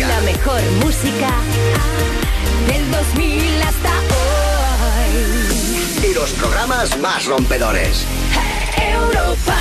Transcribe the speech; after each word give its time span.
música. 0.00 0.08
La 0.08 0.20
mejor 0.20 0.60
música 0.84 1.30
del 2.66 2.90
2000 2.90 3.62
hasta 3.62 3.90
hoy. 5.04 6.10
Y 6.10 6.14
los 6.14 6.30
programas 6.32 6.98
más 6.98 7.26
rompedores. 7.26 8.06
Europa. 8.92 9.56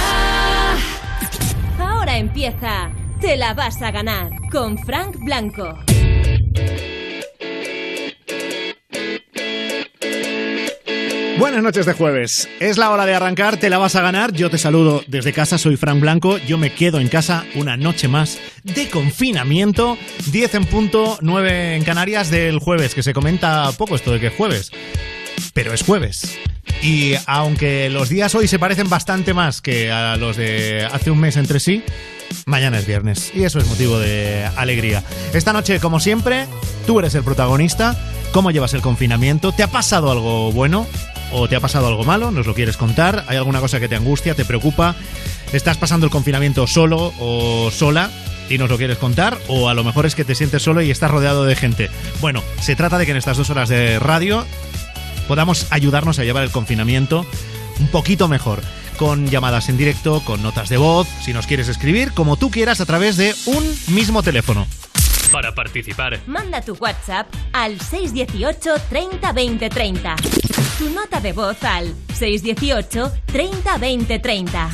Ahora 1.79 2.17
empieza. 2.17 2.89
Te 3.19 3.35
la 3.35 3.53
vas 3.53 3.81
a 3.81 3.91
ganar 3.91 4.29
con 4.49 4.77
Frank 4.77 5.17
Blanco. 5.19 5.88
Buenas 11.39 11.63
noches 11.63 11.85
de 11.85 11.93
jueves. 11.93 12.49
Es 12.59 12.77
la 12.77 12.91
hora 12.91 13.05
de 13.05 13.15
arrancar, 13.15 13.55
te 13.55 13.69
la 13.69 13.77
vas 13.77 13.95
a 13.95 14.01
ganar. 14.01 14.33
Yo 14.33 14.49
te 14.49 14.57
saludo 14.57 15.05
desde 15.07 15.31
casa, 15.31 15.57
soy 15.57 15.77
Frank 15.77 16.01
Blanco. 16.01 16.37
Yo 16.37 16.57
me 16.57 16.73
quedo 16.73 16.99
en 16.99 17.07
casa 17.07 17.45
una 17.55 17.77
noche 17.77 18.09
más 18.09 18.37
de 18.65 18.89
confinamiento. 18.89 19.97
10 20.31 20.55
en 20.55 20.65
punto, 20.65 21.17
9 21.21 21.77
en 21.77 21.85
Canarias 21.85 22.29
del 22.29 22.59
jueves, 22.59 22.93
que 22.93 23.03
se 23.03 23.13
comenta 23.13 23.71
poco 23.77 23.95
esto 23.95 24.11
de 24.11 24.19
que 24.19 24.27
es 24.27 24.33
jueves. 24.33 24.69
Pero 25.53 25.73
es 25.73 25.81
jueves. 25.81 26.37
Y 26.83 27.13
aunque 27.25 27.89
los 27.89 28.09
días 28.09 28.35
hoy 28.35 28.49
se 28.49 28.59
parecen 28.59 28.89
bastante 28.89 29.33
más 29.33 29.61
que 29.61 29.93
a 29.93 30.17
los 30.17 30.35
de 30.35 30.85
hace 30.91 31.09
un 31.09 31.21
mes 31.21 31.37
entre 31.37 31.61
sí, 31.61 31.83
mañana 32.47 32.79
es 32.79 32.85
viernes. 32.85 33.31
Y 33.33 33.43
eso 33.43 33.59
es 33.59 33.67
motivo 33.67 33.97
de 33.97 34.45
alegría. 34.57 35.05
Esta 35.33 35.53
noche, 35.53 35.79
como 35.79 36.01
siempre, 36.01 36.47
tú 36.85 36.99
eres 36.99 37.15
el 37.15 37.23
protagonista. 37.23 37.97
¿Cómo 38.33 38.51
llevas 38.51 38.73
el 38.73 38.81
confinamiento? 38.81 39.53
¿Te 39.53 39.63
ha 39.63 39.67
pasado 39.71 40.11
algo 40.11 40.51
bueno? 40.51 40.85
¿O 41.31 41.47
te 41.47 41.55
ha 41.55 41.59
pasado 41.59 41.87
algo 41.87 42.03
malo? 42.03 42.31
¿Nos 42.31 42.47
lo 42.47 42.53
quieres 42.53 42.77
contar? 42.77 43.25
¿Hay 43.27 43.37
alguna 43.37 43.59
cosa 43.59 43.79
que 43.79 43.87
te 43.87 43.95
angustia, 43.95 44.35
te 44.35 44.45
preocupa? 44.45 44.95
¿Estás 45.53 45.77
pasando 45.77 46.05
el 46.05 46.11
confinamiento 46.11 46.67
solo 46.67 47.13
o 47.19 47.69
sola? 47.71 48.09
y 48.49 48.57
nos 48.57 48.69
lo 48.69 48.77
quieres 48.77 48.97
contar, 48.97 49.37
o 49.47 49.69
a 49.69 49.73
lo 49.73 49.83
mejor 49.83 50.05
es 50.05 50.15
que 50.15 50.25
te 50.25 50.35
sientes 50.35 50.63
solo 50.63 50.81
y 50.81 50.89
estás 50.89 51.11
rodeado 51.11 51.45
de 51.45 51.55
gente. 51.55 51.89
Bueno, 52.19 52.43
se 52.59 52.75
trata 52.75 52.97
de 52.97 53.05
que 53.05 53.11
en 53.11 53.17
estas 53.17 53.37
dos 53.37 53.49
horas 53.49 53.69
de 53.69 53.99
radio 53.99 54.45
podamos 55.27 55.67
ayudarnos 55.69 56.17
a 56.19 56.23
llevar 56.23 56.43
el 56.43 56.49
confinamiento 56.49 57.25
un 57.79 57.87
poquito 57.87 58.27
mejor. 58.27 58.61
Con 58.97 59.29
llamadas 59.29 59.69
en 59.69 59.77
directo, 59.77 60.21
con 60.25 60.43
notas 60.43 60.67
de 60.67 60.77
voz, 60.77 61.07
si 61.23 61.31
nos 61.31 61.47
quieres 61.47 61.69
escribir, 61.69 62.11
como 62.11 62.35
tú 62.35 62.51
quieras, 62.51 62.81
a 62.81 62.85
través 62.85 63.15
de 63.15 63.33
un 63.45 63.63
mismo 63.87 64.23
teléfono. 64.23 64.67
Para 65.31 65.53
participar, 65.53 66.19
Manda 66.25 66.59
tu 66.61 66.75
WhatsApp 66.79 67.27
al 67.53 67.79
618 67.79 68.73
30 68.89 69.31
20 69.31 69.69
30. 69.69 70.15
Tu 70.79 70.89
nota 70.89 71.19
de 71.19 71.33
voz 71.33 71.63
al 71.63 71.93
618 72.17 73.11
30 73.27 73.77
20 73.77 74.19
30. 74.19 74.69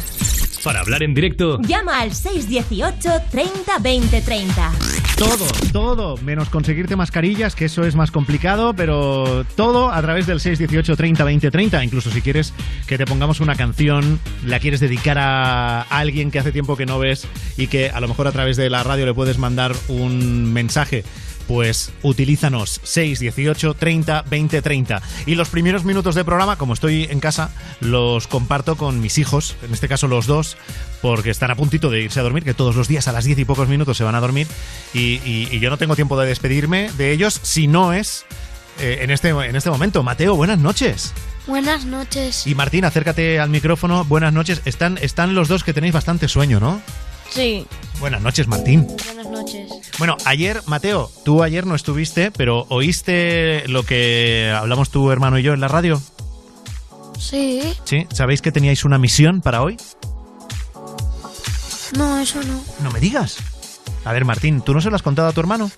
para 0.63 0.79
hablar 0.79 1.03
en 1.03 1.13
directo, 1.13 1.59
Llama 1.61 1.99
al 1.99 2.13
618 2.13 3.09
30 3.31 3.79
20 3.79 4.21
30. 4.21 4.71
Todo, 5.17 5.47
todo, 5.71 6.17
menos 6.17 6.49
conseguirte 6.49 6.97
mascarillas, 6.97 7.55
que 7.55 7.65
eso 7.65 7.85
es 7.85 7.95
más 7.95 8.11
complicado, 8.11 8.73
pero 8.75 9.45
todo 9.55 9.89
a 9.89 10.01
través 10.01 10.27
del 10.27 10.41
618 10.41 10.97
30 10.97 11.23
20 11.23 11.51
30. 11.51 11.83
Incluso 11.85 12.11
si 12.11 12.21
quieres 12.21 12.53
que 12.85 12.97
te 12.97 13.05
pongamos 13.05 13.39
una 13.39 13.55
canción, 13.55 14.19
la 14.45 14.59
quieres 14.59 14.81
dedicar 14.81 15.17
a 15.17 15.83
alguien 15.83 16.31
que 16.31 16.39
hace 16.39 16.51
tiempo 16.51 16.75
que 16.75 16.85
no 16.85 16.99
ves 16.99 17.27
y 17.55 17.67
que 17.67 17.89
a 17.91 18.01
lo 18.01 18.09
mejor 18.09 18.27
a 18.27 18.33
través 18.33 18.57
de 18.57 18.69
la 18.69 18.83
radio 18.83 19.05
le 19.05 19.13
puedes 19.13 19.37
mandar 19.37 19.73
un 19.87 20.51
mensaje. 20.51 21.05
Pues 21.47 21.91
utilízanos 22.01 22.79
618 22.83 23.73
30 23.75 24.23
20 24.23 24.61
30. 24.61 25.01
Y 25.25 25.35
los 25.35 25.49
primeros 25.49 25.83
minutos 25.85 26.15
de 26.15 26.25
programa, 26.25 26.57
como 26.57 26.73
estoy 26.73 27.03
en 27.03 27.19
casa, 27.19 27.51
los 27.81 28.27
comparto 28.27 28.75
con 28.77 28.99
mis 28.99 29.17
hijos, 29.19 29.55
en 29.63 29.73
este 29.73 29.87
caso 29.87 30.07
los 30.07 30.25
dos, 30.25 30.57
porque 31.01 31.29
están 31.29 31.51
a 31.51 31.55
puntito 31.55 31.89
de 31.91 32.01
irse 32.01 32.19
a 32.19 32.23
dormir, 32.23 32.43
que 32.43 32.53
todos 32.55 32.75
los 32.75 32.87
días 32.87 33.07
a 33.07 33.11
las 33.11 33.25
10 33.25 33.37
y 33.39 33.45
pocos 33.45 33.67
minutos 33.69 33.95
se 33.97 34.03
van 34.03 34.15
a 34.15 34.19
dormir. 34.21 34.47
Y, 34.93 35.21
y- 35.23 35.49
y 35.51 35.59
yo 35.59 35.69
no 35.69 35.77
tengo 35.77 35.95
tiempo 35.95 36.19
de 36.19 36.27
despedirme 36.27 36.91
de 36.97 37.11
ellos 37.11 37.39
si 37.43 37.67
no 37.67 37.93
es 37.93 38.25
eh, 38.79 38.99
en, 39.01 39.11
este, 39.11 39.29
en 39.29 39.55
este 39.55 39.69
momento. 39.69 40.01
Mateo, 40.03 40.35
buenas 40.35 40.57
noches. 40.59 41.13
Buenas 41.47 41.85
noches. 41.85 42.47
Y 42.47 42.55
Martín, 42.55 42.85
acércate 42.85 43.39
al 43.39 43.49
micrófono. 43.51 44.03
Buenas 44.03 44.33
noches. 44.33 44.63
Están, 44.65 44.97
están 44.99 45.35
los 45.35 45.47
dos 45.47 45.63
que 45.63 45.73
tenéis 45.73 45.93
bastante 45.93 46.27
sueño, 46.27 46.59
¿no? 46.59 46.81
Sí, 47.35 47.67
Buenas 47.99 48.21
noches, 48.21 48.47
Martín. 48.47 48.87
buenas 49.05 49.27
noches. 49.29 49.71
Bueno, 49.99 50.15
ayer, 50.25 50.61
Mateo, 50.65 51.11
tú 51.23 51.43
ayer 51.43 51.65
no 51.65 51.75
estuviste, 51.75 52.31
pero 52.31 52.65
¿oíste 52.69 53.67
lo 53.67 53.83
que 53.83 54.53
hablamos 54.57 54.89
tu 54.89 55.11
hermano 55.11 55.37
y 55.37 55.43
yo 55.43 55.53
en 55.53 55.59
la 55.61 55.67
radio? 55.67 56.01
Sí, 57.19 57.61
¿Sí? 57.85 58.05
¿Sabéis 58.13 58.41
que 58.41 58.51
teníais 58.51 58.83
una 58.85 58.97
misión 58.97 59.41
para 59.41 59.61
hoy? 59.61 59.77
no, 61.97 62.19
eso 62.19 62.41
no. 62.43 62.61
No 62.81 62.91
me 62.91 62.99
digas. 62.99 63.37
A 64.03 64.11
ver, 64.13 64.25
Martín, 64.25 64.61
¿tú 64.61 64.73
no 64.73 64.81
se 64.81 64.89
lo 64.89 64.95
has 64.95 65.01
contado 65.01 65.29
a 65.29 65.31
tu 65.33 65.39
hermano? 65.39 65.71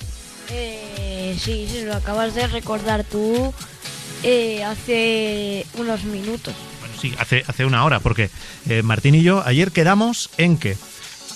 Eh, 0.50 1.38
sí, 1.40 1.68
se 1.72 1.86
lo 1.86 1.94
acabas 1.96 2.34
de 2.34 2.48
recordar 2.48 3.04
tú 3.04 3.54
eh, 4.24 4.64
hace 4.64 5.66
unos 5.78 6.04
minutos. 6.04 6.56
Bueno, 6.80 6.96
sí, 7.00 7.14
hace, 7.20 7.44
hace 7.48 7.66
una 7.66 7.86
hora, 7.86 8.00
porque 8.00 8.30
eh, 8.68 8.82
Martín 8.82 9.14
y 9.16 9.22
yo 9.22 9.44
ayer 9.46 9.72
quedamos 9.72 10.30
en 10.38 10.58
que 10.58 10.76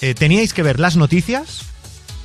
eh, 0.01 0.13
teníais 0.13 0.53
que 0.53 0.63
ver 0.63 0.79
las 0.79 0.97
noticias 0.97 1.65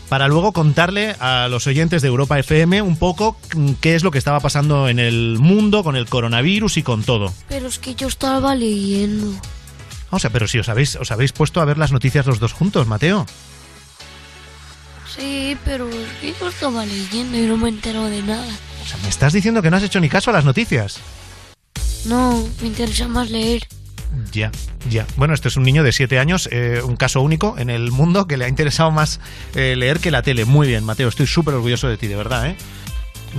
para 0.08 0.28
luego 0.28 0.52
contarle 0.52 1.16
a 1.18 1.48
los 1.48 1.66
oyentes 1.66 2.02
de 2.02 2.08
Europa 2.08 2.38
FM 2.38 2.82
un 2.82 2.96
poco 2.96 3.36
mm, 3.54 3.72
qué 3.80 3.94
es 3.94 4.04
lo 4.04 4.10
que 4.10 4.18
estaba 4.18 4.40
pasando 4.40 4.88
en 4.88 4.98
el 4.98 5.38
mundo 5.38 5.82
con 5.82 5.96
el 5.96 6.06
coronavirus 6.06 6.76
y 6.76 6.82
con 6.82 7.02
todo. 7.02 7.32
Pero 7.48 7.66
es 7.68 7.78
que 7.78 7.94
yo 7.94 8.08
estaba 8.08 8.54
leyendo. 8.54 9.32
O 10.10 10.18
sea, 10.18 10.30
pero 10.30 10.46
si 10.46 10.58
os 10.58 10.68
habéis, 10.68 10.96
os 10.96 11.10
habéis 11.10 11.32
puesto 11.32 11.60
a 11.60 11.64
ver 11.64 11.78
las 11.78 11.92
noticias 11.92 12.26
los 12.26 12.38
dos 12.38 12.52
juntos, 12.52 12.86
Mateo. 12.86 13.26
Sí, 15.16 15.56
pero 15.64 15.88
es 15.88 16.08
que 16.20 16.34
yo 16.38 16.48
estaba 16.48 16.84
leyendo 16.84 17.38
y 17.38 17.46
no 17.46 17.56
me 17.56 17.70
entero 17.70 18.04
de 18.04 18.22
nada. 18.22 18.46
O 18.84 18.88
sea, 18.88 18.98
me 19.02 19.08
estás 19.08 19.32
diciendo 19.32 19.62
que 19.62 19.70
no 19.70 19.76
has 19.76 19.82
hecho 19.82 20.00
ni 20.00 20.08
caso 20.08 20.30
a 20.30 20.34
las 20.34 20.44
noticias. 20.44 20.98
No, 22.04 22.46
me 22.60 22.68
interesa 22.68 23.08
más 23.08 23.30
leer. 23.30 23.66
Ya, 24.32 24.50
ya. 24.88 25.06
Bueno, 25.16 25.34
este 25.34 25.48
es 25.48 25.56
un 25.56 25.62
niño 25.62 25.82
de 25.82 25.92
7 25.92 26.18
años, 26.18 26.48
eh, 26.52 26.80
un 26.84 26.96
caso 26.96 27.20
único 27.22 27.56
en 27.58 27.70
el 27.70 27.90
mundo 27.90 28.26
que 28.26 28.36
le 28.36 28.44
ha 28.44 28.48
interesado 28.48 28.90
más 28.90 29.20
eh, 29.54 29.74
leer 29.76 30.00
que 30.00 30.10
la 30.10 30.22
tele. 30.22 30.44
Muy 30.44 30.66
bien, 30.68 30.84
Mateo, 30.84 31.08
estoy 31.08 31.26
súper 31.26 31.54
orgulloso 31.54 31.88
de 31.88 31.96
ti, 31.96 32.06
de 32.06 32.16
verdad, 32.16 32.46
¿eh? 32.46 32.56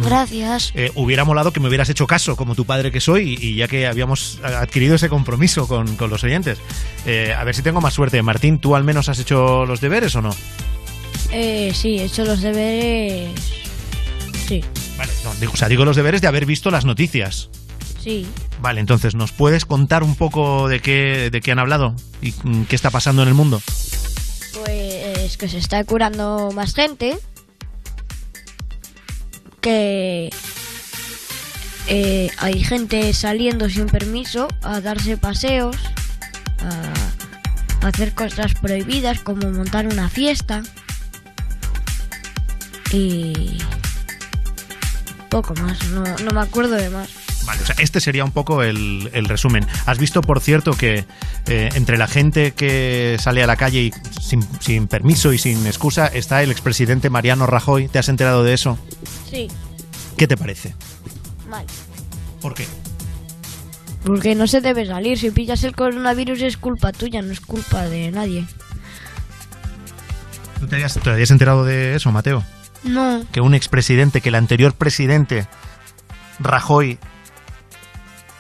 Gracias. 0.04 0.72
Eh, 0.76 0.92
hubiera 0.96 1.26
molado 1.26 1.52
que 1.52 1.60
me 1.60 1.68
hubieras 1.68 1.90
hecho 1.90 2.06
caso 2.06 2.36
como 2.36 2.56
tu 2.56 2.66
padre 2.66 2.92
que 2.92 3.02
soy 3.02 3.38
y, 3.42 3.48
y 3.48 3.56
ya 3.56 3.68
que 3.68 3.88
habíamos 3.88 4.40
adquirido 4.44 4.96
ese 4.96 5.10
compromiso 5.10 5.68
con, 5.68 5.96
con 5.96 6.10
los 6.10 6.24
oyentes. 6.24 6.60
Eh, 7.06 7.34
a 7.36 7.44
ver 7.44 7.56
si 7.56 7.62
tengo 7.64 7.82
más 7.82 7.94
suerte. 7.96 8.22
Martín, 8.22 8.60
¿tú 8.60 8.76
al 8.76 8.84
menos 8.84 9.10
has 9.10 9.20
hecho 9.20 9.66
los 9.66 9.82
deberes 9.82 10.16
o 10.16 10.22
no? 10.22 10.36
Eh, 11.32 11.72
sí, 11.74 11.98
he 12.00 12.04
hecho 12.06 12.26
los 12.26 12.42
deberes. 12.42 13.32
Sí, 14.48 14.64
Vale, 14.98 15.12
no, 15.24 15.34
digo, 15.36 15.52
o 15.54 15.58
sea, 15.58 15.68
digo 15.68 15.84
los 15.84 15.96
deberes 15.96 16.22
de 16.22 16.28
haber 16.28 16.46
visto 16.46 16.72
las 16.72 16.86
noticias. 16.86 17.50
Sí. 18.08 18.26
Vale, 18.62 18.80
entonces, 18.80 19.16
¿nos 19.16 19.32
puedes 19.32 19.66
contar 19.66 20.04
un 20.04 20.16
poco 20.16 20.68
de 20.68 20.80
qué, 20.80 21.30
de 21.30 21.42
qué 21.42 21.52
han 21.52 21.60
hablado 21.60 21.94
y 22.22 22.34
mm, 22.44 22.64
qué 22.64 22.76
está 22.76 22.90
pasando 22.90 23.22
en 23.22 23.28
el 23.28 23.34
mundo? 23.34 23.62
Pues 24.54 25.38
que 25.38 25.50
se 25.50 25.58
está 25.58 25.84
curando 25.84 26.52
más 26.54 26.74
gente. 26.74 27.20
Que 29.62 30.30
eh, 31.88 32.32
hay 32.38 32.64
gente 32.64 33.12
saliendo 33.14 33.70
sin 33.70 33.88
permiso 33.88 34.48
a 34.62 34.80
darse 34.80 35.18
paseos, 35.18 35.76
a 36.62 37.88
hacer 37.88 38.14
cosas 38.14 38.54
prohibidas 38.54 39.20
como 39.20 39.52
montar 39.52 39.86
una 39.88 40.10
fiesta. 40.10 40.64
Y 42.92 43.58
poco 45.30 45.54
más, 45.56 45.86
no, 45.90 46.04
no 46.24 46.32
me 46.32 46.40
acuerdo 46.40 46.76
de 46.76 46.90
más. 46.90 47.27
Vale, 47.48 47.64
o 47.64 47.66
sea, 47.66 47.76
este 47.80 48.00
sería 48.02 48.24
un 48.26 48.32
poco 48.32 48.62
el, 48.62 49.10
el 49.14 49.26
resumen. 49.26 49.66
¿Has 49.86 49.98
visto, 49.98 50.22
por 50.22 50.42
cierto, 50.42 50.74
que 50.74 51.06
eh, 51.48 51.70
entre 51.76 51.98
la 51.98 52.08
gente 52.08 52.52
que 52.52 53.16
sale 53.20 53.42
a 53.42 53.48
la 53.48 53.56
calle 53.56 53.84
y 53.84 53.94
sin, 54.22 54.46
sin 54.60 54.88
permiso 54.88 55.32
y 55.34 55.38
sin 55.38 55.66
excusa 55.66 56.08
está 56.08 56.44
el 56.44 56.52
expresidente 56.52 57.10
Mariano 57.10 57.48
Rajoy? 57.48 57.88
¿Te 57.88 58.00
has 58.00 58.10
enterado 58.10 58.44
de 58.44 58.54
eso? 58.54 58.78
Sí, 59.32 59.48
¿Qué 60.18 60.28
te 60.28 60.36
parece? 60.36 60.76
mal. 61.50 61.66
¿Por 62.42 62.54
qué? 62.54 62.68
Porque 64.04 64.36
no 64.36 64.48
se 64.48 64.60
debe 64.62 64.86
salir. 64.86 65.18
Si 65.18 65.32
pillas 65.32 65.64
el 65.64 65.76
coronavirus 65.76 66.42
es 66.42 66.58
culpa 66.58 66.92
tuya, 66.92 67.22
no 67.22 67.32
es 67.32 67.40
culpa 67.40 67.86
de 67.86 68.12
nadie. 68.12 68.46
¿Tú 70.60 70.68
te 70.68 70.76
habías, 70.76 70.94
te 70.96 71.10
habías 71.10 71.32
enterado 71.32 71.64
de 71.64 71.96
eso, 71.96 72.12
Mateo? 72.12 72.44
No, 72.84 73.24
Que 73.32 73.42
un 73.42 73.54
expresidente, 73.54 74.22
que 74.22 74.30
el 74.30 74.36
anterior 74.36 74.74
presidente, 74.74 75.48
Rajoy, 76.40 77.00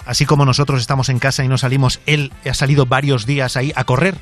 así 0.07 0.25
como 0.25 0.45
nosotros 0.45 0.81
estamos 0.81 1.09
en 1.09 1.19
casa 1.19 1.43
y 1.43 1.47
no 1.47 1.57
salimos, 1.57 1.99
él 2.05 2.31
ha 2.49 2.53
salido 2.53 2.85
varios 2.85 3.25
días 3.25 3.57
ahí 3.57 3.71
a 3.75 3.83
correr. 3.83 4.17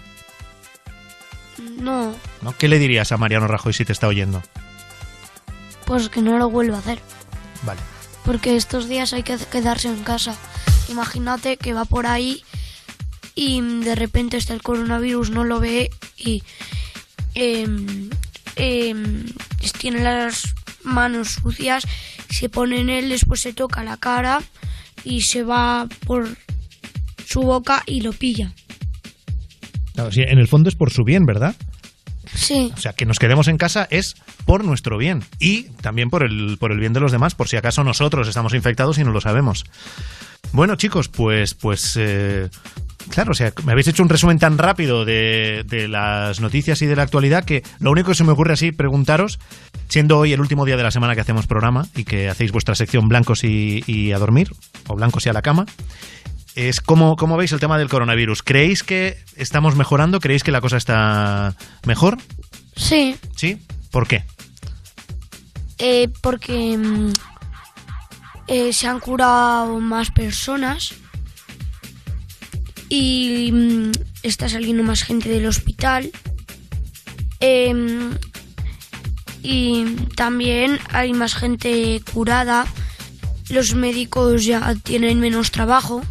no, 1.80 2.14
¿no? 2.42 2.56
¿Qué 2.58 2.68
le 2.68 2.80
dirías 2.80 3.12
a 3.12 3.18
Mariano 3.18 3.48
Rajoy 3.48 3.74
si 3.74 3.86
te 3.86 3.94
está 3.94 4.08
oyendo? 4.08 4.42
pues 5.86 6.10
que 6.10 6.22
no 6.22 6.38
lo 6.38 6.50
vuelva 6.50 6.78
a 6.78 6.80
hacer. 6.80 7.00
Vale. 7.64 7.80
Porque 8.24 8.56
estos 8.56 8.90
días 8.90 9.14
hay 9.14 9.24
que 9.24 9.38
quedarse 9.38 9.88
en 9.88 10.04
casa. 10.04 10.36
Imagínate 10.90 11.58
que 11.58 11.74
va 11.74 11.86
por 11.86 12.08
ahí 12.08 12.44
y 13.36 13.62
de 13.62 13.96
repente 13.96 14.38
está 14.38 14.54
el 14.54 14.62
coronavirus, 14.62 15.30
no 15.30 15.44
lo 15.44 15.60
ve 15.60 15.92
y 16.18 16.44
eh, 17.36 17.68
tiene 19.78 20.04
las 20.04 20.56
manos 20.84 21.34
sucias, 21.34 21.86
se 22.30 22.50
pone 22.50 22.80
en 22.80 22.90
él, 22.90 23.10
después 23.10 23.42
se 23.42 23.54
toca 23.54 23.84
la 23.84 23.98
cara 23.98 24.42
y 25.06 25.22
se 25.22 25.44
va 25.44 25.88
por 26.06 26.28
su 27.26 27.42
boca 27.42 27.84
y 27.86 28.02
lo 28.02 28.12
pilla. 28.12 28.54
Claro, 29.94 30.12
sí, 30.12 30.22
en 30.22 30.40
el 30.40 30.48
fondo 30.48 30.68
es 30.68 30.76
por 30.76 30.92
su 30.92 31.04
bien, 31.06 31.26
¿verdad? 31.26 31.56
Sí, 32.34 32.72
O 32.76 32.78
sea, 32.78 32.92
que 32.92 33.06
nos 33.06 33.18
quedemos 33.18 33.48
en 33.48 33.58
casa 33.58 33.88
es 33.90 34.16
por 34.46 34.66
nuestro 34.66 34.98
bien 34.98 35.24
y 35.40 35.64
también 35.82 36.10
por 36.10 36.24
el, 36.24 36.58
por 36.60 36.74
el 36.74 36.80
bien 36.80 36.92
de 36.92 37.00
los 37.00 37.14
demás, 37.14 37.34
por 37.34 37.48
si 37.48 37.56
acaso 37.56 37.84
nosotros 37.86 38.28
estamos 38.28 38.54
infectados 38.54 38.98
y 38.98 39.06
no 39.06 39.12
lo 39.12 39.22
sabemos. 39.22 39.64
Bueno, 40.52 40.76
chicos, 40.76 41.10
pues, 41.10 41.54
pues, 41.54 41.96
eh, 42.00 42.50
claro, 43.10 43.32
o 43.32 43.34
sea, 43.34 43.52
me 43.66 43.74
habéis 43.74 43.88
hecho 43.88 44.04
un 44.04 44.10
resumen 44.10 44.40
tan 44.40 44.58
rápido 44.58 45.04
de, 45.06 45.66
de 45.68 45.88
las 45.88 46.40
noticias 46.40 46.82
y 46.82 46.86
de 46.86 46.96
la 46.96 47.04
actualidad 47.04 47.44
que 47.44 47.62
lo 47.80 47.92
único 47.92 48.10
que 48.10 48.16
se 48.16 48.24
me 48.24 48.32
ocurre 48.32 48.54
así 48.54 48.72
preguntaros, 48.72 49.40
siendo 49.90 50.18
hoy 50.18 50.32
el 50.34 50.40
último 50.40 50.66
día 50.66 50.78
de 50.78 50.84
la 50.84 50.92
semana 50.92 51.14
que 51.14 51.22
hacemos 51.22 51.46
programa 51.48 51.88
y 51.96 52.06
que 52.06 52.30
hacéis 52.30 52.52
vuestra 52.52 52.76
sección 52.76 53.10
blancos 53.10 53.44
y, 53.44 53.84
y 53.86 54.12
a 54.14 54.18
dormir, 54.20 54.52
o 54.88 54.96
blancos 54.96 55.26
y 55.26 55.30
a 55.30 55.34
la 55.34 55.42
cama, 55.42 55.66
es 56.56 56.80
cómo, 56.80 57.18
cómo 57.18 57.36
veis 57.36 57.52
el 57.52 57.60
tema 57.60 57.78
del 57.78 57.90
coronavirus. 57.90 58.42
¿Creéis 58.42 58.82
que 58.84 59.18
estamos 59.36 59.76
mejorando? 59.76 60.22
¿Creéis 60.22 60.44
que 60.44 60.52
la 60.52 60.62
cosa 60.62 60.78
está 60.78 61.56
mejor? 61.86 62.18
sí, 62.78 63.18
¿Sí? 63.36 63.58
¿Por 63.92 64.08
qué? 64.08 64.24
eh, 65.78 66.08
porque 66.22 66.78
mm, 66.78 67.12
eh, 68.48 68.74
se 68.74 68.88
han 68.88 69.00
curado 69.00 69.80
más 69.80 70.12
personas 70.12 70.94
y 72.90 73.52
mm, 73.52 73.92
está 74.24 74.50
saliendo 74.50 74.84
más 74.84 75.04
gente 75.04 75.30
del 75.30 75.48
hospital. 75.48 76.12
Em, 77.40 78.18
y 79.42 79.86
también 80.16 80.80
hay 80.92 81.14
más 81.14 81.36
gente 81.36 82.02
curada. 82.14 82.66
Los 83.50 83.76
médicos 83.76 84.46
ya 84.46 84.76
tienen 84.84 85.20
menos 85.20 85.52
trabajo. 85.52 86.02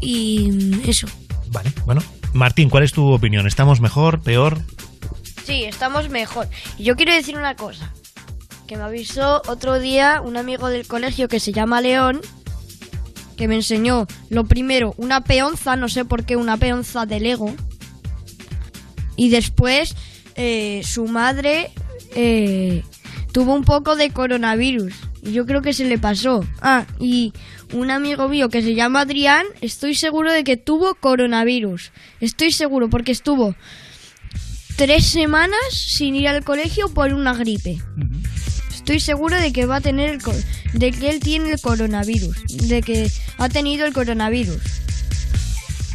Y 0.00 0.50
mm, 0.50 0.88
eso. 0.88 1.06
Vale, 1.48 1.72
bueno. 1.86 2.02
Martín, 2.32 2.68
¿cuál 2.68 2.82
es 2.82 2.92
tu 2.92 3.12
opinión? 3.12 3.46
¿Estamos 3.46 3.80
mejor, 3.80 4.20
peor? 4.20 4.60
Sí, 5.44 5.64
estamos 5.64 6.08
mejor. 6.08 6.48
Y 6.78 6.84
yo 6.84 6.96
quiero 6.96 7.12
decir 7.12 7.36
una 7.36 7.54
cosa. 7.54 7.92
Que 8.66 8.76
me 8.76 8.82
avisó 8.82 9.42
otro 9.46 9.78
día 9.78 10.20
un 10.24 10.36
amigo 10.36 10.68
del 10.68 10.86
colegio 10.86 11.28
que 11.28 11.38
se 11.40 11.52
llama 11.52 11.80
León, 11.80 12.20
que 13.36 13.48
me 13.48 13.56
enseñó 13.56 14.06
lo 14.30 14.44
primero, 14.44 14.94
una 14.96 15.22
peonza, 15.22 15.76
no 15.76 15.88
sé 15.88 16.04
por 16.04 16.24
qué, 16.24 16.36
una 16.36 16.56
peonza 16.56 17.04
de 17.04 17.20
Lego. 17.20 17.54
Y 19.16 19.28
después 19.28 19.94
eh, 20.36 20.82
su 20.84 21.06
madre 21.06 21.70
eh, 22.14 22.82
tuvo 23.32 23.54
un 23.54 23.64
poco 23.64 23.96
de 23.96 24.10
coronavirus. 24.10 24.94
Y 25.22 25.32
yo 25.32 25.46
creo 25.46 25.62
que 25.62 25.72
se 25.72 25.84
le 25.84 25.98
pasó. 25.98 26.44
Ah, 26.60 26.86
y 26.98 27.32
un 27.72 27.90
amigo 27.90 28.28
mío 28.28 28.48
que 28.48 28.62
se 28.62 28.74
llama 28.74 29.00
Adrián, 29.00 29.46
estoy 29.60 29.94
seguro 29.94 30.32
de 30.32 30.44
que 30.44 30.56
tuvo 30.56 30.94
coronavirus. 30.94 31.92
Estoy 32.20 32.52
seguro 32.52 32.88
porque 32.88 33.12
estuvo 33.12 33.54
tres 34.76 35.06
semanas 35.06 35.58
sin 35.70 36.14
ir 36.14 36.28
al 36.28 36.44
colegio 36.44 36.88
por 36.88 37.12
una 37.14 37.34
gripe. 37.34 37.78
Estoy 38.84 39.00
seguro 39.00 39.34
de 39.40 39.50
que 39.50 39.64
va 39.64 39.76
a 39.76 39.80
tener 39.80 40.10
el 40.10 40.20
de 40.74 40.90
que 40.92 41.08
él 41.08 41.18
tiene 41.18 41.52
el 41.52 41.58
coronavirus, 41.58 42.36
de 42.68 42.82
que 42.82 43.10
ha 43.38 43.48
tenido 43.48 43.86
el 43.86 43.94
coronavirus. 43.94 44.60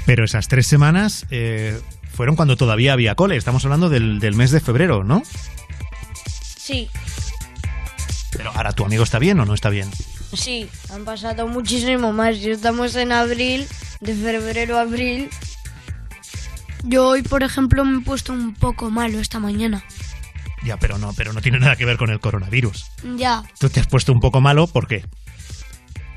Pero 0.07 0.25
esas 0.25 0.47
tres 0.47 0.65
semanas 0.65 1.27
eh, 1.30 1.80
fueron 2.12 2.36
cuando 2.36 2.57
todavía 2.57 2.94
había 2.94 3.13
cole. 3.13 3.38
Estamos 3.38 3.63
hablando 3.63 3.89
del, 3.89 4.19
del 4.19 4.33
mes 4.33 4.50
de 4.50 4.59
febrero, 4.59 5.03
¿no? 5.03 5.21
Sí, 6.57 6.89
Pero 8.31 8.50
ahora 8.56 8.71
tu 8.74 8.83
amigo 8.86 9.03
está 9.03 9.19
bien 9.19 9.39
o 9.39 9.45
no 9.45 9.53
está 9.53 9.69
bien. 9.69 9.88
sí, 10.33 10.68
han 10.92 11.06
pasado 11.06 11.47
muchísimo 11.47 12.12
más. 12.12 12.39
Ya 12.42 12.53
estamos 12.53 12.95
en 12.95 13.12
abril, 13.12 13.68
de 14.01 14.15
febrero 14.15 14.80
a 14.80 14.81
abril. 14.81 15.30
Yo 16.85 17.07
hoy, 17.09 17.21
por 17.21 17.44
ejemplo, 17.44 17.85
me 17.85 18.00
he 18.00 18.01
puesto 18.03 18.33
un 18.33 18.56
poco 18.56 18.89
malo 18.89 19.19
esta 19.19 19.38
mañana. 19.38 19.83
Ya, 20.63 20.77
pero 20.77 20.97
no, 20.97 21.13
pero 21.13 21.31
no 21.33 21.41
tiene 21.41 21.59
nada 21.59 21.75
que 21.75 21.85
ver 21.85 21.97
con 21.97 22.09
el 22.09 22.19
coronavirus. 22.19 22.85
Ya, 23.17 23.44
Tú 23.59 23.69
te 23.69 23.79
has 23.79 23.88
puesto 23.88 24.11
un 24.11 24.19
poco 24.19 24.41
malo, 24.41 24.67
¿por 24.67 24.88
qué? 24.88 25.06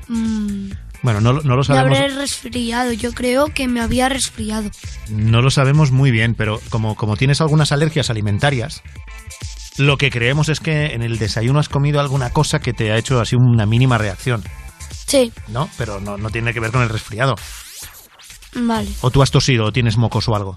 mm, 0.07 0.71
Bueno, 1.01 1.21
no, 1.21 1.33
lo- 1.33 1.41
no 1.43 1.51
lo 1.55 1.57
me 1.57 1.63
sabemos. 1.63 1.97
habré 1.97 2.13
resfriado. 2.15 2.91
Yo 2.93 3.13
creo 3.13 3.47
que 3.47 3.67
me 3.67 3.81
había 3.81 4.09
resfriado. 4.09 4.69
No 5.09 5.41
lo 5.41 5.49
sabemos 5.51 5.91
muy 5.91 6.11
bien, 6.11 6.35
pero 6.35 6.61
como, 6.69 6.95
como 6.95 7.17
tienes 7.17 7.41
algunas 7.41 7.71
alergias 7.71 8.09
alimentarias, 8.09 8.81
lo 9.77 9.97
que 9.97 10.09
creemos 10.11 10.49
es 10.49 10.59
que 10.59 10.87
en 10.93 11.01
el 11.01 11.17
desayuno 11.17 11.59
has 11.59 11.67
comido 11.69 11.99
alguna 11.99 12.29
cosa 12.29 12.59
que 12.59 12.73
te 12.73 12.91
ha 12.91 12.97
hecho 12.97 13.19
así 13.19 13.35
una 13.35 13.65
mínima 13.65 13.97
reacción, 13.97 14.43
Sí, 15.07 15.31
¿no? 15.49 15.69
Pero 15.77 15.99
no, 15.99 16.17
no 16.17 16.29
tiene 16.29 16.53
que 16.53 16.59
ver 16.59 16.71
con 16.71 16.81
el 16.81 16.89
resfriado. 16.89 17.35
vale. 18.55 18.89
O 19.01 19.11
tú 19.11 19.21
has 19.21 19.31
tosido 19.31 19.65
o 19.65 19.71
tienes 19.73 19.97
mocos 19.97 20.27
o 20.29 20.35
algo. 20.35 20.55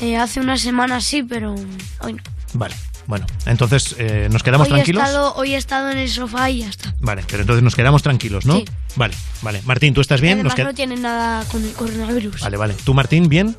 Eh, 0.00 0.16
hace 0.16 0.40
una 0.40 0.56
semana 0.56 1.00
sí, 1.00 1.22
pero 1.22 1.54
hoy 2.00 2.12
no. 2.14 2.22
Vale, 2.54 2.74
bueno, 3.06 3.26
entonces 3.46 3.94
eh, 3.98 4.28
nos 4.30 4.42
quedamos 4.42 4.66
Hoy 4.68 4.72
he, 4.72 4.74
tranquilos. 4.76 5.02
estado, 5.02 5.34
hoy 5.34 5.54
he 5.54 5.56
estado 5.56 5.90
en 5.90 5.98
el 5.98 6.08
sofá 6.10 6.50
y 6.50 6.60
ya 6.60 6.68
está. 6.68 6.94
Vale, 7.00 7.24
pero 7.26 7.40
entonces 7.42 7.62
nos 7.62 7.74
quedamos 7.74 8.02
tranquilos, 8.02 8.44
¿no? 8.46 8.56
Sí. 8.56 8.64
Vale, 8.96 9.14
vale. 9.42 9.62
Martín, 9.64 9.92
¿tú 9.94 10.00
estás 10.00 10.20
bien? 10.20 10.42
Nos 10.42 10.52
Además 10.52 10.58
qued- 10.58 10.70
no 10.70 10.74
tiene 10.74 10.96
nada 10.96 11.44
con 11.46 11.64
el 11.64 11.72
coronavirus. 11.72 12.40
Vale, 12.40 12.56
vale. 12.56 12.74
¿Tú, 12.84 12.94
Martín, 12.94 13.28
bien? 13.28 13.56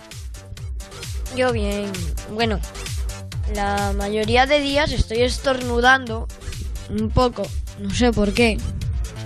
Yo 1.35 1.51
bien. 1.51 1.91
Bueno, 2.31 2.59
la 3.53 3.93
mayoría 3.97 4.45
de 4.45 4.61
días 4.61 4.91
estoy 4.91 5.21
estornudando 5.21 6.27
un 6.89 7.09
poco. 7.09 7.45
No 7.79 7.93
sé 7.93 8.11
por 8.13 8.33
qué. 8.33 8.57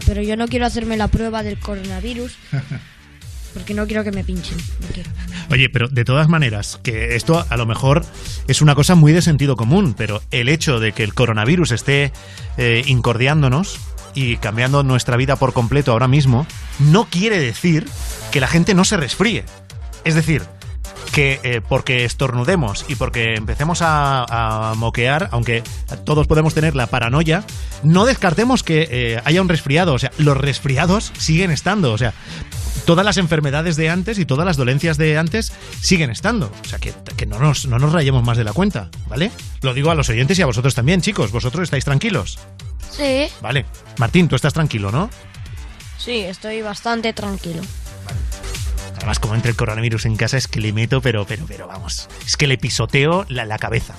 Pero 0.08 0.24
yo 0.24 0.36
no 0.36 0.48
quiero 0.48 0.66
hacerme 0.66 0.98
la 0.98 1.08
prueba 1.10 1.44
del 1.44 1.60
coronavirus. 1.60 2.36
Porque 3.54 3.74
no 3.74 3.88
quiero 3.88 4.04
que 4.04 4.12
me 4.12 4.24
pinchen. 4.24 4.58
No 4.58 4.88
quiero. 4.94 5.10
Oye, 5.50 5.70
pero 5.70 5.88
de 5.88 6.06
todas 6.06 6.28
maneras, 6.28 6.80
que 6.84 7.16
esto 7.16 7.46
a 7.50 7.58
lo 7.58 7.66
mejor 7.66 8.06
es 8.48 8.62
una 8.62 8.76
cosa 8.76 8.96
muy 8.96 9.12
de 9.12 9.22
sentido 9.22 9.56
común, 9.56 9.96
pero 9.98 10.22
el 10.32 10.50
hecho 10.50 10.80
de 10.80 10.92
que 10.92 11.04
el 11.04 11.14
coronavirus 11.14 11.72
esté 11.72 12.12
eh, 12.58 12.84
incordiándonos 12.86 13.80
y 14.14 14.38
cambiando 14.38 14.84
nuestra 14.84 15.18
vida 15.18 15.36
por 15.36 15.54
completo 15.54 15.92
ahora 15.92 16.08
mismo, 16.08 16.46
no 16.80 17.06
quiere 17.06 17.40
decir 17.40 17.88
que 18.32 18.40
la 18.40 18.48
gente 18.48 18.74
no 18.74 18.84
se 18.86 18.98
resfríe. 18.98 19.46
Es 20.04 20.16
decir, 20.16 20.44
que 21.12 21.40
eh, 21.44 21.62
porque 21.68 22.06
estornudemos 22.06 22.86
y 22.88 22.96
porque 22.96 23.36
empecemos 23.36 23.80
a, 23.82 24.74
moquear, 24.78 25.30
aunque 25.32 25.64
todos 26.06 26.28
podemos 26.28 26.54
tener 26.54 26.76
la 26.76 26.88
paranoia, 26.88 27.44
no 27.84 28.06
descartemos 28.06 28.64
que 28.64 28.88
eh, 28.90 29.22
haya 29.26 29.42
un 29.42 29.50
resfriado. 29.50 29.94
O 29.94 30.00
sea, 30.00 30.12
los 30.18 30.38
resfriados 30.38 31.12
siguen 31.18 31.52
estando. 31.52 31.92
O 31.92 31.98
sea, 31.98 32.14
todas 32.86 33.06
las 33.06 33.18
enfermedades 33.18 33.76
de 33.76 33.90
antes 33.90 34.18
y 34.20 34.26
todas 34.26 34.46
las 34.46 34.58
dolencias 34.58 34.98
de 34.98 35.18
antes 35.18 35.52
siguen 35.82 36.10
estando. 36.10 36.52
O 36.64 36.68
sea, 36.68 36.80
que, 36.80 36.94
que 37.18 37.26
no, 37.26 37.40
nos, 37.40 37.66
no 37.68 37.80
nos 37.80 37.92
rayemos 37.94 38.24
más 38.24 38.38
de 38.38 38.44
la 38.44 38.54
cuenta, 38.54 38.90
¿vale? 39.08 39.32
Lo 39.62 39.74
digo 39.74 39.92
a 39.92 39.96
los 39.96 40.10
oyentes 40.10 40.38
y 40.40 40.42
a 40.42 40.46
vosotros 40.46 40.76
también, 40.76 41.02
chicos. 41.02 41.32
Vosotros 41.32 41.64
estáis 41.64 41.86
tranquilos. 41.86 42.40
Sí, 42.92 43.28
Vale. 43.42 43.66
Martín, 43.98 44.28
tú 44.28 44.36
estás 44.36 44.54
tranquilo, 44.54 44.92
¿no? 44.92 45.10
Sí, 45.98 46.20
estoy 46.22 46.62
bastante 46.62 47.14
tranquilo. 47.14 47.62
Además, 48.98 49.20
como 49.20 49.36
entre 49.36 49.52
el 49.52 49.56
coronavirus 49.58 50.06
en 50.06 50.16
casa, 50.18 50.38
es 50.38 50.48
que 50.48 50.60
le 50.60 50.74
meto, 50.74 51.00
pero, 51.02 51.26
pero, 51.26 51.46
pero 51.48 51.68
vamos. 51.68 52.10
Es 52.26 52.36
que 52.36 52.48
le 52.48 52.58
pisoteo 52.58 53.26
la, 53.30 53.46
la 53.46 53.58
cabeza. 53.58 53.94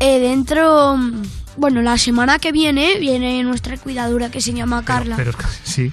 eh, 0.00 0.18
dentro. 0.18 0.96
mm, 0.96 1.22
Bueno, 1.56 1.82
la 1.82 1.98
semana 1.98 2.38
que 2.38 2.52
viene 2.52 2.98
viene 2.98 3.42
nuestra 3.42 3.76
cuidadora 3.76 4.30
que 4.30 4.40
se 4.40 4.52
llama 4.52 4.84
Carla. 4.84 5.16
Pero, 5.16 5.32
pero- 5.32 5.48
sí. 5.64 5.92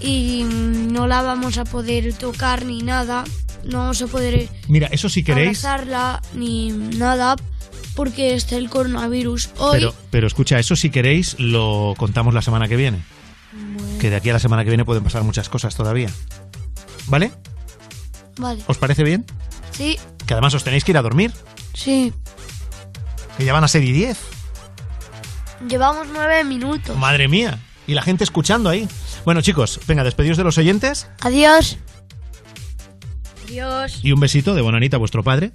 Y 0.00 0.44
mm, 0.44 0.92
no 0.92 1.06
la 1.06 1.22
vamos 1.22 1.58
a 1.58 1.64
poder 1.64 2.12
tocar 2.14 2.64
ni 2.64 2.82
nada. 2.82 3.24
No 3.64 3.78
vamos 3.78 4.00
a 4.02 4.06
poder 4.06 4.48
Mira, 4.68 4.88
eso 4.90 5.08
si 5.08 5.22
queréis. 5.22 5.64
abrazarla 5.64 6.22
ni 6.34 6.70
nada. 6.70 7.36
Porque 7.94 8.34
está 8.34 8.56
el 8.56 8.70
coronavirus. 8.70 9.50
Hoy. 9.58 9.72
Pero, 9.80 9.94
pero 10.10 10.26
escucha, 10.26 10.58
eso 10.58 10.76
si 10.76 10.90
queréis 10.90 11.36
lo 11.38 11.94
contamos 11.98 12.32
la 12.34 12.40
semana 12.42 12.68
que 12.68 12.76
viene. 12.76 13.02
Que 14.00 14.08
de 14.10 14.16
aquí 14.16 14.30
a 14.30 14.32
la 14.34 14.38
semana 14.38 14.62
que 14.64 14.70
viene 14.70 14.84
pueden 14.84 15.02
pasar 15.04 15.22
muchas 15.24 15.48
cosas 15.48 15.74
todavía. 15.74 16.08
¿Vale? 17.08 17.32
Vale. 18.38 18.62
¿Os 18.68 18.78
parece 18.78 19.02
bien? 19.04 19.26
Sí, 19.72 19.98
Que 20.26 20.34
además 20.34 20.54
os 20.54 20.64
tenéis 20.64 20.84
que 20.84 20.92
ir 20.92 20.98
a 20.98 21.02
dormir. 21.02 21.32
sí. 21.74 22.12
Que 23.36 23.44
ya 23.44 23.52
van 23.52 23.64
a 23.64 23.68
ser 23.68 23.82
y 23.84 23.92
10. 23.92 24.18
Llevamos 25.68 26.06
nueve 26.12 26.44
minutos. 26.44 26.96
Madre 26.96 27.28
mía. 27.28 27.58
Y 27.86 27.94
la 27.94 28.02
gente 28.02 28.24
escuchando 28.24 28.68
ahí. 28.70 28.88
Bueno, 29.24 29.42
chicos, 29.42 29.80
venga, 29.86 30.04
despedidos 30.04 30.38
de 30.38 30.44
los 30.44 30.58
oyentes. 30.58 31.08
Adiós. 31.20 31.78
Adiós. 33.44 34.00
Y 34.02 34.12
un 34.12 34.20
besito 34.20 34.54
de 34.54 34.62
Bonanita 34.62 34.96
a 34.96 34.98
vuestro 34.98 35.22
padre. 35.22 35.52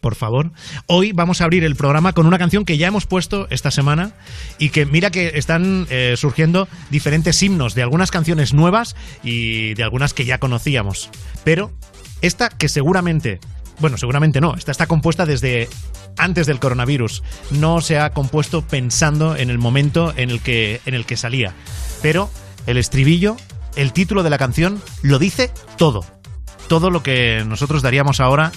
Por 0.00 0.16
favor. 0.16 0.50
Hoy 0.86 1.12
vamos 1.12 1.40
a 1.40 1.44
abrir 1.44 1.62
el 1.62 1.76
programa 1.76 2.12
con 2.12 2.26
una 2.26 2.38
canción 2.38 2.64
que 2.64 2.76
ya 2.76 2.88
hemos 2.88 3.06
puesto 3.06 3.46
esta 3.50 3.70
semana 3.70 4.12
y 4.58 4.70
que 4.70 4.84
mira 4.84 5.10
que 5.10 5.32
están 5.36 5.86
eh, 5.90 6.14
surgiendo 6.16 6.68
diferentes 6.90 7.40
himnos 7.40 7.74
de 7.74 7.82
algunas 7.82 8.10
canciones 8.10 8.52
nuevas 8.52 8.96
y 9.22 9.74
de 9.74 9.82
algunas 9.84 10.12
que 10.12 10.24
ya 10.24 10.38
conocíamos. 10.38 11.08
Pero 11.44 11.70
esta 12.20 12.48
que 12.48 12.68
seguramente 12.68 13.38
bueno, 13.78 13.98
seguramente 13.98 14.40
no, 14.40 14.54
esta 14.54 14.70
está 14.70 14.86
compuesta 14.86 15.26
desde 15.26 15.68
antes 16.16 16.46
del 16.46 16.60
coronavirus. 16.60 17.22
No 17.50 17.80
se 17.80 17.98
ha 17.98 18.10
compuesto 18.10 18.62
pensando 18.62 19.36
en 19.36 19.50
el 19.50 19.58
momento 19.58 20.12
en 20.16 20.30
el 20.30 20.40
que, 20.40 20.80
en 20.86 20.94
el 20.94 21.04
que 21.04 21.16
salía. 21.16 21.52
Pero 22.00 22.30
el 22.66 22.76
estribillo, 22.76 23.36
el 23.76 23.92
título 23.92 24.22
de 24.22 24.30
la 24.30 24.38
canción, 24.38 24.82
lo 25.02 25.18
dice 25.18 25.50
todo. 25.76 26.04
Todo 26.68 26.90
lo 26.90 27.02
que 27.02 27.44
nosotros 27.46 27.82
daríamos 27.82 28.20
ahora 28.20 28.52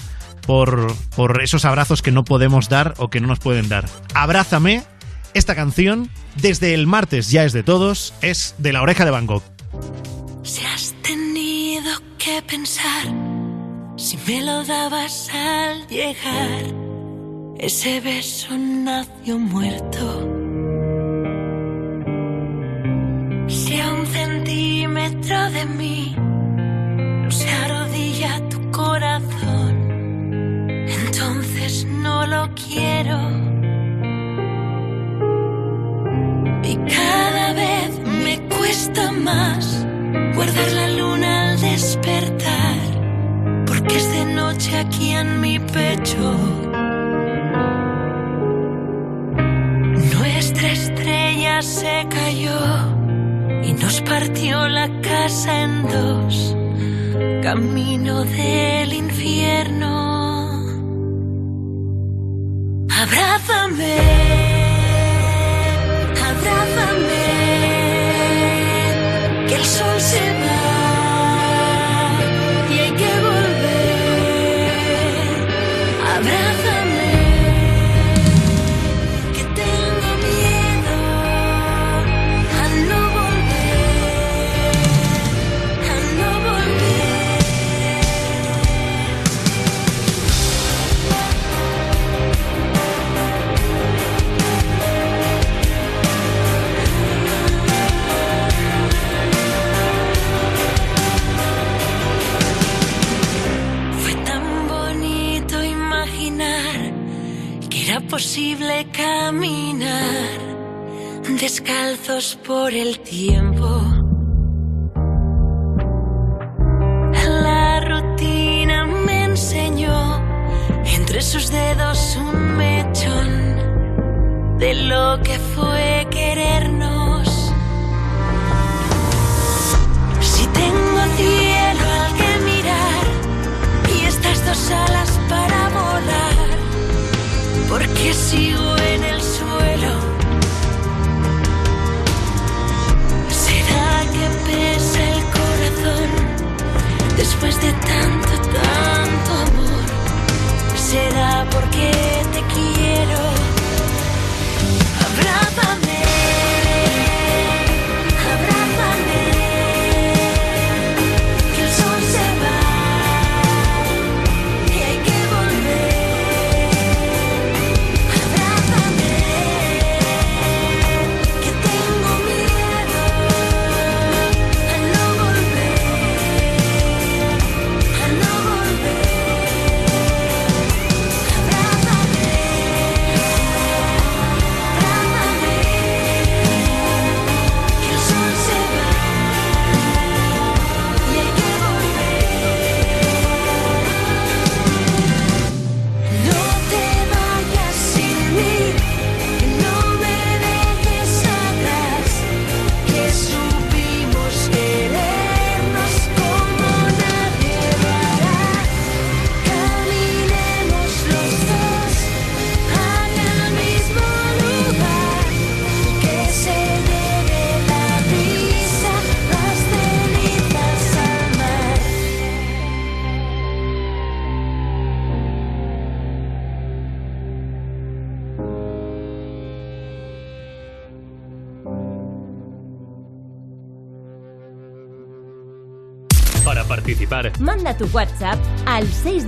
por, 0.46 0.92
por 1.16 1.42
esos 1.42 1.64
abrazos 1.64 2.02
que 2.02 2.12
no 2.12 2.24
podemos 2.24 2.68
dar 2.68 2.94
o 2.98 3.10
que 3.10 3.20
no 3.20 3.26
nos 3.26 3.40
pueden 3.40 3.68
dar. 3.68 3.88
Abrázame, 4.14 4.84
esta 5.34 5.54
canción, 5.54 6.10
desde 6.36 6.72
el 6.72 6.86
martes 6.86 7.30
ya 7.30 7.44
es 7.44 7.52
de 7.52 7.62
todos, 7.62 8.14
es 8.22 8.54
de 8.58 8.72
la 8.72 8.82
oreja 8.82 9.04
de 9.04 9.10
Van 9.10 9.26
Gogh. 9.26 9.42
Si 10.42 10.64
has 10.64 10.94
tenido 11.02 11.90
que 12.18 12.40
pensar 12.42 13.06
si 13.96 14.16
me 14.26 14.42
lo 14.42 14.64
dabas 14.64 15.28
al 15.34 15.86
llegar, 15.88 16.64
ese 17.58 18.00
beso 18.00 18.56
nació 18.56 19.38
muerto. 19.38 20.45
Si 23.48 23.80
a 23.80 23.92
un 23.92 24.06
centímetro 24.06 25.50
de 25.50 25.64
mí 25.66 26.16
se 27.28 27.48
arrodilla 27.48 28.40
tu 28.48 28.70
corazón, 28.70 29.74
entonces 30.88 31.86
no 31.86 32.26
lo 32.26 32.48
quiero. 32.54 33.18
Y 36.62 36.76
cada 36.94 37.52
vez 37.52 37.98
me 38.24 38.40
cuesta 38.48 39.12
más 39.12 39.86
guardar 40.34 40.72
la 40.72 40.88
luna 40.90 41.50
al 41.50 41.60
despertar 41.60 42.96
que 43.88 43.96
es 43.96 44.10
de 44.10 44.24
noche 44.34 44.78
aquí 44.78 45.10
en 45.12 45.40
mi 45.40 45.58
pecho. 45.58 46.36
Nuestra 50.12 50.72
estrella 50.72 51.62
se 51.62 52.06
cayó 52.10 53.05
y 53.64 53.72
nos 53.72 54.00
partió 54.02 54.68
la 54.68 54.88
casa 55.00 55.62
en 55.62 55.82
dos, 55.82 56.56
camino 57.42 58.24
del 58.24 58.92
infierno. 58.92 59.86
Abrázame, 62.90 64.05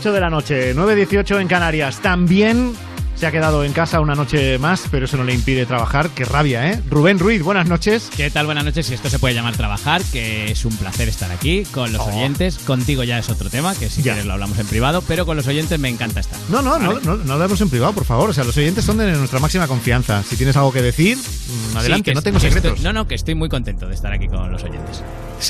18 0.00 0.14
de 0.14 0.20
la 0.20 0.30
noche, 0.30 0.72
9 0.74 0.92
y 0.94 0.96
18 0.96 1.40
en 1.40 1.46
Canarias. 1.46 2.00
También 2.00 2.72
se 3.16 3.26
ha 3.26 3.30
quedado 3.30 3.64
en 3.64 3.74
casa 3.74 4.00
una 4.00 4.14
noche 4.14 4.56
más, 4.56 4.84
pero 4.90 5.04
eso 5.04 5.18
no 5.18 5.24
le 5.24 5.34
impide 5.34 5.66
trabajar. 5.66 6.08
Qué 6.14 6.24
rabia, 6.24 6.70
¿eh? 6.72 6.80
Rubén 6.88 7.18
Ruiz, 7.18 7.42
buenas 7.42 7.68
noches. 7.68 8.08
¿Qué 8.16 8.30
tal? 8.30 8.46
Buenas 8.46 8.64
noches. 8.64 8.86
Si 8.86 8.94
esto 8.94 9.10
se 9.10 9.18
puede 9.18 9.34
llamar 9.34 9.54
trabajar, 9.58 10.00
que 10.10 10.50
es 10.52 10.64
un 10.64 10.74
placer 10.74 11.10
estar 11.10 11.30
aquí 11.30 11.64
con 11.64 11.92
los 11.92 12.00
Oh. 12.00 12.06
oyentes. 12.06 12.56
Contigo 12.60 13.04
ya 13.04 13.18
es 13.18 13.28
otro 13.28 13.50
tema, 13.50 13.74
que 13.74 13.90
si 13.90 13.98
Ya. 14.00 14.12
quieres 14.12 14.24
lo 14.24 14.32
hablamos 14.32 14.58
en 14.58 14.66
privado, 14.68 15.02
pero 15.06 15.26
con 15.26 15.36
los 15.36 15.46
oyentes 15.46 15.78
me 15.78 15.90
encanta 15.90 16.20
estar. 16.20 16.38
No, 16.48 16.62
no, 16.62 16.78
no, 16.78 16.94
¿Vale? 16.94 17.00
no, 17.04 17.16
no 17.18 17.32
hablemos 17.34 17.60
en 17.60 17.68
privado, 17.68 17.92
por 17.92 18.06
favor. 18.06 18.30
O 18.30 18.32
sea, 18.32 18.44
los 18.44 18.56
oyentes 18.56 18.82
son 18.86 18.96
de 18.96 19.12
nuestra 19.12 19.38
máxima 19.38 19.66
confianza. 19.68 20.22
Si 20.22 20.34
tienes 20.36 20.56
algo 20.56 20.72
que 20.72 20.80
decir, 20.80 21.18
mm, 21.18 21.76
adelante, 21.76 21.98
Sí, 22.08 22.10
que 22.12 22.14
no 22.14 22.22
tengo 22.22 22.38
que 22.40 22.46
estoy- 22.46 22.62
secretos. 22.62 22.82
no, 22.82 22.94
no, 22.94 23.06
que 23.06 23.16
estoy 23.16 23.34
muy 23.34 23.50
contento 23.50 23.86
de 23.86 23.94
estar 23.96 24.14
aquí 24.14 24.28
con 24.28 24.50
los 24.50 24.64
oyentes. 24.64 25.04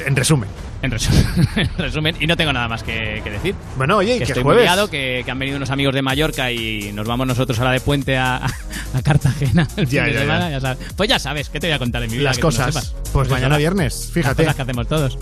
En 0.04 0.16
resumen. 0.16 0.48
En 0.82 0.90
resumen, 0.90 1.26
en 1.56 1.68
resumen, 1.76 2.16
y 2.20 2.26
no 2.26 2.36
tengo 2.36 2.52
nada 2.52 2.66
más 2.68 2.82
que, 2.82 3.20
que 3.22 3.30
decir. 3.30 3.54
Bueno, 3.76 3.98
oye, 3.98 4.14
que 4.14 4.18
que 4.20 4.24
estoy 4.24 4.42
jueves. 4.42 4.64
liado, 4.64 4.88
que, 4.88 5.22
que 5.24 5.30
han 5.30 5.38
venido 5.38 5.56
unos 5.58 5.70
amigos 5.70 5.94
de 5.94 6.00
Mallorca 6.02 6.50
y 6.50 6.90
nos 6.94 7.06
vamos 7.06 7.26
nosotros 7.26 7.58
ahora 7.58 7.72
de 7.72 7.80
puente 7.80 8.16
a, 8.16 8.36
a 8.94 9.02
Cartagena 9.02 9.68
el 9.76 9.86
Ya, 9.86 10.04
fin 10.04 10.12
de 10.12 10.14
ya, 10.14 10.20
semana, 10.20 10.50
ya. 10.50 10.60
sabes. 10.60 10.78
Pues 10.96 11.08
ya 11.08 11.18
sabes, 11.18 11.50
¿qué 11.50 11.60
te 11.60 11.66
voy 11.66 11.74
a 11.74 11.78
contar 11.78 12.00
de 12.00 12.08
mi 12.08 12.14
vida? 12.14 12.24
Las 12.30 12.38
no 12.38 12.42
cosas. 12.42 12.66
sepas? 12.74 12.94
Pues 13.12 13.28
mañana 13.28 13.58
viernes, 13.58 14.04
Las 14.06 14.12
fíjate. 14.12 14.42
cosas 14.42 14.56
que 14.56 14.62
hacemos 14.62 14.88
todos. 14.88 15.18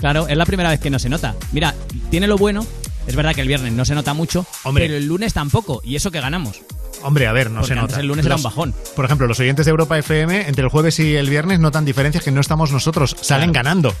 Claro, 0.00 0.28
es 0.28 0.36
la 0.36 0.44
primera 0.46 0.68
vez 0.70 0.78
que 0.80 0.90
no 0.90 0.98
se 0.98 1.08
nota. 1.08 1.34
Mira, 1.52 1.74
tiene 2.10 2.26
lo 2.28 2.36
bueno, 2.36 2.66
es 3.06 3.16
verdad 3.16 3.34
que 3.34 3.40
el 3.40 3.48
viernes 3.48 3.72
no 3.72 3.84
se 3.86 3.94
nota 3.94 4.12
mucho, 4.14 4.46
Hombre. 4.64 4.84
pero 4.84 4.96
el 4.98 5.06
lunes 5.06 5.32
tampoco, 5.32 5.80
y 5.84 5.96
eso 5.96 6.10
que 6.10 6.20
ganamos. 6.20 6.60
Hombre, 7.02 7.26
a 7.28 7.32
ver, 7.32 7.48
no 7.50 7.60
Porque 7.60 7.74
se 7.74 7.80
nota. 7.80 8.00
el 8.00 8.06
lunes 8.08 8.26
era 8.26 8.36
un 8.36 8.42
bajón. 8.42 8.74
Por 8.94 9.04
ejemplo, 9.04 9.26
los 9.26 9.38
oyentes 9.40 9.64
de 9.66 9.70
Europa 9.70 9.96
FM, 9.98 10.48
entre 10.48 10.64
el 10.64 10.68
jueves 10.70 10.98
y 11.00 11.14
el 11.16 11.30
viernes, 11.30 11.60
notan 11.60 11.84
diferencias 11.84 12.22
que 12.24 12.30
no 12.32 12.40
estamos 12.40 12.72
nosotros. 12.72 13.16
Salen 13.20 13.52
Claro. 13.52 13.64
ganando. 13.64 13.94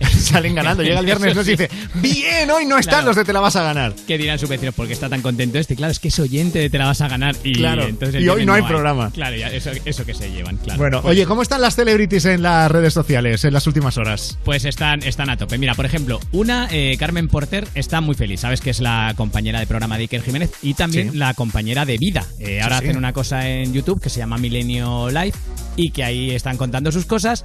Salen 0.18 0.54
ganando. 0.54 0.82
Llega 0.82 1.00
el 1.00 1.06
viernes 1.06 1.34
nos 1.34 1.46
dice, 1.46 1.68
bien, 1.94 2.50
hoy 2.50 2.64
no 2.66 2.78
están 2.78 2.90
Claro. 3.00 3.06
los 3.08 3.16
de 3.16 3.24
Te 3.24 3.32
la 3.32 3.40
vas 3.40 3.56
a 3.56 3.62
ganar. 3.62 3.94
¿Qué 4.06 4.16
dirán 4.18 4.38
sus 4.38 4.48
vecinos? 4.48 4.74
Porque 4.74 4.92
está 4.92 5.08
tan 5.08 5.22
contento 5.22 5.58
este. 5.58 5.76
Claro, 5.76 5.92
es 5.92 5.98
que 5.98 6.08
es 6.08 6.18
oyente 6.18 6.58
de 6.58 6.70
Te 6.70 6.78
la 6.78 6.86
vas 6.86 7.00
a 7.00 7.08
ganar. 7.08 7.36
Y, 7.44 7.52
Claro, 7.54 7.84
entonces 7.86 8.22
y 8.22 8.28
hoy 8.28 8.46
no 8.46 8.54
hay 8.54 8.62
programa. 8.62 9.10
Claro, 9.12 9.36
ya, 9.36 9.48
eso, 9.48 9.70
eso 9.84 10.04
que 10.06 10.14
se 10.14 10.30
llevan, 10.30 10.56
claro. 10.58 10.78
Bueno, 10.78 11.02
Pues- 11.02 11.12
oye, 11.12 11.26
¿cómo 11.26 11.42
están 11.42 11.60
las 11.60 11.74
celebrities 11.76 12.24
en 12.24 12.42
las 12.42 12.70
redes 12.70 12.92
sociales 12.94 13.44
en 13.44 13.52
las 13.52 13.66
últimas 13.66 13.96
horas? 13.98 14.38
Pues 14.44 14.64
están, 14.64 15.02
están 15.02 15.30
a 15.30 15.36
tope. 15.36 15.58
Mira, 15.58 15.74
por 15.74 15.84
ejemplo, 15.86 16.20
una, 16.32 16.68
eh, 16.70 16.96
Carmen 16.98 17.28
Porter, 17.28 17.66
está 17.74 18.00
muy 18.00 18.14
feliz. 18.14 18.40
Sabes 18.40 18.60
que 18.60 18.70
es 18.70 18.80
la 18.80 19.12
compañera 19.16 19.60
de 19.60 19.66
programa 19.66 19.96
de 19.96 20.02
Iker 20.04 20.22
Jiménez 20.22 20.50
y 20.62 20.74
también 20.74 21.12
Sí. 21.12 21.18
la 21.18 21.34
compañera 21.34 21.84
de 21.84 21.98
vida. 21.98 22.24
Eh, 22.38 22.60
ahora 22.62 22.76
Sí, 22.76 22.82
sí. 22.82 22.88
hacen 22.88 22.96
una 22.98 23.12
cosa 23.12 23.48
en 23.48 23.72
YouTube 23.72 24.00
que 24.00 24.08
se 24.10 24.18
llama 24.18 24.38
Milenio 24.38 25.08
Live 25.10 25.32
y 25.76 25.90
que 25.90 26.04
ahí 26.04 26.30
están 26.30 26.56
contando 26.56 26.90
sus 26.92 27.04
cosas. 27.06 27.44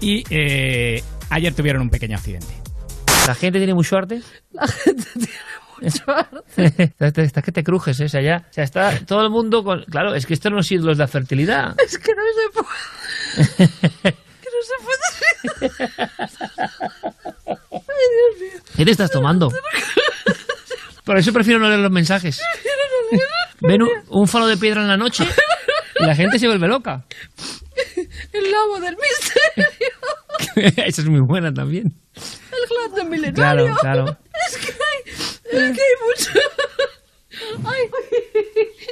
Y 0.00 0.24
eh, 0.30 1.02
ayer 1.30 1.54
tuvieron 1.54 1.82
un 1.82 1.90
pequeño 1.90 2.16
accidente. 2.16 2.54
La 3.26 3.34
gente 3.34 3.58
tiene 3.58 3.74
mucha 3.74 3.88
suerte. 3.88 4.22
La 4.52 4.66
gente 4.66 5.04
tiene 5.14 5.32
mucho 5.80 6.04
arte. 6.08 6.92
Estás 6.98 7.18
está 7.18 7.42
que 7.42 7.52
te 7.52 7.64
crujes, 7.64 7.98
¿eh? 8.00 8.04
O 8.04 8.08
sea, 8.08 8.20
ya, 8.20 8.46
o 8.48 8.52
sea, 8.52 8.64
está 8.64 8.98
todo 9.06 9.22
el 9.22 9.30
mundo 9.30 9.64
con... 9.64 9.84
Claro, 9.84 10.14
es 10.14 10.26
que 10.26 10.34
estos 10.34 10.50
son 10.50 10.56
los 10.56 10.70
ídolos 10.70 10.98
de 10.98 11.04
la 11.04 11.08
fertilidad. 11.08 11.74
Es 11.84 11.98
que 11.98 12.12
no 12.14 12.22
se 12.36 12.50
puede. 12.52 13.70
que 14.40 14.48
no 14.50 14.60
se 14.62 14.76
puede. 14.84 15.72
Ay, 17.46 17.56
Dios 17.80 18.40
mío. 18.40 18.62
¿Qué 18.76 18.84
te 18.84 18.90
estás 18.90 19.10
tomando? 19.10 19.50
Por 21.04 21.18
eso 21.18 21.32
prefiero 21.32 21.60
no 21.60 21.68
leer 21.68 21.80
los 21.80 21.90
mensajes. 21.90 22.40
Ven 23.60 23.82
un, 23.82 23.90
un 24.08 24.28
falo 24.28 24.46
de 24.46 24.56
piedra 24.56 24.80
en 24.82 24.88
la 24.88 24.96
noche 24.96 25.26
y 26.00 26.04
la 26.04 26.14
gente 26.14 26.38
se 26.38 26.46
vuelve 26.46 26.66
loca. 26.66 27.04
El 28.32 28.50
lobo 28.50 28.80
del 28.80 28.96
misterio. 28.96 30.72
Esa 30.86 31.02
es 31.02 31.08
muy 31.08 31.20
buena 31.20 31.52
también. 31.52 31.94
El 32.14 32.68
glande 32.68 33.10
milenario. 33.10 33.76
Claro, 33.76 33.76
claro. 33.80 34.18
Es 34.48 34.56
que 34.58 34.72
hay, 34.72 35.12
es 35.12 35.76
que 35.76 35.80
hay 35.80 35.94
mucho. 36.06 36.30
Ay, 37.64 37.82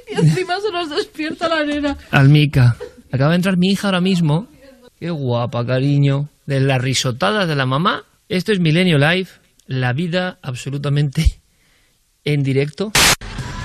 y 0.09 0.15
encima 0.15 0.61
se 0.61 0.71
nos 0.71 0.89
despierta 0.89 1.49
la 1.49 1.65
nena. 1.65 1.99
Almica. 2.11 2.77
Acaba 3.11 3.31
de 3.31 3.37
entrar 3.37 3.57
mi 3.57 3.71
hija 3.71 3.89
ahora 3.89 4.01
mismo. 4.01 4.49
Qué 4.99 5.11
guapa, 5.11 5.67
cariño. 5.67 6.29
De 6.47 6.61
las 6.61 6.81
risotadas 6.81 7.49
de 7.49 7.57
la 7.57 7.67
mamá. 7.67 8.05
Esto 8.29 8.53
es 8.53 8.61
Milenio 8.61 8.99
Live, 8.99 9.29
la 9.67 9.93
vida 9.93 10.39
absolutamente 10.43 11.43
en 12.25 12.43
directo. 12.43 12.93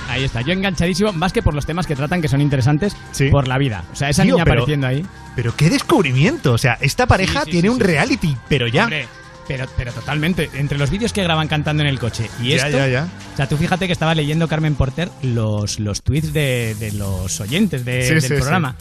Ahí 0.08 0.24
está, 0.24 0.40
yo 0.40 0.52
enganchadísimo, 0.52 1.12
más 1.12 1.32
que 1.32 1.42
por 1.42 1.54
los 1.54 1.66
temas 1.66 1.86
que 1.86 1.94
tratan 1.94 2.22
que 2.22 2.28
son 2.28 2.40
interesantes, 2.40 2.96
por 3.30 3.46
la 3.46 3.58
vida. 3.58 3.84
O 3.92 3.96
sea, 3.96 4.08
esa 4.08 4.22
Tío, 4.22 4.34
niña 4.34 4.44
pero- 4.44 4.54
apareciendo 4.62 4.86
ahí. 4.86 5.04
Pero 5.36 5.54
qué 5.54 5.70
descubrimiento. 5.70 6.52
O 6.54 6.58
sea, 6.58 6.78
esta 6.80 7.06
pareja 7.06 7.40
Sí, 7.40 7.46
sí, 7.46 7.50
tiene 7.52 7.70
un 7.70 7.78
reality, 7.80 8.36
pero 8.48 8.66
ya. 8.66 8.84
Hombre, 8.84 9.06
pero, 9.46 9.66
pero 9.76 9.92
totalmente. 9.92 10.50
Entre 10.54 10.76
los 10.78 10.90
vídeos 10.90 11.12
que 11.12 11.22
graban 11.22 11.46
cantando 11.48 11.82
en 11.82 11.88
el 11.88 11.98
coche 11.98 12.28
y 12.42 12.50
Ya, 12.50 12.56
esto. 12.66 12.78
ya, 12.78 12.88
ya. 12.88 13.08
O 13.34 13.36
sea, 13.36 13.48
tú 13.48 13.56
fíjate 13.56 13.86
que 13.86 13.92
estaba 13.92 14.14
leyendo 14.14 14.48
Carmen 14.48 14.74
Porter 14.74 15.10
los, 15.22 15.78
los 15.78 16.02
tweets 16.02 16.32
de, 16.32 16.74
de 16.78 16.92
los 16.92 17.40
oyentes 17.40 17.84
de- 17.84 18.08
del 18.10 18.22
sí, 18.22 18.28
programa. 18.28 18.74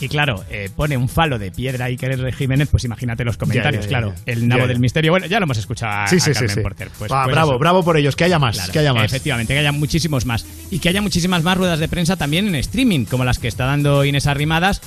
Y 0.00 0.08
claro, 0.08 0.44
eh, 0.48 0.70
pone 0.74 0.96
un 0.96 1.08
falo 1.08 1.38
de 1.38 1.50
piedra 1.50 1.86
Iker 1.86 2.32
Jiménez, 2.32 2.68
pues 2.70 2.84
imagínate 2.84 3.24
los 3.24 3.36
comentarios, 3.36 3.86
Ya, 3.86 3.90
ya, 3.90 3.96
ya, 3.98 3.98
claro. 4.08 4.14
ya. 4.26 4.32
El 4.32 4.46
nabo 4.48 4.60
Ya, 4.60 4.64
ya. 4.64 4.68
del 4.68 4.78
misterio. 4.80 5.10
Bueno, 5.12 5.26
ya 5.26 5.40
lo 5.40 5.44
hemos 5.44 5.58
escuchado 5.58 5.92
a, 5.92 6.06
Sí, 6.06 6.20
sí, 6.20 6.30
a 6.30 6.34
sí, 6.34 6.38
Carmen 6.40 6.54
sí. 6.54 6.60
Porter. 6.60 6.88
Pues, 6.98 7.10
Ah, 7.12 7.22
pues 7.24 7.34
bravo, 7.34 7.50
eso. 7.52 7.58
bravo 7.58 7.82
por 7.84 7.96
ellos. 7.96 8.14
Que 8.14 8.24
haya 8.24 8.38
más, 8.38 8.56
Claro, 8.56 8.72
que 8.72 8.78
haya 8.78 8.92
más. 8.94 9.04
Efectivamente, 9.04 9.54
que 9.54 9.58
haya 9.58 9.72
muchísimos 9.72 10.24
más. 10.26 10.46
Y 10.70 10.78
que 10.78 10.88
haya 10.88 11.02
muchísimas 11.02 11.42
más 11.42 11.56
ruedas 11.58 11.78
de 11.80 11.88
prensa 11.88 12.16
también 12.16 12.46
en 12.46 12.54
streaming, 12.54 13.06
como 13.06 13.24
las 13.24 13.38
que 13.38 13.48
está 13.48 13.64
dando 13.66 14.04
Inés 14.04 14.26
Arrimadas. 14.26 14.80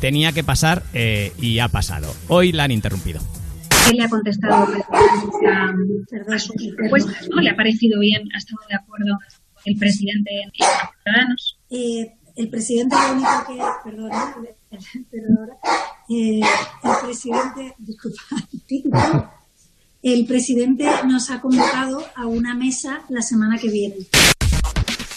Tenía 0.00 0.32
que 0.32 0.44
pasar 0.44 0.82
eh, 0.94 1.32
y 1.40 1.58
ha 1.58 1.68
pasado. 1.68 2.14
Hoy 2.28 2.52
la 2.52 2.64
han 2.64 2.70
interrumpido. 2.70 3.20
¿Qué 3.88 3.94
le 3.94 4.04
ha 4.04 4.08
contestado 4.08 4.54
a, 4.54 5.74
a 6.34 6.38
sus 6.38 6.54
propuestas? 6.76 7.28
¿no? 7.30 7.40
¿Le 7.40 7.50
ha 7.50 7.56
parecido 7.56 8.00
bien? 8.00 8.22
¿Ha 8.34 8.38
estado 8.38 8.60
de 8.68 8.74
acuerdo 8.76 9.18
el 9.64 9.76
presidente 9.76 10.30
en 10.42 10.50
Ciudadanos? 10.52 11.58
Eh, 11.70 12.06
el 12.36 12.48
presidente 12.50 12.94
lo 12.94 13.12
único 13.14 13.30
que, 13.46 13.90
perdona, 13.90 14.36
perdona, 15.10 15.54
eh, 16.08 16.40
el 16.40 17.06
presidente, 17.06 17.74
disculpa, 17.78 18.20
el 20.02 20.26
presidente 20.26 20.86
nos 21.06 21.30
ha 21.30 21.40
convocado 21.40 22.04
a 22.14 22.26
una 22.26 22.54
mesa 22.54 23.00
la 23.08 23.22
semana 23.22 23.58
que 23.58 23.68
viene. 23.70 23.96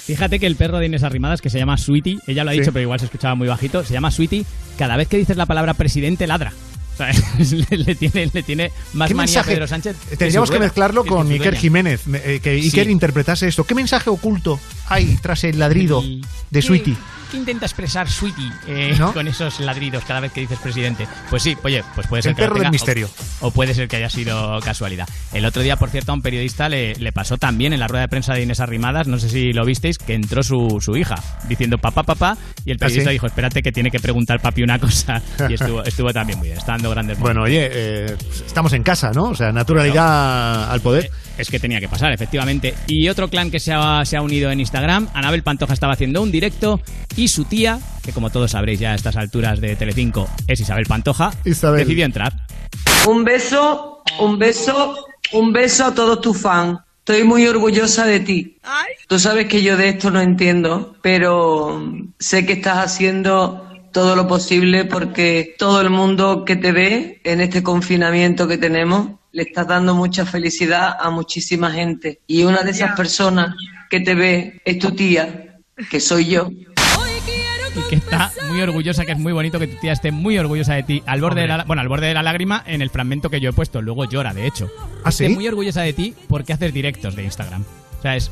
Fíjate 0.06 0.40
que 0.40 0.48
el 0.48 0.56
perro 0.56 0.80
de 0.80 0.88
Inés 0.88 1.04
Arrimadas, 1.04 1.40
que 1.42 1.52
se 1.52 1.60
llama 1.60 1.78
Sweetie, 1.78 2.18
ella 2.26 2.44
lo 2.44 2.50
ha 2.50 2.54
Sí. 2.54 2.60
dicho, 2.62 2.72
pero 2.74 2.82
igual 2.84 3.00
se 3.00 3.06
escuchaba 3.06 3.36
muy 3.36 3.48
bajito, 3.48 3.84
se 3.84 3.94
llama 3.94 4.10
Sweetie, 4.10 4.44
cada 4.78 4.98
vez 4.98 5.08
que 5.08 5.18
dices 5.18 5.38
la 5.38 5.46
palabra 5.46 5.76
presidente 5.76 6.26
ladra. 6.26 6.52
Sea, 7.00 7.12
le, 7.70 7.78
le 7.78 7.96
tiene, 7.96 8.30
le 8.34 8.44
tiene 8.44 8.72
más 8.94 9.08
¿Qué 9.08 9.14
manía 9.16 9.32
a 9.32 9.38
mensaje? 9.38 9.54
Pedro 9.54 9.68
Sánchez. 9.68 9.96
Tendríamos 10.18 10.52
que 10.52 10.60
mezclarlo 10.60 11.06
con 11.06 11.32
Iker. 11.32 11.56
Jiménez, 11.56 12.02
eh, 12.14 12.40
que 12.44 12.50
Iker 12.52 12.86
Sí. 12.88 12.92
interpretase 12.92 13.48
esto. 13.48 13.64
¿Qué 13.64 13.74
mensaje 13.74 14.10
oculto 14.10 14.60
hay 14.90 15.16
tras 15.22 15.44
el 15.46 15.58
ladrido 15.60 16.02
de 16.02 16.20
¿Qué- 16.52 16.62
Sweetie? 16.62 16.98
¿Qué 17.30 17.38
intenta 17.38 17.66
expresar 17.66 18.10
Sweetie 18.10 18.52
eh, 18.68 18.96
¿No? 18.98 19.14
con 19.14 19.28
esos 19.28 19.60
ladridos 19.60 20.04
cada 20.06 20.20
vez 20.20 20.32
que 20.32 20.42
dices 20.42 20.58
presidente? 20.60 21.08
Pues 21.30 21.44
sí, 21.44 21.56
oye, 21.64 21.84
pues 21.94 22.08
puede 22.08 22.24
ser 22.24 22.32
El 22.32 22.36
que 22.36 22.42
lo 22.42 22.48
perro 22.50 22.62
del 22.62 22.72
misterio. 22.72 23.10
O, 23.42 23.48
o 23.48 23.52
puede 23.52 23.74
ser 23.76 23.88
que 23.88 23.98
haya 23.98 24.10
sido 24.10 24.60
casualidad. 24.62 25.08
El 25.32 25.46
otro 25.46 25.62
día, 25.62 25.76
por 25.76 25.90
cierto, 25.90 26.12
a 26.12 26.16
un 26.16 26.22
periodista 26.24 26.70
le, 26.70 26.96
le 26.96 27.12
pasó 27.12 27.38
también 27.38 27.72
en 27.74 27.80
la 27.80 27.88
rueda 27.88 28.02
de 28.02 28.08
prensa 28.08 28.34
de 28.34 28.42
Inés 28.42 28.60
Arrimadas, 28.60 29.08
no 29.08 29.20
sé 29.20 29.30
si 29.30 29.54
lo 29.54 29.64
visteis, 29.66 29.98
que 30.00 30.14
entró 30.16 30.42
su, 30.42 30.80
su 30.82 30.98
hija 30.98 31.16
diciendo 31.48 31.78
papá, 31.78 32.02
papá, 32.04 32.38
y 32.66 32.72
el 32.72 32.78
¿Ah, 32.78 32.80
periodista 32.86 33.10
sí? 33.10 33.14
dijo, 33.14 33.28
espérate 33.28 33.62
que 33.62 33.72
tiene 33.72 33.92
que 33.92 34.00
preguntar 34.00 34.40
papi 34.42 34.64
una 34.64 34.80
cosa. 34.80 35.22
Y 35.50 35.54
estuvo, 35.54 35.84
estuvo 35.84 36.12
también 36.12 36.40
muy 36.40 36.48
bien, 36.48 36.58
está 36.58 36.74
dando 36.74 36.90
grandes 36.90 37.18
Bueno, 37.20 37.42
momentos. 37.42 37.62
oye, 37.64 37.70
eh, 37.72 38.18
estamos 38.46 38.74
en 38.74 38.84
casa, 38.84 39.12
¿no? 39.14 39.26
O 39.26 39.36
sea, 39.36 39.52
naturalidad 39.52 40.72
al 40.72 40.82
poder. 40.82 41.10
Es 41.40 41.50
que 41.50 41.58
tenía 41.58 41.80
que 41.80 41.88
pasar, 41.88 42.12
efectivamente. 42.12 42.76
Y 42.86 43.08
otro 43.08 43.30
clan 43.30 43.50
que 43.50 43.62
se 43.62 43.72
ha, 43.74 44.04
se 44.04 44.18
ha 44.18 44.22
unido 44.22 44.52
en 44.52 44.60
Instagram, 44.60 45.08
Anabel 45.14 45.42
Pantoja 45.42 45.74
estaba 45.74 45.94
haciendo 45.94 46.22
un 46.22 46.32
directo 46.32 46.82
y 47.16 47.30
su 47.30 47.46
tía, 47.46 47.80
que 48.04 48.12
como 48.12 48.30
todos 48.30 48.52
sabréis 48.52 48.80
ya 48.80 48.92
a 48.92 48.96
estas 48.96 49.16
alturas 49.16 49.62
de 49.62 49.78
Telecinco 49.78 50.28
es 50.48 50.60
Isabel 50.60 50.86
Pantoja, 50.86 51.32
Isabel. 51.46 51.80
decidió 51.80 52.04
entrar. 52.04 52.34
Un 53.08 53.24
beso, 53.24 54.04
un 54.20 54.38
beso, 54.38 55.08
un 55.32 55.54
beso 55.54 55.86
a 55.86 55.96
todos 55.96 56.20
tus 56.20 56.42
fans. 56.42 56.80
Estoy 57.00 57.24
muy 57.24 57.48
orgullosa 57.48 58.06
de 58.06 58.20
ti. 58.20 58.58
Tú 59.08 59.18
sabes 59.18 59.48
que 59.48 59.64
yo 59.64 59.78
de 59.78 59.90
esto 59.90 60.12
no 60.12 60.22
entiendo, 60.22 60.96
pero 61.02 61.82
sé 62.20 62.46
que 62.46 62.54
estás 62.54 62.80
haciendo 62.80 63.66
todo 63.92 64.16
lo 64.16 64.28
posible 64.28 64.86
porque 64.86 65.56
todo 65.58 65.82
el 65.82 65.90
mundo 65.90 66.44
que 66.46 66.56
te 66.56 66.72
ve 66.72 67.22
en 67.24 67.42
este 67.42 67.64
confinamiento 67.64 68.48
que 68.48 68.58
tenemos 68.58 69.19
le 69.32 69.44
estás 69.44 69.68
dando 69.68 69.96
mucha 69.96 70.26
felicidad 70.26 70.96
a 71.00 71.10
muchísima 71.10 71.72
gente. 71.72 72.20
Y 72.28 72.44
una 72.44 72.64
de 72.64 72.72
esas 72.72 72.96
personas 72.96 73.56
que 73.90 74.00
te 74.00 74.16
ve 74.16 74.62
es 74.66 74.80
tu 74.80 74.92
tía, 74.92 75.58
que 75.90 76.00
soy 76.00 76.26
yo. 76.26 76.50
Y 76.50 77.90
que 77.90 77.96
está 77.96 78.32
muy 78.50 78.62
orgullosa, 78.62 79.06
que 79.06 79.12
es 79.12 79.20
muy 79.20 79.32
bonito 79.32 79.60
que 79.60 79.68
tu 79.68 79.78
tía 79.80 79.94
esté 79.94 80.12
muy 80.12 80.38
orgullosa 80.38 80.74
de 80.74 80.84
ti. 80.84 81.04
Al 81.06 81.22
borde 81.22 81.42
de 81.42 81.48
la, 81.48 81.64
bueno, 81.66 81.82
al 81.82 81.88
borde 81.88 82.08
de 82.08 82.14
la 82.14 82.24
lágrima 82.24 82.64
en 82.66 82.82
el 82.82 82.90
fragmento 82.90 83.30
que 83.30 83.40
yo 83.40 83.52
he 83.52 83.54
puesto. 83.54 83.82
Luego 83.82 84.06
llora, 84.06 84.34
de 84.34 84.48
hecho. 84.48 84.70
¿Ah, 85.04 85.10
Esté 85.10 85.30
muy 85.30 85.48
orgullosa 85.48 85.82
de 85.82 85.94
ti 85.94 86.16
porque 86.28 86.54
haces 86.54 86.74
directos 86.74 87.16
de 87.16 87.24
Instagram. 87.24 87.64
O 88.00 88.02
sea, 88.02 88.16
es 88.16 88.32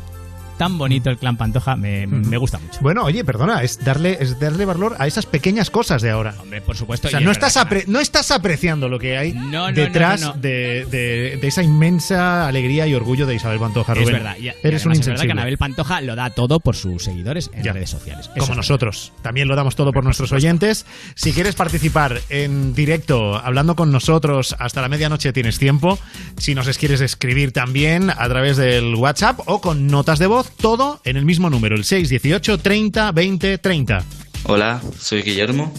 tan 0.58 0.78
bonito 0.78 1.10
el 1.10 1.18
clan 1.18 1.38
Pantoja, 1.38 1.76
me, 1.76 2.08
me 2.08 2.38
gusta 2.38 2.60
mucho. 2.60 2.80
Bueno, 2.82 3.04
oye, 3.04 3.24
perdona, 3.24 3.64
es 3.64 3.84
darle, 3.84 4.18
es 4.20 4.40
darle 4.40 4.66
valor 4.66 4.96
a 5.00 5.08
esas 5.08 5.26
pequeñas 5.26 5.70
cosas 5.70 6.02
de 6.02 6.10
ahora. 6.10 6.36
Hombre, 6.42 6.62
por 6.62 6.76
supuesto. 6.76 7.08
O 7.08 7.12
sea, 7.12 7.20
es 7.20 7.26
no 7.26 7.32
verdad 7.32 7.48
estás, 7.48 7.66
apre- 7.68 7.86
no 7.88 8.00
estás 8.00 8.32
apreciando 8.32 8.90
lo 8.90 9.00
que 9.00 9.18
hay 9.18 9.34
no, 9.34 9.50
no, 9.70 9.72
detrás 9.72 10.22
no. 10.22 10.34
De, 10.34 10.86
de- 10.90 11.38
de 11.42 11.48
esa 11.48 11.64
inmensa 11.64 12.48
alegría 12.48 12.88
y 12.88 12.94
orgullo 12.94 13.26
de 13.26 13.36
Isabel 13.36 13.60
Pantoja, 13.60 13.94
Es 13.94 14.00
Rubén. 14.00 14.14
verdad, 14.14 14.36
y- 14.40 14.48
y 14.50 14.54
Eres 14.64 14.64
un 14.64 14.70
es 14.74 14.74
verdad 14.74 14.92
que 14.92 14.98
insensible. 14.98 15.32
Anabel 15.34 15.58
Pantoja 15.58 16.02
lo 16.02 16.16
da 16.16 16.30
todo 16.32 16.60
por 16.60 16.76
sus 16.76 17.04
seguidores 17.04 17.50
en 17.54 17.64
Ya. 17.64 17.74
redes 17.74 17.90
sociales. 17.90 18.26
Eso 18.28 18.40
Como 18.40 18.54
es 18.54 18.58
nosotros. 18.58 19.14
También 19.22 19.48
lo 19.48 19.56
damos 19.56 19.76
todo 19.76 19.92
por 19.92 20.04
nuestros 20.04 20.32
oyentes. 20.32 20.86
Si 21.16 21.32
quieres 21.34 21.56
participar 21.56 22.20
en 22.30 22.74
directo, 22.74 23.36
hablando 23.36 23.76
con 23.76 23.92
nosotros 23.92 24.56
hasta 24.60 24.82
la 24.82 24.90
medianoche, 24.90 25.34
tienes 25.34 25.60
tiempo. 25.60 26.00
Si 26.38 26.56
nos 26.56 26.68
quieres 26.78 27.02
escribir 27.02 27.52
también 27.54 28.10
a 28.10 28.28
través 28.28 28.58
del 28.58 28.96
WhatsApp 28.96 29.40
o 29.46 29.62
con 29.62 29.88
notas 29.88 30.20
de 30.20 30.28
voz, 30.28 30.47
todo 30.60 31.02
en 31.04 31.18
el 31.18 31.26
mismo 31.26 31.50
número, 31.50 31.76
el 31.76 31.84
618 31.84 32.60
30 32.60 33.12
20 33.12 33.58
30. 33.58 34.06
Hola, 34.44 34.82
soy 35.00 35.22
Guillermo 35.22 35.74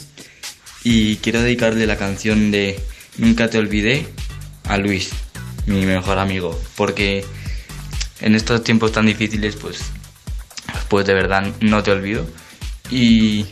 y 0.85 1.17
quiero 1.17 1.43
dedicarle 1.43 1.87
la 1.87 1.97
canción 1.97 2.51
de 2.51 2.79
Nunca 3.19 3.51
te 3.51 3.59
olvidé 3.59 4.07
a 4.65 4.79
Luis, 4.79 5.11
mi 5.67 5.85
mejor 5.85 6.19
amigo, 6.19 6.59
porque 6.77 7.25
en 8.21 8.35
estos 8.35 8.63
tiempos 8.63 8.93
tan 8.93 9.07
difíciles 9.07 9.57
pues 9.57 9.81
pues 10.89 11.07
de 11.07 11.15
verdad 11.15 11.53
no 11.61 11.83
te 11.83 11.91
olvido 11.91 12.27
y 12.91 13.47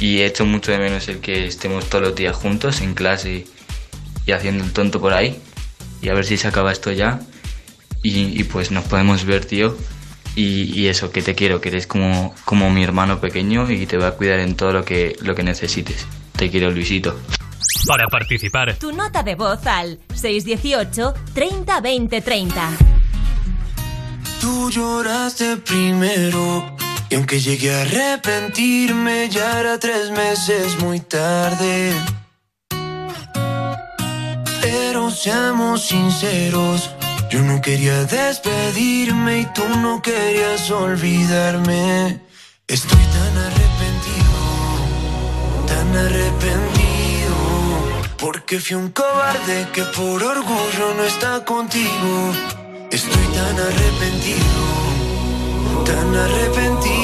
y 0.00 0.18
he 0.18 0.26
hecho 0.26 0.44
mucho 0.44 0.72
de 0.72 0.78
menos 0.78 1.08
el 1.08 1.20
que 1.20 1.46
estemos 1.46 1.88
todos 1.88 2.04
los 2.04 2.14
días 2.14 2.36
juntos 2.36 2.80
en 2.80 2.94
clase 2.94 3.46
y 4.26 4.32
haciendo 4.32 4.64
el 4.64 4.72
tonto 4.72 5.00
por 5.00 5.12
ahí 5.12 5.38
y 6.02 6.08
a 6.08 6.14
ver 6.14 6.24
si 6.24 6.36
se 6.36 6.48
acaba 6.48 6.72
esto 6.72 6.90
ya 6.92 7.20
y, 8.02 8.38
y 8.38 8.44
pues 8.44 8.70
nos 8.70 8.84
podemos 8.84 9.24
ver 9.24 9.44
tío 9.44 9.76
y, 10.36 10.78
y 10.78 10.88
eso, 10.88 11.10
que 11.10 11.22
te 11.22 11.34
quiero, 11.34 11.60
que 11.60 11.68
eres 11.68 11.86
como, 11.86 12.34
como 12.44 12.70
mi 12.70 12.82
hermano 12.82 13.20
pequeño 13.20 13.70
y 13.70 13.86
te 13.86 13.96
voy 13.96 14.06
a 14.06 14.12
cuidar 14.12 14.40
en 14.40 14.56
todo 14.56 14.72
lo 14.72 14.84
que, 14.84 15.16
lo 15.20 15.34
que 15.34 15.42
necesites. 15.42 16.06
Te 16.36 16.50
quiero, 16.50 16.70
Luisito. 16.70 17.18
Para 17.86 18.06
participar, 18.08 18.76
Tu 18.76 18.92
nota 18.92 19.22
de 19.22 19.34
voz 19.34 19.66
al 19.66 19.98
618 20.14 21.14
30 21.34 21.80
20 21.80 22.20
30. 22.20 22.70
Tú 24.40 24.70
lloraste 24.70 25.56
primero 25.58 26.76
y 27.10 27.14
aunque 27.14 27.40
llegué 27.40 27.74
a 27.74 27.82
arrepentirme 27.82 29.28
ya 29.30 29.60
era 29.60 29.78
tres 29.78 30.10
meses 30.10 30.78
muy 30.80 31.00
tarde. 31.00 31.92
Pero 34.60 35.10
seamos 35.10 35.86
sinceros, 35.86 36.90
yo 37.34 37.42
no 37.42 37.60
quería 37.60 38.04
despedirme 38.04 39.40
y 39.40 39.46
tú 39.46 39.64
no 39.82 40.00
querías 40.00 40.70
olvidarme. 40.70 42.20
Estoy 42.68 43.04
tan 43.16 43.38
arrepentido, 43.46 44.38
tan 45.66 45.96
arrepentido, 45.96 47.36
porque 48.18 48.60
fui 48.60 48.76
un 48.76 48.90
cobarde 48.92 49.66
que 49.72 49.82
por 49.82 50.22
orgullo 50.22 50.94
no 50.96 51.02
está 51.02 51.44
contigo. 51.44 52.12
Estoy 52.92 53.26
tan 53.38 53.58
arrepentido, 53.68 54.62
tan 55.84 56.14
arrepentido. 56.14 57.03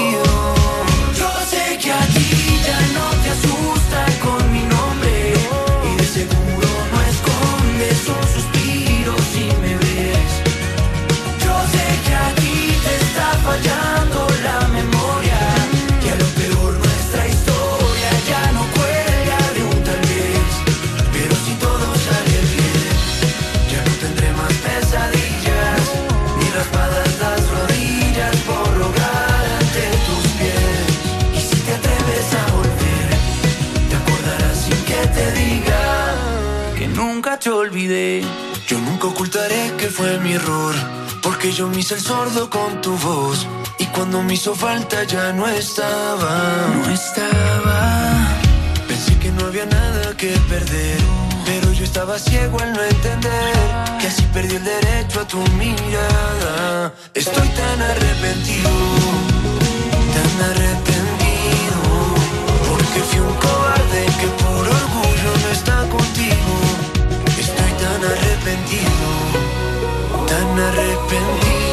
Contaré 39.30 39.72
que 39.76 39.88
fue 39.88 40.18
mi 40.20 40.32
error. 40.32 40.74
Porque 41.22 41.52
yo 41.52 41.68
me 41.68 41.78
hice 41.80 41.94
el 41.94 42.00
sordo 42.00 42.48
con 42.48 42.80
tu 42.80 42.96
voz. 42.98 43.46
Y 43.78 43.86
cuando 43.86 44.22
me 44.22 44.34
hizo 44.34 44.54
falta 44.54 45.04
ya 45.04 45.32
no 45.32 45.46
estaba. 45.46 46.68
No 46.74 46.90
estaba. 46.90 47.78
Pensé 48.88 49.18
que 49.18 49.30
no 49.32 49.46
había 49.46 49.66
nada 49.66 50.16
que 50.16 50.30
perder. 50.48 50.98
Pero 51.44 51.72
yo 51.72 51.84
estaba 51.84 52.18
ciego 52.18 52.58
al 52.60 52.72
no 52.72 52.82
entender 52.82 53.54
que 54.00 54.06
así 54.06 54.22
perdí 54.32 54.56
el 54.56 54.64
derecho 54.64 55.20
a 55.20 55.26
tu 55.26 55.38
mirada. 55.62 56.94
Estoy 57.14 57.48
tan 57.60 57.82
arrepentido, 57.92 58.70
tan 60.16 60.34
arrepentido. 60.50 61.80
Porque 62.68 63.00
fui 63.08 63.20
un 63.20 63.34
cobarde 63.44 64.02
que 64.20 64.28
por 64.42 64.64
orgullo 64.80 65.30
no 65.42 65.48
está 65.52 65.76
contigo. 65.88 66.29
Tan 70.60 71.69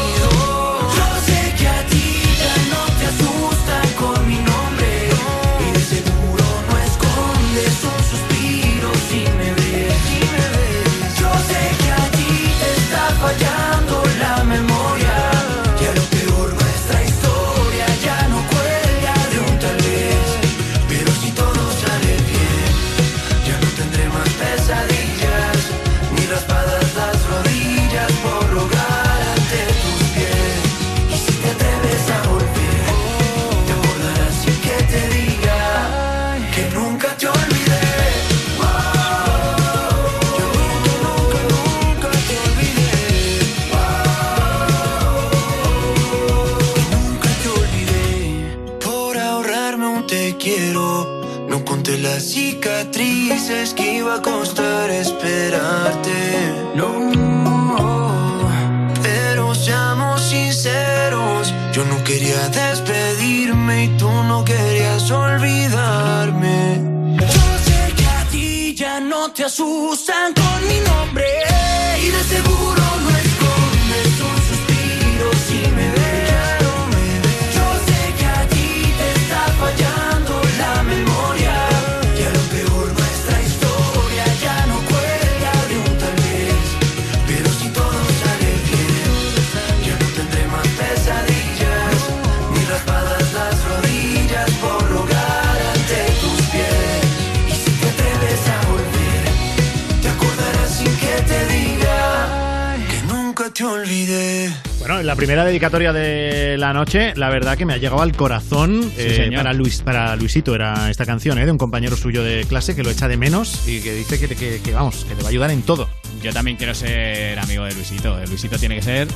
primera 105.38 105.50
dedicatoria 105.52 105.94
de 105.94 106.58
la 106.58 106.74
noche, 106.74 107.14
la 107.16 107.30
verdad 107.30 107.56
que 107.60 107.64
me 107.68 107.74
ha 107.74 107.78
llegado 107.78 108.02
al 108.02 108.12
corazón 108.16 108.92
eh, 108.98 109.14
señor. 109.26 109.44
para 109.44 109.54
Luis, 109.54 109.84
para 109.84 110.16
Luisito 110.16 110.56
era 110.56 110.90
esta 110.90 111.06
canción, 111.06 111.38
eh, 111.38 111.46
de 111.46 111.52
un 111.52 111.60
compañero 111.60 111.96
suyo 111.96 112.24
de 112.24 112.44
clase 112.46 112.76
que 112.76 112.82
lo 112.82 112.90
echa 112.90 113.08
de 113.08 113.18
menos 113.18 113.68
y 113.68 113.82
que 113.82 113.94
dice 113.94 114.18
que, 114.20 114.28
que- 114.36 114.60
que, 114.64 114.74
vamos, 114.74 115.06
que 115.08 115.14
te 115.14 115.22
va 115.22 115.28
a 115.28 115.30
ayudar 115.30 115.52
en 115.52 115.62
todo. 115.62 115.88
Yo 116.24 116.34
también 116.34 116.58
quiero 116.58 116.74
ser 116.74 117.38
amigo 117.38 117.66
de 117.66 117.74
Luisito. 117.76 118.18
El 118.20 118.28
Luisito 118.30 118.58
tiene 118.58 118.78
que 118.78 118.82
ser, 118.82 119.08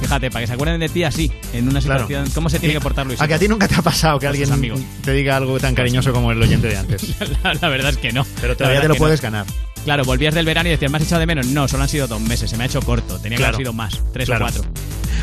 fíjate, 0.00 0.30
para 0.30 0.40
que 0.44 0.46
se 0.46 0.54
acuerden 0.54 0.80
de 0.80 0.88
ti 0.88 1.04
así, 1.04 1.30
en 1.52 1.68
una 1.68 1.82
Claro. 1.82 2.06
situación. 2.06 2.30
¿Cómo 2.34 2.48
se 2.48 2.58
tiene 2.58 2.72
Y- 2.72 2.76
que 2.78 2.80
portar 2.82 3.04
Luisito? 3.04 3.22
¿A 3.24 3.28
que 3.28 3.34
a 3.34 3.38
ti 3.38 3.46
nunca 3.46 3.68
te 3.68 3.74
ha 3.74 3.82
pasado 3.82 4.18
que 4.18 4.26
alguien 4.26 4.50
amigo. 4.52 4.76
te 5.04 5.12
diga 5.12 5.36
algo 5.36 5.60
tan 5.60 5.74
cariñoso 5.74 6.10
como 6.10 6.32
el 6.32 6.40
oyente 6.40 6.68
de 6.68 6.76
antes? 6.78 7.04
la, 7.44 7.52
la 7.52 7.68
verdad 7.68 7.90
es 7.90 7.98
que 7.98 8.12
no. 8.14 8.26
Pero 8.40 8.56
todavía 8.56 8.80
te 8.80 8.88
lo 8.88 8.94
puedes 8.94 9.22
no. 9.22 9.30
ganar. 9.30 9.46
Claro, 9.84 10.04
volvías 10.04 10.34
del 10.34 10.46
verano 10.46 10.68
y 10.68 10.72
decías, 10.72 10.90
¿me 10.90 10.96
has 10.96 11.04
echado 11.04 11.20
de 11.20 11.26
menos? 11.26 11.46
No, 11.46 11.68
solo 11.68 11.84
han 11.84 11.88
sido 11.88 12.08
dos 12.08 12.20
meses, 12.20 12.50
se 12.50 12.56
me 12.56 12.64
ha 12.64 12.66
hecho 12.66 12.80
corto. 12.80 13.20
Tenía 13.20 13.36
Claro. 13.38 13.52
que 13.52 13.56
haber 13.56 13.66
sido 13.66 13.72
más, 13.72 14.00
tres 14.12 14.26
Claro. 14.26 14.46
o 14.46 14.48
cuatro. 14.48 14.64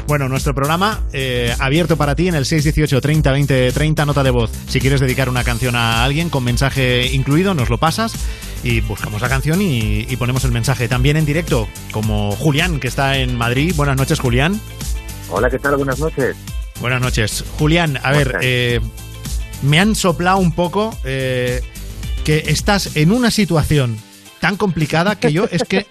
Bueno, 0.08 0.28
nuestro 0.28 0.54
programa 0.54 1.00
eh, 1.14 1.56
abierto 1.60 1.96
para 1.98 2.14
ti 2.14 2.28
en 2.28 2.36
el 2.36 2.46
618 2.46 3.02
30 3.02 3.32
20 3.32 3.72
30 3.72 4.06
nota 4.06 4.24
de 4.24 4.32
voz. 4.32 4.52
Si 4.68 4.80
quieres 4.80 5.00
dedicar 5.00 5.30
una 5.30 5.44
canción 5.44 5.76
a 5.76 6.04
alguien 6.04 6.30
con 6.30 6.44
mensaje 6.44 7.08
incluido, 7.14 7.54
nos 7.54 7.70
lo 7.70 7.78
pasas 7.78 8.14
y 8.64 8.82
buscamos 8.82 9.22
la 9.22 9.30
canción 9.30 9.62
y, 9.62 10.06
y 10.10 10.16
ponemos 10.18 10.44
el 10.44 10.52
mensaje. 10.52 10.88
También 10.88 11.18
en 11.18 11.26
directo, 11.26 11.68
como 11.92 12.32
Julián, 12.34 12.80
que 12.80 12.88
está 12.88 13.18
en 13.18 13.38
Madrid. 13.38 13.74
Buenas 13.76 13.98
noches, 13.98 14.20
Julián. 14.20 14.60
Hola, 15.30 15.50
¿qué 15.50 15.58
tal? 15.58 15.78
Buenas 15.78 16.00
noches. 16.00 16.36
Buenas 16.80 17.02
noches. 17.02 17.44
Julián, 17.58 17.98
a 18.04 18.12
ver, 18.12 18.40
eh, 18.42 18.82
me 19.62 19.80
han 19.80 19.96
soplado 19.96 20.38
un 20.38 20.52
poco 20.52 20.96
eh, 21.06 21.62
que 22.24 22.44
estás 22.48 22.96
en 22.96 23.12
una 23.12 23.32
situación 23.32 23.98
tan 24.44 24.58
complicada 24.58 25.16
que 25.18 25.32
yo 25.32 25.46
es 25.50 25.64
que 25.64 25.88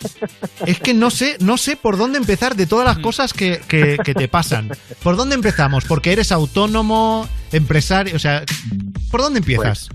es 0.67 0.79
que 0.79 0.93
no 0.93 1.09
sé 1.11 1.37
no 1.41 1.57
sé 1.57 1.75
por 1.75 1.97
dónde 1.97 2.19
empezar 2.19 2.55
de 2.55 2.67
todas 2.67 2.85
las 2.87 2.99
cosas 2.99 3.33
que, 3.33 3.61
que- 3.67 3.97
que 4.05 4.13
te 4.13 4.29
pasan. 4.29 4.69
¿Por 5.03 5.17
dónde 5.17 5.35
empezamos? 5.37 5.87
Porque 5.87 6.13
eres 6.13 6.31
autónomo, 6.33 7.27
empresario, 7.51 8.15
o 8.15 8.19
sea, 8.19 8.43
¿por 9.11 9.23
dónde 9.23 9.39
empiezas? 9.39 9.89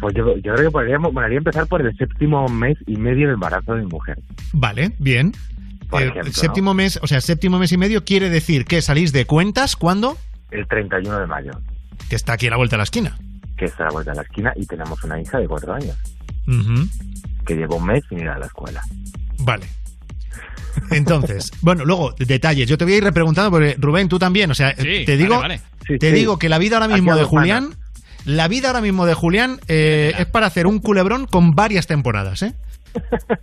Pues 0.00 0.14
yo, 0.16 0.36
yo 0.38 0.54
creo 0.54 0.68
que 0.68 0.70
podríamos, 0.70 1.12
molaría 1.12 1.36
empezar 1.36 1.66
por 1.66 1.82
el 1.86 1.94
séptimo 1.98 2.48
mes 2.48 2.78
y 2.86 2.96
medio 2.96 3.26
de 3.28 3.34
embarazo 3.34 3.74
de 3.74 3.82
mi 3.82 3.88
mujer. 3.88 4.18
Vale, 4.54 4.92
bien. 4.98 5.32
Por 5.90 6.00
Eh, 6.02 6.06
ejemplo, 6.08 6.32
séptimo 6.32 6.72
mes, 6.72 6.98
o 7.02 7.06
sea, 7.06 7.20
séptimo 7.20 7.58
mes 7.58 7.72
y 7.72 7.76
medio 7.76 8.04
quiere 8.04 8.30
decir 8.30 8.64
que 8.64 8.80
salís 8.80 9.12
de 9.12 9.26
cuentas 9.26 9.76
cuando 9.76 10.16
El 10.50 10.66
31 10.66 11.18
de 11.20 11.26
mayo, 11.26 11.52
que 12.08 12.16
está 12.16 12.32
aquí 12.32 12.46
a 12.46 12.50
la 12.50 12.56
vuelta 12.56 12.76
de 12.76 12.78
la 12.78 12.84
esquina. 12.84 13.18
que 13.58 13.66
está 13.66 13.82
a 13.84 13.86
la 13.88 13.92
vuelta 13.92 14.10
de 14.12 14.16
la 14.16 14.22
esquina, 14.22 14.52
y 14.56 14.64
tenemos 14.66 15.02
una 15.04 15.20
hija 15.20 15.38
de 15.38 15.46
cuatro 15.46 15.74
años, 15.74 15.96
Ujú. 16.48 16.88
Que 17.46 17.54
lleva 17.54 17.76
un 17.76 17.86
mes 17.86 18.02
sin 18.08 18.18
ir 18.20 18.28
a 18.28 18.38
la 18.38 18.46
escuela. 18.46 18.82
Vale. 19.38 19.66
Entonces, 20.90 21.50
bueno, 21.62 21.84
luego, 21.84 22.14
detalles. 22.18 22.68
Yo 22.68 22.76
te 22.76 22.84
voy 22.84 22.94
a 22.94 22.96
ir 22.98 23.04
repreguntando 23.04 23.50
porque 23.50 23.76
Rubén, 23.78 24.08
tú 24.08 24.18
también. 24.18 24.50
O 24.50 24.54
sea, 24.54 24.74
Sí, 24.76 25.04
te 25.06 25.16
digo, 25.16 25.38
vale, 25.40 25.60
vale. 25.86 25.98
te 25.98 26.10
sí. 26.10 26.14
digo 26.14 26.38
que 26.38 26.48
la 26.48 26.58
vida 26.58 26.76
ahora 26.76 26.88
mismo 26.88 27.12
a 27.12 27.14
de 27.14 27.22
manos. 27.22 27.30
Julián, 27.30 27.74
la 28.24 28.48
vida 28.48 28.68
ahora 28.68 28.80
mismo 28.80 29.06
de 29.06 29.14
Julián 29.14 29.60
eh, 29.68 30.12
es 30.18 30.26
para 30.26 30.46
hacer 30.46 30.66
un 30.66 30.80
culebrón 30.80 31.26
con 31.26 31.52
varias 31.52 31.86
temporadas, 31.86 32.42
¿eh? 32.42 32.54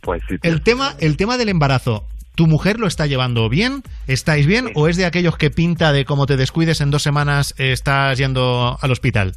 Pues 0.00 0.22
sí. 0.28 0.36
El 0.42 0.62
tema, 0.62 0.94
el 0.98 1.16
tema 1.16 1.36
del 1.36 1.48
embarazo. 1.48 2.06
¿Tu 2.34 2.46
mujer 2.46 2.80
lo 2.80 2.86
está 2.86 3.06
llevando 3.06 3.48
bien? 3.50 3.82
¿Estáis 4.06 4.46
bien? 4.46 4.70
¿O 4.74 4.88
es 4.88 4.96
de 4.96 5.04
aquellos 5.04 5.36
que 5.36 5.50
pinta 5.50 5.92
de 5.92 6.06
como 6.06 6.24
te 6.24 6.38
descuides 6.38 6.80
en 6.80 6.90
dos 6.90 7.02
semanas 7.02 7.54
eh, 7.58 7.72
estás 7.72 8.16
yendo 8.16 8.78
al 8.80 8.90
hospital? 8.90 9.36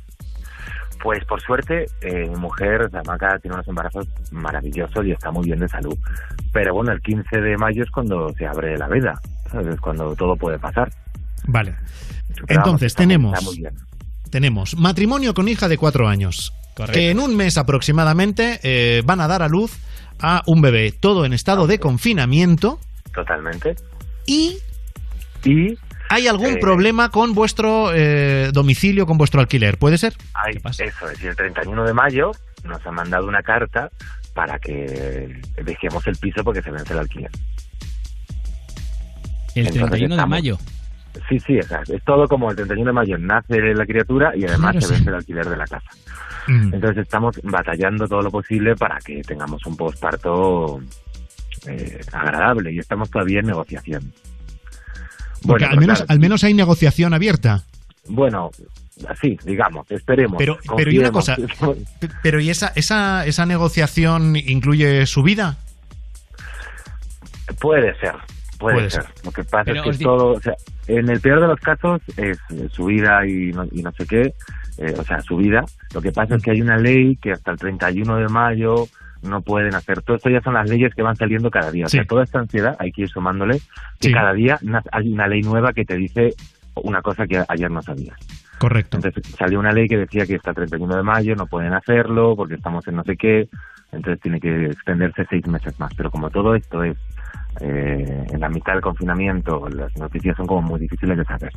Pues 1.01 1.23
por 1.25 1.41
suerte, 1.41 1.85
eh, 2.01 2.27
mi 2.29 2.35
mujer, 2.35 2.83
o 2.83 2.89
sea, 2.89 3.01
Maca, 3.05 3.37
tiene 3.39 3.55
unos 3.55 3.67
embarazos 3.67 4.07
maravillosos 4.31 5.05
y 5.05 5.11
está 5.11 5.31
muy 5.31 5.45
bien 5.45 5.59
de 5.59 5.67
salud. 5.67 5.95
Pero 6.51 6.73
bueno, 6.73 6.91
el 6.91 7.01
15 7.01 7.41
de 7.41 7.57
mayo 7.57 7.83
es 7.83 7.91
cuando 7.91 8.29
se 8.33 8.45
abre 8.47 8.77
la 8.77 8.87
veda, 8.87 9.13
¿sabes? 9.51 9.67
Es 9.75 9.79
cuando 9.79 10.15
todo 10.15 10.35
puede 10.35 10.57
pasar. 10.57 10.91
Vale. 11.47 11.75
Pero 12.47 12.61
Entonces, 12.61 12.95
tenemos, 12.95 13.33
Está 13.37 13.45
muy 13.45 13.57
bien. 13.57 13.73
tenemos 14.29 14.75
matrimonio 14.77 15.33
con 15.33 15.47
hija 15.47 15.67
de 15.67 15.77
cuatro 15.77 16.07
años. 16.07 16.53
Correcto. 16.75 16.93
Que 16.99 17.11
en 17.11 17.19
un 17.19 17.35
mes 17.37 17.57
aproximadamente 17.57 18.59
eh, 18.63 19.01
van 19.05 19.21
a 19.21 19.27
dar 19.27 19.41
a 19.41 19.47
luz 19.47 19.77
a 20.19 20.43
un 20.47 20.61
bebé, 20.61 20.91
todo 20.91 21.25
en 21.25 21.33
estado 21.33 21.67
de 21.67 21.79
confinamiento. 21.79 22.79
Totalmente. 23.13 23.75
Y 24.25 24.57
Y 25.43 25.77
¿hay 26.09 26.27
algún 26.27 26.53
Eh, 26.55 26.57
problema 26.59 27.09
con 27.09 27.33
vuestro 27.33 27.91
eh, 27.93 28.49
domicilio, 28.53 29.05
con 29.05 29.17
vuestro 29.17 29.41
alquiler? 29.41 29.77
¿Puede 29.77 29.97
ser? 29.97 30.13
hay, 30.33 30.53
eso 30.79 31.09
es, 31.09 31.23
y 31.23 31.27
el 31.27 31.35
31 31.35 31.83
de 31.83 31.93
mayo 31.93 32.31
nos 32.63 32.85
han 32.85 32.95
mandado 32.95 33.27
una 33.27 33.41
carta 33.43 33.89
para 34.33 34.59
que 34.59 35.39
dejemos 35.63 36.05
el 36.07 36.15
piso 36.17 36.43
porque 36.43 36.61
se 36.61 36.71
vence 36.71 36.93
el 36.93 36.99
alquiler. 36.99 37.31
El 39.55 39.67
Entonces 39.67 39.89
31 39.89 40.15
de 40.15 40.19
estamos- 40.21 40.29
mayo. 40.29 40.57
Sí, 41.29 41.39
sí, 41.39 41.57
o 41.57 41.63
sea, 41.63 41.81
es 41.87 42.03
todo 42.03 42.27
como 42.27 42.49
el 42.49 42.57
31 42.57 42.89
de 42.89 42.93
mayo 42.93 43.17
nace 43.17 43.73
la 43.73 43.85
criatura 43.85 44.35
y 44.35 44.43
además 44.43 44.71
Claro, 44.73 44.81
se 44.81 44.87
sí. 44.87 44.93
vence 44.95 45.09
el 45.09 45.15
alquiler 45.15 45.49
de 45.49 45.55
la 45.57 45.65
casa. 45.65 45.89
Entonces 46.47 46.97
estamos 46.97 47.39
batallando 47.43 48.07
todo 48.07 48.21
lo 48.21 48.29
posible 48.29 48.75
para 48.75 48.99
que 48.99 49.21
tengamos 49.21 49.65
un 49.65 49.75
posparto 49.77 50.79
eh, 51.67 52.01
agradable 52.11 52.71
y 52.73 52.79
estamos 52.79 53.09
todavía 53.09 53.39
en 53.39 53.47
negociación. 53.47 54.13
Porque 55.45 55.65
al, 55.65 55.77
menos, 55.77 56.03
al 56.07 56.19
menos 56.19 56.43
hay 56.43 56.53
negociación 56.53 57.13
abierta. 57.13 57.63
Bueno, 58.07 58.51
así, 59.07 59.37
digamos, 59.43 59.89
esperemos. 59.91 60.37
Pero, 60.37 60.57
pero 60.75 60.91
y 60.91 60.99
una 60.99 61.11
cosa, 61.11 61.35
pero 62.23 62.39
¿y 62.39 62.49
esa, 62.49 62.71
esa, 62.75 63.25
esa 63.25 63.45
negociación 63.45 64.35
incluye 64.35 65.05
su 65.05 65.23
vida? 65.23 65.57
Puede 67.59 67.97
ser, 67.99 68.15
puede, 68.57 68.89
ser. 68.89 69.05
Lo 69.23 69.31
que 69.31 69.43
pasa 69.43 69.71
es 69.71 69.81
que 69.81 70.03
todo, 70.03 70.33
o 70.33 70.41
sea, 70.41 70.55
en 70.87 71.09
el 71.09 71.19
peor 71.19 71.41
de 71.41 71.47
los 71.47 71.59
casos 71.59 72.01
es 72.17 72.37
su 72.71 72.85
vida 72.85 73.25
y 73.25 73.51
no, 73.51 73.65
y 73.71 73.81
no 73.81 73.91
sé 73.91 74.05
qué, 74.05 74.33
eh, 74.77 74.93
o 74.97 75.03
sea, 75.03 75.21
su 75.21 75.37
vida. 75.37 75.63
Lo 75.93 76.01
que 76.01 76.11
pasa 76.11 76.35
es 76.35 76.43
que 76.43 76.51
hay 76.51 76.61
una 76.61 76.77
ley 76.77 77.17
que 77.17 77.31
hasta 77.31 77.51
el 77.51 77.57
31 77.57 78.17
de 78.17 78.27
mayo 78.27 78.87
no 79.25 79.41
pueden 79.41 79.75
hacer. 79.75 80.01
Todo 80.01 80.17
esto 80.17 80.29
ya 80.29 80.41
son 80.41 80.53
las 80.53 80.69
leyes 80.69 80.93
que 80.95 81.01
van 81.01 81.15
saliendo 81.15 81.49
cada 81.51 81.71
día. 81.71 81.85
O 81.85 81.89
sea, 81.89 82.05
toda 82.05 82.23
esta 82.23 82.39
ansiedad 82.39 82.75
hay 82.79 82.91
que 82.91 83.03
ir 83.03 83.09
sumándole 83.09 83.59
que 83.99 84.11
cada 84.11 84.33
día 84.33 84.59
hay 84.91 85.11
una 85.11 85.27
ley 85.27 85.41
nueva 85.41 85.73
que 85.73 85.85
te 85.85 85.95
dice 85.95 86.33
una 86.75 87.01
cosa 87.01 87.25
que 87.27 87.43
ayer 87.47 87.71
no 87.71 87.81
sabías. 87.81 88.17
Correcto. 88.59 88.97
Entonces 88.97 89.23
salió 89.37 89.59
una 89.59 89.71
ley 89.71 89.87
que 89.87 89.97
decía 89.97 90.25
que 90.25 90.35
hasta 90.35 90.51
el 90.51 90.55
31 90.55 90.95
de 90.95 91.03
mayo 91.03 91.35
no 91.35 91.47
pueden 91.47 91.73
hacerlo 91.73 92.35
porque 92.35 92.55
estamos 92.55 92.87
en 92.87 92.95
no 92.95 93.03
sé 93.03 93.17
qué, 93.17 93.49
entonces 93.91 94.21
tiene 94.21 94.39
que 94.39 94.67
extenderse 94.67 95.25
seis 95.29 95.45
meses 95.47 95.77
más. 95.79 95.93
Pero 95.95 96.09
como 96.11 96.29
todo 96.29 96.55
esto 96.55 96.83
es 96.83 96.97
eh, 97.61 98.25
en 98.31 98.39
la 98.39 98.49
mitad 98.49 98.73
del 98.73 98.81
confinamiento, 98.81 99.67
las 99.69 99.95
noticias 99.97 100.35
son 100.35 100.45
como 100.45 100.61
muy 100.61 100.79
difíciles 100.79 101.17
de 101.17 101.23
saber. 101.23 101.51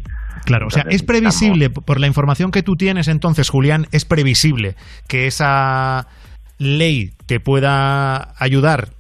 Claro, 0.45 0.69
o 0.69 0.71
sea, 0.71 0.85
es 0.89 1.03
previsible, 1.03 1.71
por 1.71 1.99
la 1.99 2.07
información 2.07 2.51
que 2.51 2.63
tú 2.63 2.77
tienes 2.77 3.09
entonces, 3.09 3.49
Julián, 3.49 3.87
es 3.91 4.05
previsible 4.05 4.77
que 5.09 5.27
esa 5.27 6.07
ley 6.59 7.13
te 7.27 7.41
pueda 7.41 8.35
ayudar 8.39 8.91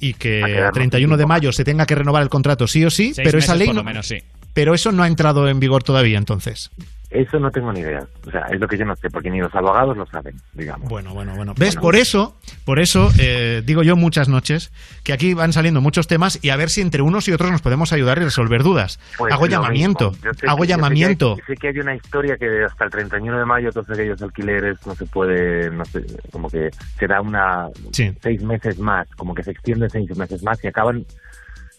y 0.00 0.14
que 0.14 0.40
el 0.40 0.72
31 0.72 1.16
de 1.16 1.26
mayo 1.26 1.52
se 1.52 1.64
tenga 1.64 1.86
que 1.86 1.94
renovar 1.94 2.22
el 2.22 2.28
contrato 2.28 2.66
sí 2.66 2.84
o 2.84 2.90
sí, 2.90 3.12
pero 3.16 3.38
esa 3.38 3.54
ley 3.54 3.72
no, 3.72 3.82
menos, 3.82 4.06
sí. 4.06 4.18
pero 4.52 4.74
eso 4.74 4.92
no 4.92 5.02
ha 5.02 5.06
entrado 5.06 5.48
en 5.48 5.60
vigor 5.60 5.82
todavía 5.82 6.18
entonces. 6.18 6.70
Eso 7.14 7.38
no 7.38 7.48
tengo 7.48 7.72
ni 7.72 7.78
idea. 7.78 8.00
O 8.26 8.30
sea, 8.32 8.40
es 8.50 8.58
lo 8.58 8.66
que 8.66 8.76
yo 8.76 8.84
no 8.84 8.96
sé, 8.96 9.08
porque 9.08 9.30
ni 9.30 9.38
los 9.38 9.54
abogados 9.54 9.96
lo 9.96 10.04
saben, 10.04 10.34
digamos. 10.52 10.88
Bueno, 10.88 11.14
bueno, 11.14 11.36
bueno. 11.36 11.54
¿Ves? 11.56 11.76
Por 11.76 11.94
eso, 11.94 12.36
por 12.64 12.80
eso 12.80 13.08
eh, 13.20 13.62
digo 13.64 13.84
yo 13.84 13.94
muchas 13.94 14.28
noches 14.28 14.72
que 15.04 15.12
aquí 15.12 15.32
van 15.32 15.52
saliendo 15.52 15.80
muchos 15.80 16.08
temas 16.08 16.40
y 16.42 16.50
a 16.50 16.56
ver 16.56 16.70
si 16.70 16.80
entre 16.80 17.02
unos 17.02 17.28
y 17.28 17.32
otros 17.32 17.52
nos 17.52 17.62
podemos 17.62 17.92
ayudar 17.92 18.18
y 18.18 18.24
resolver 18.24 18.64
dudas. 18.64 18.98
Pues 19.16 19.32
hago 19.32 19.46
llamamiento, 19.46 20.12
hago 20.44 20.64
llamamiento. 20.64 21.36
Sé 21.46 21.54
que, 21.54 21.68
hay, 21.68 21.78
una 21.78 21.94
historia 21.94 22.36
que 22.36 22.64
hasta 22.64 22.86
el 22.86 22.90
31 22.90 23.38
de 23.38 23.44
mayo 23.44 23.70
todos 23.70 23.88
aquellos 23.90 24.20
alquileres 24.20 24.84
no 24.84 24.96
se 24.96 25.06
puede, 25.06 25.70
no 25.70 25.84
sé, 25.84 26.04
como 26.32 26.50
que 26.50 26.70
será 26.98 27.20
una 27.20 27.68
seis 27.92 28.42
meses 28.42 28.80
más, 28.80 29.08
como 29.14 29.36
que 29.36 29.44
se 29.44 29.52
extiende 29.52 29.88
seis 29.88 30.16
meses 30.16 30.42
más 30.42 30.62
y 30.64 30.66
acaban 30.66 31.06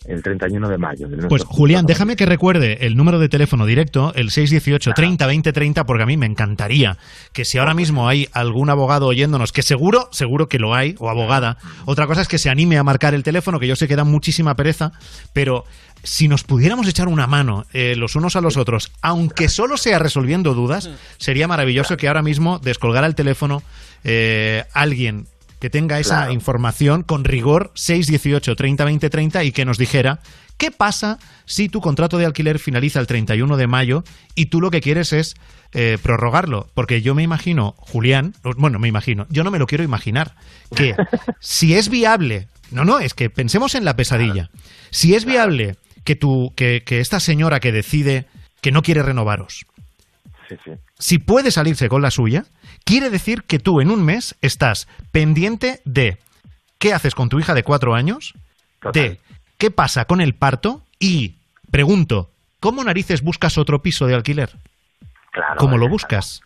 el 0.08 0.22
31 0.22 0.70
de 0.70 0.78
mayo. 0.78 1.08
Pues 1.30 1.44
Julián, 1.44 1.86
déjame 1.86 2.16
que 2.16 2.26
recuerde 2.26 2.86
el 2.86 2.96
número 2.96 3.20
de 3.20 3.30
teléfono 3.30 3.66
directo, 3.66 4.14
el 4.16 4.32
618 4.32 4.92
30 4.94 5.26
20 5.26 5.54
30, 5.54 5.84
porque 5.86 6.04
a 6.04 6.06
mí 6.06 6.18
me 6.18 6.26
encantaría 6.26 6.98
que 7.34 7.46
si 7.46 7.58
ahora 7.58 7.74
mismo 7.74 8.08
hay 8.08 8.28
algún 8.32 8.70
abogado 8.70 9.08
oyéndonos, 9.08 9.52
que 9.52 9.62
seguro, 9.64 10.08
seguro 10.12 10.48
que 10.48 10.60
lo 10.60 10.74
hay, 10.74 10.96
o 11.00 11.10
abogada, 11.10 11.58
otra 11.86 12.08
cosa 12.08 12.22
es 12.22 12.28
que 12.28 12.38
se 12.38 12.50
anime 12.50 12.78
a 12.78 12.84
marcar 12.84 13.14
el 13.14 13.24
teléfono, 13.24 13.60
que 13.60 13.68
yo 13.68 13.76
sé 13.76 13.88
que 13.88 13.96
da 13.96 14.04
muchísima 14.04 14.56
pereza, 14.56 14.92
pero 15.34 15.66
si 16.04 16.28
nos 16.28 16.44
pudiéramos 16.44 16.88
echar 16.88 17.08
una 17.08 17.28
mano 17.28 17.66
eh, 17.74 17.96
los 17.96 18.16
unos 18.16 18.36
a 18.36 18.42
los 18.42 18.58
otros, 18.58 18.92
aunque 19.02 19.50
solo 19.50 19.78
sea 19.78 20.00
resolviendo 20.00 20.54
dudas, 20.54 20.90
sería 21.18 21.48
maravilloso 21.48 21.98
que 21.98 22.08
ahora 22.08 22.22
mismo 22.22 22.60
descolgara 22.60 23.08
el 23.08 23.16
teléfono 23.16 23.64
eh, 24.04 24.64
alguien 24.74 25.26
que 25.60 25.70
tenga 25.70 26.00
esa 26.00 26.32
información 26.32 27.04
con 27.04 27.24
rigor 27.24 27.72
618 27.76 28.56
30 28.56 28.86
20 28.86 29.10
30 29.10 29.44
y 29.44 29.52
que 29.52 29.66
nos 29.66 29.78
dijera 29.78 30.20
qué 30.58 30.72
pasa 30.72 31.20
si 31.46 31.70
tu 31.70 31.82
contrato 31.82 32.18
de 32.18 32.26
alquiler 32.26 32.60
finaliza 32.60 33.00
el 33.00 33.08
31 33.08 33.58
de 33.58 33.68
mayo 33.68 34.04
y 34.36 34.48
tú 34.48 34.62
lo 34.62 34.72
que 34.72 34.82
quieres 34.82 35.14
es 35.14 35.36
eh, 35.74 35.98
prorrogarlo. 36.02 36.70
Porque 36.74 37.02
yo 37.02 37.16
me 37.16 37.24
imagino, 37.24 37.76
Julián, 37.78 38.34
bueno, 38.58 38.80
me 38.80 38.88
imagino, 38.88 39.28
yo 39.30 39.44
no 39.44 39.52
me 39.52 39.60
lo 39.60 39.68
quiero 39.68 39.84
imaginar, 39.84 40.36
que 40.76 40.96
si 41.40 41.76
es 41.76 41.90
viable, 41.90 42.48
no, 42.72 42.86
no, 42.86 43.00
es 43.00 43.14
que 43.14 43.30
pensemos 43.30 43.76
en 43.76 43.86
la 43.86 43.96
pesadilla, 43.96 44.50
si 44.92 45.16
es 45.16 45.26
viable 45.26 45.78
que, 46.04 46.16
tu, 46.16 46.54
que, 46.56 46.84
que 46.86 47.00
esta 47.00 47.20
señora 47.20 47.60
que 47.60 47.72
decide 47.72 48.28
que 48.62 48.72
no 48.72 48.82
quiere 48.82 49.04
renovaros, 49.04 49.66
si 51.00 51.18
puede 51.18 51.52
salirse 51.52 51.90
con 51.90 52.02
la 52.02 52.12
suya, 52.12 52.46
quiere 52.86 53.10
decir 53.10 53.44
que 53.44 53.60
tú 53.60 53.82
en 53.82 53.92
un 53.92 54.06
mes 54.06 54.36
estás 54.42 54.88
pendiente 55.12 55.82
de 55.84 56.20
qué 56.78 56.94
haces 56.94 57.16
con 57.16 57.28
tu 57.28 57.40
hija 57.40 57.54
de 57.54 57.64
cuatro 57.64 57.96
años, 57.96 58.34
de 58.94 59.20
qué 59.58 59.72
pasa 59.72 60.06
con 60.06 60.22
el 60.22 60.36
parto 60.36 60.82
y, 61.00 61.36
pregunto, 61.72 62.30
¿cómo 62.62 62.84
narices 62.84 63.22
buscas 63.22 63.58
otro 63.58 63.82
piso 63.82 64.06
de 64.08 64.16
alquiler? 64.16 64.52
Claro. 65.32 65.56
¿Cómo 65.58 65.78
lo 65.78 65.90
buscas? 65.90 66.42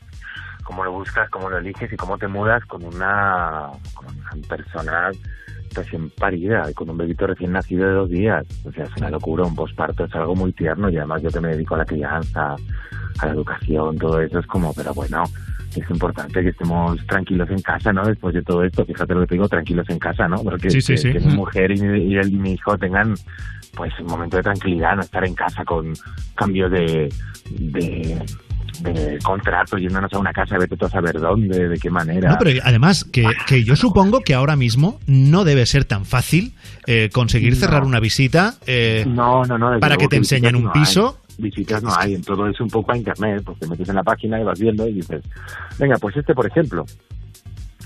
¿Cómo 0.64 0.84
lo 0.84 0.92
buscas, 0.92 1.30
cómo 1.30 1.50
lo 1.50 1.58
eliges 1.58 1.92
y 1.92 1.98
cómo 1.98 2.18
te 2.18 2.28
mudas 2.28 2.64
con 2.66 2.84
una, 2.84 3.70
con 3.94 4.06
una 4.08 4.48
persona 4.48 5.12
recién 5.74 6.10
parida, 6.12 6.72
con 6.74 6.90
un 6.90 6.98
bebito 6.98 7.28
recién 7.28 7.52
nacido 7.52 7.88
de 7.88 7.94
dos 7.94 8.10
días. 8.10 8.46
O 8.64 8.72
sea, 8.72 8.86
es 8.86 8.96
una 8.98 9.10
locura, 9.10 9.46
un 9.46 9.56
posparto 9.56 10.06
es 10.06 10.16
algo 10.16 10.36
muy 10.36 10.54
tierno 10.54 10.90
y 10.90 10.98
además 10.98 11.22
yo 11.22 11.30
que 11.30 11.42
me 11.42 11.50
dedico 11.50 11.76
a 11.76 11.80
la 11.80 11.86
crianza, 11.86 12.56
a 13.20 13.26
la 13.26 13.32
educación, 13.32 13.98
todo 13.98 14.22
eso 14.22 14.40
es 14.40 14.48
como, 14.48 14.74
pero 14.74 14.94
bueno, 14.94 15.24
es 15.76 15.90
importante 15.90 16.42
que 16.42 16.50
estemos 16.50 16.98
tranquilos 17.06 17.50
en 17.50 17.62
casa, 17.62 17.94
¿no? 17.94 18.04
Después 18.06 18.34
de 18.34 18.42
todo 18.42 18.64
esto, 18.64 18.86
fíjate 18.86 19.14
lo 19.14 19.22
que 19.22 19.28
te 19.28 19.36
digo, 19.36 19.48
tranquilos 19.48 19.90
en 19.90 20.00
casa, 20.00 20.28
¿no? 20.28 20.44
Porque 20.44 20.68
que, 20.68 21.20
mi 21.20 21.36
mujer 21.36 21.72
y, 21.72 21.80
y, 22.16 22.38
mi 22.38 22.54
hijo 22.54 22.78
tengan 22.78 23.14
pues 23.76 23.94
un 24.00 24.08
momento 24.08 24.38
de 24.38 24.44
tranquilidad, 24.44 24.96
no 24.96 25.02
estar 25.02 25.26
en 25.26 25.36
casa 25.36 25.64
con 25.64 25.94
cambios 26.36 26.72
de, 26.72 27.10
de 27.52 28.18
de 28.82 29.20
contrato 29.24 29.78
yéndonos 29.78 30.12
a 30.14 30.20
una 30.20 30.32
casa, 30.32 30.58
vete 30.58 30.78
tú 30.78 30.86
a 30.86 30.90
saber 30.90 31.20
dónde, 31.20 31.68
de 31.68 31.78
qué 31.78 31.90
manera. 31.90 32.32
No, 32.32 32.38
pero 32.40 32.60
además, 32.64 33.04
que, 33.04 33.26
que 33.48 33.64
yo 33.64 33.76
supongo 33.76 34.22
que 34.22 34.34
ahora 34.34 34.56
mismo 34.56 35.00
no 35.06 35.44
debe 35.44 35.66
ser 35.66 35.86
tan 35.86 36.06
fácil 36.06 36.54
eh, 36.88 37.10
conseguir 37.12 37.56
cerrar 37.56 37.84
una 37.84 38.00
visita 38.00 38.56
eh, 38.66 39.06
no, 39.08 39.44
no, 39.44 39.58
no, 39.58 39.80
para 39.80 39.98
que 39.98 40.08
te 40.08 40.16
enseñen 40.16 40.56
un 40.56 40.72
piso 40.72 41.20
visitas 41.40 41.84
no 41.84 41.90
hay, 41.98 42.16
en 42.16 42.24
todo 42.24 42.48
es 42.48 42.60
un 42.60 42.70
poco 42.70 42.92
a 42.92 42.98
internet, 42.98 43.42
pues 43.46 43.60
te 43.60 43.68
metes 43.68 43.90
en 43.90 43.96
la 43.96 44.04
página 44.04 44.40
y 44.40 44.44
vas 44.44 44.60
viendo 44.60 44.88
y 44.88 44.94
dices, 44.94 45.24
venga, 45.80 45.98
pues 45.98 46.18
este 46.18 46.34
por 46.34 46.46
ejemplo, 46.46 46.86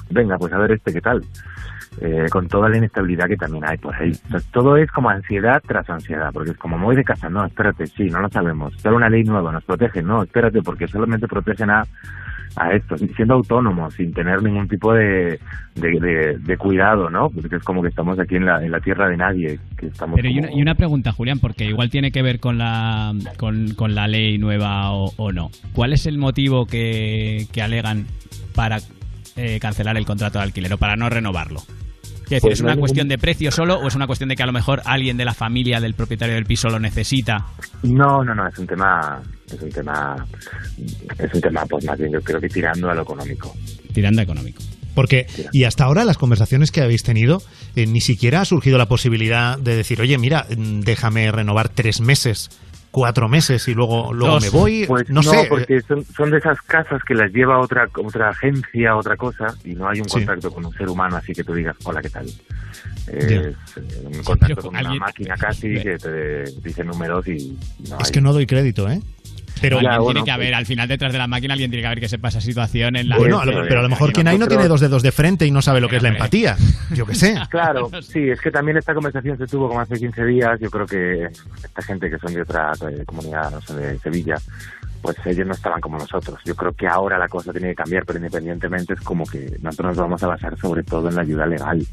venga, 0.10 0.38
pues 0.38 0.54
a 0.54 0.58
ver 0.58 0.74
este 0.74 0.93
qué 0.93 1.01
tal, 1.01 1.22
eh, 2.01 2.26
con 2.32 2.47
toda 2.47 2.70
la 2.70 2.78
inestabilidad 2.78 3.28
que 3.28 3.38
también 3.38 3.66
hay 3.66 3.78
por 3.78 3.95
ahí. 3.95 4.12
todo 4.51 4.78
es 4.78 4.89
como 4.91 5.10
ansiedad 5.10 5.62
tras 5.66 5.89
ansiedad, 5.89 6.32
porque 6.34 6.51
es 6.51 6.58
como 6.58 6.78
voy 6.78 6.95
de 6.95 7.04
casa, 7.04 7.30
no, 7.30 7.45
espérate, 7.45 7.88
sí, 7.88 8.06
no 8.06 8.20
lo 8.20 8.30
sabemos, 8.30 8.74
pero 8.82 8.95
una 8.95 9.10
ley 9.10 9.24
nueva 9.24 9.51
nos 9.51 9.64
protege, 9.64 10.01
no, 10.01 10.24
espérate, 10.24 10.62
porque 10.62 10.88
solamente 10.88 11.28
protegen 11.28 11.70
a 11.70 11.84
a 12.56 12.72
esto, 12.74 12.97
siendo 12.97 13.36
autónomo, 13.36 13.89
sin 13.91 14.14
tener 14.14 14.41
ningún 14.43 14.68
tipo 14.68 14.93
de, 14.93 15.39
de, 15.76 16.58
cuidado, 16.58 17.10
¿no? 17.10 17.30
Porque 17.30 17.56
es 17.56 17.64
como 17.64 17.82
que 17.82 17.89
estamos 17.89 18.20
aquí 18.20 18.36
en 18.36 18.45
la, 18.45 18.64
en 18.64 18.72
la 18.72 18.80
tierra 18.80 19.10
de 19.10 19.18
nadie. 19.18 19.60
Que 19.78 19.88
estamos 19.88 20.16
Pero 20.16 20.30
y, 20.30 20.62
una, 20.62 20.76
pregunta, 20.76 21.12
Julián, 21.12 21.39
porque 21.39 21.66
igual 21.66 21.89
tiene 21.89 22.12
que 22.12 22.22
ver 22.22 22.39
con 22.39 22.58
la, 22.58 23.14
con, 23.38 23.95
la 23.95 24.08
ley 24.08 24.38
nueva 24.38 24.91
o, 24.91 25.32
no. 25.32 25.49
¿Cuál 25.74 25.93
es 25.93 26.06
el 26.06 26.18
motivo 26.18 26.66
que, 26.66 27.47
que 27.51 27.62
alegan 27.62 28.06
para 28.56 28.78
eh, 29.36 29.60
cancelar 29.60 29.97
el 29.97 30.06
contrato 30.06 30.38
de 30.39 30.45
alquiler 30.45 30.74
o 30.74 30.78
para 30.78 30.95
no 30.95 31.10
renovarlo? 31.10 31.62
¿Es 32.38 32.42
pues 32.42 32.62
una 32.62 32.76
cuestión 32.76 33.08
de 33.08 33.18
precio 33.18 33.52
solo 33.52 33.78
o 33.78 33.88
es 33.88 33.96
una 33.96 34.08
cuestión 34.08 34.30
de 34.30 34.36
que 34.36 34.44
a 34.44 34.46
lo 34.46 34.54
mejor 34.54 34.82
alguien 34.86 35.18
de 35.18 35.26
la 35.26 35.34
familia 35.34 35.80
del 35.80 35.94
propietario 35.94 36.36
del 36.36 36.46
piso 36.46 36.70
lo 36.70 36.80
necesita? 36.80 37.46
No, 37.84 38.24
no, 38.24 38.34
no, 38.34 38.48
es 38.48 38.58
un 38.58 38.68
tema, 38.68 39.22
es 39.48 39.62
un 39.62 39.70
tema, 39.70 40.16
es 41.18 41.34
un 41.34 41.42
tema, 41.42 41.66
pues 41.66 41.86
más 41.86 41.98
bien 41.98 42.12
yo 42.12 42.22
creo 42.22 42.40
que 42.40 42.50
tirando 42.50 42.90
a 42.90 42.96
lo 42.96 43.02
económico. 43.02 43.54
Tirando 43.94 44.22
a 44.22 44.24
económico. 44.24 44.62
Porque, 44.96 45.26
y 45.52 45.64
hasta 45.64 45.86
ahora 45.86 46.06
las 46.06 46.18
conversaciones 46.18 46.72
que 46.72 46.82
habéis 46.82 47.04
tenido, 47.04 47.42
eh, 47.76 47.88
ni 47.88 48.00
siquiera 48.00 48.42
ha 48.42 48.46
surgido 48.46 48.78
la 48.78 48.88
posibilidad 48.88 49.58
de 49.58 49.76
decir, 49.76 50.00
oye, 50.02 50.18
mira, 50.18 50.46
déjame 50.50 51.32
renovar 51.32 51.70
tres 51.70 52.00
meses 52.00 52.50
cuatro 52.94 53.28
meses 53.28 53.68
y 53.68 53.74
luego 53.74 54.14
luego 54.14 54.39
me 54.39 54.52
voy 54.52 54.86
pues 54.86 55.10
no, 55.10 55.24
sé 55.24 55.48
porque 55.50 55.82
son, 55.82 56.06
son, 56.06 56.30
de 56.30 56.38
esas 56.38 56.62
casas 56.62 57.02
que 57.04 57.16
las 57.16 57.34
lleva 57.34 57.60
otra 57.60 57.89
otra 57.96 58.30
agencia 58.30 58.96
otra 58.96 59.18
cosa 59.18 59.48
y 59.66 59.74
no 59.74 59.89
hay 59.89 60.00
un 60.00 60.06
contacto 60.06 60.52
con 60.54 60.64
un 60.64 60.74
ser 60.74 60.88
humano 60.88 61.18
así 61.18 61.34
que 61.34 61.44
tú 61.44 61.56
digas 61.56 61.76
hola 61.86 62.04
qué 62.04 62.12
tal 62.12 62.28
es 62.28 62.38
eh, 63.08 63.56
un 64.04 64.24
contacto 64.24 64.62
con 64.62 64.76
una 64.76 64.94
máquina 64.94 65.36
casi 65.36 65.74
que 65.82 65.98
te 65.98 66.44
dice 66.62 66.84
números 66.84 67.28
y 67.28 67.58
no 67.89 67.98
es 67.98 68.12
que 68.12 68.22
no 68.22 68.32
doy 68.32 68.46
crédito 68.46 68.88
eh 68.88 69.02
pero 69.62 69.80
tiene 69.80 70.24
que 70.24 70.32
haber, 70.32 70.49
pues 70.49 70.58
al 70.58 70.66
final 70.66 70.88
detrás 70.88 71.14
de 71.14 71.20
la 71.20 71.28
máquina 71.28 71.54
alguien 71.54 71.72
tiene 71.72 71.82
que 71.82 71.88
haber 71.88 71.99
que 71.99 72.10
sepa 72.10 72.30
esa 72.30 72.41
situación 72.41 72.95
en 72.95 73.10
la 73.10 73.18
Bueno, 73.18 73.41
pero 73.68 73.80
a 73.80 73.84
lo 73.84 73.89
mejor 73.89 74.12
quien 74.12 74.28
hay 74.28 74.38
no 74.38 74.47
tiene 74.47 74.68
dos 74.68 74.82
dedos 74.82 75.04
de 75.04 75.12
frente 75.12 75.45
y 75.45 75.51
no 75.51 75.62
sabe 75.62 75.82
lo 75.82 75.89
que 75.89 75.97
es 75.97 76.04
la 76.04 76.10
empatía. 76.10 76.58
Yo 76.93 77.06
qué 77.06 77.16
sé. 77.16 77.36
Claro, 77.54 77.89
sí, 78.01 78.30
es 78.30 78.41
que 78.41 78.49
también 78.49 78.78
esta 78.78 78.93
conversación 78.95 79.38
se 79.38 79.45
tuvo 79.45 79.68
como 79.68 79.80
hace 79.80 79.95
15 79.95 80.26
días. 80.26 80.60
Yo 80.60 80.72
creo 80.72 80.86
que 80.88 81.26
esta 81.64 81.82
gente 81.84 82.10
que 82.10 82.18
son 82.18 82.34
de 82.34 82.41
otra 82.41 82.72
comunidad, 83.06 83.51
no 83.51 83.62
sé, 83.62 83.76
de 83.76 83.99
Sevilla, 83.99 84.36
pues 85.04 85.18
ellos 85.26 85.45
no 85.45 85.54
estaban 85.54 85.82
como 85.82 85.97
nosotros. 85.97 86.39
Yo 86.45 86.56
creo 86.56 86.72
que 86.72 86.88
ahora 86.88 87.18
la 87.18 87.28
cosa 87.28 87.51
tiene 87.51 87.68
que 87.68 87.76
cambiar, 87.76 88.06
pero 88.06 88.20
independientemente 88.20 88.93
es 88.93 89.01
como 89.01 89.26
que 89.26 89.58
nosotros 89.62 89.89
nos 89.89 89.97
vamos 89.97 90.24
a 90.24 90.28
basar 90.28 90.58
sobre 90.58 90.82
todo 90.82 91.10
en 91.10 91.16
la 91.16 91.24
ayuda 91.24 91.45
legal. 91.45 91.86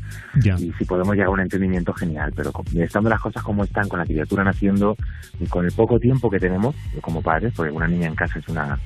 Y 0.45 0.73
si 0.79 0.85
podemos 0.85 1.15
llegar 1.15 1.27
a 1.27 1.31
un 1.31 1.41
entendimiento, 1.41 1.93
genial, 1.93 2.33
pero 2.37 2.53
estando 2.77 3.11
las 3.11 3.21
cosas 3.21 3.43
como 3.43 3.65
están, 3.65 3.89
con 3.89 3.99
la 3.99 4.07
criatura 4.07 4.45
naciendo 4.45 4.97
y 5.41 5.47
con 5.47 5.65
el 5.65 5.73
poco 5.73 5.99
tiempo 5.99 6.31
que 6.31 6.39
tenemos 6.39 6.77
como 7.01 7.21
padres, 7.21 7.53
porque 7.57 7.73
una 7.73 7.89
niña 7.89 8.07
en 8.07 8.15
casa 8.15 8.39
es 8.39 8.49
una, 8.49 8.79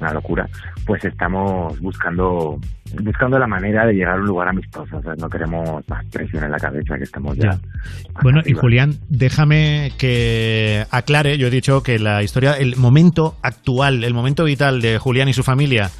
una 0.00 0.14
locura, 0.14 0.48
pues 0.86 1.04
estamos 1.04 1.78
buscando 1.78 2.58
buscando 3.02 3.38
la 3.38 3.46
manera 3.46 3.86
de 3.86 3.94
llegar 3.94 4.14
a 4.14 4.20
un 4.20 4.26
lugar 4.26 4.48
amistoso. 4.48 4.96
O 4.96 5.02
sea, 5.02 5.14
no 5.16 5.28
queremos 5.28 5.82
más 5.88 6.04
presión 6.06 6.44
en 6.44 6.50
la 6.50 6.58
cabeza, 6.58 6.96
que 6.96 7.04
estamos 7.04 7.36
ya. 7.36 7.58
Bueno, 8.22 8.42
y 8.44 8.52
Julián, 8.54 8.94
déjame 9.08 9.92
que 9.98 10.86
aclare. 10.90 11.38
Yo 11.38 11.48
he 11.48 11.50
dicho 11.50 11.82
que 11.82 11.98
la 11.98 12.22
historia, 12.22 12.52
el 12.52 12.76
momento 12.76 13.36
actual, 13.42 14.04
el 14.04 14.14
momento 14.14 14.44
vital 14.44 14.80
de 14.80 14.98
Julián 14.98 15.28
y 15.28 15.32
su 15.32 15.42
familia. 15.42 15.90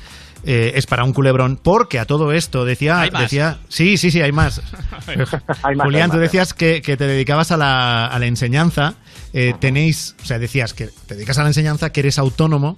Eh, 0.44 0.72
es 0.76 0.86
para 0.86 1.02
un 1.02 1.12
culebrón, 1.12 1.58
porque 1.60 1.98
a 1.98 2.04
todo 2.04 2.30
esto 2.30 2.64
decía, 2.64 3.08
decía, 3.18 3.58
sí, 3.68 3.96
sí, 3.96 4.12
sí, 4.12 4.20
hay 4.20 4.30
más. 4.30 4.62
Julián, 5.82 6.10
tú 6.10 6.18
decías 6.18 6.54
que, 6.54 6.80
te 6.80 6.96
dedicabas 6.96 7.50
a 7.50 7.56
la, 7.56 8.06
a 8.06 8.18
la 8.20 8.26
enseñanza, 8.26 8.94
eh, 9.32 9.54
tenéis, 9.58 10.14
o 10.22 10.24
sea, 10.24 10.38
decías 10.38 10.72
que 10.72 10.88
te 11.06 11.14
dedicas 11.16 11.38
a 11.38 11.42
la 11.42 11.48
enseñanza, 11.48 11.90
que 11.90 12.00
eres 12.00 12.18
autónomo, 12.18 12.76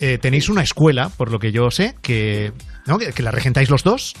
eh, 0.00 0.18
tenéis 0.18 0.48
una 0.48 0.62
escuela, 0.62 1.10
por 1.10 1.30
lo 1.30 1.38
que 1.38 1.52
yo 1.52 1.70
sé, 1.70 1.94
que, 2.02 2.52
¿no? 2.86 2.98
que, 2.98 3.22
la 3.22 3.30
regentáis 3.30 3.70
los 3.70 3.82
dos. 3.82 4.14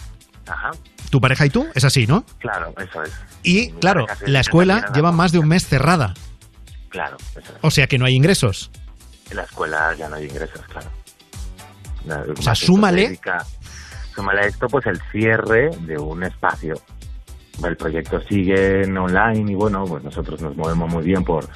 Ajá. 0.46 0.70
¿Tu 1.10 1.20
pareja 1.20 1.46
y 1.46 1.50
tú? 1.50 1.66
Es 1.74 1.84
así, 1.84 2.06
¿no? 2.06 2.24
Claro, 2.38 2.74
eso 2.78 3.02
es. 3.02 3.12
Y, 3.42 3.70
claro, 3.72 4.06
la 4.26 4.40
escuela 4.40 4.90
lleva 4.94 5.12
más 5.12 5.32
de 5.32 5.38
un 5.38 5.48
mes 5.48 5.66
cerrada. 5.66 6.14
Claro, 6.88 7.16
O 7.60 7.70
sea 7.70 7.86
que 7.86 7.98
no 7.98 8.06
hay 8.06 8.14
ingresos. 8.14 8.70
En 9.30 9.36
la 9.36 9.42
escuela 9.44 9.94
ya 9.94 10.08
no 10.08 10.16
hay 10.16 10.24
ingresos, 10.24 10.60
claro. 10.68 10.90
o 12.36 12.42
sea, 12.42 12.54
súmale. 12.54 13.20
súmale 14.14 14.40
a 14.40 14.46
esto, 14.46 14.66
pues 14.68 14.86
el 14.86 15.00
cierre 15.12 15.70
de 15.80 15.98
un 15.98 16.24
espacio. 16.24 16.74
El 17.62 17.76
proyecto 17.76 18.20
sigue 18.22 18.84
en 18.84 18.96
online 18.96 19.52
y 19.52 19.54
bueno, 19.54 19.84
pues 19.84 20.02
nosotros 20.04 20.40
nos 20.40 20.56
movemos 20.56 20.90
muy 20.90 21.04
bien 21.04 21.24
por, 21.24 21.48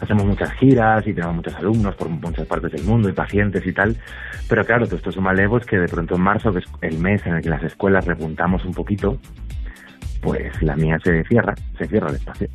hacemos 0.00 0.24
muchas 0.24 0.52
giras 0.52 1.06
y 1.06 1.12
tenemos 1.12 1.36
muchos 1.36 1.54
alumnos 1.54 1.94
por 1.94 2.08
muchas 2.08 2.46
partes 2.46 2.72
del 2.72 2.84
mundo 2.84 3.08
y 3.08 3.12
pacientes 3.12 3.66
y 3.66 3.72
tal. 3.72 3.96
Pero 4.48 4.64
claro, 4.64 4.86
todo 4.86 4.96
esto 4.96 5.12
suma 5.12 5.34
que 5.66 5.78
de 5.78 5.88
pronto 5.88 6.16
en 6.16 6.20
marzo, 6.20 6.52
que 6.52 6.60
es 6.60 6.64
el 6.82 6.98
mes 6.98 7.24
en 7.26 7.34
el 7.34 7.42
que 7.42 7.50
las 7.50 7.62
escuelas 7.62 8.04
repuntamos 8.04 8.64
un 8.64 8.72
poquito, 8.72 9.18
pues 10.20 10.62
la 10.62 10.76
mía 10.76 10.98
se 11.02 11.24
cierra, 11.24 11.54
se 11.76 11.86
cierra 11.86 12.10
el 12.10 12.16
espacio. 12.16 12.48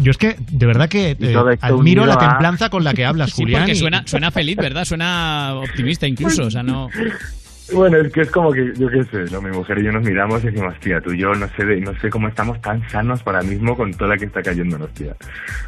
Yo 0.00 0.10
es 0.10 0.16
que, 0.16 0.36
de 0.50 0.66
verdad 0.66 0.88
que 0.88 1.16
eh, 1.18 1.58
admiro 1.60 2.06
la 2.06 2.16
templanza 2.16 2.70
con 2.70 2.82
la 2.82 2.94
que 2.94 3.04
hablas, 3.04 3.32
Julián. 3.34 3.62
porque 3.62 3.74
suena, 3.74 4.02
suena 4.06 4.30
feliz, 4.30 4.56
¿verdad? 4.56 4.84
Suena 4.84 5.54
optimista 5.56 6.06
incluso, 6.06 6.44
o 6.44 6.50
sea, 6.50 6.62
no... 6.62 6.88
Bueno, 7.72 7.98
es 7.98 8.12
que 8.12 8.22
es 8.22 8.30
como 8.30 8.52
que, 8.52 8.72
yo 8.76 8.88
qué 8.88 9.04
sé, 9.04 9.32
¿no? 9.32 9.40
mi 9.40 9.50
mujer 9.50 9.78
y 9.78 9.84
yo 9.84 9.92
nos 9.92 10.02
miramos 10.02 10.42
y 10.42 10.48
decimos, 10.48 10.74
tía, 10.80 11.00
tú 11.00 11.12
y 11.12 11.18
yo 11.18 11.32
no 11.34 11.48
sé, 11.56 11.64
no 11.80 11.98
sé 12.00 12.10
cómo 12.10 12.28
estamos 12.28 12.60
tan 12.60 12.88
sanos 12.90 13.22
para 13.22 13.40
mismo 13.42 13.76
con 13.76 13.92
toda 13.92 14.10
la 14.10 14.16
que 14.16 14.24
está 14.24 14.42
cayéndonos, 14.42 14.92
tía. 14.94 15.14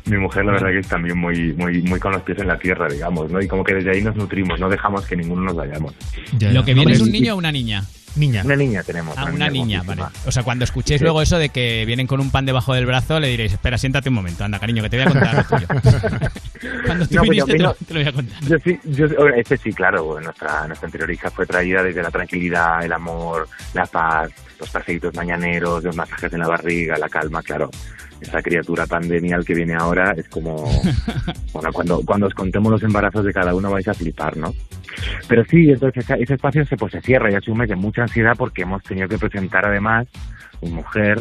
Mi 0.06 0.16
mujer, 0.16 0.44
la 0.44 0.52
verdad, 0.52 0.70
que 0.70 0.78
es 0.80 0.88
también 0.88 1.16
muy, 1.16 1.52
muy, 1.54 1.82
muy 1.82 2.00
con 2.00 2.12
los 2.12 2.22
pies 2.22 2.38
en 2.38 2.48
la 2.48 2.58
tierra, 2.58 2.88
digamos, 2.88 3.30
¿no? 3.30 3.40
Y 3.40 3.46
como 3.46 3.62
que 3.62 3.74
desde 3.74 3.90
ahí 3.92 4.02
nos 4.02 4.16
nutrimos, 4.16 4.58
no 4.58 4.68
dejamos 4.68 5.06
que 5.06 5.16
ninguno 5.16 5.42
nos 5.42 5.56
vayamos. 5.56 5.94
¿Lo 6.40 6.64
que 6.64 6.74
viene 6.74 6.92
es 6.92 7.00
un 7.00 7.12
niño 7.12 7.34
o 7.34 7.38
una 7.38 7.52
niña? 7.52 7.84
Niña. 8.16 8.42
Una 8.44 8.56
niña 8.56 8.82
tenemos. 8.82 9.16
Ah, 9.18 9.26
una, 9.32 9.48
niña, 9.48 9.82
vale. 9.84 10.02
O 10.26 10.32
sea, 10.32 10.42
cuando 10.42 10.64
escuchéis 10.64 11.00
luego 11.00 11.20
eso 11.20 11.38
de 11.38 11.48
que 11.48 11.84
vienen 11.84 12.06
con 12.06 12.20
un 12.20 12.30
pan 12.30 12.46
debajo 12.46 12.74
del 12.74 12.86
brazo, 12.86 13.18
le 13.18 13.28
diréis, 13.28 13.52
espera, 13.52 13.76
siéntate 13.76 14.08
un 14.08 14.14
momento, 14.14 14.44
anda, 14.44 14.58
cariño, 14.58 14.82
que 14.82 14.90
te 14.90 14.96
voy 14.98 15.06
a 15.06 15.10
contar 15.10 15.34
lo 15.34 15.44
tuyo. 15.44 15.66
cuando 16.86 17.06
tú 17.06 17.20
viniste, 17.22 17.52
te, 17.54 17.58
lo, 17.58 17.76
voy 17.90 18.06
a 18.06 18.12
contar. 18.12 18.40
Yo 18.42 18.56
sí, 18.62 18.78
yo, 18.84 19.06
este 19.36 19.56
sí, 19.56 19.72
claro, 19.72 20.20
nuestra, 20.20 20.66
nuestra 20.66 20.86
anterior 20.86 21.10
hija 21.10 21.30
fue 21.30 21.46
traída 21.46 21.82
desde 21.82 22.02
la 22.02 22.10
tranquilidad, 22.10 22.84
el 22.84 22.92
amor, 22.92 23.48
la 23.72 23.86
paz, 23.86 24.30
los 24.60 24.70
paseitos 24.70 25.14
mañaneros, 25.14 25.82
los 25.82 25.96
masajes 25.96 26.32
en 26.32 26.38
la 26.40 26.48
barriga, 26.48 26.96
la 26.96 27.08
calma, 27.08 27.42
claro 27.42 27.70
esa 28.20 28.42
criatura 28.42 28.86
pandemial 28.86 29.44
que 29.44 29.54
viene 29.54 29.74
ahora 29.74 30.14
es 30.16 30.28
como, 30.28 30.64
bueno, 31.52 31.70
cuando, 31.72 32.00
cuando 32.04 32.26
os 32.26 32.34
contemos 32.34 32.70
los 32.72 32.82
embarazos 32.82 33.24
de 33.24 33.32
cada 33.32 33.54
uno 33.54 33.70
vais 33.70 33.86
a 33.88 33.94
flipar, 33.94 34.36
¿no? 34.36 34.54
Pero 35.28 35.44
sí, 35.44 35.70
entonces 35.70 36.04
ese 36.18 36.34
espacio 36.34 36.64
se, 36.64 36.76
pues, 36.76 36.92
se 36.92 37.00
cierra 37.00 37.30
y 37.30 37.34
asume 37.34 37.66
de 37.66 37.76
mucha 37.76 38.02
ansiedad 38.02 38.32
porque 38.36 38.62
hemos 38.62 38.82
tenido 38.82 39.08
que 39.08 39.18
presentar 39.18 39.66
además 39.66 40.06
una 40.60 40.76
mujer 40.76 41.18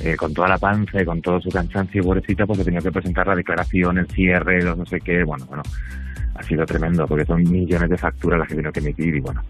eh, 0.00 0.16
con 0.16 0.32
toda 0.32 0.48
la 0.48 0.58
panza 0.58 1.02
y 1.02 1.04
con 1.04 1.20
todo 1.20 1.40
su 1.40 1.50
cansancio, 1.50 2.02
pobrecita, 2.02 2.46
pues 2.46 2.60
he 2.60 2.64
tenido 2.64 2.82
que 2.82 2.90
presentar 2.90 3.26
la 3.26 3.34
declaración, 3.34 3.98
el 3.98 4.06
cierre, 4.08 4.62
los 4.62 4.78
no 4.78 4.86
sé 4.86 4.98
qué, 5.04 5.22
bueno, 5.24 5.44
bueno, 5.46 5.62
ha 6.34 6.42
sido 6.42 6.64
tremendo 6.64 7.06
porque 7.06 7.24
son 7.26 7.42
millones 7.42 7.90
de 7.90 7.98
facturas 7.98 8.38
las 8.38 8.48
que 8.48 8.54
tengo 8.54 8.72
que 8.72 8.80
emitir 8.80 9.14
y 9.14 9.20
bueno. 9.20 9.42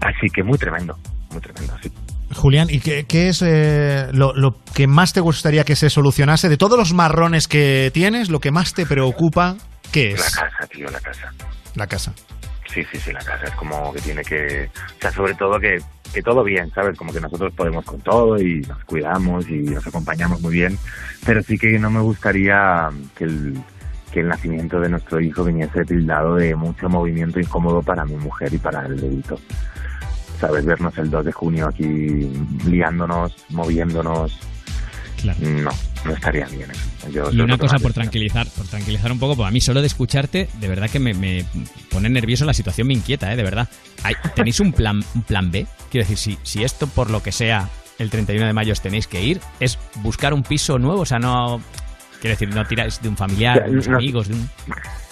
Así 0.00 0.28
que 0.32 0.42
muy 0.42 0.58
tremendo, 0.58 0.96
muy 1.30 1.40
tremendo, 1.40 1.74
sí. 1.82 1.90
Julián, 2.34 2.68
¿y 2.70 2.80
qué, 2.80 3.28
es 3.28 3.42
eh, 3.42 4.08
lo, 4.12 4.32
que 4.74 4.86
más 4.86 5.12
te 5.12 5.20
gustaría 5.20 5.64
que 5.64 5.74
se 5.74 5.88
solucionase? 5.88 6.48
De 6.48 6.58
todos 6.58 6.78
los 6.78 6.92
marrones 6.92 7.48
que 7.48 7.90
tienes, 7.94 8.28
lo 8.28 8.38
que 8.38 8.50
más 8.50 8.74
te 8.74 8.84
preocupa, 8.84 9.56
¿qué 9.92 10.12
es? 10.12 10.20
La 10.20 10.48
casa, 10.48 10.66
tío, 10.66 10.90
la 10.90 11.00
casa. 11.00 11.32
La 11.74 11.86
casa. 11.86 12.14
Sí, 12.72 12.84
sí, 12.92 12.98
sí, 12.98 13.12
la 13.12 13.20
casa 13.20 13.46
es 13.46 13.54
como 13.54 13.92
que 13.92 14.00
tiene 14.00 14.22
que... 14.22 14.70
O 14.98 15.00
sea, 15.00 15.10
sobre 15.10 15.34
todo 15.34 15.58
que, 15.58 15.80
que 16.12 16.22
todo 16.22 16.44
bien, 16.44 16.70
¿sabes? 16.74 16.98
Como 16.98 17.12
que 17.12 17.20
nosotros 17.20 17.52
podemos 17.54 17.84
con 17.84 18.00
todo 18.00 18.38
y 18.38 18.60
nos 18.62 18.84
cuidamos 18.84 19.48
y 19.48 19.60
nos 19.60 19.86
acompañamos 19.86 20.40
muy 20.40 20.52
bien, 20.52 20.78
pero 21.24 21.42
sí 21.42 21.58
que 21.58 21.78
no 21.78 21.90
me 21.90 22.00
gustaría 22.00 22.90
que 23.16 23.24
el, 23.24 23.58
que 24.12 24.20
el 24.20 24.28
nacimiento 24.28 24.80
de 24.80 24.90
nuestro 24.90 25.20
hijo 25.20 25.44
viniese 25.44 25.84
tildado 25.84 26.36
de 26.36 26.54
mucho 26.54 26.88
movimiento 26.88 27.40
incómodo 27.40 27.82
para 27.82 28.04
mi 28.04 28.16
mujer 28.16 28.52
y 28.52 28.58
para 28.58 28.84
el 28.86 29.00
dedito. 29.00 29.38
¿sabes? 30.40 30.64
Vernos 30.64 30.96
el 30.98 31.10
2 31.10 31.24
de 31.24 31.32
junio 31.32 31.68
aquí 31.68 32.30
liándonos, 32.66 33.34
moviéndonos. 33.50 34.38
No, 35.40 35.70
no 36.04 36.12
estaría 36.12 36.46
bien. 36.46 36.70
y 37.32 37.40
una 37.40 37.58
cosa 37.58 37.78
por 37.78 37.92
tranquilizar, 37.92 38.46
por 38.56 38.66
tranquilizar 38.66 39.10
un 39.12 39.18
poco, 39.18 39.36
pues 39.36 39.48
a 39.48 39.50
mí 39.50 39.60
solo 39.60 39.80
de 39.80 39.86
escucharte, 39.86 40.48
de 40.60 40.68
verdad 40.68 40.88
que 40.90 40.98
me, 40.98 41.44
pone 41.90 42.08
nervioso 42.08 42.44
la 42.44 42.54
situación, 42.54 42.86
me 42.86 42.94
inquieta, 42.94 43.32
¿eh? 43.32 43.36
de 43.36 43.42
verdad. 43.42 43.68
¿Tenéis 44.34 44.60
un 44.60 44.72
plan, 44.72 45.02
un 45.14 45.22
plan 45.22 45.50
B? 45.50 45.66
Quiero 45.90 46.06
decir, 46.06 46.18
si, 46.18 46.38
si 46.42 46.64
esto 46.64 46.86
por 46.86 47.10
lo 47.10 47.22
que 47.22 47.32
sea 47.32 47.68
el 47.98 48.10
31 48.10 48.46
de 48.46 48.52
mayo 48.52 48.72
os 48.72 48.80
tenéis 48.80 49.06
que 49.06 49.22
ir, 49.22 49.40
es 49.60 49.78
buscar 49.96 50.32
un 50.32 50.42
piso 50.42 50.78
nuevo, 50.78 51.02
o 51.02 51.06
sea, 51.06 51.18
no... 51.18 51.60
Quiero 52.20 52.34
decir, 52.34 52.48
no 52.52 52.64
tiráis 52.66 53.00
de 53.00 53.08
un 53.08 53.16
familiar, 53.16 53.64
de 53.64 53.70
unos 53.70 53.86
amigos, 53.88 54.28
de 54.28 54.34
un... 54.34 54.50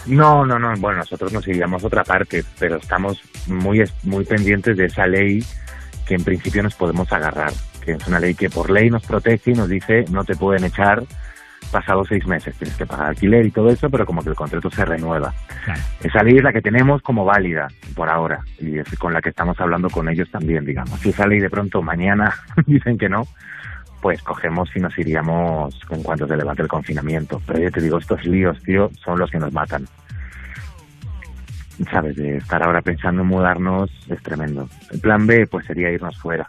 No, 0.06 0.44
no, 0.44 0.58
no. 0.58 0.74
Bueno, 0.78 0.98
nosotros 0.98 1.32
nos 1.32 1.46
iríamos 1.46 1.84
otra 1.84 2.02
parte, 2.02 2.44
pero 2.58 2.78
estamos 2.78 3.20
muy, 3.46 3.84
muy 4.02 4.24
pendientes 4.24 4.76
de 4.76 4.86
esa 4.86 5.06
ley 5.06 5.44
que 6.06 6.14
en 6.14 6.24
principio 6.24 6.62
nos 6.62 6.74
podemos 6.74 7.10
agarrar, 7.12 7.52
que 7.86 7.92
es 7.92 8.06
una 8.08 8.20
ley 8.20 8.34
que 8.34 8.50
por 8.50 8.68
ley 8.68 8.90
nos 8.90 9.06
protege 9.06 9.52
y 9.52 9.54
nos 9.54 9.68
dice 9.68 10.04
no 10.10 10.24
te 10.24 10.34
pueden 10.34 10.64
echar 10.64 11.04
pasados 11.70 12.08
seis 12.08 12.26
meses, 12.26 12.54
tienes 12.56 12.76
que 12.76 12.86
pagar 12.86 13.08
alquiler 13.08 13.46
y 13.46 13.50
todo 13.50 13.68
eso, 13.70 13.88
pero 13.90 14.06
como 14.06 14.22
que 14.22 14.30
el 14.30 14.36
contrato 14.36 14.70
se 14.70 14.84
renueva. 14.84 15.32
Esa 16.02 16.22
ley 16.22 16.36
es 16.36 16.42
la 16.42 16.52
que 16.52 16.62
tenemos 16.62 17.02
como 17.02 17.24
válida 17.24 17.68
por 17.94 18.08
ahora 18.08 18.40
y 18.60 18.78
es 18.78 18.88
con 18.98 19.12
la 19.12 19.20
que 19.20 19.30
estamos 19.30 19.58
hablando 19.60 19.90
con 19.90 20.08
ellos 20.08 20.30
también, 20.30 20.64
digamos. 20.64 21.00
Si 21.00 21.10
esa 21.10 21.26
ley 21.26 21.40
de 21.40 21.50
pronto 21.50 21.82
mañana 21.82 22.34
dicen 22.66 22.98
que 22.98 23.08
no, 23.08 23.26
pues 24.00 24.22
cogemos 24.22 24.70
y 24.76 24.80
nos 24.80 24.96
iríamos 24.98 25.78
en 25.90 26.02
cuanto 26.02 26.26
se 26.28 26.36
levante 26.36 26.62
el 26.62 26.68
confinamiento. 26.68 27.40
Pero 27.46 27.60
yo 27.60 27.70
te 27.70 27.80
digo, 27.80 27.98
estos 27.98 28.24
líos, 28.24 28.62
tío, 28.62 28.90
son 29.04 29.18
los 29.18 29.30
que 29.30 29.38
nos 29.38 29.52
matan. 29.52 29.86
¿Sabes? 31.90 32.16
De 32.16 32.38
estar 32.38 32.62
ahora 32.62 32.80
pensando 32.80 33.22
en 33.22 33.28
mudarnos 33.28 33.90
es 34.08 34.22
tremendo. 34.22 34.68
El 34.92 35.00
plan 35.00 35.26
B, 35.26 35.46
pues 35.46 35.66
sería 35.66 35.90
irnos 35.90 36.16
fuera. 36.16 36.48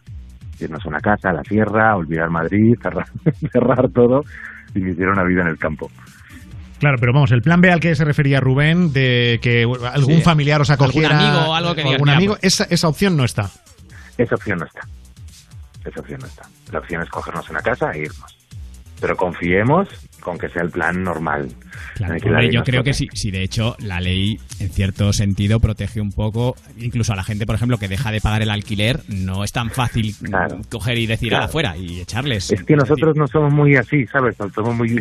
Irnos 0.59 0.85
a 0.85 0.89
una 0.89 0.99
casa, 0.99 1.29
a 1.29 1.33
la 1.33 1.43
sierra, 1.43 1.95
olvidar 1.95 2.29
Madrid, 2.29 2.73
cerrar, 2.81 3.05
cerrar 3.51 3.89
todo 3.93 4.21
y 4.73 4.81
vivir 4.81 5.07
una 5.07 5.23
vida 5.23 5.41
en 5.41 5.47
el 5.47 5.57
campo. 5.57 5.89
Claro, 6.79 6.97
pero 6.99 7.11
vamos, 7.13 7.31
el 7.31 7.41
plan 7.41 7.59
B 7.59 7.71
al 7.71 7.79
que 7.79 7.95
se 7.95 8.05
refería 8.05 8.39
Rubén, 8.39 8.93
de 8.93 9.39
que 9.41 9.63
algún 9.91 10.21
familiar 10.21 10.61
os 10.61 10.69
acogiera. 10.69 11.17
Algún 11.17 11.27
amigo 11.27 11.51
o 11.51 11.55
algo 11.55 11.75
que 11.75 11.81
algún 11.81 12.09
amigo, 12.09 12.37
esa, 12.41 12.65
esa 12.65 12.87
opción 12.87 13.17
no 13.17 13.23
está. 13.23 13.49
Esa 14.17 14.35
opción 14.35 14.59
no 14.59 14.65
está. 14.65 14.81
Esa 15.85 15.99
opción 15.99 16.19
no 16.21 16.27
está. 16.27 16.43
La 16.71 16.79
opción 16.79 17.01
es 17.01 17.09
cogernos 17.09 17.49
una 17.49 17.61
casa 17.61 17.91
e 17.93 18.01
irnos. 18.01 18.37
Pero 18.99 19.15
confiemos 19.15 19.89
con 20.19 20.37
que 20.37 20.49
sea 20.49 20.63
el 20.63 20.69
plan 20.69 21.03
normal. 21.03 21.47
yo 22.51 22.63
creo 22.63 22.83
que 22.83 22.93
sí, 22.93 23.07
sí, 23.13 23.31
de 23.31 23.43
hecho, 23.43 23.75
la 23.79 23.99
ley 23.99 24.39
en 24.59 24.69
cierto 24.69 25.13
sentido 25.13 25.59
protege 25.59 26.01
un 26.01 26.11
poco, 26.11 26.55
incluso 26.77 27.13
a 27.13 27.15
la 27.15 27.23
gente, 27.23 27.45
por 27.45 27.55
ejemplo, 27.55 27.77
que 27.77 27.87
deja 27.87 28.11
de 28.11 28.21
pagar 28.21 28.41
el 28.41 28.49
alquiler, 28.49 29.01
no 29.07 29.43
es 29.43 29.51
tan 29.51 29.69
fácil 29.69 30.15
coger 30.69 30.97
y 30.97 31.07
decir 31.07 31.35
afuera 31.35 31.77
y 31.77 32.01
echarles. 32.01 32.51
Es 32.51 32.63
que 32.63 32.75
nosotros 32.75 33.15
no 33.15 33.27
somos 33.27 33.53
muy 33.53 33.75
así, 33.75 34.05
¿sabes? 34.07 34.35
Somos 34.53 34.75
muy 34.75 34.99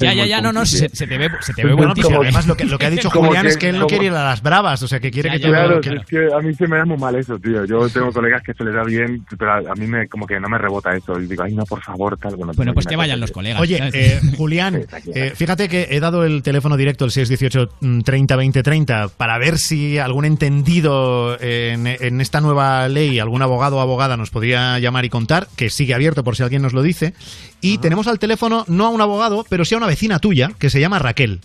Ya, 0.00 0.12
ya, 0.12 0.26
ya, 0.26 0.40
no, 0.40 0.52
no, 0.52 0.66
se, 0.66 0.88
se 0.88 1.06
te 1.06 1.18
ve, 1.18 1.30
se 1.40 1.52
te 1.54 1.64
ve 1.64 1.72
Bueno, 1.72 1.88
buenísimo. 1.88 2.08
pero 2.08 2.22
además 2.22 2.46
lo 2.46 2.56
que, 2.56 2.64
lo 2.64 2.78
que 2.78 2.86
ha 2.86 2.90
dicho 2.90 3.10
Julián 3.10 3.42
que- 3.42 3.48
es 3.48 3.56
que 3.56 3.68
él 3.68 3.78
no 3.78 3.86
quiere 3.86 4.06
ir 4.06 4.12
a 4.12 4.24
las 4.24 4.42
bravas, 4.42 4.82
o 4.82 4.88
sea, 4.88 5.00
que 5.00 5.10
quiere 5.10 5.30
que 5.30 5.38
todo... 5.38 5.52
Claro, 5.52 5.80
es 5.80 6.06
que 6.06 6.28
a 6.34 6.38
mí 6.40 6.54
se 6.54 6.66
me 6.66 6.76
da 6.78 6.84
muy 6.84 6.96
mal 6.96 7.14
eso, 7.14 7.38
tío. 7.38 7.64
Yo 7.64 7.88
tengo 7.88 8.10
colegas 8.12 8.42
que 8.42 8.52
se 8.54 8.64
les 8.64 8.74
da 8.74 8.82
bien, 8.84 9.24
pero 9.38 9.52
a, 9.52 9.74
mí 9.74 9.86
me 9.86 10.08
como 10.08 10.26
que 10.26 10.38
no 10.40 10.48
me 10.48 10.58
rebota 10.58 10.94
eso. 10.96 11.18
Y 11.20 11.26
digo, 11.26 11.42
ay, 11.44 11.54
no, 11.54 11.64
por 11.64 11.82
favor, 11.82 12.16
tal. 12.18 12.36
Bueno, 12.36 12.52
Bueno, 12.56 12.74
pues 12.74 12.86
que 12.86 12.96
vayan 12.96 13.20
los 13.20 13.30
colegas. 13.30 13.60
Oye, 13.60 13.80
eh, 13.92 14.20
Julián, 14.36 14.82
eh, 15.14 15.32
fíjate 15.34 15.68
que 15.68 15.88
he 15.90 16.00
dado 16.00 16.24
el 16.24 16.42
teléfono 16.42 16.76
directo, 16.76 17.04
el 17.04 17.10
618 17.12 17.76
mm, 17.80 18.00
30 18.00 18.36
20 18.36 18.62
30, 18.62 19.08
para 19.16 19.38
ver 19.38 19.58
si 19.58 19.98
algún 19.98 20.24
entendido 20.24 21.40
en, 21.40 21.86
en 21.86 22.20
esta 22.20 22.40
nueva 22.40 22.88
ley, 22.88 23.18
algún 23.18 23.42
abogado 23.42 23.76
o 23.76 23.80
abogada 23.80 24.16
nos 24.16 24.30
podía 24.30 24.78
llamar 24.78 25.04
y 25.04 25.08
contar, 25.08 25.48
que 25.56 25.70
sigue 25.70 25.94
abierto 25.94 26.24
por 26.24 26.36
si 26.36 26.42
alguien 26.42 26.62
nos 26.62 26.72
lo 26.72 26.82
dice. 26.82 27.14
Y 27.60 27.78
tenemos 27.78 28.08
al 28.08 28.18
teléfono 28.18 28.64
no 28.68 28.86
a 28.86 28.90
un 28.90 29.00
abogado, 29.00 29.44
pero 29.52 29.66
sí 29.66 29.74
a 29.74 29.76
una 29.76 29.86
vecina 29.86 30.18
tuya, 30.18 30.48
que 30.58 30.70
se 30.70 30.80
llama 30.80 30.98
Raquel. 30.98 31.38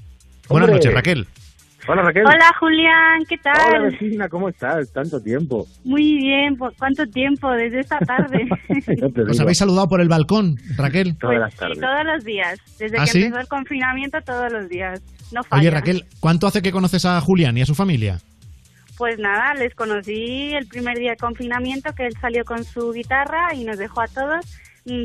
Buenas 0.47 0.69
noches, 0.69 0.93
Raquel. 0.93 1.27
Hola, 1.89 2.03
Raquel. 2.03 2.25
Hola 2.25 2.53
Julián, 2.57 3.25
¿qué 3.27 3.35
Hola, 3.43 3.53
tal? 3.69 3.81
vecina, 3.91 4.29
¿cómo 4.29 4.47
estás? 4.47 4.93
Tanto 4.93 5.21
tiempo. 5.21 5.67
Muy 5.83 6.15
bien, 6.15 6.55
¿por 6.55 6.73
cuánto 6.77 7.05
tiempo? 7.07 7.51
Desde 7.51 7.81
esta 7.81 7.99
tarde. 7.99 8.47
Os 9.29 9.39
habéis 9.41 9.57
saludado 9.57 9.89
por 9.89 9.99
el 9.99 10.07
balcón, 10.07 10.55
Raquel. 10.77 11.17
Todas 11.17 11.37
las 11.37 11.51
Sí, 11.51 11.59
tardes. 11.59 11.79
todos 11.81 12.05
los 12.05 12.23
días. 12.23 12.57
Desde 12.79 12.97
¿Ah, 12.97 13.03
que 13.03 13.11
sí? 13.11 13.23
empezó 13.23 13.41
el 13.41 13.47
confinamiento, 13.49 14.21
todos 14.21 14.53
los 14.53 14.69
días. 14.69 15.01
No 15.33 15.43
falla. 15.43 15.59
Oye, 15.59 15.69
Raquel, 15.69 16.05
¿cuánto 16.21 16.47
hace 16.47 16.61
que 16.61 16.71
conoces 16.71 17.03
a 17.03 17.19
Julián 17.19 17.57
y 17.57 17.63
a 17.63 17.65
su 17.65 17.75
familia? 17.75 18.19
Pues 18.97 19.19
nada, 19.19 19.53
les 19.55 19.75
conocí 19.75 20.53
el 20.53 20.65
primer 20.67 20.97
día 20.97 21.11
de 21.11 21.17
confinamiento, 21.17 21.93
que 21.93 22.05
él 22.07 22.13
salió 22.21 22.45
con 22.45 22.63
su 22.63 22.93
guitarra 22.93 23.53
y 23.53 23.65
nos 23.65 23.77
dejó 23.77 23.99
a 23.99 24.07
todos 24.07 24.45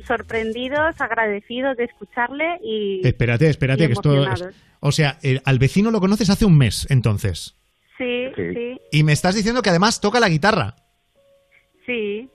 sorprendidos, 0.07 1.01
agradecidos 1.01 1.77
de 1.77 1.85
escucharle 1.85 2.59
y... 2.63 3.01
Espérate, 3.07 3.49
espérate, 3.49 3.85
y 3.85 3.87
que 3.89 3.93
esto... 3.95 4.25
O 4.81 4.93
sea, 4.93 5.19
el- 5.23 5.43
al 5.45 5.59
vecino 5.59 5.91
lo 5.91 6.01
conoces 6.01 6.31
hace 6.31 6.45
un 6.45 6.57
mes, 6.59 6.87
entonces. 6.91 7.57
Sí, 7.99 8.27
sí, 8.37 8.79
Y 8.91 9.03
me 9.05 9.13
estás 9.13 9.35
diciendo 9.35 9.63
que 9.63 9.71
además 9.71 10.01
toca 10.01 10.19
la 10.21 10.29
guitarra. 10.29 10.75
sí. 11.87 12.29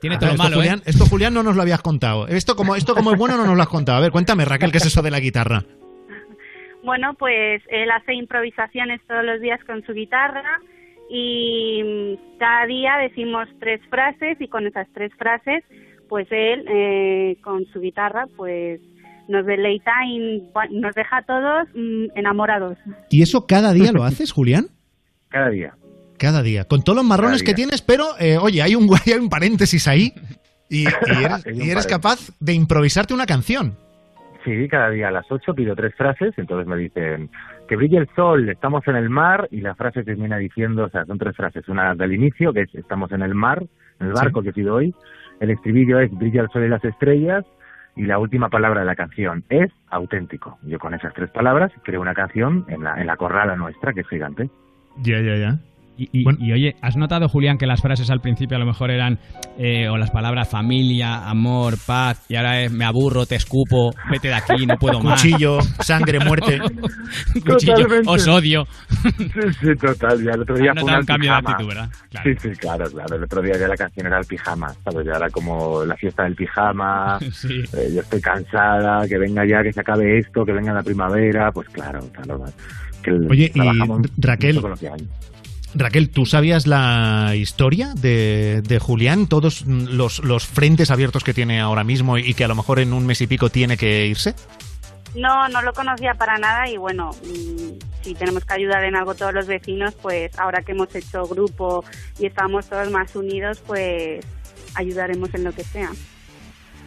Tiene 0.00 0.16
A 0.16 0.18
todo 0.18 0.26
ver, 0.30 0.34
esto, 0.34 0.42
malo, 0.44 0.56
Julián, 0.56 0.78
¿eh? 0.80 0.82
esto, 0.84 1.06
Julián, 1.06 1.32
no 1.32 1.42
nos 1.42 1.56
lo 1.56 1.62
habías 1.62 1.80
contado. 1.80 2.26
Esto 2.28 2.56
como, 2.56 2.76
esto 2.76 2.94
como 2.94 3.12
es 3.12 3.18
bueno 3.18 3.38
no 3.38 3.46
nos 3.46 3.56
lo 3.56 3.62
has 3.62 3.68
contado. 3.68 3.96
A 3.96 4.00
ver, 4.02 4.10
cuéntame, 4.10 4.44
Raquel, 4.44 4.70
¿qué 4.70 4.76
es 4.76 4.84
eso 4.86 5.00
de 5.02 5.10
la 5.10 5.20
guitarra? 5.20 5.62
Bueno, 6.84 7.14
pues 7.14 7.62
él 7.70 7.90
hace 7.90 8.12
improvisaciones 8.12 9.00
todos 9.08 9.24
los 9.24 9.40
días 9.40 9.58
con 9.64 9.82
su 9.86 9.94
guitarra 9.94 10.60
y 11.08 12.18
cada 12.38 12.66
día 12.66 12.98
decimos 12.98 13.48
tres 13.58 13.80
frases 13.88 14.36
y 14.38 14.48
con 14.48 14.66
esas 14.66 14.86
tres 14.92 15.10
frases, 15.16 15.64
pues 16.14 16.28
él 16.30 16.64
eh, 16.68 17.38
con 17.42 17.66
su 17.72 17.80
guitarra, 17.80 18.28
pues 18.36 18.80
nos 19.26 19.44
deleita 19.44 19.90
y 20.06 20.44
nos 20.70 20.94
deja 20.94 21.16
a 21.16 21.22
todos 21.24 21.66
mm, 21.74 22.16
enamorados. 22.16 22.78
¿Y 23.10 23.22
eso 23.22 23.48
cada 23.48 23.72
día 23.72 23.90
lo 23.90 24.04
haces, 24.04 24.30
Julián? 24.30 24.66
Cada 25.28 25.50
día. 25.50 25.74
Cada 26.16 26.44
día. 26.44 26.66
Con 26.66 26.84
todos 26.84 26.94
los 26.94 27.04
marrones 27.04 27.42
que 27.42 27.52
tienes, 27.52 27.82
pero 27.82 28.04
eh, 28.20 28.38
oye, 28.38 28.62
hay 28.62 28.76
un, 28.76 28.88
hay 29.04 29.14
un 29.14 29.28
paréntesis 29.28 29.88
ahí 29.88 30.12
y, 30.70 30.84
y 30.84 30.86
eres, 31.68 31.84
y 31.84 31.88
capaz 31.88 32.30
de 32.38 32.52
improvisarte 32.52 33.12
una 33.12 33.26
canción. 33.26 33.76
Sí, 34.44 34.68
cada 34.68 34.90
día 34.90 35.08
a 35.08 35.10
las 35.10 35.26
8 35.28 35.52
pido 35.52 35.74
tres 35.74 35.96
frases, 35.96 36.32
entonces 36.36 36.68
me 36.68 36.76
dicen 36.76 37.28
que 37.66 37.74
brille 37.74 37.98
el 37.98 38.08
sol, 38.14 38.48
estamos 38.48 38.86
en 38.86 38.94
el 38.94 39.10
mar, 39.10 39.48
y 39.50 39.62
la 39.62 39.74
frase 39.74 40.04
termina 40.04 40.36
diciendo, 40.36 40.84
o 40.84 40.90
sea, 40.90 41.06
son 41.06 41.18
tres 41.18 41.34
frases. 41.34 41.68
Una 41.68 41.96
del 41.96 42.12
inicio, 42.12 42.52
que 42.52 42.60
es 42.60 42.74
estamos 42.76 43.10
en 43.10 43.22
el 43.22 43.34
mar, 43.34 43.64
en 43.98 44.06
el 44.06 44.12
barco 44.12 44.42
que 44.42 44.52
pido 44.52 44.76
hoy. 44.76 44.94
El 45.40 45.50
estribillo 45.50 45.98
es 46.00 46.10
brilla 46.12 46.42
el 46.42 46.48
sol 46.50 46.64
y 46.64 46.68
las 46.68 46.84
estrellas. 46.84 47.44
Y 47.96 48.06
la 48.06 48.18
última 48.18 48.48
palabra 48.48 48.80
de 48.80 48.86
la 48.86 48.96
canción 48.96 49.44
es 49.48 49.70
auténtico. 49.88 50.58
Yo 50.62 50.80
con 50.80 50.94
esas 50.94 51.14
tres 51.14 51.30
palabras 51.30 51.70
creo 51.84 52.00
una 52.00 52.14
canción 52.14 52.64
en 52.68 52.82
la, 52.82 53.00
en 53.00 53.06
la 53.06 53.16
corrala 53.16 53.54
nuestra, 53.54 53.92
que 53.92 54.00
es 54.00 54.08
gigante. 54.08 54.50
Ya, 54.96 55.20
ya, 55.20 55.36
ya. 55.36 55.58
Y, 55.96 56.08
y- 56.12 56.24
y, 56.40 56.52
oye, 56.52 56.74
¿has 56.82 56.96
notado, 56.96 57.28
Julián, 57.28 57.56
que 57.56 57.66
las 57.66 57.80
frases 57.80 58.10
al 58.10 58.20
principio 58.20 58.56
a 58.56 58.60
lo 58.60 58.66
mejor 58.66 58.90
eran, 58.90 59.20
eh, 59.58 59.88
o 59.88 59.96
las 59.96 60.10
palabras 60.10 60.48
familia, 60.48 61.28
amor, 61.30 61.74
paz, 61.86 62.24
y 62.28 62.34
ahora 62.34 62.62
es 62.62 62.72
me 62.72 62.84
aburro, 62.84 63.26
te 63.26 63.36
escupo, 63.36 63.92
vete 64.10 64.26
de 64.26 64.34
aquí, 64.34 64.66
no 64.66 64.76
puedo 64.76 65.00
más? 65.00 65.22
Cuchillo, 65.22 65.60
sangre, 65.80 66.18
muerte. 66.18 66.58
Cuchillo, 67.46 67.74
Totalmente. 67.74 68.10
os 68.10 68.26
odio. 68.26 68.66
Sí, 69.02 69.40
sí, 69.60 69.76
total. 69.80 70.24
Ya 70.24 70.32
el 70.32 70.40
otro 70.40 70.56
día 70.56 70.72
Has 70.72 70.80
fue 70.82 70.98
un 70.98 71.04
cambio 71.04 71.30
de 71.30 71.36
actitud, 71.36 71.68
¿verdad? 71.68 71.88
Claro. 72.10 72.30
Sí, 72.30 72.36
sí, 72.48 72.56
claro, 72.58 72.90
claro. 72.90 73.16
El 73.16 73.22
otro 73.24 73.42
día 73.42 73.54
ya 73.58 73.68
la 73.68 73.76
canción 73.76 74.06
era 74.08 74.18
el 74.18 74.26
pijama, 74.26 74.74
¿sabes? 74.82 75.06
Ya 75.06 75.12
era 75.12 75.30
como 75.30 75.84
la 75.84 75.96
fiesta 75.96 76.24
del 76.24 76.34
pijama. 76.34 77.18
Sí. 77.32 77.62
eh, 77.72 77.90
yo 77.94 78.00
estoy 78.00 78.20
cansada, 78.20 79.06
que 79.06 79.18
venga 79.18 79.44
ya, 79.46 79.62
que 79.62 79.72
se 79.72 79.80
acabe 79.80 80.18
esto, 80.18 80.44
que 80.44 80.52
venga 80.52 80.72
la 80.72 80.82
primavera. 80.82 81.52
Pues 81.52 81.68
claro, 81.68 82.00
claro. 82.12 82.44
Que 83.02 83.10
Oye, 83.12 83.52
y 83.54 83.60
Raquel, 84.18 84.60
Raquel, 85.74 86.10
¿tú 86.10 86.24
sabías 86.24 86.66
la 86.66 87.32
historia 87.34 87.94
de, 87.94 88.62
de 88.62 88.78
Julián? 88.78 89.26
Todos 89.26 89.66
los, 89.66 90.20
los 90.20 90.46
frentes 90.46 90.90
abiertos 90.90 91.24
que 91.24 91.34
tiene 91.34 91.60
ahora 91.60 91.84
mismo 91.84 92.16
y 92.16 92.34
que 92.34 92.44
a 92.44 92.48
lo 92.48 92.54
mejor 92.54 92.78
en 92.78 92.92
un 92.92 93.04
mes 93.06 93.20
y 93.20 93.26
pico 93.26 93.50
tiene 93.50 93.76
que 93.76 94.06
irse. 94.06 94.34
No, 95.14 95.48
no 95.48 95.62
lo 95.62 95.72
conocía 95.72 96.14
para 96.14 96.38
nada 96.38 96.68
y 96.68 96.76
bueno, 96.76 97.10
mm, 97.10 98.02
si 98.02 98.14
tenemos 98.14 98.44
que 98.44 98.54
ayudar 98.54 98.84
en 98.84 98.96
algo 98.96 99.14
todos 99.14 99.32
los 99.32 99.46
vecinos, 99.46 99.94
pues 99.94 100.36
ahora 100.38 100.62
que 100.62 100.72
hemos 100.72 100.94
hecho 100.94 101.26
grupo 101.26 101.84
y 102.18 102.26
estamos 102.26 102.66
todos 102.66 102.90
más 102.90 103.14
unidos, 103.14 103.62
pues 103.66 104.24
ayudaremos 104.74 105.32
en 105.34 105.44
lo 105.44 105.52
que 105.52 105.64
sea. 105.64 105.90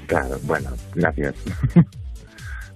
Claro, 0.08 0.40
bueno, 0.44 0.72
gracias. 0.94 1.36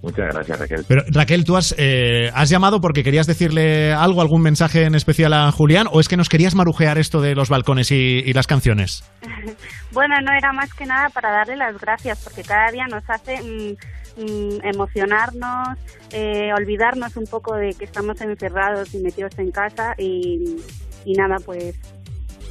Muchas 0.02 0.34
gracias, 0.34 0.60
Raquel. 0.60 0.86
Pero 0.88 1.04
Raquel, 1.12 1.44
¿tú 1.44 1.56
has, 1.56 1.76
eh, 1.78 2.32
has 2.34 2.50
llamado 2.50 2.82
porque 2.82 3.04
querías 3.04 3.28
decirle 3.28 3.94
algo, 3.94 4.22
algún 4.22 4.42
mensaje 4.42 4.86
en 4.86 4.96
especial 4.96 5.34
a 5.34 5.52
Julián 5.52 5.88
o 5.92 6.00
es 6.00 6.08
que 6.08 6.18
nos 6.18 6.30
querías 6.30 6.56
marujear 6.56 6.98
esto 6.98 7.22
de 7.22 7.36
los 7.36 7.50
balcones 7.50 7.92
y, 7.92 8.24
y 8.26 8.34
las 8.34 8.48
canciones? 8.48 9.04
Bueno, 9.94 10.16
no 10.22 10.32
era 10.32 10.54
más 10.54 10.74
que 10.74 10.86
nada 10.86 11.10
para 11.10 11.32
darle 11.32 11.58
las 11.58 11.78
gracias, 11.78 12.24
porque 12.24 12.44
cada 12.44 12.72
día 12.72 12.86
nos 12.90 13.04
hace 13.10 13.42
mm, 13.42 14.24
mm, 14.24 14.66
emocionarnos, 14.66 15.78
eh, 16.14 16.54
olvidarnos 16.54 17.18
un 17.18 17.26
poco 17.26 17.56
de 17.56 17.74
que 17.78 17.84
estamos 17.84 18.22
encerrados 18.22 18.94
y 18.94 19.00
metidos 19.00 19.38
en 19.38 19.52
casa 19.52 19.94
y, 19.98 20.56
y 21.04 21.14
nada, 21.16 21.36
pues 21.46 21.78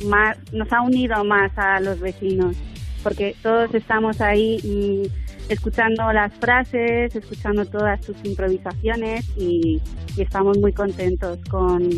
más, 0.04 0.36
nos 0.52 0.70
ha 0.70 0.82
unido 0.82 1.24
más 1.24 1.50
a 1.56 1.80
los 1.80 1.98
vecinos, 1.98 2.54
porque 3.02 3.34
todos 3.42 3.74
estamos 3.74 4.20
ahí 4.20 4.58
mm, 4.62 5.29
escuchando 5.50 6.12
las 6.12 6.32
frases, 6.38 7.14
escuchando 7.14 7.64
todas 7.66 8.02
sus 8.04 8.16
improvisaciones 8.24 9.28
y, 9.36 9.80
y 10.16 10.22
estamos 10.22 10.56
muy 10.58 10.72
contentos 10.72 11.38
con, 11.50 11.88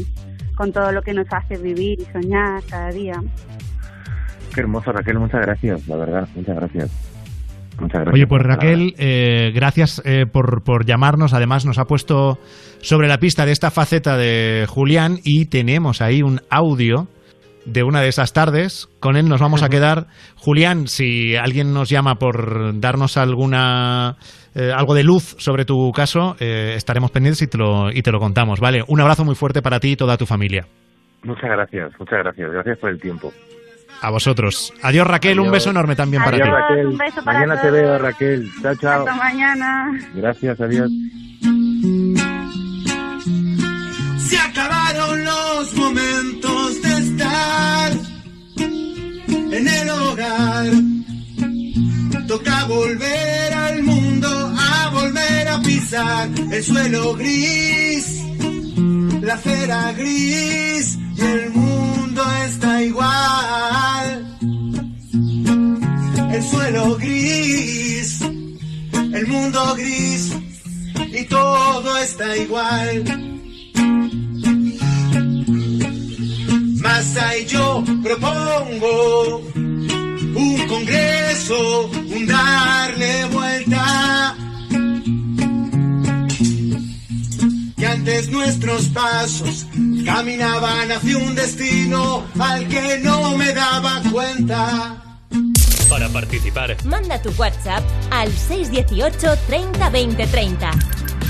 con 0.56 0.72
todo 0.72 0.90
lo 0.90 1.02
que 1.02 1.12
nos 1.12 1.26
hace 1.30 1.62
vivir 1.62 2.00
y 2.00 2.04
soñar 2.06 2.62
cada 2.68 2.88
día. 2.90 3.14
Qué 4.54 4.60
hermoso, 4.60 4.90
Raquel. 4.92 5.18
Muchas 5.18 5.42
gracias, 5.42 5.86
la 5.86 5.96
verdad. 5.96 6.28
Muchas 6.34 6.56
gracias. 6.56 6.90
Muchas 7.80 8.02
gracias. 8.02 8.14
Oye, 8.14 8.26
pues 8.26 8.42
Raquel, 8.42 8.94
eh, 8.98 9.50
gracias 9.54 10.02
eh, 10.04 10.26
por, 10.30 10.62
por 10.62 10.84
llamarnos. 10.84 11.34
Además, 11.34 11.64
nos 11.64 11.78
ha 11.78 11.84
puesto 11.84 12.38
sobre 12.80 13.08
la 13.08 13.18
pista 13.18 13.46
de 13.46 13.52
esta 13.52 13.70
faceta 13.70 14.16
de 14.16 14.66
Julián 14.68 15.18
y 15.24 15.46
tenemos 15.46 16.02
ahí 16.02 16.22
un 16.22 16.40
audio 16.50 17.08
de 17.64 17.82
una 17.82 18.00
de 18.00 18.08
esas 18.08 18.32
tardes. 18.32 18.88
Con 19.00 19.16
él 19.16 19.28
nos 19.28 19.40
vamos 19.40 19.62
a 19.62 19.68
quedar. 19.68 20.06
Julián, 20.36 20.88
si 20.88 21.36
alguien 21.36 21.72
nos 21.72 21.88
llama 21.88 22.16
por 22.16 22.78
darnos 22.80 23.16
alguna 23.16 24.16
eh, 24.54 24.72
algo 24.74 24.94
de 24.94 25.04
luz 25.04 25.34
sobre 25.38 25.64
tu 25.64 25.92
caso, 25.92 26.36
eh, 26.40 26.74
estaremos 26.76 27.10
pendientes 27.10 27.42
y 27.42 27.46
te, 27.46 27.58
lo, 27.58 27.90
y 27.90 28.02
te 28.02 28.12
lo 28.12 28.20
contamos. 28.20 28.60
Vale, 28.60 28.84
un 28.86 29.00
abrazo 29.00 29.24
muy 29.24 29.34
fuerte 29.34 29.62
para 29.62 29.80
ti 29.80 29.92
y 29.92 29.96
toda 29.96 30.16
tu 30.16 30.26
familia. 30.26 30.66
Muchas 31.22 31.50
gracias, 31.50 31.92
muchas 31.98 32.18
gracias. 32.18 32.50
Gracias 32.50 32.78
por 32.78 32.90
el 32.90 33.00
tiempo. 33.00 33.32
A 34.00 34.10
vosotros. 34.10 34.74
Adiós, 34.82 35.06
Raquel. 35.06 35.38
Un 35.38 35.52
beso 35.52 35.70
enorme 35.70 35.94
también 35.94 36.24
para 36.24 36.36
Adiós, 36.36 36.48
ti. 36.48 36.54
Raquel. 36.54 36.86
un 36.88 36.98
beso 36.98 37.22
para 37.24 37.38
Mañana 37.38 37.62
te 37.62 37.70
veo, 37.70 37.98
Raquel. 37.98 38.50
Chao, 38.60 38.74
chao. 38.74 39.06
Hasta 39.06 39.14
mañana. 39.14 40.00
Gracias, 40.14 40.60
adiós. 40.60 40.90
Se 44.18 44.38
acabaron 44.38 45.24
los 45.24 45.74
momentos 45.76 46.82
de 46.82 46.91
en 49.52 49.68
el 49.68 49.90
hogar. 49.90 50.70
Toca 52.26 52.64
volver 52.64 53.52
al 53.52 53.82
mundo, 53.82 54.28
a 54.58 54.90
volver 54.92 55.48
a 55.48 55.60
pisar 55.60 56.30
el 56.50 56.64
suelo 56.64 57.14
gris, 57.14 58.22
la 59.20 59.34
acera 59.34 59.92
gris 59.92 60.98
y 61.16 61.20
el 61.20 61.50
mundo 61.50 62.22
está 62.46 62.82
igual. 62.82 64.38
El 66.32 66.42
suelo 66.42 66.96
gris, 66.96 68.20
el 68.92 69.26
mundo 69.26 69.74
gris 69.76 70.32
y 71.12 71.24
todo 71.24 71.98
está 71.98 72.36
igual. 72.36 73.41
Y 76.94 77.46
yo 77.46 77.82
propongo 78.02 79.38
un 79.38 80.66
congreso, 80.68 81.86
un 81.86 82.26
darle 82.26 83.24
vuelta 83.32 84.36
antes 87.92 88.30
nuestros 88.30 88.88
pasos 88.88 89.66
caminaban 90.04 90.92
hacia 90.92 91.16
un 91.16 91.34
destino 91.34 92.24
al 92.38 92.68
que 92.68 92.98
no 92.98 93.38
me 93.38 93.52
daba 93.54 94.02
cuenta. 94.10 95.18
Para 95.88 96.08
participar, 96.08 96.76
Manda 96.84 97.22
tu 97.22 97.30
WhatsApp 97.38 97.82
al 98.10 98.30
618 98.32 99.36
30 99.46 99.90
20 99.90 100.26
30. 100.26 100.70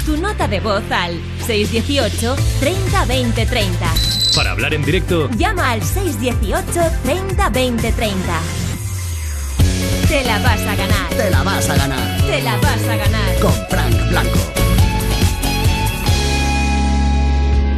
Tu 0.05 0.17
nota 0.17 0.49
de 0.49 0.59
voz 0.59 0.83
al 0.91 1.21
618 1.47 2.35
30 2.59 3.05
20 3.05 3.47
30. 3.47 3.95
para 4.35 4.51
hablar 4.51 4.75
en 4.75 4.85
directo, 4.85 5.31
Llama 5.37 5.71
al 5.71 5.83
618 5.83 6.81
30 7.05 7.49
20 7.51 7.93
30. 7.93 8.41
Te 10.09 10.25
la 10.25 10.39
vas 10.41 10.61
a 10.61 10.75
ganar. 10.75 11.09
Te 11.17 11.31
la 11.31 11.43
vas 11.43 11.71
a 11.71 11.77
ganar. 11.77 12.21
Te 12.27 12.43
la 12.43 12.57
vas 12.57 12.83
a 12.83 12.97
ganar. 12.97 13.39
Con 13.41 13.53
Frank 13.71 14.09
Blanco. 14.11 14.72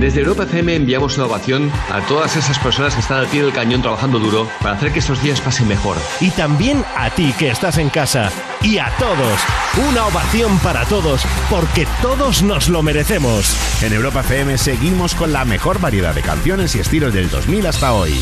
Desde 0.05 0.21
Europa 0.21 0.43
FM 0.43 0.77
enviamos 0.77 1.17
una 1.17 1.29
ovación 1.29 1.73
a 1.91 2.03
todas 2.03 2.37
esas 2.37 2.59
personas 2.59 2.95
que 2.95 3.01
están 3.01 3.21
al 3.21 3.27
pie 3.27 3.43
del 3.43 3.55
cañón 3.55 3.81
trabajando 3.81 4.19
duro 4.19 4.47
para 4.61 4.75
hacer 4.75 4.93
que 4.93 4.99
estos 4.99 5.23
días 5.23 5.41
pasen 5.41 5.67
mejor. 5.67 5.97
Y 6.21 6.29
también 6.29 6.85
a 6.95 7.09
ti 7.09 7.33
que 7.39 7.49
estás 7.49 7.79
en 7.79 7.89
casa. 7.89 8.31
Y 8.61 8.77
a 8.77 8.93
todos. 8.99 9.41
Una 9.89 10.05
ovación 10.05 10.59
para 10.59 10.85
todos, 10.85 11.25
porque 11.49 11.89
todos 12.03 12.43
nos 12.43 12.69
lo 12.69 12.83
merecemos. 12.83 13.57
En 13.83 13.95
Europa 13.95 14.21
FM 14.21 14.59
seguimos 14.59 15.15
con 15.15 15.33
la 15.33 15.47
mejor 15.47 15.81
variedad 15.81 16.15
de 16.15 16.21
canciones 16.21 16.77
y 16.77 16.81
estilos 16.81 17.15
del 17.15 17.31
2000 17.31 17.67
hasta 17.67 17.95
hoy. 17.95 18.13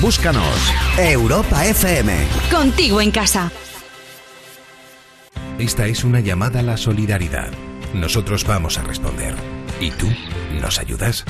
Búscanos. 0.00 0.72
Europa 0.96 1.66
FM. 1.66 2.16
Contigo 2.50 3.02
en 3.02 3.10
casa. 3.10 3.52
Esta 5.58 5.84
es 5.84 6.02
una 6.02 6.20
llamada 6.20 6.60
a 6.60 6.62
la 6.62 6.78
solidaridad. 6.78 7.50
Nosotros 7.92 8.46
vamos 8.46 8.78
a 8.78 8.84
responder. 8.84 9.34
¿Y 9.82 9.90
tú? 9.90 10.06
¿Nos 10.60 10.78
ayudas? 10.78 11.24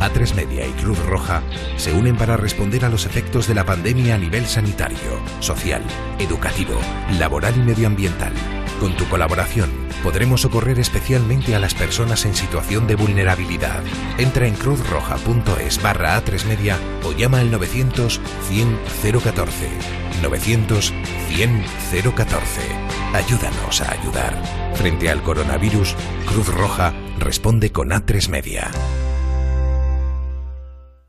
A3 0.00 0.34
Media 0.34 0.66
y 0.66 0.70
Cruz 0.72 0.98
Roja 1.06 1.42
se 1.76 1.92
unen 1.92 2.16
para 2.16 2.36
responder 2.36 2.84
a 2.84 2.88
los 2.88 3.06
efectos 3.06 3.48
de 3.48 3.54
la 3.54 3.64
pandemia 3.64 4.14
a 4.14 4.18
nivel 4.18 4.46
sanitario, 4.46 4.98
social, 5.40 5.82
educativo, 6.18 6.78
laboral 7.18 7.56
y 7.56 7.60
medioambiental. 7.60 8.32
Con 8.80 8.96
tu 8.96 9.08
colaboración 9.08 9.70
podremos 10.04 10.42
socorrer 10.42 10.78
especialmente 10.78 11.56
a 11.56 11.58
las 11.58 11.74
personas 11.74 12.24
en 12.24 12.34
situación 12.34 12.86
de 12.86 12.94
vulnerabilidad. 12.94 13.82
Entra 14.18 14.46
en 14.46 14.54
cruzroja.es 14.54 15.82
barra 15.82 16.22
A3 16.22 16.44
Media 16.46 16.78
o 17.04 17.12
llama 17.12 17.40
al 17.40 17.50
900 17.50 18.20
100 18.48 18.78
014. 19.02 19.68
900 20.22 20.94
100 21.28 21.64
014. 22.14 22.60
Ayúdanos 23.14 23.80
a 23.80 23.92
ayudar. 23.92 24.42
Frente 24.74 25.10
al 25.10 25.22
coronavirus, 25.22 25.96
Cruz 26.26 26.46
Roja 26.46 26.94
responde 27.18 27.72
con 27.72 27.90
A3 27.90 28.28
Media. 28.28 28.70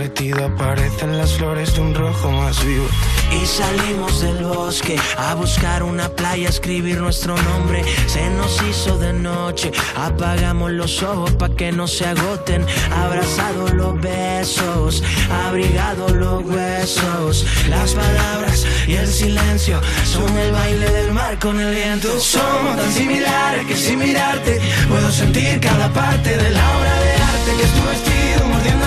Aparecen 0.00 1.18
las 1.18 1.34
flores 1.34 1.74
de 1.74 1.80
un 1.82 1.94
rojo 1.94 2.30
más 2.30 2.64
vivo. 2.64 2.86
y 3.32 3.46
salimos 3.46 4.20
del 4.22 4.44
bosque 4.44 4.96
a 5.18 5.34
buscar 5.34 5.82
una 5.82 6.08
playa, 6.08 6.48
escribir 6.48 6.98
nuestro 6.98 7.36
nombre. 7.36 7.84
Se 8.06 8.28
nos 8.30 8.60
hizo 8.62 8.98
de 8.98 9.12
noche, 9.12 9.70
apagamos 9.96 10.70
los 10.72 11.02
ojos 11.02 11.32
para 11.32 11.54
que 11.54 11.70
no 11.70 11.86
se 11.86 12.06
agoten. 12.06 12.64
Abrazados 13.04 13.72
los 13.74 14.00
besos, 14.00 15.02
abrigados 15.46 16.12
los 16.12 16.44
huesos. 16.44 17.46
Las 17.68 17.92
palabras 17.92 18.66
y 18.88 18.94
el 18.94 19.06
silencio 19.06 19.80
son 20.04 20.36
el 20.38 20.50
baile 20.50 20.90
del 20.90 21.12
mar 21.12 21.38
con 21.38 21.60
el 21.60 21.74
viento. 21.74 22.08
Somos 22.18 22.76
tan 22.76 22.92
similares 22.92 23.66
que 23.66 23.76
sin 23.76 23.98
mirarte 23.98 24.60
puedo 24.88 25.10
sentir 25.12 25.60
cada 25.60 25.92
parte 25.92 26.36
de 26.36 26.50
la 26.50 26.78
obra 26.78 26.94
de 27.00 27.12
arte 27.12 27.50
que 27.58 27.64
es 27.64 27.72
tu 27.74 27.82
vestido 27.86 28.48
mordiendo 28.48 28.79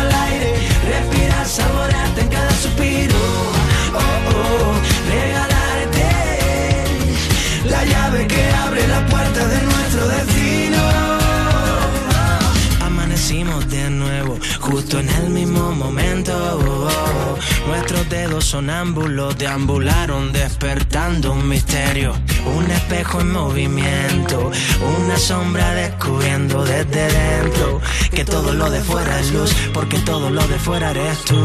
Respirar, 0.88 1.46
saborearte 1.46 2.22
en 2.22 2.28
cada 2.30 2.52
suspiro. 2.52 3.16
Oh, 3.94 4.00
oh, 4.36 4.74
regalarte 5.10 6.08
la 7.66 7.86
llave 7.86 8.28
que 8.28 8.50
abre 8.66 8.88
la 8.88 9.06
puerta 9.06 9.48
de 9.48 9.62
nuestro 9.62 10.08
destino. 10.08 10.82
Amanecimos 12.82 13.70
de 13.70 13.90
nuevo, 13.90 14.38
justo 14.60 15.00
en 15.00 15.10
el 15.10 15.30
mismo 15.30 15.72
momento. 15.72 16.34
Nuestros 17.68 18.10
dedos 18.10 18.46
sonámbulos 18.46 19.38
deambularon 19.38 20.32
despertando 20.34 21.32
un 21.32 21.48
misterio. 21.48 22.14
Un 22.46 22.70
espejo 22.70 23.22
en 23.22 23.32
movimiento, 23.32 24.52
una 25.00 25.18
sombra 25.18 25.74
descubriendo 25.74 26.64
desde 26.64 27.08
dentro 27.08 27.82
que 28.14 28.26
todo 28.26 28.54
lo 28.54 28.70
de 28.70 28.82
fuera 28.82 29.20
es 29.20 29.32
luz, 29.32 29.56
porque 29.74 29.98
todo 30.00 30.30
lo 30.30 30.46
de 30.48 30.60
fuera 30.60 30.92
eres 30.92 31.24
tú. 31.26 31.36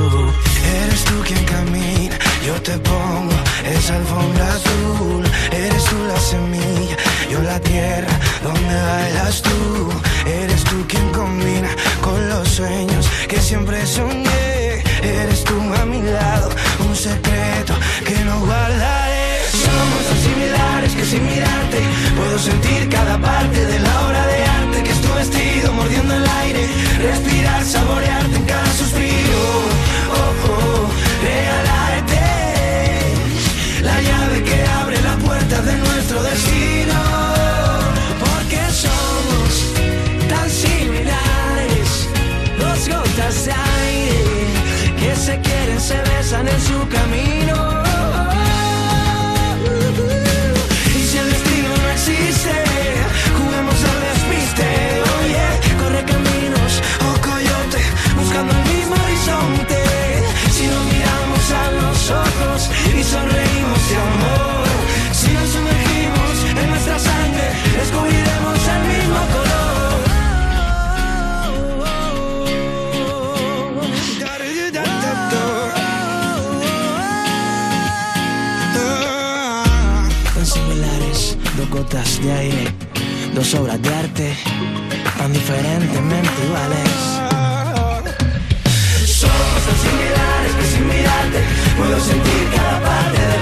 Eres 0.82 1.04
tú 1.04 1.14
quien 1.24 1.44
camina, 1.44 2.18
yo 2.44 2.54
te 2.62 2.76
pongo 2.78 3.34
esa 3.64 3.96
alfombra 3.96 4.52
azul. 4.52 5.24
Eres 5.52 5.84
tú 5.84 5.96
la 6.06 6.20
semilla, 6.20 6.96
yo 7.30 7.40
la 7.42 7.58
tierra 7.60 8.18
donde 8.42 8.74
bailas 8.74 9.42
tú. 9.42 9.90
Eres 10.26 10.64
tú 10.64 10.84
quien 10.86 11.08
combina 11.10 11.70
con 12.00 12.28
los 12.28 12.48
sueños 12.48 13.08
que 13.28 13.40
siempre 13.40 13.86
soñé. 13.86 14.82
Eres 15.02 15.44
tú 15.44 15.54
a 15.80 15.84
mi 15.86 16.02
lado, 16.02 16.50
un 16.86 16.94
secreto 16.94 17.74
que 18.04 18.16
no 18.24 18.40
guardaré. 18.40 19.42
Somos 19.50 20.07
que 20.98 21.04
sin 21.04 21.24
mirarte 21.24 21.80
puedo 22.16 22.38
sentir 22.38 22.88
cada 22.88 23.16
parte 23.18 23.66
de 23.66 23.78
la 23.78 24.06
obra 24.06 24.26
de 24.26 24.42
arte 24.42 24.82
que 24.82 24.90
es 24.90 25.00
tu 25.00 25.14
vestido 25.14 25.72
mordiendo 25.72 26.12
el 26.14 26.26
aire. 26.42 26.62
Respirar, 26.98 27.64
saborearte 27.64 28.36
en 28.36 28.44
cada 28.44 28.70
suspiro. 28.72 29.42
Oh, 30.18 30.50
oh, 30.50 30.88
la 33.88 33.96
llave 34.08 34.42
que 34.42 34.58
abre 34.80 35.00
la 35.02 35.16
puerta 35.26 35.62
de 35.62 35.74
nuestro 35.76 36.22
destino. 36.22 36.98
Porque 38.24 38.60
somos 38.84 39.50
tan 40.28 40.50
similares, 40.50 42.08
dos 42.58 42.88
gotas 42.88 43.44
de 43.46 43.52
aire 43.52 44.20
que 44.98 45.14
se 45.14 45.40
quieren, 45.40 45.80
se 45.80 45.96
besan 46.10 46.48
en 46.48 46.60
su 46.60 46.78
camino. 46.88 47.87
Dos 83.50 83.60
obras 83.60 83.80
de 83.80 83.94
arte, 83.94 84.36
tan 85.16 85.32
diferentemente 85.32 86.30
iguales. 86.44 86.90
Somos 89.06 89.60
tan 89.66 89.76
similares 89.84 90.52
que 90.58 90.66
sin 90.66 90.86
mirarte 90.86 91.40
puedo 91.76 92.00
sentir 92.00 92.48
cada 92.54 92.80
parte 92.80 93.20
de 93.20 93.37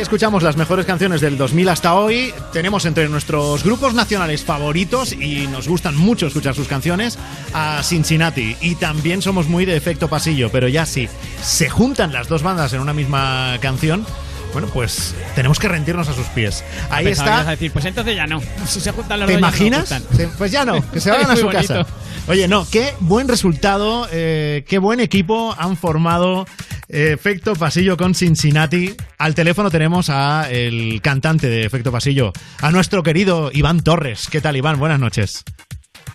escuchamos 0.00 0.42
las 0.42 0.56
mejores 0.56 0.86
canciones 0.86 1.20
del 1.20 1.36
2000 1.36 1.68
hasta 1.68 1.94
hoy. 1.94 2.32
Tenemos 2.52 2.86
entre 2.86 3.08
nuestros 3.08 3.62
grupos 3.62 3.92
nacionales 3.92 4.44
favoritos 4.44 5.12
y 5.12 5.46
nos 5.46 5.68
gustan 5.68 5.94
mucho 5.94 6.26
escuchar 6.26 6.54
sus 6.54 6.68
canciones 6.68 7.18
a 7.52 7.82
Cincinnati 7.82 8.56
y 8.62 8.76
también 8.76 9.20
somos 9.20 9.48
muy 9.48 9.66
de 9.66 9.76
efecto 9.76 10.08
pasillo, 10.08 10.50
pero 10.50 10.68
ya 10.68 10.86
sí, 10.86 11.08
se 11.42 11.68
juntan 11.68 12.12
las 12.12 12.28
dos 12.28 12.42
bandas 12.42 12.72
en 12.72 12.80
una 12.80 12.94
misma 12.94 13.58
canción. 13.60 14.06
Bueno, 14.52 14.68
pues 14.72 15.14
tenemos 15.36 15.58
que 15.60 15.68
rendirnos 15.68 16.08
a 16.08 16.12
sus 16.14 16.26
pies. 16.28 16.64
Ahí 16.90 17.04
Pensaba 17.04 17.26
que 17.28 17.30
ibas 17.30 17.38
a 17.38 17.40
está. 17.40 17.50
decir, 17.52 17.72
pues 17.72 17.84
entonces 17.84 18.16
ya 18.16 18.26
no. 18.26 18.40
Si 18.66 18.80
se 18.80 18.90
juntan 18.92 19.20
los 19.20 19.26
¿Te 19.28 19.34
dos, 19.34 19.40
ya 19.40 19.46
no 19.46 19.48
imaginas? 19.48 19.80
gustan. 19.80 20.02
Te- 20.16 20.28
Pues 20.28 20.50
ya 20.52 20.64
no, 20.64 20.90
que 20.90 21.00
se 21.00 21.10
vayan 21.12 21.26
a 21.26 21.32
Muy 21.34 21.40
su 21.40 21.46
bonito. 21.46 21.74
casa. 21.74 21.86
Oye, 22.26 22.48
no, 22.48 22.66
qué 22.70 22.92
buen 23.00 23.28
resultado, 23.28 24.06
eh, 24.12 24.64
qué 24.68 24.78
buen 24.78 25.00
equipo 25.00 25.54
han 25.58 25.76
formado 25.76 26.46
eh, 26.88 27.12
Efecto 27.14 27.54
Pasillo 27.54 27.96
con 27.96 28.14
Cincinnati. 28.14 28.94
Al 29.18 29.34
teléfono 29.34 29.70
tenemos 29.70 30.10
a 30.10 30.48
el 30.50 31.00
cantante 31.02 31.48
de 31.48 31.64
Efecto 31.64 31.90
Pasillo, 31.92 32.32
a 32.60 32.70
nuestro 32.70 33.02
querido 33.02 33.50
Iván 33.52 33.80
Torres. 33.82 34.28
¿Qué 34.30 34.40
tal, 34.40 34.56
Iván? 34.56 34.78
Buenas 34.78 34.98
noches. 35.00 35.44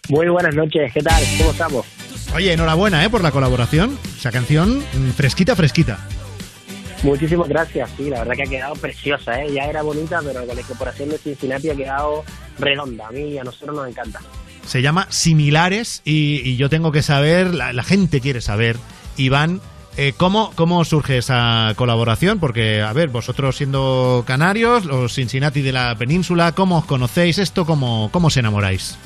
Muy 0.09 0.27
buenas 0.29 0.53
noches, 0.53 0.91
¿qué 0.93 1.01
tal? 1.01 1.23
¿Cómo 1.37 1.51
estamos? 1.51 1.85
Oye, 2.35 2.53
enhorabuena 2.53 3.03
eh, 3.03 3.09
por 3.09 3.23
la 3.23 3.31
colaboración. 3.31 3.97
Esa 4.17 4.31
canción 4.31 4.79
mm, 4.79 5.11
fresquita, 5.11 5.55
fresquita. 5.55 5.99
Muchísimas 7.05 7.47
gracias, 7.47 7.91
sí, 7.95 8.09
la 8.09 8.19
verdad 8.19 8.33
que 8.33 8.43
ha 8.43 8.47
quedado 8.47 8.73
preciosa, 8.73 9.39
¿eh? 9.39 9.53
ya 9.53 9.65
era 9.65 9.83
bonita, 9.83 10.21
pero 10.25 10.43
con 10.43 10.55
la 10.55 10.61
incorporación 10.61 11.09
de 11.09 11.19
Cincinnati 11.19 11.69
ha 11.69 11.75
quedado 11.75 12.23
redonda, 12.57 13.07
a 13.07 13.11
mí 13.11 13.29
y 13.29 13.37
a 13.37 13.43
nosotros 13.43 13.75
nos 13.75 13.87
encanta. 13.87 14.21
Se 14.65 14.81
llama 14.81 15.05
Similares 15.11 16.01
y, 16.03 16.55
yo 16.57 16.67
tengo 16.67 16.91
que 16.91 17.03
saber, 17.03 17.53
la, 17.53 17.73
la 17.73 17.83
gente 17.83 18.21
quiere 18.21 18.41
saber, 18.41 18.77
Iván, 19.17 19.61
eh, 19.97 20.13
¿cómo, 20.17 20.51
¿cómo 20.55 20.83
surge 20.83 21.19
esa 21.19 21.73
colaboración? 21.75 22.39
Porque, 22.39 22.81
a 22.81 22.91
ver, 22.91 23.09
vosotros 23.09 23.55
siendo 23.55 24.23
canarios, 24.25 24.85
los 24.85 25.13
Cincinnati 25.13 25.61
de 25.61 25.73
la 25.73 25.95
península, 25.95 26.53
¿cómo 26.53 26.79
os 26.79 26.85
conocéis 26.85 27.37
esto? 27.37 27.67
¿Cómo, 27.67 28.09
cómo 28.11 28.27
os 28.27 28.37
enamoráis? 28.37 28.97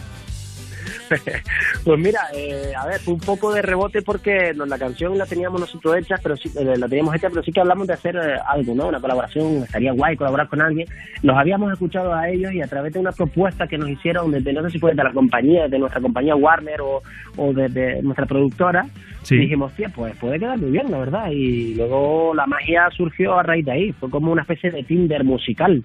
Pues 1.83 1.99
mira, 1.99 2.19
eh, 2.35 2.73
a 2.77 2.85
ver, 2.85 2.99
fue 2.99 3.13
un 3.13 3.19
poco 3.19 3.53
de 3.53 3.61
rebote 3.61 4.01
porque 4.01 4.53
la 4.53 4.77
canción 4.77 5.17
la 5.17 5.25
teníamos 5.25 5.59
nosotros 5.61 5.95
hecha, 5.97 6.15
pero 6.21 6.35
sí, 6.35 6.51
eh, 6.59 6.75
la 6.77 6.87
teníamos 6.87 7.15
hecha, 7.15 7.29
pero 7.29 7.41
sí 7.43 7.51
que 7.51 7.59
hablamos 7.61 7.87
de 7.87 7.93
hacer 7.93 8.15
eh, 8.15 8.37
algo, 8.47 8.75
¿no? 8.75 8.87
Una 8.87 8.99
colaboración, 8.99 9.63
estaría 9.63 9.91
guay 9.93 10.15
colaborar 10.15 10.47
con 10.49 10.61
alguien. 10.61 10.87
Los 11.23 11.37
habíamos 11.37 11.71
escuchado 11.71 12.13
a 12.13 12.29
ellos 12.29 12.51
y 12.53 12.61
a 12.61 12.67
través 12.67 12.93
de 12.93 12.99
una 12.99 13.11
propuesta 13.11 13.67
que 13.67 13.77
nos 13.77 13.89
hicieron 13.89 14.31
desde, 14.31 14.53
no 14.53 14.61
sé 14.63 14.71
si 14.71 14.79
fue 14.79 14.93
de 14.93 15.03
la 15.03 15.11
compañía, 15.13 15.67
de 15.67 15.79
nuestra 15.79 16.01
compañía 16.01 16.35
Warner 16.35 16.81
o, 16.81 17.01
o 17.37 17.53
desde 17.53 18.01
nuestra 18.01 18.25
productora, 18.25 18.85
Sí. 19.23 19.35
dijimos, 19.35 19.73
tía, 19.73 19.89
pues 19.89 20.15
puede 20.15 20.39
quedar 20.39 20.57
muy 20.57 20.71
bien, 20.71 20.89
la 20.89 20.97
verdad. 20.99 21.29
Y 21.31 21.75
luego 21.75 22.33
la 22.33 22.45
magia 22.47 22.89
surgió 22.95 23.37
a 23.37 23.43
raíz 23.43 23.65
de 23.65 23.71
ahí, 23.71 23.91
fue 23.93 24.09
como 24.09 24.31
una 24.31 24.41
especie 24.43 24.71
de 24.71 24.83
Tinder 24.83 25.23
musical. 25.23 25.83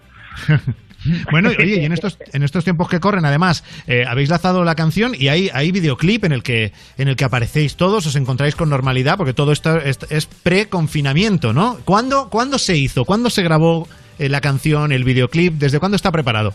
Bueno, 1.31 1.51
oye, 1.59 1.81
y 1.83 1.85
en 1.85 1.93
estos, 1.93 2.19
en 2.33 2.43
estos 2.43 2.65
tiempos 2.65 2.89
que 2.89 3.01
corren, 3.01 3.25
además, 3.25 3.65
eh, 3.87 4.05
habéis 4.07 4.29
lanzado 4.31 4.65
la 4.65 4.75
canción 4.75 5.13
y 5.19 5.29
hay, 5.29 5.51
hay 5.53 5.71
videoclip 5.73 6.25
en 6.25 6.33
el 6.33 6.43
que 6.43 6.73
en 6.99 7.09
el 7.09 7.17
que 7.17 7.25
aparecéis 7.25 7.77
todos, 7.77 8.07
os 8.07 8.17
encontráis 8.17 8.55
con 8.57 8.71
normalidad, 8.71 9.17
porque 9.17 9.35
todo 9.35 9.53
esto 9.53 9.77
es, 9.79 9.99
es 10.11 10.27
pre-confinamiento, 10.27 11.53
¿no? 11.53 11.79
¿Cuándo, 11.85 12.29
¿Cuándo 12.31 12.59
se 12.59 12.77
hizo? 12.77 13.05
¿Cuándo 13.05 13.31
se 13.31 13.43
grabó 13.43 13.87
eh, 14.19 14.29
la 14.29 14.41
canción, 14.41 14.93
el 14.93 15.05
videoclip? 15.05 15.55
¿Desde 15.55 15.79
cuándo 15.79 15.97
está 15.97 16.11
preparado? 16.13 16.55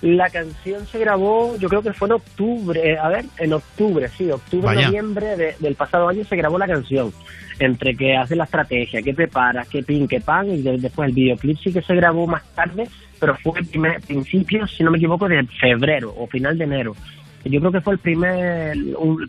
La 0.00 0.28
canción 0.30 0.86
se 0.86 1.00
grabó, 1.00 1.56
yo 1.58 1.68
creo 1.68 1.82
que 1.82 1.92
fue 1.92 2.06
en 2.06 2.12
octubre, 2.12 2.92
eh, 2.92 2.96
a 2.96 3.08
ver, 3.08 3.24
en 3.36 3.52
octubre, 3.52 4.08
sí, 4.16 4.30
octubre, 4.30 4.66
Vaya. 4.66 4.86
noviembre 4.86 5.36
de- 5.36 5.56
del 5.58 5.74
pasado 5.74 6.08
año 6.08 6.22
se 6.24 6.36
grabó 6.36 6.56
la 6.56 6.68
canción. 6.68 7.12
Entre 7.60 7.94
que 7.96 8.16
hace 8.16 8.36
la 8.36 8.44
estrategia, 8.44 9.02
que 9.02 9.14
preparas, 9.14 9.68
que 9.68 9.82
pin, 9.82 10.06
que 10.06 10.20
pan, 10.20 10.48
y 10.48 10.62
de- 10.62 10.78
después 10.78 11.08
el 11.08 11.14
videoclip 11.14 11.58
sí 11.58 11.72
que 11.72 11.82
se 11.82 11.94
grabó 11.94 12.26
más 12.26 12.42
tarde, 12.54 12.84
pero 13.18 13.34
fue 13.36 13.58
el 13.60 13.66
primer 13.66 14.00
principio, 14.00 14.66
si 14.66 14.84
no 14.84 14.90
me 14.92 14.98
equivoco, 14.98 15.28
de 15.28 15.42
febrero 15.60 16.14
o 16.16 16.26
final 16.28 16.56
de 16.56 16.64
enero. 16.64 16.94
Yo 17.44 17.60
creo 17.60 17.72
que 17.72 17.80
fue 17.80 17.94
el 17.94 17.98
primer, 17.98 18.76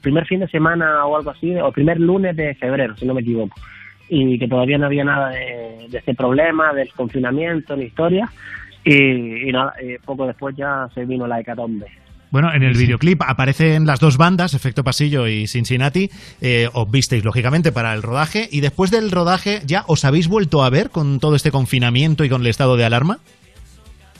primer 0.01 0.25
fin 0.25 0.39
de 0.41 0.47
semana 0.47 1.05
o 1.05 1.15
algo 1.17 1.32
así, 1.32 1.55
o 1.55 1.67
el 1.67 1.73
primer 1.73 1.99
lunes 1.99 2.36
de 2.36 2.53
febrero, 2.55 2.95
si 2.97 3.05
no 3.05 3.13
me 3.13 3.21
equivoco. 3.21 3.55
Y 4.09 4.38
que 4.39 4.47
todavía 4.47 4.77
no 4.77 4.88
había 4.88 5.03
nada 5.03 5.30
de, 5.30 5.88
de 5.89 5.97
este 5.99 6.13
problema, 6.15 6.73
del 6.73 6.91
confinamiento, 6.93 7.75
ni 7.75 7.86
historia. 7.86 8.30
Y, 8.84 9.51
nada, 9.51 9.73
eh, 9.82 9.99
poco 10.03 10.25
después 10.25 10.55
ya 10.55 10.88
se 10.93 11.05
vino 11.05 11.27
la 11.27 11.39
hecatombe. 11.39 11.86
Bueno, 12.32 12.53
en 12.53 12.61
el 12.61 12.77
videoclip 12.77 13.23
aparecen 13.23 13.88
las 13.88 13.99
dos 13.99 14.17
bandas, 14.17 14.53
Efecto 14.53 14.84
Pasillo 14.84 15.27
y 15.27 15.47
Cincinnati. 15.47 16.11
Eh, 16.41 16.69
os 16.73 16.89
visteis, 16.89 17.23
lógicamente, 17.23 17.71
para 17.71 17.93
el 17.93 18.03
rodaje. 18.03 18.47
Y 18.51 18.61
después 18.61 18.91
del 18.91 19.09
rodaje, 19.09 19.61
¿ya 19.65 19.84
os 19.88 20.05
habéis 20.05 20.27
vuelto 20.27 20.63
a 20.63 20.69
ver 20.69 20.91
con 20.91 21.19
todo 21.19 21.36
este 21.36 21.49
confinamiento 21.49 22.23
y 22.23 22.30
con 22.30 22.41
el 22.41 22.47
estado 22.47 22.77
de 22.77 22.86
alarma? 22.86 23.19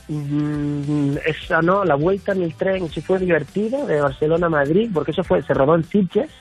Mm, 0.08 1.18
esa 1.24 1.62
no, 1.62 1.86
la 1.86 1.94
vuelta 1.94 2.32
en 2.32 2.42
el 2.42 2.56
tren 2.56 2.90
sí 2.90 3.00
fue 3.00 3.20
divertida, 3.20 3.86
de 3.86 4.02
Barcelona 4.02 4.48
a 4.48 4.50
Madrid, 4.50 4.90
porque 4.92 5.12
eso 5.12 5.24
fue, 5.24 5.44
se 5.44 5.54
rodó 5.54 5.76
en 5.76 5.84
Sitges. 5.84 6.32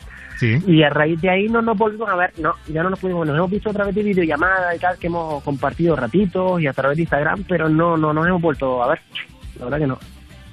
Y 0.40 0.84
a 0.84 0.88
raíz 0.88 1.20
de 1.20 1.28
ahí 1.28 1.48
no 1.48 1.60
nos 1.60 1.76
volvimos 1.76 2.08
a 2.08 2.14
ver, 2.14 2.32
no, 2.38 2.54
ya 2.68 2.84
no 2.84 2.90
nos 2.90 3.00
pudimos, 3.00 3.26
nos 3.26 3.36
hemos 3.36 3.50
visto 3.50 3.70
a 3.70 3.72
través 3.72 3.92
de 3.92 4.04
videollamadas 4.04 4.76
y 4.76 4.78
tal, 4.78 4.96
que 4.96 5.08
hemos 5.08 5.42
compartido 5.42 5.96
ratitos 5.96 6.62
y 6.62 6.68
a 6.68 6.72
través 6.72 6.96
de 6.96 7.02
Instagram, 7.02 7.42
pero 7.42 7.68
no, 7.68 7.96
no 7.96 8.12
nos 8.12 8.24
hemos 8.24 8.40
vuelto 8.40 8.80
a 8.80 8.88
ver, 8.88 9.00
la 9.58 9.64
verdad 9.64 9.78
que 9.78 9.86
no. 9.88 9.98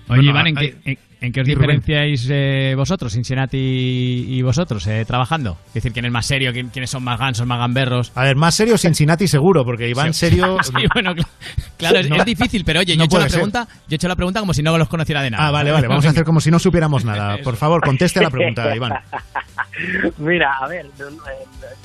Oye, 0.08 0.30
Iván, 0.30 0.48
¿en, 0.48 0.56
qué, 0.56 0.98
en, 1.22 1.32
qué 1.32 1.42
os 1.42 1.48
diferenciáis 1.48 2.28
eh, 2.32 2.74
vosotros, 2.76 3.14
Cincinnati 3.14 3.58
y 3.58 4.42
vosotros, 4.44 4.86
eh, 4.88 5.04
trabajando? 5.06 5.58
Es 5.68 5.76
decir, 5.76 5.92
¿quién 5.94 6.06
es 6.06 6.12
más 6.12 6.26
serio? 6.26 6.52
¿Quiénes 6.52 6.90
son 6.90 7.04
más 7.04 7.20
gansos, 7.20 7.48
más 7.48 7.58
gamberros? 7.58 8.12
A 8.16 8.24
ver, 8.24 8.36
más 8.36 8.54
serio 8.54 8.78
Cincinnati 8.78 9.28
seguro, 9.28 9.64
porque 9.64 9.90
Iván 9.90 10.14
serio... 10.14 10.58
sí, 10.64 10.74
bueno, 10.94 11.14
claro, 11.78 12.00
es, 12.00 12.26
difícil, 12.26 12.64
pero 12.64 12.82
oye, 12.82 12.96
yo, 12.96 13.04
he 13.04 13.06
hecho 13.06 13.20
la 13.20 13.28
pregunta, 13.28 13.68
yo 13.88 13.94
he 13.94 13.96
hecho 13.96 14.08
la 14.08 14.16
pregunta 14.16 14.40
como 14.40 14.54
si 14.54 14.62
no 14.62 14.78
los 14.78 14.88
conociera 14.88 15.24
de 15.24 15.32
nada. 15.32 15.48
Ah, 15.48 15.52
vale, 15.52 15.72
vale, 15.72 15.88
vamos 15.88 16.06
a 16.06 16.10
hacer 16.10 16.24
como 16.24 16.40
si 16.40 16.52
no 16.52 16.60
supiéramos 16.60 17.04
nada. 17.04 17.38
Por 17.44 17.56
favor, 17.56 17.82
conteste 17.82 18.20
a 18.20 18.24
la 18.24 18.30
pregunta, 18.30 18.76
Iván. 18.76 18.94
Mira, 20.20 20.54
a 20.62 20.68
ver, 20.68 20.86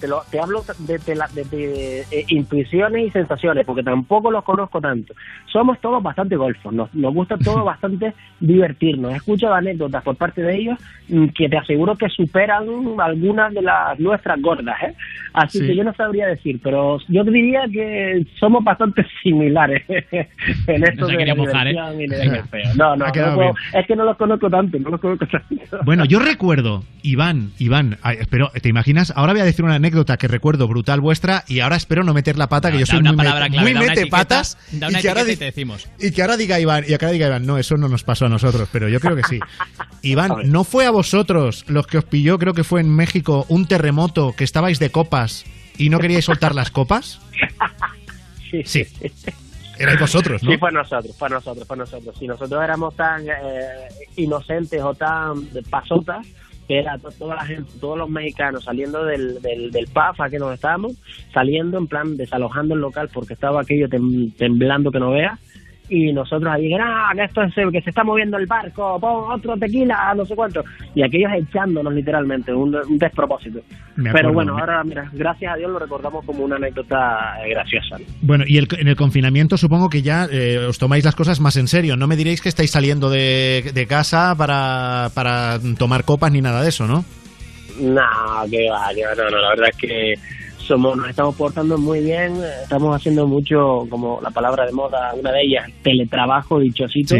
te, 0.01 0.09
lo, 0.09 0.23
te 0.31 0.41
hablo 0.41 0.65
de, 0.79 0.99
de, 0.99 2.01
eh, 2.11 2.25
intuiciones 2.29 3.09
y 3.09 3.11
sensaciones, 3.11 3.65
porque 3.65 3.83
tampoco 3.83 4.31
los 4.31 4.43
conozco 4.45 4.81
tanto. 4.81 5.15
Somos 5.53 5.79
todos 5.81 6.03
bastante 6.03 6.37
golfos, 6.37 6.73
nos, 6.73 6.93
nos 6.95 7.15
gusta 7.15 7.37
todo 7.37 7.65
bastante 7.65 8.15
divertirnos. 8.41 9.13
He 9.13 9.17
escuchado 9.17 9.55
anécdotas 9.55 10.03
por 10.03 10.17
parte 10.17 10.43
de 10.43 10.57
ellos 10.57 10.79
mm, 11.09 11.27
que 11.29 11.49
te 11.49 11.59
aseguro 11.59 11.97
que 11.97 12.09
superan 12.09 12.65
algunas 12.99 13.53
de 13.55 13.63
las 13.63 13.99
nuestras 14.01 14.41
gordas, 14.41 14.77
¿eh? 14.83 14.95
Así 15.33 15.61
que 15.61 15.77
yo 15.77 15.85
no 15.85 15.95
sabría 15.95 16.27
decir, 16.27 16.59
pero 16.63 16.99
yo 17.09 17.23
diría 17.25 17.63
que 17.73 18.27
somos 18.39 18.65
bastante 18.65 19.07
similares 19.23 19.85
en 19.89 20.85
esto 20.85 21.07
de 21.07 21.17
diversión 21.19 22.01
y 22.01 22.07
de 22.07 22.43
No, 22.77 22.97
no, 22.97 23.07
es 23.07 23.87
que 23.87 23.97
no 23.97 24.05
los 24.05 24.17
conozco 24.17 24.51
tanto, 24.51 24.79
no 24.79 24.91
los 24.91 25.01
conozco 25.01 25.27
tanto. 25.27 25.79
Bueno, 25.85 26.05
yo 26.05 26.19
recuerdo, 26.19 26.83
Iván, 27.03 27.51
Iván, 27.59 27.97
pero 28.31 28.51
¿te 28.61 28.69
imaginas? 28.69 29.13
Ahora 29.15 29.33
voy 29.33 29.43
a 29.43 29.45
decir 29.45 29.65
una 29.65 29.77
anécdota 29.77 29.90
que 29.91 30.29
recuerdo 30.29 30.69
brutal 30.69 31.01
vuestra 31.01 31.45
y 31.47 31.61
ahora 31.61 31.77
espero 31.77 32.05
no 32.05 32.15
meter 32.15 32.39
la 32.39 32.49
pata, 32.49 32.71
que 32.71 32.79
yo 32.79 32.87
soy 32.87 33.03
muy, 33.03 33.15
muy 33.15 33.75
mete 33.75 34.07
patas 34.07 34.59
y, 34.73 34.79
que 34.79 35.09
ahora, 35.09 35.25
te 35.25 35.37
decimos. 35.37 35.89
y 35.99 36.11
que 36.11 36.23
ahora 36.23 36.37
diga 36.37 36.59
Iván, 36.61 36.85
y 36.85 36.89
que 36.89 36.95
ahora 36.95 37.11
diga 37.11 37.27
Iván, 37.27 37.47
no, 37.47 37.59
eso 37.59 37.77
no 37.77 37.89
nos 37.89 38.05
pasó 38.05 38.27
a 38.27 38.29
nosotros, 38.29 38.69
pero 38.73 38.89
yo 38.89 39.01
creo 39.01 39.17
que 39.17 39.23
sí. 39.25 39.41
Iván, 40.03 40.51
¿no 40.51 40.65
fue 40.65 40.87
a 40.87 40.91
vosotros 40.91 41.65
los 41.69 41.87
que 41.87 41.99
os 41.99 42.05
pilló, 42.05 42.39
creo 42.39 42.55
que 42.55 42.65
fue 42.65 42.81
en 42.81 42.95
México, 42.95 43.47
un 43.49 43.67
terremoto 43.67 44.35
que 44.37 44.45
estabais 44.45 44.79
de 44.79 44.91
copas 44.91 45.45
y 45.77 45.89
no 45.91 45.99
queríais 45.99 46.25
soltar 46.25 46.55
las 46.55 46.71
copas? 46.71 47.21
sí. 48.51 48.63
Sí. 48.65 48.87
Erais 49.79 49.99
vosotros, 49.99 50.43
¿no? 50.43 50.51
Sí, 50.51 50.59
fue 50.59 50.71
nosotros, 50.73 51.17
fue 51.17 51.31
nosotros, 51.31 51.67
fue 51.67 51.77
nosotros. 51.77 52.15
Si 52.19 52.27
nosotros 52.27 52.63
éramos 52.63 52.95
tan 52.95 53.27
eh, 53.27 53.89
inocentes 54.17 54.83
o 54.83 54.93
tan 54.93 55.47
pasotas, 55.71 56.27
que 56.71 56.79
era 56.79 56.97
toda 56.99 57.35
la 57.35 57.45
gente, 57.45 57.69
todos 57.81 57.99
los 57.99 58.09
mexicanos 58.09 58.63
saliendo 58.63 59.05
del, 59.05 59.43
del, 59.43 59.73
del 59.73 59.89
PAF 59.89 60.21
a 60.21 60.31
que 60.31 60.39
nos 60.39 60.55
estábamos, 60.55 60.93
saliendo 61.35 61.77
en 61.79 61.89
plan 61.89 62.17
desalojando 62.17 62.75
el 62.75 62.81
local 62.81 63.11
porque 63.13 63.35
estaba 63.35 63.63
aquello 63.63 63.89
temblando 63.89 64.93
que 64.93 65.01
no 65.01 65.11
veas 65.11 65.41
y 65.91 66.13
nosotros 66.13 66.51
ahí, 66.53 66.73
ah, 66.75 67.11
que 67.15 67.25
esto 67.25 67.43
es 67.43 67.53
que 67.73 67.83
se 67.83 67.91
está 67.91 68.05
moviendo 68.05 68.39
el 68.39 68.47
barco, 68.47 68.99
pon 69.01 69.33
otro 69.33 69.57
tequila, 69.57 70.15
no 70.17 70.25
sé 70.25 70.37
cuánto, 70.37 70.65
y 70.95 71.03
aquellos 71.03 71.33
echándonos 71.33 71.93
literalmente, 71.93 72.55
un, 72.55 72.71
despropósito. 72.91 73.61
Pero 74.13 74.33
bueno, 74.33 74.57
ahora, 74.57 74.85
mira, 74.85 75.11
gracias 75.13 75.53
a 75.53 75.57
Dios 75.57 75.71
lo 75.71 75.81
recordamos 75.81 76.25
como 76.25 76.45
una 76.45 76.57
anécdota 76.57 77.37
eh, 77.45 77.51
graciosa. 77.51 77.97
Bueno, 78.23 78.45
y 78.47 78.59
en 78.59 78.89
el 78.89 78.97
confinamiento 78.97 79.57
supongo 79.57 79.91
que 79.91 80.03
ya 80.03 80.27
eh, 80.31 80.59
os 80.59 80.79
tomáis 80.79 81.05
las 81.05 81.17
cosas 81.17 81.41
más 81.41 81.57
en 81.57 81.67
serio, 81.67 81.97
no 81.97 82.07
me 82.07 82.17
diréis 82.17 82.41
que 82.41 82.49
estáis 82.49 82.71
saliendo 82.71 83.11
de, 83.11 83.73
de 83.75 83.87
casa 83.87 84.35
para, 84.37 85.09
para 85.13 85.59
tomar 85.77 86.05
copas 86.05 86.31
ni 86.31 86.41
nada 86.41 86.63
de 86.63 86.69
eso, 86.69 86.87
¿no? 86.87 87.05
No, 87.81 88.03
que 88.51 88.71
va, 88.71 88.91
que 88.95 89.05
va, 89.05 89.15
no, 89.17 89.31
no, 89.31 89.39
la 89.39 89.49
verdad 89.51 89.69
es 89.71 89.77
que 89.77 90.15
nos 90.79 91.09
estamos 91.09 91.35
portando 91.37 91.79
muy 91.79 92.01
bien, 92.01 92.35
estamos 92.63 92.95
haciendo 92.95 93.27
mucho, 93.27 93.87
como 93.89 94.21
la 94.23 94.31
palabra 94.31 94.67
de 94.67 94.73
moda, 94.73 95.13
una 95.19 95.33
de 95.33 95.43
ellas, 95.43 95.71
teletrabajo, 95.83 96.59
dichosito, 96.59 97.17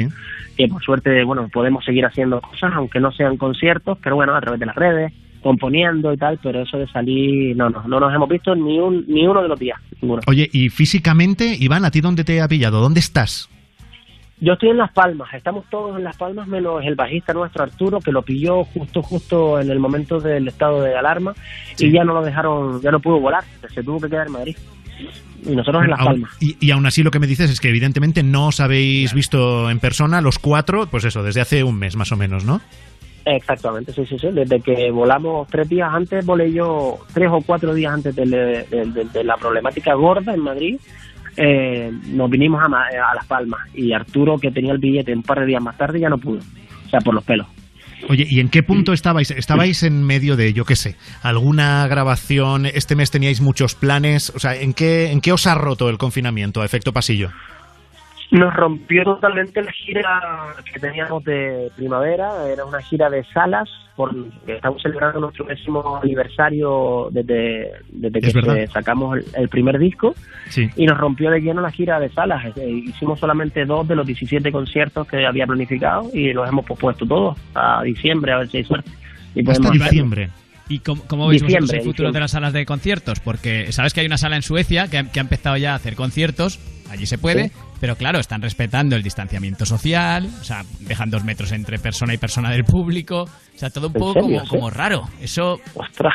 que 0.57 0.69
por 0.69 0.83
suerte, 0.83 1.25
bueno, 1.25 1.49
podemos 1.53 1.85
seguir 1.85 2.05
haciendo 2.05 2.41
cosas, 2.41 2.73
aunque 2.75 3.01
no 3.01 3.13
sean 3.13 3.37
conciertos, 3.37 3.99
pero 4.03 4.17
bueno, 4.17 4.35
a 4.35 4.41
través 4.41 4.61
de 4.61 4.67
las 4.67 4.77
redes, 4.77 5.13
componiendo 5.43 6.13
y 6.13 6.17
tal, 6.17 6.39
pero 6.43 6.63
eso 6.63 6.79
de 6.79 6.87
salir, 6.89 7.57
no, 7.57 7.71
no, 7.71 7.83
no 7.87 8.01
nos 8.01 8.15
hemos 8.15 8.29
visto 8.29 8.55
ni, 8.55 8.79
un, 8.79 9.05
ni 9.09 9.27
uno 9.27 9.43
de 9.43 9.49
los 9.49 9.59
días. 9.59 9.79
Oye, 10.27 10.49
y 10.53 10.69
físicamente, 10.69 11.57
Iván, 11.59 11.85
¿a 11.85 11.91
ti 11.91 12.01
dónde 12.01 12.25
te 12.25 12.41
ha 12.41 12.49
pillado? 12.49 12.81
¿Dónde 12.81 13.01
estás? 13.01 13.49
Yo 14.41 14.55
estoy 14.55 14.71
en 14.71 14.79
Las 14.79 14.91
Palmas, 14.93 15.29
estamos 15.35 15.67
todos 15.69 15.99
en 15.99 16.05
Las 16.05 16.17
Palmas 16.17 16.49
menos 16.49 16.83
el 16.83 16.95
bajista 16.95 17.35
nuestro 17.35 17.63
Arturo 17.63 18.01
que 18.01 18.11
lo 18.11 18.23
pilló 18.23 18.65
justo 18.65 19.03
justo 19.03 19.61
en 19.61 19.71
el 19.71 19.79
momento 19.79 20.19
del 20.19 20.49
estado 20.49 20.81
de 20.81 20.97
alarma 20.97 21.35
y 21.79 21.93
ya 21.93 22.05
no 22.05 22.15
lo 22.15 22.23
dejaron, 22.23 22.81
ya 22.81 22.91
no 22.91 23.01
pudo 23.01 23.21
volar, 23.21 23.45
se 23.75 23.83
tuvo 23.83 24.01
que 24.01 24.09
quedar 24.09 24.29
en 24.29 24.33
Madrid. 24.33 24.57
Y 25.45 25.57
nosotros 25.57 25.85
en 25.85 25.91
Las 25.91 25.99
Palmas. 25.99 26.31
Y, 26.41 26.57
y, 26.59 26.71
aún 26.71 26.87
así 26.87 27.03
lo 27.03 27.11
que 27.11 27.19
me 27.19 27.27
dices 27.27 27.51
es 27.51 27.61
que 27.61 27.69
evidentemente 27.69 28.23
no 28.23 28.49
os 28.49 28.61
habéis 28.61 29.13
visto 29.13 29.71
en 29.71 29.79
persona 29.79 30.23
los 30.23 30.39
cuatro, 30.39 30.87
pues 30.87 31.05
eso, 31.05 31.23
desde 31.23 31.43
hace 31.43 31.63
un 31.63 31.79
mes 31.79 31.97
más 31.97 32.13
o 32.13 32.17
menos, 32.17 32.45
¿no? 32.45 32.63
Exactamente, 33.27 33.93
sí, 33.93 34.07
sí, 34.07 34.19
sí. 34.19 34.29
Desde 34.33 34.61
que 34.61 34.91
volamos 34.91 35.49
tres 35.49 35.69
días 35.69 35.91
antes, 35.93 36.25
volé 36.25 36.51
yo 36.53 36.99
tres 37.13 37.29
o 37.31 37.41
cuatro 37.43 37.75
días 37.75 37.93
antes 37.93 38.17
de, 38.17 38.25
de 38.25 39.25
la 39.25 39.37
problemática 39.37 39.95
gorda 39.95 40.33
en 40.33 40.41
Madrid 40.41 40.79
eh, 41.37 41.91
nos 42.09 42.31
vinimos 42.31 42.61
a, 42.63 42.67
a, 42.67 43.15
Las 43.15 43.27
Palmas 43.27 43.61
y 43.75 43.93
Arturo, 43.93 44.37
que 44.39 44.51
tenía 44.51 44.73
el 44.73 44.79
billete 44.79 45.13
un 45.15 45.23
par 45.23 45.41
de 45.41 45.47
días 45.47 45.63
más 45.63 45.77
tarde, 45.77 46.01
ya 46.01 46.09
no 46.09 46.19
pudo. 46.19 46.39
O 46.39 46.89
sea, 46.89 47.01
por 47.01 47.15
los 47.15 47.25
pelos. 47.25 47.47
Oye, 48.09 48.27
¿y 48.29 48.41
en 48.41 48.49
qué 48.49 48.63
punto 48.63 48.93
estabais? 48.93 49.31
¿Estabais 49.31 49.83
en 49.83 50.03
medio 50.03 50.37
de, 50.37 50.53
yo 50.53 50.65
qué 50.65 50.77
sé, 50.77 50.97
alguna 51.23 51.87
grabación? 51.87 52.67
¿Este 52.67 52.97
mes 52.97 53.11
teníais 53.11 53.41
muchos 53.41 53.75
planes? 53.75 54.33
O 54.35 54.39
sea, 54.39 54.57
¿en 54.57 54.73
qué, 54.73 55.11
en 55.11 55.21
qué 55.21 55.33
os 55.33 55.47
ha 55.47 55.55
roto 55.55 55.89
el 55.89 55.99
confinamiento 55.99 56.63
a 56.63 56.65
efecto 56.65 56.93
pasillo? 56.93 57.31
Nos 58.31 58.55
rompió 58.55 59.03
totalmente 59.03 59.61
la 59.61 59.73
gira 59.73 60.55
que 60.73 60.79
teníamos 60.79 61.25
de 61.25 61.71
primavera, 61.77 62.49
era 62.49 62.65
una 62.65 62.81
gira 62.81 63.11
de 63.11 63.25
salas, 63.25 63.69
porque 63.97 64.31
estamos 64.47 64.81
celebrando 64.81 65.21
nuestro 65.21 65.47
décimo 65.47 65.99
aniversario 66.01 67.09
desde, 67.11 67.73
desde 67.89 68.21
que 68.21 68.67
sacamos 68.69 69.19
el, 69.35 69.49
primer 69.49 69.79
disco, 69.79 70.15
y 70.77 70.87
nos 70.87 70.97
rompió 70.97 71.31
de 71.31 71.41
lleno 71.41 71.61
la 71.61 71.73
gira 71.73 71.99
de 71.99 72.09
salas. 72.11 72.57
Hicimos 72.57 73.19
solamente 73.19 73.65
dos 73.65 73.89
de 73.89 73.97
los 73.97 74.07
17 74.07 74.53
conciertos 74.53 75.09
que 75.09 75.27
había 75.27 75.47
planificado 75.47 76.09
y 76.15 76.33
los 76.33 76.49
hemos 76.49 76.65
pospuesto 76.65 77.05
todos 77.05 77.37
a 77.55 77.83
diciembre, 77.83 78.33
a 78.33 78.39
ver 78.39 78.49
si 78.49 78.59
hay 78.59 78.65
suerte. 78.65 78.91
Y 79.35 79.49
Hasta 79.51 79.71
diciembre. 79.71 80.31
¿Y 80.69 80.79
cómo, 80.79 81.03
cómo 81.09 81.27
veis 81.27 81.43
vosotros 81.43 81.73
el 81.73 81.83
futuro 81.83 82.13
de 82.13 82.21
las 82.21 82.31
salas 82.31 82.53
de 82.53 82.65
conciertos? 82.65 83.19
Porque 83.19 83.73
sabes 83.73 83.93
que 83.93 84.01
hay 84.01 84.07
una 84.07 84.19
sala 84.19 84.37
en 84.37 84.43
Suecia 84.43 84.87
que 84.89 84.99
ha, 84.99 85.21
empezado 85.21 85.57
ya 85.57 85.73
a 85.73 85.75
hacer 85.75 85.97
conciertos, 85.97 86.61
allí 86.91 87.07
se 87.07 87.19
puede, 87.19 87.51
pero 87.81 87.97
claro, 87.97 88.21
están 88.21 88.43
respetando 88.43 88.95
el 88.95 89.03
distanciamiento 89.03 89.65
social, 89.65 90.29
o 90.41 90.45
sea, 90.45 90.65
dejan 90.81 91.11
dos 91.11 91.25
metros 91.25 91.51
entre 91.53 91.79
persona 91.79 92.13
y 92.13 92.19
persona 92.19 92.51
del 92.51 92.65
público, 92.65 93.23
o 93.23 93.59
sea, 93.59 93.71
todo 93.71 93.87
un 93.87 93.95
poco 93.95 94.21
como, 94.21 94.47
como, 94.47 94.71
raro. 94.71 95.09
Eso... 95.21 95.59
¡Ostras! 95.75 96.15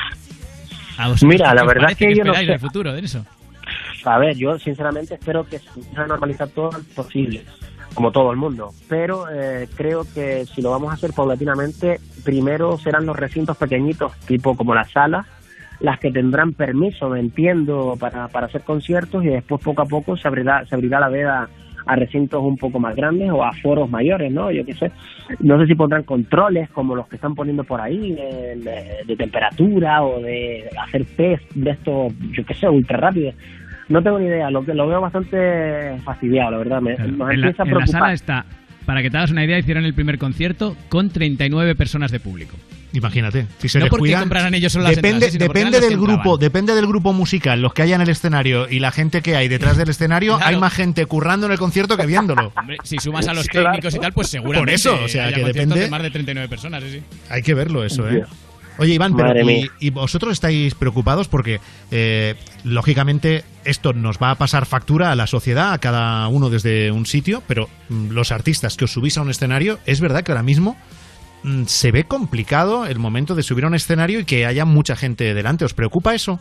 Mira, 1.24 1.54
la 1.54 1.66
verdad 1.66 1.92
es 1.92 1.98
que, 1.98 2.16
yo 2.16 2.24
no 2.24 2.34
sé. 2.34 2.44
el 2.44 2.60
futuro 2.60 2.94
de 2.94 3.02
eso? 3.02 3.26
A 4.06 4.20
ver, 4.20 4.38
yo 4.38 4.58
sinceramente 4.60 5.16
espero 5.16 5.44
que 5.44 5.60
se 5.60 5.68
empiece 5.76 6.00
a 6.00 6.06
normalizar 6.06 6.48
todo 6.50 6.72
lo 6.72 6.80
posible 6.96 7.44
como 7.96 8.12
todo 8.12 8.30
el 8.30 8.38
mundo. 8.38 8.72
Pero 8.88 9.26
eh, 9.32 9.68
creo 9.76 10.06
que 10.14 10.46
si 10.46 10.62
lo 10.62 10.70
vamos 10.70 10.92
a 10.92 10.94
hacer 10.94 11.12
paulatinamente, 11.14 12.00
primero 12.24 12.78
serán 12.78 13.06
los 13.06 13.16
recintos 13.16 13.58
pequeñitos, 13.58 14.12
tipo 14.28 14.56
como 14.56 14.76
las 14.76 14.92
salas, 14.92 15.26
las 15.80 16.00
que 16.00 16.12
tendrán 16.12 16.54
permiso, 16.54 17.10
me 17.10 17.20
entiendo, 17.20 17.96
para, 18.00 18.28
para 18.28 18.48
hacer 18.48 18.62
conciertos 18.62 19.24
y 19.24 19.28
después 19.28 19.62
poco 19.62 19.82
a 19.82 19.86
poco 19.86 20.18
se 20.18 20.28
abrirá, 20.28 20.66
se 20.66 20.76
abrirá 20.76 21.00
la 21.00 21.10
veda 21.10 21.50
a 21.88 21.96
recintos 21.96 22.44
un 22.44 22.58
poco 22.58 22.80
más 22.80 22.96
grandes 22.96 23.30
o 23.30 23.44
a 23.44 23.52
foros 23.54 23.90
mayores, 23.90 24.32
¿no? 24.32 24.50
Yo 24.52 24.66
qué 24.66 24.74
sé. 24.74 24.92
No 25.40 25.60
sé 25.60 25.68
si 25.68 25.76
pondrán 25.76 26.04
controles 26.04 26.70
como 26.72 26.96
los 26.96 27.08
que 27.08 27.18
están 27.18 27.36
poniendo 27.36 27.64
por 27.64 27.80
ahí 27.80 28.14
de, 28.14 29.04
de 29.06 29.16
temperatura 29.16 30.04
o 30.04 30.20
de 30.20 30.68
hacer 30.84 31.06
test 31.16 31.52
de 31.54 31.72
estos, 31.72 32.14
yo 32.32 32.44
qué 32.44 32.54
sé, 32.56 32.68
ultra 32.68 32.98
rápidos 32.98 33.36
no 33.88 34.02
tengo 34.02 34.20
ni 34.20 34.26
idea, 34.26 34.50
lo, 34.50 34.62
lo 34.62 34.88
veo 34.88 35.02
bastante 35.02 35.98
fastidiado, 36.04 36.52
la 36.52 36.58
verdad. 36.58 36.82
Me, 36.82 36.98
nos 36.98 37.30
en, 37.30 37.36
empieza 37.36 37.64
la, 37.64 37.72
a 37.72 37.74
preocupar. 37.74 37.74
En 37.74 37.80
la 37.80 37.88
sala 37.88 38.14
está, 38.14 38.46
para 38.86 39.02
que 39.02 39.10
te 39.10 39.18
hagas 39.18 39.32
una 39.32 39.44
idea, 39.44 39.60
hicieron 39.60 39.86
el 39.86 39.94
primer 39.94 40.18
concierto 40.18 40.76
con 40.90 41.10
39 41.10 41.76
personas 41.76 42.12
de 42.12 42.20
público. 42.20 42.56
Imagínate, 42.96 43.48
si 43.60 43.70
se 43.70 43.80
no 43.80 43.86
porque 43.88 44.04
descuidan, 44.04 44.22
compraran 44.22 44.54
ellos 44.56 44.72
solo 44.74 44.86
las 44.86 44.96
depende, 44.96 45.28
entradas, 45.28 45.54
depende 45.54 45.80
del 45.82 45.98
grupo, 45.98 46.14
entraban. 46.14 46.40
depende 46.40 46.76
del 46.76 46.88
grupo 46.88 47.14
musical, 47.14 47.62
los 47.62 47.74
que 47.74 47.82
haya 47.84 47.96
en 47.96 48.02
el 48.02 48.10
escenario 48.10 48.68
y 48.70 48.80
la 48.80 48.92
gente 48.92 49.22
que 49.22 49.36
hay 49.36 49.48
detrás 49.48 49.78
del 49.78 49.90
escenario, 49.90 50.38
Claro. 50.38 50.50
hay 50.50 50.58
más 50.60 50.74
gente 50.74 51.06
currando 51.06 51.46
en 51.46 51.52
el 51.52 51.60
concierto 51.60 51.98
que 51.98 52.06
viéndolo. 52.06 52.52
Hombre, 52.58 52.78
si 52.84 52.98
sumas 53.00 53.28
a 53.28 53.34
los 53.34 53.48
Claro. 53.48 53.68
técnicos 53.72 53.96
y 53.96 54.00
tal, 54.00 54.14
pues 54.14 54.28
seguramente. 54.30 54.60
Por 54.62 54.70
eso, 54.70 54.98
o 55.04 55.08
sea, 55.08 55.32
que 55.32 55.44
depende- 55.44 55.80
de 55.80 55.90
más 55.90 56.02
de 56.02 56.10
39 56.12 56.48
personas, 56.50 56.84
sí, 56.84 56.90
sí. 56.92 57.02
Hay 57.30 57.42
que 57.42 57.54
verlo 57.54 57.84
eso, 57.84 58.10
¿eh? 58.10 58.24
Oye, 58.78 58.94
Iván, 58.94 59.16
pero 59.16 59.50
y, 59.50 59.72
y 59.80 59.90
vosotros 59.90 60.34
estáis 60.34 60.76
preocupados 60.76 61.30
porque, 61.30 61.62
eh, 61.92 62.36
lógicamente, 62.66 63.46
esto 63.64 63.94
nos 63.94 64.18
va 64.18 64.32
a 64.32 64.36
pasar 64.36 64.66
factura 64.66 65.12
a 65.12 65.16
la 65.16 65.28
sociedad, 65.28 65.72
a 65.72 65.78
cada 65.78 66.28
uno 66.28 66.50
desde 66.50 66.92
un 66.92 67.06
sitio, 67.06 67.42
pero 67.48 67.70
mm, 67.88 68.10
los 68.12 68.34
artistas 68.34 68.76
que 68.76 68.84
os 68.84 68.92
subís 68.92 69.18
a 69.18 69.22
un 69.22 69.30
escenario, 69.30 69.80
es 69.86 70.02
verdad 70.02 70.24
que 70.24 70.34
ahora 70.34 70.44
mismo 70.44 70.76
se 71.66 71.92
ve 71.92 72.04
complicado 72.06 72.86
el 72.86 73.00
momento 73.00 73.36
de 73.36 73.44
subir 73.44 73.66
a 73.66 73.68
un 73.68 73.76
escenario 73.76 74.20
y 74.20 74.26
que 74.26 74.46
haya 74.46 74.66
mucha 74.66 74.96
gente 74.96 75.34
delante. 75.34 75.66
¿Os 75.66 75.74
preocupa 75.74 76.14
eso? 76.14 76.40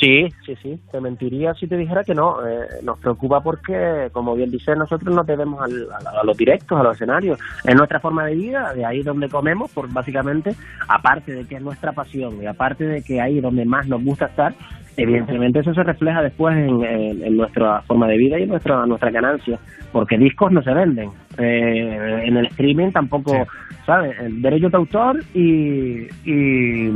Sí, 0.00 0.26
sí, 0.44 0.54
sí. 0.60 0.78
Te 0.90 1.00
mentiría 1.00 1.54
si 1.54 1.66
te 1.68 1.76
dijera 1.76 2.02
que 2.04 2.14
no. 2.14 2.44
Eh, 2.46 2.66
nos 2.82 2.98
preocupa 2.98 3.40
porque, 3.40 4.08
como 4.12 4.34
bien 4.34 4.50
dice, 4.50 4.74
nosotros 4.76 5.14
nos 5.14 5.24
debemos 5.26 5.62
a, 5.62 6.24
los 6.24 6.36
directos, 6.36 6.78
a 6.78 6.82
los 6.82 6.96
escenarios. 6.96 7.38
Es 7.64 7.74
nuestra 7.74 8.00
forma 8.00 8.26
de 8.26 8.34
vida, 8.34 8.74
de 8.74 8.84
ahí 8.84 9.02
donde 9.02 9.28
comemos, 9.28 9.70
por 9.70 9.90
básicamente, 9.90 10.54
aparte 10.88 11.32
de 11.32 11.46
que 11.46 11.54
es 11.56 11.62
nuestra 11.62 11.92
pasión 11.92 12.42
y 12.42 12.46
aparte 12.46 12.84
de 12.84 13.02
que 13.02 13.20
ahí 13.20 13.40
donde 13.40 13.64
más 13.64 13.86
nos 13.86 14.02
gusta 14.04 14.26
estar, 14.26 14.52
evidentemente 14.96 15.60
eso 15.60 15.72
se 15.72 15.82
refleja 15.84 16.22
después 16.22 16.56
en, 16.56 16.84
en- 16.84 17.24
en 17.24 17.36
nuestra 17.36 17.80
forma 17.82 18.06
de 18.08 18.18
vida 18.18 18.38
y 18.38 18.42
en 18.42 18.48
nuestra, 18.48 18.84
nuestra 18.86 19.10
ganancia. 19.10 19.58
Porque 19.92 20.18
discos 20.18 20.50
no 20.52 20.60
se 20.62 20.74
venden. 20.74 21.10
Eh, 21.38 22.22
en 22.26 22.36
el 22.36 22.46
streaming 22.46 22.92
tampoco, 22.92 23.46
¿sabes? 23.84 24.18
El 24.20 24.40
derecho 24.40 24.68
de 24.68 24.76
autor 24.76 25.24
y, 25.34 26.06
y, 26.24 26.90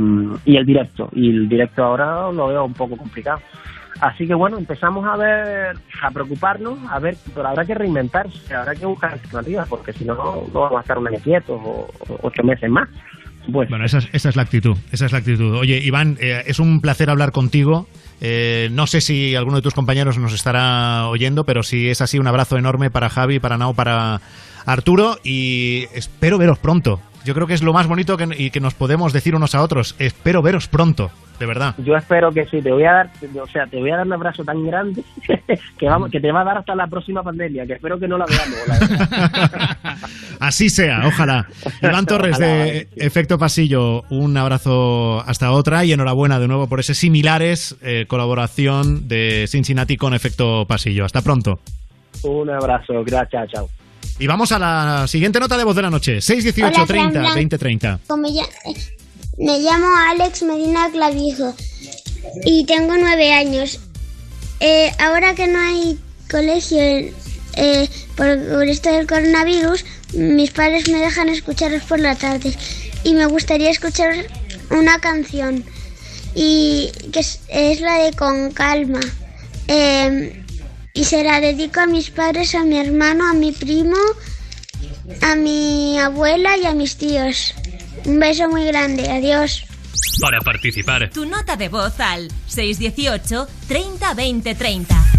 y 0.45 0.55
el 0.57 0.65
directo. 0.65 1.09
Y 1.13 1.29
el 1.29 1.49
directo 1.49 1.83
ahora 1.83 2.31
lo 2.31 2.47
veo 2.47 2.65
un 2.65 2.73
poco 2.73 2.95
complicado. 2.95 3.39
Así 4.01 4.25
que 4.25 4.33
bueno, 4.33 4.57
empezamos 4.57 5.05
a 5.05 5.17
ver, 5.17 5.75
a 6.01 6.11
preocuparnos, 6.11 6.79
a 6.89 6.99
ver, 6.99 7.15
pero 7.35 7.45
habrá 7.45 7.65
que 7.65 7.75
reinventarse, 7.75 8.55
habrá 8.55 8.73
que 8.73 8.85
buscar 8.85 9.11
alternativas, 9.11 9.67
porque 9.67 9.91
si 9.91 10.05
no, 10.05 10.15
no 10.15 10.59
vamos 10.61 10.77
a 10.77 10.81
estar 10.81 10.97
un 10.97 11.07
año 11.07 11.17
quietos 11.21 11.59
o, 11.61 11.89
o 12.07 12.19
ocho 12.21 12.41
meses 12.43 12.69
más. 12.69 12.87
Bueno, 13.47 13.83
esa 13.83 13.97
es, 13.97 14.09
esa 14.13 14.29
es 14.29 14.35
la 14.35 14.43
actitud, 14.43 14.77
esa 14.91 15.07
es 15.07 15.11
la 15.11 15.17
actitud. 15.17 15.55
Oye, 15.55 15.79
Iván, 15.83 16.17
eh, 16.21 16.43
es 16.45 16.59
un 16.59 16.81
placer 16.81 17.09
hablar 17.09 17.31
contigo. 17.31 17.87
Eh, 18.21 18.69
no 18.71 18.87
sé 18.87 19.01
si 19.01 19.35
alguno 19.35 19.57
de 19.57 19.61
tus 19.61 19.73
compañeros 19.73 20.17
nos 20.17 20.33
estará 20.33 21.07
oyendo, 21.07 21.45
pero 21.45 21.63
si 21.63 21.89
es 21.89 22.01
así, 22.01 22.19
un 22.19 22.27
abrazo 22.27 22.57
enorme 22.57 22.89
para 22.89 23.09
Javi, 23.09 23.39
para 23.39 23.57
Nao, 23.57 23.73
para 23.73 24.21
Arturo 24.65 25.17
y 25.23 25.85
espero 25.93 26.37
veros 26.37 26.59
pronto. 26.59 26.99
Yo 27.29 27.35
creo 27.35 27.45
que 27.45 27.53
es 27.53 27.61
lo 27.61 27.73
más 27.73 27.85
bonito 27.85 28.17
que, 28.17 28.27
y 28.39 28.49
que 28.49 28.59
nos 28.59 28.73
podemos 28.73 29.13
decir 29.13 29.35
unos 29.35 29.53
a 29.53 29.61
otros. 29.61 29.95
Espero 29.99 30.41
veros 30.41 30.67
pronto, 30.67 31.11
de 31.37 31.45
verdad. 31.45 31.75
Yo 31.77 31.95
espero 31.95 32.31
que 32.31 32.47
sí, 32.47 32.59
te 32.59 32.71
voy 32.71 32.85
a 32.85 32.91
dar, 32.91 33.11
o 33.39 33.45
sea, 33.45 33.67
te 33.67 33.77
voy 33.77 33.91
a 33.91 33.97
dar 33.97 34.07
un 34.07 34.13
abrazo 34.13 34.43
tan 34.43 34.65
grande 34.65 35.03
que 35.77 35.85
vamos, 35.85 36.09
que 36.09 36.19
te 36.19 36.31
va 36.31 36.41
a 36.41 36.43
dar 36.43 36.57
hasta 36.57 36.73
la 36.73 36.87
próxima 36.87 37.21
pandemia, 37.21 37.67
que 37.67 37.73
espero 37.73 37.99
que 37.99 38.07
no 38.07 38.17
la 38.17 38.25
veamos. 38.25 38.57
la. 38.67 39.77
Así 40.39 40.71
sea, 40.71 41.03
ojalá. 41.05 41.45
Iván 41.83 42.07
Torres 42.07 42.37
Ojalá, 42.37 42.47
de 42.47 42.87
Efecto 42.95 43.37
Pasillo, 43.37 44.05
un 44.09 44.35
abrazo 44.35 45.21
hasta 45.27 45.51
otra 45.51 45.85
y 45.85 45.93
enhorabuena 45.93 46.39
de 46.39 46.47
nuevo 46.47 46.67
por 46.67 46.79
ese 46.79 46.95
similares 46.95 47.77
eh, 47.83 48.05
colaboración 48.07 49.07
de 49.07 49.45
Cincinnati 49.47 49.97
con 49.97 50.15
Efecto 50.15 50.65
Pasillo. 50.67 51.05
Hasta 51.05 51.21
pronto. 51.21 51.59
Un 52.23 52.49
abrazo, 52.49 53.03
gracias, 53.05 53.51
chao. 53.51 53.69
Y 54.19 54.27
vamos 54.27 54.51
a 54.51 54.59
la 54.59 55.07
siguiente 55.07 55.39
nota 55.39 55.57
de 55.57 55.63
voz 55.63 55.75
de 55.75 55.81
la 55.81 55.89
noche. 55.89 56.21
618 56.21 56.65
Hola, 56.67 56.85
Fran 56.87 56.87
30 57.11 57.19
Blanc. 57.19 57.35
20 57.35 57.57
30. 57.57 57.99
Como 58.07 58.27
ya- 58.27 58.43
eh, 58.65 58.73
me 59.37 59.59
llamo 59.59 59.87
Alex 60.09 60.43
Medina 60.43 60.89
Clavijo 60.91 61.55
y 62.45 62.65
tengo 62.65 62.97
nueve 62.97 63.31
años. 63.33 63.79
Eh, 64.59 64.91
ahora 64.99 65.35
que 65.35 65.47
no 65.47 65.59
hay 65.59 65.97
colegio 66.29 66.77
eh, 66.81 67.89
por, 68.17 68.27
por 68.49 68.67
esto 68.67 68.91
del 68.91 69.07
coronavirus, 69.07 69.85
mis 70.13 70.51
padres 70.51 70.89
me 70.89 70.99
dejan 70.99 71.29
escucharos 71.29 71.83
por 71.83 71.99
la 71.99 72.15
tarde 72.15 72.53
y 73.05 73.13
me 73.13 73.25
gustaría 73.25 73.69
escuchar 73.69 74.13
una 74.69 74.99
canción 74.99 75.63
y 76.35 76.91
que 77.13 77.21
es, 77.21 77.39
es 77.47 77.79
la 77.79 77.99
de 78.03 78.11
Con 78.13 78.51
Calma. 78.51 78.99
Eh, 79.67 80.43
y 80.93 81.03
se 81.05 81.23
la 81.23 81.39
dedico 81.39 81.79
a 81.79 81.85
mis 81.87 82.09
padres, 82.09 82.55
a 82.55 82.63
mi 82.63 82.77
hermano, 82.77 83.27
a 83.29 83.33
mi 83.33 83.51
primo, 83.51 83.97
a 85.21 85.35
mi 85.35 85.97
abuela 85.99 86.57
y 86.57 86.65
a 86.65 86.73
mis 86.73 86.97
tíos. 86.97 87.53
Un 88.05 88.19
beso 88.19 88.49
muy 88.49 88.65
grande, 88.65 89.09
adiós. 89.09 89.63
Para 90.21 90.39
participar, 90.39 91.09
Tu 91.11 91.25
nota 91.25 91.55
de 91.55 91.69
voz 91.69 91.99
al 91.99 92.29
618 92.47 93.47
30 93.67 94.13
20 94.13 94.55
30. 94.55 95.18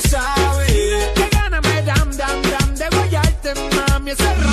Sabes. 0.00 0.72
Que 1.14 1.28
gana 1.30 1.60
me 1.60 1.82
dam 1.82 2.10
dam 2.16 2.42
dam 2.42 2.74
de 2.74 2.88
guayarte, 2.96 3.54
mami. 3.76 4.10
Ese 4.10 4.49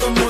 yo 0.00 0.27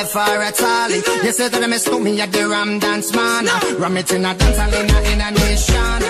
left 0.00 0.12
for 0.12 0.20
a. 0.20 0.90
You 1.24 1.32
say 1.32 1.48
that 1.48 1.62
I 1.62 1.66
miss 1.66 1.88
me 1.90 2.20
at 2.20 2.32
the 2.32 2.48
Ram 2.48 2.78
Dance 2.78 3.14
Man. 3.14 3.46
Ram 3.78 3.96
it 3.96 4.12
in 4.12 4.24
a 4.24 4.34
dance, 4.34 4.56
hall 4.56 4.74
in 4.74 4.90
a, 4.90 4.98
in 5.12 5.20
a 5.20 5.30
nation. 5.30 6.00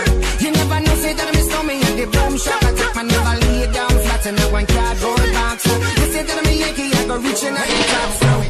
You 0.43 0.51
never 0.53 0.81
know, 0.81 0.95
say 1.03 1.13
that 1.15 1.27
I 1.27 1.33
miss 1.33 1.51
me 1.69 1.77
at 1.89 1.95
the 1.99 2.07
boom 2.15 2.39
shop. 2.39 2.63
I 2.63 2.73
take 2.79 2.95
my 2.95 3.03
never 3.03 3.37
lay 3.47 3.73
down 3.73 3.91
flat 3.91 4.27
in 4.27 4.39
a 4.39 4.47
one 4.53 4.67
cardboard 4.67 5.33
box. 5.33 5.67
You 5.67 6.07
say 6.13 6.23
that 6.23 6.39
I'm 6.39 6.47
a 6.47 6.53
Yankee, 6.53 6.95
I 6.95 7.07
go 7.07 7.17
reaching 7.19 7.57
out 7.57 7.67
the 7.67 7.83
top. 7.93 8.11
So, 8.21 8.50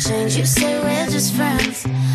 Change. 0.00 0.36
You 0.36 0.46
say 0.46 0.78
we're 0.80 1.10
just 1.10 1.34
friends, 1.34 1.82
friends 1.82 2.09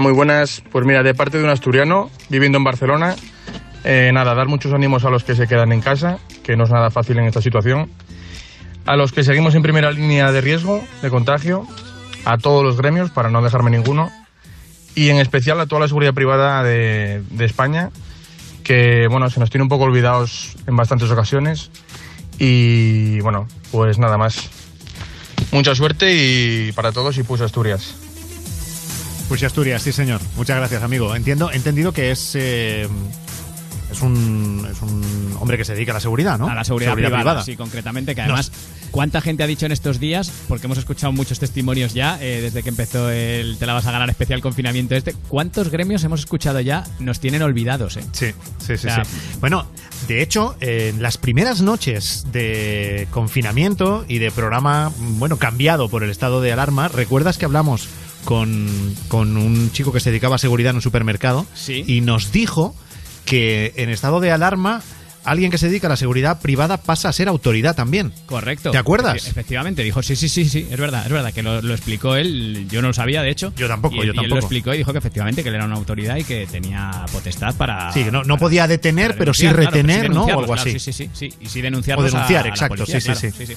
Muy 0.00 0.12
buenas. 0.12 0.62
Pues 0.70 0.84
mira, 0.84 1.02
de 1.02 1.14
parte 1.14 1.38
de 1.38 1.44
un 1.44 1.50
asturiano 1.50 2.10
viviendo 2.28 2.58
en 2.58 2.64
Barcelona, 2.64 3.16
eh, 3.84 4.10
nada, 4.12 4.34
dar 4.34 4.46
muchos 4.46 4.72
ánimos 4.72 5.04
a 5.04 5.10
los 5.10 5.24
que 5.24 5.34
se 5.34 5.48
quedan 5.48 5.72
en 5.72 5.80
casa, 5.80 6.18
que 6.44 6.56
no 6.56 6.64
es 6.64 6.70
nada 6.70 6.90
fácil 6.90 7.18
en 7.18 7.24
esta 7.24 7.42
situación. 7.42 7.90
A 8.86 8.96
los 8.96 9.12
que 9.12 9.24
seguimos 9.24 9.54
en 9.54 9.62
primera 9.62 9.90
línea 9.90 10.30
de 10.30 10.40
riesgo, 10.40 10.84
de 11.02 11.10
contagio, 11.10 11.66
a 12.24 12.38
todos 12.38 12.62
los 12.62 12.76
gremios, 12.76 13.10
para 13.10 13.30
no 13.30 13.42
dejarme 13.42 13.70
ninguno, 13.70 14.10
y 14.94 15.08
en 15.10 15.16
especial 15.16 15.60
a 15.60 15.66
toda 15.66 15.82
la 15.82 15.88
seguridad 15.88 16.14
privada 16.14 16.62
de, 16.62 17.22
de 17.30 17.44
España, 17.44 17.90
que 18.62 19.08
bueno, 19.10 19.30
se 19.30 19.40
nos 19.40 19.50
tiene 19.50 19.62
un 19.62 19.68
poco 19.68 19.84
olvidados 19.84 20.56
en 20.66 20.76
bastantes 20.76 21.10
ocasiones. 21.10 21.70
Y 22.38 23.20
bueno, 23.20 23.48
pues 23.72 23.98
nada 23.98 24.16
más. 24.16 24.48
Mucha 25.50 25.74
suerte 25.74 26.12
y 26.14 26.72
para 26.72 26.92
todos 26.92 27.16
y 27.18 27.22
pues 27.22 27.40
Asturias. 27.40 28.07
Pues 29.28 29.42
Asturias, 29.42 29.82
sí 29.82 29.92
señor. 29.92 30.22
Muchas 30.36 30.56
gracias, 30.56 30.82
amigo. 30.82 31.14
Entiendo, 31.14 31.50
he 31.52 31.56
entendido 31.56 31.92
que 31.92 32.10
es 32.10 32.32
eh, 32.34 32.88
es 33.92 34.00
un 34.00 34.66
es 34.70 34.80
un 34.80 35.36
hombre 35.38 35.58
que 35.58 35.66
se 35.66 35.74
dedica 35.74 35.92
a 35.92 35.94
la 35.94 36.00
seguridad, 36.00 36.38
¿no? 36.38 36.48
A 36.48 36.54
la 36.54 36.64
seguridad, 36.64 36.94
privada, 36.94 37.42
sí, 37.42 37.54
concretamente, 37.54 38.14
que 38.14 38.22
además, 38.22 38.50
¿cuánta 38.90 39.20
gente 39.20 39.42
ha 39.42 39.46
dicho 39.46 39.66
en 39.66 39.72
estos 39.72 40.00
días? 40.00 40.32
Porque 40.48 40.66
hemos 40.66 40.78
escuchado 40.78 41.12
muchos 41.12 41.38
testimonios 41.38 41.92
ya, 41.92 42.18
eh, 42.22 42.40
desde 42.40 42.62
que 42.62 42.70
empezó 42.70 43.10
el 43.10 43.58
Te 43.58 43.66
la 43.66 43.74
vas 43.74 43.86
a 43.86 43.92
ganar 43.92 44.08
especial 44.08 44.40
confinamiento 44.40 44.94
este. 44.94 45.14
¿Cuántos 45.28 45.70
gremios 45.70 46.02
hemos 46.04 46.20
escuchado 46.20 46.60
ya? 46.60 46.84
Nos 46.98 47.20
tienen 47.20 47.42
olvidados, 47.42 47.98
¿eh? 47.98 48.04
Sí, 48.12 48.32
sí, 48.58 48.66
sí. 48.66 48.72
O 48.72 48.78
sea, 48.78 49.04
sí. 49.04 49.10
Bueno, 49.40 49.66
de 50.06 50.22
hecho, 50.22 50.56
en 50.60 51.02
las 51.02 51.18
primeras 51.18 51.60
noches 51.60 52.26
de 52.32 53.08
confinamiento 53.10 54.06
y 54.08 54.18
de 54.18 54.30
programa, 54.30 54.90
bueno, 54.98 55.36
cambiado 55.36 55.90
por 55.90 56.02
el 56.02 56.10
estado 56.10 56.40
de 56.40 56.52
alarma, 56.52 56.88
¿recuerdas 56.88 57.36
que 57.36 57.44
hablamos 57.44 57.88
con, 58.28 58.94
con 59.08 59.38
un 59.38 59.72
chico 59.72 59.90
que 59.90 60.00
se 60.00 60.10
dedicaba 60.10 60.36
a 60.36 60.38
seguridad 60.38 60.68
en 60.70 60.76
un 60.76 60.82
supermercado? 60.82 61.46
Sí. 61.54 61.82
Y 61.86 62.02
nos 62.02 62.30
dijo 62.30 62.76
que 63.24 63.72
en 63.76 63.88
estado 63.88 64.20
de 64.20 64.30
alarma 64.32 64.82
alguien 65.24 65.50
que 65.50 65.56
se 65.56 65.68
dedica 65.68 65.86
a 65.86 65.90
la 65.90 65.96
seguridad 65.96 66.38
privada 66.42 66.76
pasa 66.76 67.08
a 67.08 67.12
ser 67.14 67.26
autoridad 67.28 67.74
también. 67.74 68.12
Correcto. 68.26 68.70
¿Te 68.70 68.76
acuerdas? 68.76 69.16
Efe- 69.24 69.30
Efectivamente, 69.30 69.82
dijo, 69.82 70.02
sí, 70.02 70.14
sí, 70.14 70.28
sí, 70.28 70.46
sí, 70.46 70.66
es 70.70 70.78
verdad, 70.78 71.06
es 71.06 71.12
verdad, 71.12 71.32
que 71.32 71.42
lo, 71.42 71.62
lo 71.62 71.72
explicó 71.72 72.16
él, 72.16 72.66
yo 72.70 72.82
no 72.82 72.88
lo 72.88 72.94
sabía, 72.94 73.22
de 73.22 73.30
hecho. 73.30 73.50
Yo 73.56 73.66
tampoco, 73.66 73.94
y, 73.96 73.98
yo 73.98 74.04
y 74.04 74.08
él 74.10 74.16
lo 74.16 74.22
tampoco. 74.22 74.38
explicó 74.40 74.74
y 74.74 74.78
dijo 74.78 74.92
que 74.92 74.98
efectivamente 74.98 75.42
que 75.42 75.48
él 75.48 75.54
era 75.54 75.64
una 75.64 75.76
autoridad 75.76 76.16
y 76.16 76.24
que 76.24 76.46
tenía 76.46 77.06
potestad 77.10 77.54
para... 77.54 77.90
Sí, 77.94 78.04
que 78.04 78.10
no, 78.12 78.24
no 78.24 78.36
podía 78.36 78.66
detener, 78.68 79.16
pero 79.16 79.32
sí 79.32 79.44
denunciar, 79.46 79.70
claro, 79.72 79.76
retener, 79.76 80.00
pero 80.02 80.12
sí 80.12 80.18
¿no? 80.18 80.24
O 80.24 80.38
algo 80.40 80.52
claro, 80.52 80.60
así. 80.62 80.78
Sí, 80.78 80.92
sí, 80.92 80.92
sí, 80.92 81.10
sí, 81.14 81.34
y 81.40 81.46
sí 81.48 81.58
O 81.60 81.62
a- 81.62 81.64
denunciar, 81.64 81.98
a 82.40 82.42
la 82.44 82.48
exacto, 82.50 82.76
policía, 82.84 83.00
sí, 83.00 83.14
sí, 83.14 83.30
claro, 83.32 83.46
sí. 83.48 83.54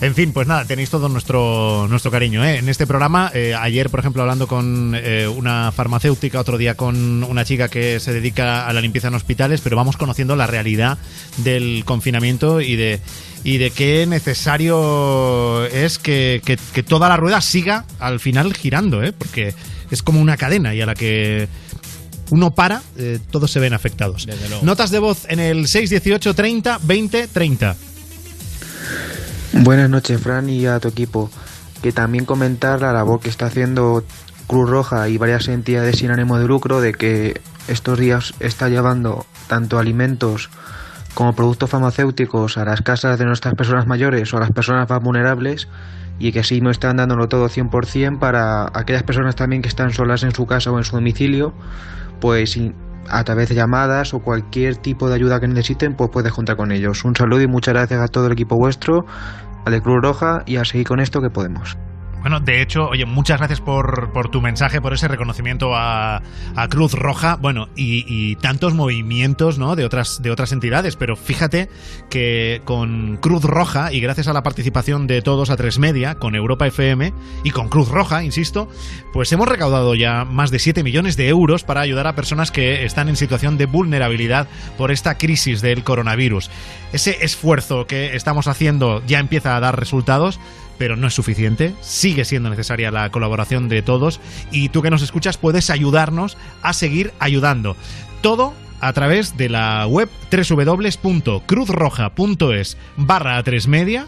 En 0.00 0.14
fin, 0.14 0.32
pues 0.32 0.46
nada, 0.46 0.66
tenéis 0.66 0.90
todo 0.90 1.08
nuestro, 1.08 1.86
nuestro 1.88 2.10
cariño. 2.10 2.44
¿eh? 2.44 2.58
En 2.58 2.68
este 2.68 2.86
programa, 2.86 3.30
eh, 3.32 3.54
ayer, 3.58 3.88
por 3.88 4.00
ejemplo, 4.00 4.20
hablando 4.22 4.46
con 4.46 4.92
eh, 4.94 5.26
una 5.26 5.72
farmacéutica, 5.72 6.40
otro 6.40 6.58
día 6.58 6.74
con 6.74 7.24
una 7.24 7.44
chica 7.44 7.68
que 7.68 7.98
se 8.00 8.12
dedica 8.12 8.66
a 8.66 8.72
la 8.74 8.82
limpieza 8.82 9.08
en 9.08 9.14
hospitales, 9.14 9.62
pero 9.62 9.76
vamos 9.76 9.96
conociendo 9.96 10.36
la 10.36 10.46
realidad 10.46 10.98
del 11.38 11.84
confinamiento 11.86 12.60
y 12.60 12.76
de, 12.76 13.00
y 13.44 13.56
de 13.56 13.70
qué 13.70 14.04
necesario 14.06 15.64
es 15.66 15.98
que, 15.98 16.42
que- 16.44 16.58
que 16.74 16.82
toda 16.82 17.08
la 17.08 17.16
rueda 17.16 17.40
siga 17.40 17.86
al 17.98 18.20
final 18.20 18.52
girando, 18.52 19.02
¿eh? 19.02 19.12
porque 19.12 19.54
es 19.90 20.02
como 20.02 20.20
una 20.20 20.36
cadena 20.36 20.74
y 20.74 20.82
a 20.82 20.86
la 20.86 20.94
que 20.94 21.48
uno 22.30 22.50
para, 22.50 22.82
todos 23.30 23.50
se 23.50 23.60
ven 23.60 23.72
afectados. 23.72 24.26
Notas 24.62 24.90
de 24.90 24.98
voz 24.98 25.24
en 25.30 25.40
el 25.40 25.66
618 25.66 26.34
30 26.34 26.80
20 26.82 27.28
30. 27.28 27.76
Buenas 29.62 29.88
noches, 29.88 30.20
Fran, 30.20 30.50
y 30.50 30.66
a 30.66 30.80
tu 30.80 30.88
equipo. 30.88 31.30
Que 31.80 31.92
también 31.92 32.24
comentar 32.24 32.80
la 32.80 32.92
labor 32.92 33.20
que 33.20 33.28
está 33.28 33.46
haciendo 33.46 34.02
Cruz 34.48 34.68
Roja 34.68 35.08
y 35.08 35.16
varias 35.16 35.46
entidades 35.46 35.98
sin 35.98 36.10
ánimo 36.10 36.38
de 36.38 36.46
lucro 36.46 36.80
de 36.80 36.92
que 36.92 37.40
estos 37.68 37.96
días 37.98 38.34
está 38.40 38.68
llevando 38.68 39.26
tanto 39.46 39.78
alimentos 39.78 40.50
como 41.14 41.34
productos 41.34 41.70
farmacéuticos 41.70 42.58
a 42.58 42.64
las 42.64 42.82
casas 42.82 43.16
de 43.16 43.26
nuestras 43.26 43.54
personas 43.54 43.86
mayores 43.86 44.34
o 44.34 44.38
a 44.38 44.40
las 44.40 44.50
personas 44.50 44.90
más 44.90 45.00
vulnerables 45.00 45.68
y 46.18 46.32
que 46.32 46.42
sí 46.42 46.60
no 46.60 46.70
están 46.70 46.96
dándolo 46.96 47.28
todo 47.28 47.48
100% 47.48 48.18
para 48.18 48.66
aquellas 48.74 49.04
personas 49.04 49.36
también 49.36 49.62
que 49.62 49.68
están 49.68 49.92
solas 49.92 50.24
en 50.24 50.34
su 50.34 50.46
casa 50.46 50.72
o 50.72 50.78
en 50.78 50.84
su 50.84 50.96
domicilio, 50.96 51.54
pues 52.20 52.58
a 53.08 53.24
través 53.24 53.48
de 53.48 53.54
llamadas 53.54 54.14
o 54.14 54.20
cualquier 54.20 54.76
tipo 54.76 55.08
de 55.08 55.14
ayuda 55.14 55.40
que 55.40 55.48
necesiten, 55.48 55.94
pues 55.94 56.10
puedes 56.10 56.32
contar 56.32 56.56
con 56.56 56.72
ellos. 56.72 57.04
Un 57.04 57.14
saludo 57.14 57.42
y 57.42 57.46
muchas 57.46 57.74
gracias 57.74 58.00
a 58.00 58.08
todo 58.08 58.26
el 58.26 58.32
equipo 58.32 58.56
vuestro, 58.56 59.06
al 59.64 59.72
de 59.72 59.82
Cruz 59.82 60.02
Roja 60.02 60.42
y 60.46 60.56
a 60.56 60.64
seguir 60.64 60.86
con 60.86 61.00
esto 61.00 61.20
que 61.20 61.30
podemos. 61.30 61.76
Bueno, 62.24 62.40
de 62.40 62.62
hecho, 62.62 62.88
oye, 62.88 63.04
muchas 63.04 63.36
gracias 63.36 63.60
por, 63.60 64.10
por 64.12 64.30
tu 64.30 64.40
mensaje, 64.40 64.80
por 64.80 64.94
ese 64.94 65.08
reconocimiento 65.08 65.72
a, 65.74 66.22
Cruz 66.70 66.94
Roja, 66.94 67.36
bueno, 67.36 67.68
y, 67.76 68.06
y 68.08 68.36
tantos 68.36 68.72
movimientos, 68.72 69.58
¿no? 69.58 69.76
De 69.76 69.84
otras, 69.84 70.22
de 70.22 70.30
otras 70.30 70.50
entidades, 70.52 70.96
pero 70.96 71.16
fíjate 71.16 71.68
que 72.08 72.62
con 72.64 73.18
Cruz 73.18 73.44
Roja, 73.44 73.92
y 73.92 74.00
gracias 74.00 74.26
a 74.26 74.32
la 74.32 74.42
participación 74.42 75.06
de 75.06 75.20
todos 75.20 75.50
a 75.50 75.58
tres 75.58 75.78
media, 75.78 76.14
con 76.14 76.34
Europa 76.34 76.66
FM 76.66 77.12
y 77.44 77.50
con 77.50 77.68
Cruz 77.68 77.90
Roja, 77.90 78.24
insisto, 78.24 78.70
pues 79.12 79.30
hemos 79.32 79.46
recaudado 79.46 79.94
ya 79.94 80.24
más 80.24 80.50
de 80.50 80.60
7 80.60 80.82
millones 80.82 81.18
de 81.18 81.28
euros 81.28 81.62
para 81.62 81.82
ayudar 81.82 82.06
a 82.06 82.14
personas 82.14 82.50
que 82.50 82.86
están 82.86 83.10
en 83.10 83.16
situación 83.16 83.58
de 83.58 83.66
vulnerabilidad 83.66 84.48
por 84.78 84.92
esta 84.92 85.18
crisis 85.18 85.60
del 85.60 85.84
coronavirus. 85.84 86.50
Ese 86.94 87.22
esfuerzo 87.22 87.86
que 87.86 88.16
estamos 88.16 88.48
haciendo 88.48 89.02
ya 89.06 89.18
empieza 89.18 89.58
a 89.58 89.60
dar 89.60 89.78
resultados 89.78 90.40
pero 90.78 90.96
no 90.96 91.06
es 91.06 91.14
suficiente. 91.14 91.74
Sigue 91.80 92.24
siendo 92.24 92.50
necesaria 92.50 92.90
la 92.90 93.08
colaboración 93.10 93.68
de 93.68 93.82
todos 93.82 94.20
y 94.50 94.70
tú 94.70 94.82
que 94.82 94.90
nos 94.90 95.02
escuchas 95.02 95.38
puedes 95.38 95.70
ayudarnos 95.70 96.36
a 96.62 96.72
seguir 96.72 97.12
ayudando. 97.18 97.76
Todo 98.20 98.54
a 98.80 98.92
través 98.92 99.36
de 99.36 99.48
la 99.48 99.86
web 99.86 100.08
www.cruzroja.es 100.30 102.76
barra 102.96 103.42
a3 103.42 103.66
media 103.66 104.06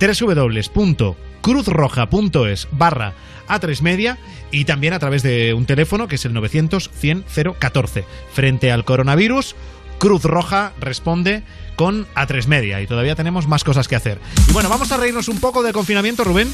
www.cruzroja.es 0.00 2.68
barra 2.72 3.12
a3 3.48 3.80
media 3.80 4.18
y 4.50 4.64
también 4.64 4.92
a 4.94 4.98
través 4.98 5.22
de 5.22 5.54
un 5.54 5.66
teléfono 5.66 6.08
que 6.08 6.16
es 6.16 6.24
el 6.24 6.32
900 6.32 6.90
100 6.92 7.24
014. 7.58 8.04
Frente 8.32 8.72
al 8.72 8.84
coronavirus, 8.84 9.54
Cruz 9.98 10.24
Roja 10.24 10.72
responde 10.80 11.44
con 11.76 12.06
A3 12.14 12.46
Media 12.46 12.80
y 12.82 12.86
todavía 12.86 13.14
tenemos 13.14 13.46
más 13.46 13.62
cosas 13.64 13.86
que 13.88 13.96
hacer. 13.96 14.20
Y 14.48 14.52
bueno, 14.52 14.68
vamos 14.68 14.90
a 14.92 14.96
reírnos 14.96 15.28
un 15.28 15.38
poco 15.38 15.62
del 15.62 15.72
confinamiento, 15.72 16.24
Rubén. 16.24 16.48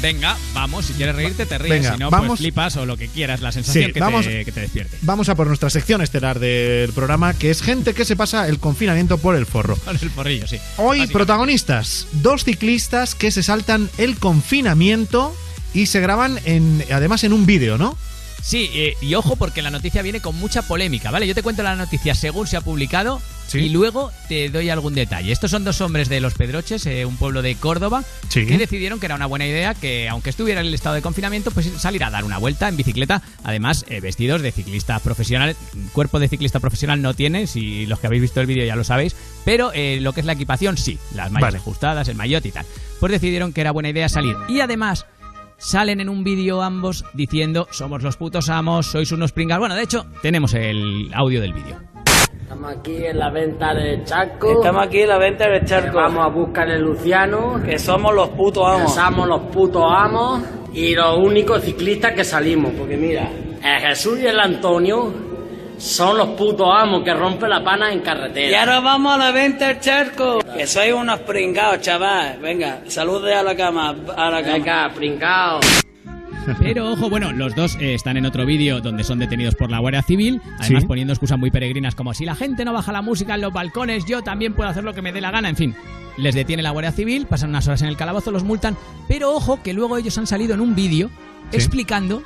Venga, 0.00 0.36
vamos, 0.54 0.84
si 0.86 0.92
quieres 0.92 1.16
reírte 1.16 1.44
te 1.44 1.58
ríes, 1.58 1.80
Venga, 1.80 1.92
si 1.94 1.98
no, 1.98 2.10
vamos. 2.10 2.28
pues 2.28 2.38
flipas 2.40 2.76
o 2.76 2.86
lo 2.86 2.96
que 2.96 3.08
quieras, 3.08 3.40
la 3.40 3.50
sensación 3.50 3.86
Sí, 3.86 3.92
que, 3.92 3.98
vamos. 3.98 4.26
te, 4.26 4.44
que 4.44 4.52
te 4.52 4.60
despierte. 4.60 4.96
Vamos 5.02 5.28
a 5.28 5.34
por 5.34 5.48
nuestra 5.48 5.70
sección 5.70 6.02
estelar 6.02 6.38
del 6.38 6.92
programa, 6.92 7.34
que 7.34 7.50
es 7.50 7.62
gente 7.62 7.94
que 7.94 8.04
se 8.04 8.14
pasa 8.14 8.46
el 8.46 8.60
confinamiento 8.60 9.18
por 9.18 9.34
el 9.34 9.44
forro. 9.46 9.76
Con 9.84 9.96
el 10.00 10.10
porrillo, 10.10 10.46
sí. 10.46 10.58
Hoy 10.76 11.06
protagonistas, 11.08 12.06
dos 12.12 12.44
ciclistas 12.44 13.16
que 13.16 13.32
se 13.32 13.42
saltan 13.42 13.90
el 13.98 14.18
confinamiento 14.18 15.34
y 15.74 15.86
se 15.86 16.00
graban 16.00 16.38
en, 16.44 16.84
además 16.92 17.24
en 17.24 17.32
un 17.32 17.44
vídeo, 17.46 17.76
¿no? 17.78 17.96
Sí, 18.42 18.70
eh, 18.74 18.94
y 19.00 19.14
ojo 19.14 19.34
porque 19.36 19.62
la 19.62 19.70
noticia 19.70 20.02
viene 20.02 20.20
con 20.20 20.36
mucha 20.36 20.62
polémica, 20.62 21.10
¿vale? 21.10 21.26
Yo 21.26 21.34
te 21.34 21.42
cuento 21.42 21.62
la 21.64 21.74
noticia 21.76 22.14
según 22.14 22.46
se 22.46 22.56
ha 22.56 22.60
publicado 22.60 23.20
y 23.52 23.68
luego 23.70 24.10
te 24.28 24.48
doy 24.50 24.68
algún 24.70 24.94
detalle. 24.94 25.32
Estos 25.32 25.50
son 25.50 25.64
dos 25.64 25.80
hombres 25.80 26.08
de 26.08 26.20
Los 26.20 26.34
Pedroches, 26.34 26.84
eh, 26.86 27.04
un 27.04 27.16
pueblo 27.16 27.42
de 27.42 27.54
Córdoba, 27.54 28.04
Sí. 28.28 28.46
que 28.46 28.58
decidieron 28.58 29.00
que 29.00 29.06
era 29.06 29.14
una 29.14 29.26
buena 29.26 29.46
idea 29.46 29.74
que, 29.74 30.08
aunque 30.08 30.30
estuviera 30.30 30.60
en 30.60 30.66
el 30.66 30.74
estado 30.74 30.94
de 30.94 31.02
confinamiento, 31.02 31.50
pues 31.50 31.66
salir 31.78 32.04
a 32.04 32.10
dar 32.10 32.24
una 32.24 32.38
vuelta 32.38 32.68
en 32.68 32.76
bicicleta, 32.76 33.22
además 33.44 33.84
eh, 33.88 34.00
vestidos 34.00 34.42
de 34.42 34.52
ciclista 34.52 34.98
profesional. 35.00 35.56
Cuerpo 35.92 36.18
de 36.18 36.28
ciclista 36.28 36.60
profesional 36.60 37.00
no 37.00 37.14
tiene, 37.14 37.46
si 37.46 37.86
los 37.86 37.98
que 38.00 38.06
habéis 38.06 38.22
visto 38.22 38.40
el 38.40 38.46
vídeo 38.46 38.64
ya 38.64 38.76
lo 38.76 38.84
sabéis, 38.84 39.16
pero 39.44 39.70
eh, 39.74 39.98
lo 40.00 40.12
que 40.12 40.20
es 40.20 40.26
la 40.26 40.32
equipación 40.32 40.76
sí, 40.76 40.98
las 41.14 41.30
mallas 41.30 41.48
Vale. 41.48 41.58
ajustadas, 41.58 42.08
el 42.08 42.16
maillot 42.16 42.44
y 42.46 42.52
tal. 42.52 42.66
Pues 43.00 43.12
decidieron 43.12 43.52
que 43.52 43.60
era 43.62 43.70
buena 43.70 43.88
idea 43.88 44.08
salir. 44.08 44.36
Y 44.48 44.60
además 44.60 45.06
salen 45.56 46.00
en 46.00 46.08
un 46.08 46.22
vídeo 46.22 46.62
ambos 46.62 47.04
diciendo 47.14 47.66
somos 47.72 48.02
los 48.02 48.16
putos 48.16 48.48
amos, 48.48 48.86
sois 48.86 49.10
unos 49.12 49.32
pringas. 49.32 49.58
Bueno, 49.58 49.74
de 49.74 49.82
hecho, 49.82 50.06
tenemos 50.22 50.54
el 50.54 51.10
audio 51.14 51.40
del 51.40 51.52
vídeo. 51.52 51.80
Estamos 52.48 52.76
aquí 52.78 53.04
en 53.04 53.18
la 53.18 53.28
venta 53.28 53.74
de 53.74 54.02
Charco. 54.04 54.50
Estamos 54.52 54.86
aquí 54.86 55.02
en 55.02 55.08
la 55.08 55.18
venta 55.18 55.46
de 55.50 55.66
Charco. 55.66 55.98
Vamos 55.98 56.24
a 56.24 56.28
buscar 56.28 56.66
el 56.70 56.80
Luciano. 56.80 57.60
Que 57.62 57.78
somos 57.78 58.14
los 58.14 58.30
putos 58.30 58.64
amos. 58.66 58.94
Que 58.94 59.00
somos 59.00 59.28
los 59.28 59.40
putos 59.52 59.84
amos. 59.86 60.42
Y 60.72 60.94
los 60.94 61.18
únicos 61.18 61.62
ciclistas 61.62 62.14
que 62.14 62.24
salimos. 62.24 62.72
Porque 62.72 62.96
mira, 62.96 63.28
el 63.62 63.80
Jesús 63.82 64.18
y 64.20 64.26
el 64.28 64.40
Antonio 64.40 65.12
son 65.76 66.16
los 66.16 66.28
putos 66.28 66.66
amos 66.74 67.04
que 67.04 67.12
rompen 67.12 67.50
la 67.50 67.62
pana 67.62 67.92
en 67.92 68.00
carretera. 68.00 68.50
Y 68.50 68.54
ahora 68.54 68.80
vamos 68.80 69.12
a 69.12 69.18
la 69.18 69.30
venta 69.30 69.66
del 69.66 69.80
charco. 69.80 70.38
Que 70.56 70.66
sois 70.66 70.94
unos 70.94 71.20
pringados, 71.20 71.82
chaval. 71.82 72.38
Venga, 72.40 72.80
salude 72.86 73.34
a 73.34 73.42
la 73.42 73.54
cama. 73.54 73.90
A 74.16 74.30
la 74.30 74.40
cama. 74.40 74.54
Venga, 74.54 74.90
pringados. 74.94 75.66
Pero 76.58 76.92
ojo, 76.92 77.08
bueno, 77.10 77.32
los 77.32 77.54
dos 77.54 77.76
eh, 77.80 77.94
están 77.94 78.16
en 78.16 78.26
otro 78.26 78.46
vídeo 78.46 78.80
donde 78.80 79.04
son 79.04 79.18
detenidos 79.18 79.54
por 79.54 79.70
la 79.70 79.78
Guardia 79.78 80.02
Civil, 80.02 80.40
además 80.58 80.82
Sí. 80.82 80.86
poniendo 80.88 81.12
excusas 81.12 81.38
muy 81.38 81.50
peregrinas 81.50 81.94
como 81.94 82.14
si 82.14 82.24
la 82.24 82.34
gente 82.34 82.64
no 82.64 82.72
baja 82.72 82.92
la 82.92 83.02
música 83.02 83.34
en 83.34 83.40
los 83.40 83.52
balcones, 83.52 84.04
yo 84.06 84.22
también 84.22 84.54
puedo 84.54 84.68
hacer 84.70 84.84
lo 84.84 84.94
que 84.94 85.02
me 85.02 85.12
dé 85.12 85.20
la 85.20 85.30
gana, 85.30 85.48
en 85.48 85.56
fin. 85.56 85.74
Les 86.16 86.34
detiene 86.34 86.62
la 86.62 86.70
Guardia 86.70 86.92
Civil, 86.92 87.26
pasan 87.26 87.50
unas 87.50 87.66
horas 87.68 87.82
en 87.82 87.88
el 87.88 87.96
calabozo, 87.96 88.30
los 88.30 88.44
multan, 88.44 88.76
pero 89.08 89.32
ojo 89.34 89.62
que 89.62 89.72
luego 89.72 89.96
ellos 89.96 90.16
han 90.18 90.26
salido 90.26 90.54
en 90.54 90.60
un 90.60 90.74
vídeo 90.74 91.10
Sí. 91.50 91.56
explicando 91.56 92.22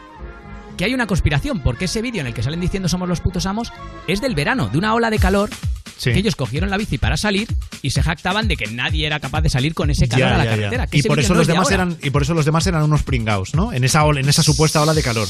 que 0.77 0.85
hay 0.87 0.95
una 0.95 1.07
conspiración, 1.07 1.61
porque 1.61 1.85
ese 1.85 2.01
vídeo 2.03 2.23
en 2.23 2.27
el 2.29 2.35
que 2.35 2.43
salen 2.43 2.61
diciendo 2.61 2.89
somos 2.89 3.09
los 3.09 3.21
putos 3.21 3.45
amos 3.47 3.73
es 4.07 4.21
del 4.21 4.35
verano, 4.35 4.69
de 4.69 4.79
una 4.79 4.95
ola 4.95 5.11
de 5.11 5.19
calor 5.19 5.51
Sí. 5.99 6.13
que 6.13 6.19
ellos 6.19 6.35
cogieron 6.37 6.71
la 6.71 6.77
bici 6.77 6.99
para 6.99 7.17
salir 7.17 7.49
y 7.83 7.91
se 7.91 8.03
jactaban 8.03 8.49
de 8.49 8.57
que 8.57 8.67
nadie 8.71 9.07
era 9.07 9.21
capaz 9.21 9.41
de 9.43 9.51
salir 9.51 9.75
con 9.75 9.91
ese 9.91 10.09
calor 10.09 10.29
Ya, 10.29 10.35
a 10.35 10.39
la 10.39 10.45
ya, 10.45 10.51
carretera. 10.51 10.89
Y 10.93 11.03
por 11.03 11.19
eso 11.21 11.33
no 11.35 11.39
los 11.39 11.47
demás 11.47 11.65
ahora. 11.71 11.75
eran 11.75 11.97
y 12.03 12.11
por 12.11 12.23
eso 12.23 12.35
los 12.35 12.45
demás 12.45 12.67
eran 12.67 12.83
unos 12.83 13.03
pringaos, 13.03 13.55
¿no? 13.55 13.73
En 13.73 13.85
esa 13.85 14.05
ola- 14.05 14.21
en 14.21 14.29
esa 14.29 14.43
supuesta 14.43 14.83
ola 14.83 14.95
de 14.95 15.03
calor. 15.03 15.29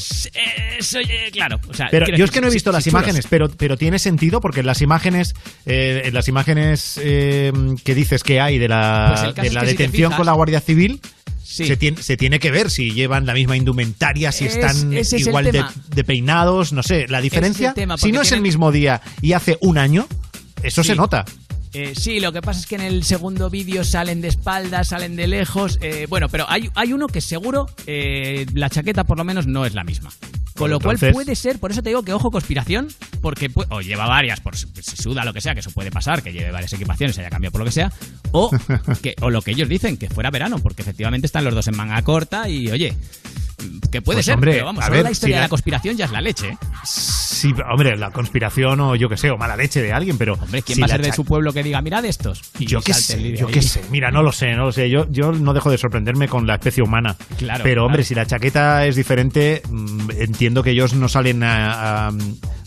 Eso, 0.79 0.99
eh, 0.99 1.29
claro, 1.31 1.59
o 1.67 1.73
sea, 1.73 1.87
Pero 1.91 2.05
yo 2.07 2.11
decir, 2.11 2.25
es 2.25 2.31
que 2.31 2.41
no 2.41 2.47
he 2.47 2.51
visto 2.51 2.71
sí, 2.71 2.75
las 2.75 2.87
imágenes, 2.87 3.25
pero, 3.29 3.49
pero 3.49 3.77
tiene 3.77 3.99
sentido 3.99 4.41
porque 4.41 4.61
en 4.61 4.65
las 4.65 4.81
imágenes, 4.81 5.33
eh, 5.65 6.01
en 6.05 6.13
las 6.13 6.27
imágenes 6.27 6.99
eh, 7.03 7.51
que 7.83 7.95
dices 7.95 8.23
que 8.23 8.39
hay 8.41 8.57
de 8.57 8.67
la, 8.67 9.31
Pues 9.33 9.35
de 9.35 9.47
es 9.47 9.53
la 9.53 9.61
que 9.61 9.67
detención 9.67 10.13
con 10.13 10.25
la 10.25 10.33
Guardia 10.33 10.59
Civil, 10.61 10.99
Sí. 11.43 11.65
se, 11.67 11.77
tiene, 11.77 12.01
se 12.01 12.17
tiene 12.17 12.39
que 12.39 12.49
ver 12.49 12.71
si 12.71 12.91
llevan 12.93 13.25
la 13.27 13.33
misma 13.35 13.55
indumentaria, 13.55 14.31
si 14.31 14.45
Es- 14.45 14.55
están 14.55 14.91
es 14.93 15.13
igual 15.13 15.51
de, 15.51 16.03
peinados, 16.03 16.73
no 16.73 16.81
sé. 16.81 17.05
La 17.09 17.21
diferencia, 17.21 17.73
tema, 17.73 17.97
si 17.97 18.11
no 18.11 18.21
es 18.21 18.31
el 18.31 18.41
mismo 18.41 18.71
día 18.71 19.01
y 19.21 19.33
hace 19.33 19.57
un 19.61 19.77
año, 19.77 20.07
eso 20.63 20.83
Sí. 20.83 20.89
se 20.89 20.95
nota. 20.95 21.25
Eh, 21.75 21.93
sí, 21.99 22.19
lo 22.19 22.31
que 22.31 22.41
pasa 22.43 22.59
es 22.59 22.67
que 22.67 22.75
en 22.75 22.81
el 22.81 23.03
segundo 23.03 23.49
vídeo 23.49 23.83
salen 23.83 24.21
de 24.21 24.27
espaldas, 24.27 24.89
salen 24.89 25.15
de 25.15 25.27
lejos. 25.27 25.79
eh, 25.81 26.05
bueno, 26.07 26.29
pero 26.29 26.45
hay, 26.47 26.69
hay 26.75 26.93
uno 26.93 27.07
que 27.07 27.19
seguro 27.19 27.67
eh, 27.87 28.45
la 28.53 28.69
chaqueta 28.69 29.03
por 29.05 29.17
lo 29.17 29.23
menos 29.23 29.47
no 29.47 29.65
es 29.65 29.73
la 29.73 29.83
misma. 29.83 30.11
Con 30.55 30.69
lo 30.69 30.75
Entonces- 30.77 30.99
cual 31.11 31.13
puede 31.25 31.35
ser, 31.35 31.57
por 31.57 31.71
eso 31.71 31.81
te 31.81 31.89
digo 31.89 32.03
que 32.03 32.13
ojo 32.13 32.29
conspiración, 32.29 32.89
porque 33.21 33.49
o 33.69 33.81
lleva 33.81 34.05
varias, 34.05 34.39
por 34.39 34.55
si 34.55 34.67
si 34.81 34.95
suda 34.97 35.25
lo 35.25 35.33
que 35.33 35.41
sea, 35.41 35.55
que 35.55 35.61
eso 35.61 35.71
puede 35.71 35.89
pasar, 35.89 36.21
que 36.21 36.31
lleve 36.31 36.51
varias 36.51 36.73
equipaciones, 36.73 37.17
haya 37.17 37.31
cambiado 37.31 37.51
por 37.53 37.59
lo 37.61 37.65
que 37.65 37.71
sea, 37.71 37.91
o, 38.33 38.51
que, 39.01 39.15
o 39.21 39.31
lo 39.31 39.41
que 39.41 39.49
ellos 39.51 39.67
dicen, 39.67 39.97
que 39.97 40.09
fuera 40.09 40.29
verano, 40.29 40.59
porque 40.59 40.83
efectivamente 40.83 41.25
están 41.25 41.43
los 41.43 41.55
dos 41.55 41.67
en 41.69 41.75
manga 41.75 41.99
corta 42.03 42.47
y 42.49 42.69
oye, 42.69 42.95
que 43.91 44.01
puede 44.01 44.17
Pues, 44.17 44.25
ser, 44.25 44.35
hombre, 44.35 44.51
pero 44.53 44.65
vamos, 44.65 44.83
a 44.83 44.87
solo 44.87 44.95
ver, 44.97 45.03
la 45.05 45.11
historia 45.11 45.27
si 45.27 45.35
de 45.35 45.39
la- 45.39 45.45
la 45.45 45.49
conspiración 45.49 45.97
ya 45.97 46.05
es 46.05 46.11
la 46.11 46.21
leche. 46.21 46.49
¿eh? 46.49 46.57
Sí, 46.85 47.53
hombre, 47.69 47.97
la 47.97 48.11
conspiración 48.11 48.79
o 48.79 48.95
yo 48.95 49.09
qué 49.09 49.17
sé, 49.17 49.29
o 49.31 49.37
mala 49.37 49.55
leche 49.57 49.81
de 49.81 49.91
alguien, 49.91 50.17
pero. 50.17 50.33
Hombre, 50.35 50.61
¿quién 50.61 50.75
si 50.75 50.81
va 50.81 50.85
a 50.85 50.87
la 50.89 50.95
ser 50.95 51.05
de 51.05 51.11
su 51.13 51.25
pueblo 51.25 51.51
que 51.53 51.63
diga, 51.63 51.81
mirad 51.81 52.05
estos? 52.05 52.41
Y 52.59 52.65
Yo 52.65 52.81
qué 52.81 52.93
sé, 52.93 53.35
yo 53.35 53.47
qué 53.47 53.61
sé. 53.61 53.81
Mira, 53.91 54.11
no 54.11 54.21
lo 54.23 54.31
sé, 54.31 54.53
no 54.53 54.65
lo 54.65 54.71
sé. 54.71 54.89
Yo, 54.89 55.05
yo 55.09 55.31
no 55.31 55.53
dejo 55.53 55.69
de 55.69 55.77
sorprenderme 55.77 56.27
con 56.27 56.47
la 56.47 56.55
especie 56.55 56.83
humana. 56.83 57.15
Claro, 57.37 57.63
Pero, 57.63 57.83
hombre, 57.85 57.97
claro. 58.03 58.07
si 58.07 58.15
la 58.15 58.25
chaqueta 58.25 58.85
es 58.85 58.95
diferente, 58.95 59.61
mm, 59.69 60.11
entiendo 60.19 60.63
que 60.63 60.71
ellos 60.71 60.93
no 60.93 61.09
salen 61.09 61.43
a- 61.43 62.07
a- 62.07 62.11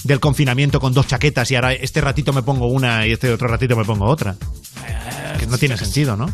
del 0.05 0.20
confinamiento 0.20 0.78
con 0.78 0.93
dos 0.94 1.06
chaquetas 1.06 1.51
y 1.51 1.56
ahora 1.56 1.73
este 1.73 2.01
ratito 2.01 2.32
me 2.32 2.43
pongo 2.43 2.66
una 2.66 3.06
y 3.06 3.12
este 3.12 3.31
otro 3.32 3.48
ratito 3.48 3.77
me 3.77 3.85
pongo 3.85 4.05
otra. 4.06 4.36
Que 5.47 5.51
no 5.52 5.59
tiene 5.59 5.77
sentido, 5.77 6.16
¿no? 6.16 6.28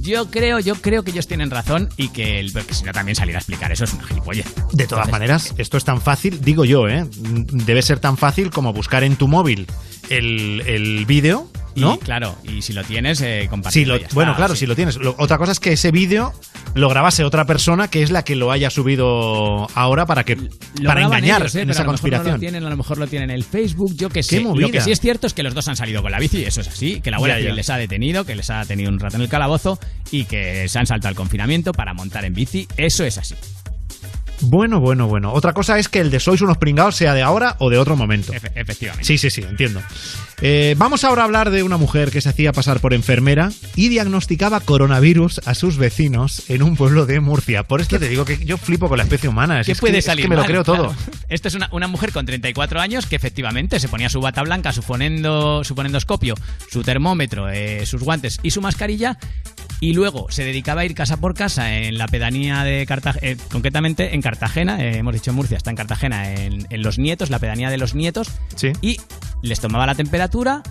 Yo 0.00 0.30
creo, 0.30 0.58
yo 0.58 0.74
creo 0.76 1.02
que 1.02 1.10
ellos 1.10 1.26
tienen 1.26 1.50
razón 1.50 1.90
y 1.98 2.08
que 2.08 2.40
el 2.40 2.50
porque 2.50 2.72
si 2.72 2.84
no 2.84 2.92
también 2.92 3.14
salir 3.14 3.34
a 3.34 3.38
explicar 3.38 3.70
eso 3.70 3.84
es 3.84 3.92
una 3.92 4.04
gilipollez. 4.04 4.46
De 4.72 4.86
todas 4.86 5.10
maneras, 5.10 5.52
esto 5.58 5.76
es 5.76 5.84
tan 5.84 6.00
fácil, 6.00 6.40
digo 6.40 6.64
yo, 6.64 6.88
¿eh? 6.88 7.06
Debe 7.10 7.82
ser 7.82 8.00
tan 8.00 8.16
fácil 8.16 8.50
como 8.50 8.72
buscar 8.72 9.04
en 9.04 9.16
tu 9.16 9.28
móvil 9.28 9.66
el, 10.08 10.62
el 10.66 11.04
vídeo, 11.04 11.50
¿no? 11.76 11.94
Y 11.94 11.98
claro, 11.98 12.36
y 12.44 12.62
si 12.62 12.72
lo 12.72 12.84
tienes, 12.84 13.20
eh, 13.20 13.48
lo- 13.84 13.96
está, 13.96 14.14
bueno, 14.14 14.34
claro, 14.36 14.54
sí. 14.54 14.60
si 14.60 14.66
lo 14.66 14.76
tienes. 14.76 14.96
Lo- 14.96 15.14
otra 15.18 15.38
cosa 15.38 15.52
es 15.52 15.60
que 15.60 15.72
ese 15.72 15.90
vídeo 15.90 16.32
lo 16.74 16.88
grabase 16.88 17.24
otra 17.24 17.44
persona 17.44 17.88
que 17.88 18.02
es 18.02 18.10
la 18.10 18.24
que 18.24 18.34
lo 18.36 18.50
haya 18.52 18.70
subido 18.70 19.66
ahora 19.74 20.06
para 20.06 20.24
que 20.24 20.36
Lo 20.36 20.48
para 20.86 21.02
engañar 21.02 21.42
ellos, 21.42 21.54
eh, 21.54 21.60
en 21.60 21.66
pero 21.68 21.72
esa 21.72 21.82
a 21.82 21.84
lo 21.86 21.92
mejor 21.92 22.10
no 22.10 22.16
conspiración. 22.16 22.34
lo 22.34 22.40
tienen, 22.40 22.64
a 22.64 22.70
lo 22.70 22.76
mejor 22.76 22.98
lo 22.98 23.06
tienen 23.06 23.30
en 23.30 23.36
el 23.36 23.44
Facebook, 23.44 23.94
yo 23.96 24.08
que 24.08 24.22
sé. 24.22 24.40
Lo 24.40 24.70
que 24.70 24.80
sí 24.80 24.90
es 24.92 25.00
cierto 25.00 25.26
es 25.26 25.34
que 25.34 25.42
los 25.42 25.54
dos 25.54 25.68
han 25.68 25.76
salido 25.76 26.02
con 26.02 26.10
la 26.12 26.18
bici, 26.18 26.44
eso 26.44 26.60
es 26.60 26.68
así, 26.68 27.00
que 27.00 27.10
la 27.10 27.18
Guardia 27.18 27.40
Ya, 27.40 27.54
les 27.54 27.70
ha 27.70 27.76
detenido, 27.76 28.24
que 28.24 28.34
les 28.34 28.50
ha 28.50 28.64
tenido 28.64 28.90
un 28.90 28.98
rato 28.98 29.16
en 29.16 29.22
el 29.22 29.28
calabozo 29.28 29.78
y 30.10 30.24
que 30.24 30.68
se 30.68 30.78
han 30.78 30.86
saltado 30.86 31.10
el 31.10 31.16
confinamiento 31.16 31.72
para 31.72 31.94
montar 31.94 32.24
en 32.24 32.34
bici, 32.34 32.66
eso 32.76 33.04
es 33.04 33.18
así. 33.18 33.34
Bueno, 34.40 34.80
bueno, 34.80 35.06
bueno. 35.06 35.32
Otra 35.32 35.52
cosa 35.52 35.78
es 35.78 35.88
que 35.88 36.00
el 36.00 36.10
de 36.10 36.18
sois 36.20 36.40
unos 36.42 36.58
pringados 36.58 36.96
sea 36.96 37.14
de 37.14 37.22
ahora 37.22 37.56
o 37.60 37.70
de 37.70 37.78
otro 37.78 37.96
momento. 37.96 38.32
Efe- 38.32 38.50
efectivamente. 38.56 39.06
Sí, 39.06 39.16
sí, 39.16 39.30
sí, 39.30 39.42
entiendo. 39.42 39.80
Eh, 40.40 40.74
vamos 40.76 41.04
ahora 41.04 41.22
a 41.22 41.24
hablar 41.24 41.50
de 41.50 41.62
una 41.62 41.76
mujer 41.76 42.10
que 42.10 42.20
se 42.20 42.28
hacía 42.28 42.52
pasar 42.52 42.80
por 42.80 42.94
enfermera 42.94 43.50
y 43.76 43.88
diagnosticaba 43.88 44.60
coronavirus 44.60 45.40
a 45.46 45.54
sus 45.54 45.76
vecinos 45.78 46.50
en 46.50 46.62
un 46.62 46.76
pueblo 46.76 47.06
de 47.06 47.20
Murcia. 47.20 47.62
Por 47.62 47.80
esto 47.80 47.98
te 47.98 48.08
digo 48.08 48.24
que 48.24 48.44
yo 48.44 48.58
flipo 48.58 48.88
con 48.88 48.98
la 48.98 49.04
especie 49.04 49.28
humana. 49.28 49.62
¿Qué 49.64 49.72
es 49.72 49.80
puede 49.80 49.94
que, 49.94 49.98
es 50.00 50.04
salir 50.04 50.24
que 50.24 50.28
me 50.28 50.36
lo 50.36 50.44
creo 50.44 50.64
todo. 50.64 50.88
Claro. 50.88 50.94
Esto 51.28 51.48
es 51.48 51.54
una, 51.54 51.68
una 51.72 51.88
mujer 51.88 52.12
con 52.12 52.26
34 52.26 52.80
años 52.80 53.06
que 53.06 53.16
efectivamente 53.16 53.80
se 53.80 53.88
ponía 53.88 54.08
su 54.08 54.20
bata 54.20 54.42
blanca, 54.42 54.72
su, 54.72 54.82
fonendo, 54.82 55.64
su 55.64 55.74
fonendoscopio, 55.74 56.34
su 56.70 56.82
termómetro, 56.82 57.48
eh, 57.48 57.86
sus 57.86 58.02
guantes 58.02 58.38
y 58.42 58.50
su 58.50 58.60
mascarilla 58.60 59.18
y 59.80 59.92
luego 59.92 60.30
se 60.30 60.44
dedicaba 60.44 60.82
a 60.82 60.84
ir 60.84 60.94
casa 60.94 61.18
por 61.18 61.34
casa 61.34 61.74
en 61.74 61.98
la 61.98 62.08
pedanía 62.08 62.64
de 62.64 62.86
Cartagena, 62.86 63.36
concretamente 63.50 64.14
en 64.14 64.22
Cartagena, 64.22 64.82
eh, 64.82 64.98
hemos 64.98 65.12
dicho 65.12 65.30
en 65.30 65.36
Murcia, 65.36 65.56
está 65.56 65.70
en 65.70 65.76
Cartagena, 65.76 66.32
en, 66.32 66.66
en 66.70 66.82
Los 66.82 66.98
Nietos, 66.98 67.30
la 67.30 67.38
pedanía 67.38 67.70
de 67.70 67.76
Los 67.76 67.94
Nietos, 67.94 68.30
y 68.80 68.98
les 69.42 69.60
tomaba 69.60 69.84
la 69.86 69.94
temperatura, 69.94 70.23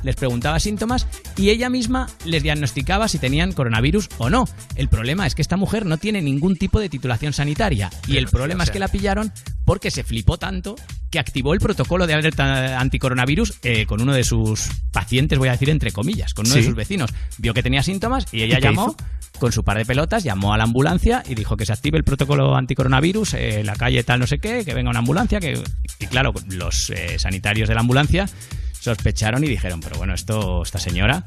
les 0.03 0.15
preguntaba 0.15 0.59
síntomas 0.59 1.07
y 1.37 1.49
ella 1.49 1.69
misma 1.69 2.07
les 2.25 2.43
diagnosticaba 2.43 3.07
si 3.07 3.19
tenían 3.19 3.51
coronavirus 3.51 4.09
o 4.17 4.29
no. 4.29 4.45
El 4.75 4.89
problema 4.89 5.27
es 5.27 5.35
que 5.35 5.41
esta 5.41 5.57
mujer 5.57 5.85
no 5.85 5.97
tiene 5.97 6.21
ningún 6.21 6.55
tipo 6.55 6.79
de 6.79 6.89
titulación 6.89 7.33
sanitaria 7.33 7.89
y 8.07 8.17
el 8.17 8.27
problema 8.27 8.63
es 8.63 8.71
que 8.71 8.79
la 8.79 8.87
pillaron 8.87 9.31
porque 9.65 9.91
se 9.91 10.03
flipó 10.03 10.37
tanto 10.37 10.75
que 11.09 11.19
activó 11.19 11.53
el 11.53 11.59
protocolo 11.59 12.07
de 12.07 12.15
alerta 12.15 12.79
anticoronavirus 12.79 13.59
eh, 13.61 13.85
con 13.85 14.01
uno 14.01 14.13
de 14.13 14.23
sus 14.23 14.69
pacientes, 14.91 15.37
voy 15.37 15.49
a 15.49 15.51
decir 15.51 15.69
entre 15.69 15.91
comillas, 15.91 16.33
con 16.33 16.47
uno 16.47 16.55
de 16.55 16.63
sus 16.63 16.75
vecinos. 16.75 17.11
Vio 17.37 17.53
que 17.53 17.61
tenía 17.61 17.83
síntomas 17.83 18.25
y 18.31 18.41
ella 18.41 18.57
¿Y 18.57 18.61
qué 18.61 18.67
llamó 18.69 18.95
hizo? 18.97 19.07
con 19.39 19.51
su 19.51 19.63
par 19.63 19.77
de 19.77 19.85
pelotas, 19.85 20.23
llamó 20.23 20.53
a 20.53 20.57
la 20.57 20.63
ambulancia 20.63 21.23
y 21.27 21.35
dijo 21.35 21.55
que 21.57 21.65
se 21.65 21.73
active 21.73 21.97
el 21.97 22.03
protocolo 22.03 22.55
anticoronavirus, 22.55 23.35
eh, 23.35 23.63
la 23.63 23.75
calle 23.75 24.03
tal 24.03 24.19
no 24.19 24.27
sé 24.27 24.39
qué, 24.39 24.65
que 24.65 24.73
venga 24.73 24.89
una 24.89 24.99
ambulancia, 24.99 25.39
que 25.39 25.61
y 25.99 26.07
claro, 26.07 26.33
los 26.49 26.89
eh, 26.89 27.19
sanitarios 27.19 27.69
de 27.69 27.75
la 27.75 27.81
ambulancia 27.81 28.27
sospecharon 28.83 29.43
y 29.43 29.47
dijeron, 29.47 29.79
pero 29.79 29.97
bueno, 29.97 30.13
esto, 30.13 30.61
esta 30.63 30.77
señora, 30.79 31.23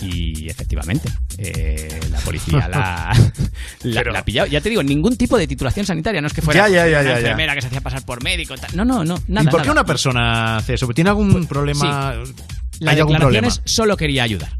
y 0.00 0.48
efectivamente, 0.48 1.08
eh, 1.38 2.00
la 2.10 2.18
policía 2.20 2.68
la, 2.68 3.12
la, 3.82 4.02
la 4.04 4.18
ha 4.20 4.24
pillado. 4.24 4.46
Ya 4.48 4.60
te 4.60 4.68
digo, 4.70 4.82
ningún 4.82 5.16
tipo 5.16 5.36
de 5.36 5.46
titulación 5.46 5.84
sanitaria, 5.84 6.20
no 6.20 6.28
es 6.28 6.32
que 6.32 6.40
fuera 6.42 6.68
Ya, 6.68 6.86
ya, 6.88 7.00
una 7.00 7.18
enfermera 7.18 7.54
que 7.54 7.60
se 7.62 7.66
hacía 7.66 7.80
pasar 7.80 8.04
por 8.04 8.22
médico, 8.22 8.54
tal. 8.56 8.70
no, 8.76 8.84
no, 8.84 9.04
no, 9.04 9.20
nada. 9.28 9.48
¿Y 9.48 9.50
por 9.50 9.60
qué 9.62 9.68
nada. 9.68 9.80
una 9.80 9.84
persona 9.84 10.56
hace 10.58 10.74
eso? 10.74 10.86
¿Tiene 10.88 11.10
algún 11.10 11.46
problema? 11.46 12.14
La 12.78 12.92
¿Hay 12.92 12.98
algún 12.98 13.14
declaración 13.14 13.18
problema? 13.18 13.48
es 13.48 13.60
solo 13.64 13.96
quería 13.96 14.22
ayudar. 14.22 14.56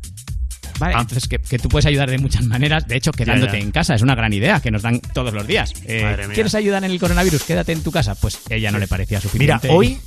Vale, 0.78 0.94
entonces 0.94 1.28
que, 1.28 1.38
que 1.38 1.58
tú 1.58 1.68
puedes 1.68 1.84
ayudar 1.86 2.10
de 2.10 2.18
muchas 2.18 2.42
maneras, 2.44 2.86
de 2.88 2.96
hecho 2.96 3.12
quedándote 3.12 3.58
ya. 3.58 3.64
en 3.64 3.70
casa, 3.70 3.94
es 3.94 4.00
una 4.02 4.14
gran 4.14 4.32
idea 4.32 4.60
que 4.60 4.70
nos 4.70 4.80
dan 4.82 4.98
todos 5.00 5.32
los 5.32 5.46
días. 5.46 5.72
Eh. 5.84 6.26
¿Quieres 6.34 6.54
ayudar 6.54 6.82
en 6.84 6.90
el 6.90 6.98
coronavirus? 6.98 7.42
Quédate 7.44 7.72
en 7.72 7.82
tu 7.82 7.92
casa. 7.92 8.14
Pues 8.14 8.38
ella 8.48 8.70
no 8.70 8.78
le 8.78 8.88
parecía 8.88 9.20
Mira, 9.34 9.58
suficiente. 9.58 9.68
hoy, 9.70 9.98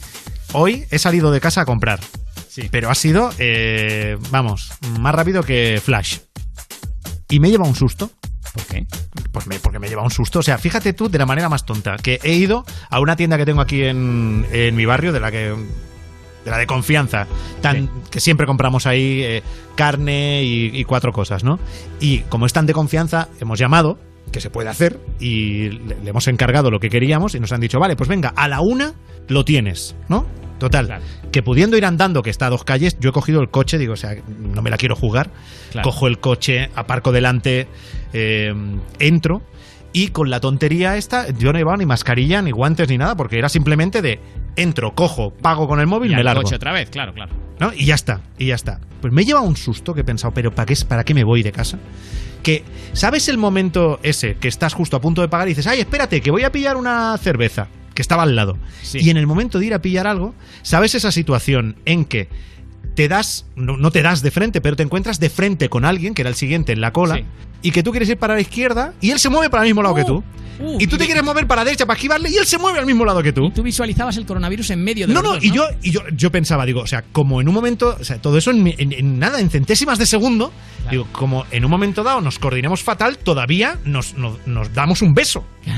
hoy 0.53 0.85
he 0.89 0.97
salido 0.99 1.31
de 1.31 1.39
casa 1.39 1.61
a 1.61 1.65
comprar. 1.65 1.99
Pero 2.71 2.89
ha 2.89 2.95
sido, 2.95 3.31
eh, 3.39 4.17
vamos, 4.31 4.71
más 4.99 5.15
rápido 5.15 5.43
que 5.43 5.81
Flash. 5.83 6.19
Y 7.29 7.39
me 7.39 7.49
lleva 7.49 7.65
un 7.65 7.75
susto. 7.75 8.11
¿Por 8.53 8.63
qué? 8.65 8.85
Pues 9.31 9.47
me, 9.47 9.59
porque 9.59 9.79
me 9.79 9.87
lleva 9.87 10.03
un 10.03 10.11
susto. 10.11 10.39
O 10.39 10.43
sea, 10.43 10.57
fíjate 10.57 10.93
tú 10.93 11.09
de 11.09 11.17
la 11.17 11.25
manera 11.25 11.49
más 11.49 11.65
tonta. 11.65 11.95
Que 11.97 12.19
he 12.23 12.33
ido 12.33 12.65
a 12.89 12.99
una 12.99 13.15
tienda 13.15 13.37
que 13.37 13.45
tengo 13.45 13.61
aquí 13.61 13.83
en, 13.83 14.45
en 14.51 14.75
mi 14.75 14.85
barrio, 14.85 15.11
de 15.11 15.19
la 15.19 15.31
que. 15.31 15.55
De 16.45 16.51
la 16.51 16.57
de 16.57 16.67
confianza, 16.67 17.25
tan, 17.61 17.89
que 18.11 18.19
siempre 18.19 18.45
compramos 18.45 18.85
ahí 18.85 19.21
eh, 19.23 19.43
carne 19.77 20.43
y, 20.43 20.77
y 20.77 20.83
cuatro 20.83 21.13
cosas, 21.13 21.45
¿no? 21.45 21.57
Y 22.01 22.19
como 22.23 22.45
es 22.45 22.51
tan 22.51 22.65
de 22.65 22.73
confianza, 22.73 23.29
hemos 23.39 23.57
llamado, 23.57 23.97
que 24.29 24.41
se 24.41 24.49
puede 24.49 24.67
hacer, 24.67 24.99
y 25.21 25.69
le, 25.69 25.95
le 26.03 26.09
hemos 26.09 26.27
encargado 26.27 26.69
lo 26.69 26.81
que 26.81 26.89
queríamos 26.89 27.33
y 27.33 27.39
nos 27.39 27.53
han 27.53 27.61
dicho, 27.61 27.79
vale, 27.79 27.95
pues 27.95 28.09
venga, 28.09 28.33
a 28.35 28.49
la 28.49 28.59
una 28.59 28.93
lo 29.29 29.45
tienes, 29.45 29.95
¿no? 30.09 30.25
Total, 30.63 31.01
que 31.33 31.43
pudiendo 31.43 31.75
ir 31.75 31.83
andando, 31.85 32.21
que 32.23 32.29
está 32.29 32.45
a 32.45 32.49
dos 32.49 32.63
calles, 32.63 32.97
yo 33.01 33.09
he 33.09 33.11
cogido 33.11 33.41
el 33.41 33.49
coche, 33.49 33.77
digo, 33.77 33.93
o 33.93 33.97
sea, 33.97 34.15
no 34.39 34.61
me 34.61 34.69
la 34.69 34.77
quiero 34.77 34.95
jugar, 34.95 35.29
Claro. 35.73 35.89
cojo 35.89 36.07
el 36.07 36.19
coche, 36.19 36.69
aparco 36.73 37.11
delante, 37.11 37.67
eh, 38.13 38.53
entro 38.97 39.41
y 39.91 40.07
con 40.07 40.29
la 40.29 40.39
tontería 40.39 40.95
esta, 40.95 41.29
yo 41.31 41.51
no 41.51 41.59
llevaba 41.59 41.75
ni 41.75 41.85
mascarilla, 41.85 42.41
ni 42.41 42.51
guantes, 42.51 42.87
ni 42.87 42.97
nada, 42.97 43.15
porque 43.17 43.37
era 43.37 43.49
simplemente 43.49 44.01
de 44.01 44.21
entro, 44.55 44.95
cojo, 44.95 45.31
pago 45.33 45.67
con 45.67 45.81
el 45.81 45.87
móvil 45.87 46.13
y 46.13 46.15
me 46.15 46.23
largo. 46.23 46.43
coche 46.43 46.55
otra 46.55 46.71
vez, 46.71 46.89
claro, 46.89 47.13
claro. 47.13 47.33
¿no? 47.59 47.73
Y 47.73 47.85
ya 47.85 47.95
está, 47.95 48.21
y 48.37 48.45
ya 48.47 48.55
está. 48.55 48.79
Pues 49.01 49.11
me 49.11 49.25
lleva 49.25 49.41
un 49.41 49.57
susto 49.57 49.93
que 49.93 49.99
he 50.01 50.03
pensado, 50.05 50.33
pero 50.33 50.55
¿para 50.55 50.65
qué, 50.65 50.75
¿para 50.87 51.03
qué 51.03 51.13
me 51.13 51.25
voy 51.25 51.43
de 51.43 51.51
casa? 51.51 51.77
Que, 52.41 52.63
¿sabes 52.93 53.27
el 53.27 53.37
momento 53.37 53.99
ese 54.01 54.35
que 54.35 54.47
estás 54.47 54.73
justo 54.73 54.95
a 54.95 55.01
punto 55.01 55.21
de 55.21 55.27
pagar 55.27 55.47
y 55.47 55.51
dices, 55.51 55.67
ay, 55.67 55.81
espérate, 55.81 56.21
que 56.21 56.31
voy 56.31 56.43
a 56.43 56.51
pillar 56.53 56.77
una 56.77 57.17
cerveza, 57.17 57.67
que 57.93 58.01
estaba 58.01 58.23
al 58.23 58.35
lado? 58.35 58.57
Y 58.93 59.09
en 59.09 59.17
el 59.17 59.27
momento 59.27 59.59
de 59.59 59.65
ir 59.67 59.73
a 59.73 59.81
pillar 59.81 60.07
algo, 60.07 60.33
¿sabes 60.61 60.95
esa 60.95 61.11
situación 61.11 61.75
en 61.85 62.05
que 62.05 62.29
te 62.95 63.07
das, 63.07 63.45
no, 63.55 63.77
no 63.77 63.91
te 63.91 64.01
das 64.01 64.21
de 64.21 64.31
frente, 64.31 64.61
pero 64.61 64.75
te 64.75 64.83
encuentras 64.83 65.19
de 65.19 65.29
frente 65.29 65.69
con 65.69 65.85
alguien, 65.85 66.13
que 66.13 66.21
era 66.21 66.29
el 66.29 66.35
siguiente 66.35 66.73
en 66.73 66.81
la 66.81 66.93
cola, 66.93 67.15
Sí. 67.15 67.25
Y 67.63 67.71
que 67.71 67.81
tú 67.81 67.89
quieres 67.91 68.07
ir 68.09 68.17
para 68.17 68.35
la 68.35 68.41
izquierda 68.41 68.93
y 69.01 69.09
él 69.09 69.17
se 69.19 69.29
mueve 69.29 69.49
para 69.49 69.63
el 69.63 69.69
mismo 69.69 69.81
lado 69.81 69.95
que 69.95 70.03
tú? 70.03 70.17
uh, 70.59 70.77
y 70.79 70.85
tú 70.85 70.97
te 70.97 71.05
quieres 71.05 71.23
mover 71.23 71.47
para 71.47 71.61
la 71.61 71.65
derecha 71.65 71.85
para 71.87 71.97
esquivarle 71.97 72.29
y 72.29 72.35
él 72.37 72.45
se 72.45 72.57
mueve 72.59 72.77
al 72.79 72.85
mismo 72.85 73.03
lado 73.05 73.23
que 73.23 73.33
tú. 73.33 73.49
Tú 73.49 73.63
visualizabas 73.63 74.15
el 74.17 74.25
coronavirus 74.27 74.69
en 74.69 74.83
medio 74.83 75.07
de 75.07 75.13
No, 75.13 75.21
los 75.21 75.29
no, 75.31 75.35
dos, 75.37 75.43
y 75.43 75.51
yo, 75.51 75.65
y 75.81 75.89
yo, 75.91 76.01
yo 76.15 76.31
pensaba, 76.31 76.65
digo, 76.65 76.81
o 76.81 76.87
sea, 76.87 77.01
como 77.11 77.41
en 77.41 77.47
un 77.47 77.53
momento, 77.55 77.97
o 77.99 78.03
sea, 78.03 78.19
todo 78.21 78.37
eso 78.37 78.51
en, 78.51 78.61
mi- 78.63 78.75
en- 78.77 78.93
en 78.93 79.17
nada, 79.17 79.39
en 79.39 79.49
centésimas 79.49 79.97
de 79.97 80.05
segundo, 80.05 80.51
digo, 80.91 81.07
como 81.11 81.45
en 81.51 81.65
un 81.65 81.71
momento 81.71 82.03
dado 82.03 82.21
nos 82.21 82.37
coordinemos 82.37 82.83
fatal, 82.83 83.17
todavía 83.17 83.79
nos, 83.85 84.13
nos, 84.15 84.45
nos 84.45 84.71
damos 84.73 85.01
un 85.01 85.13
beso. 85.13 85.43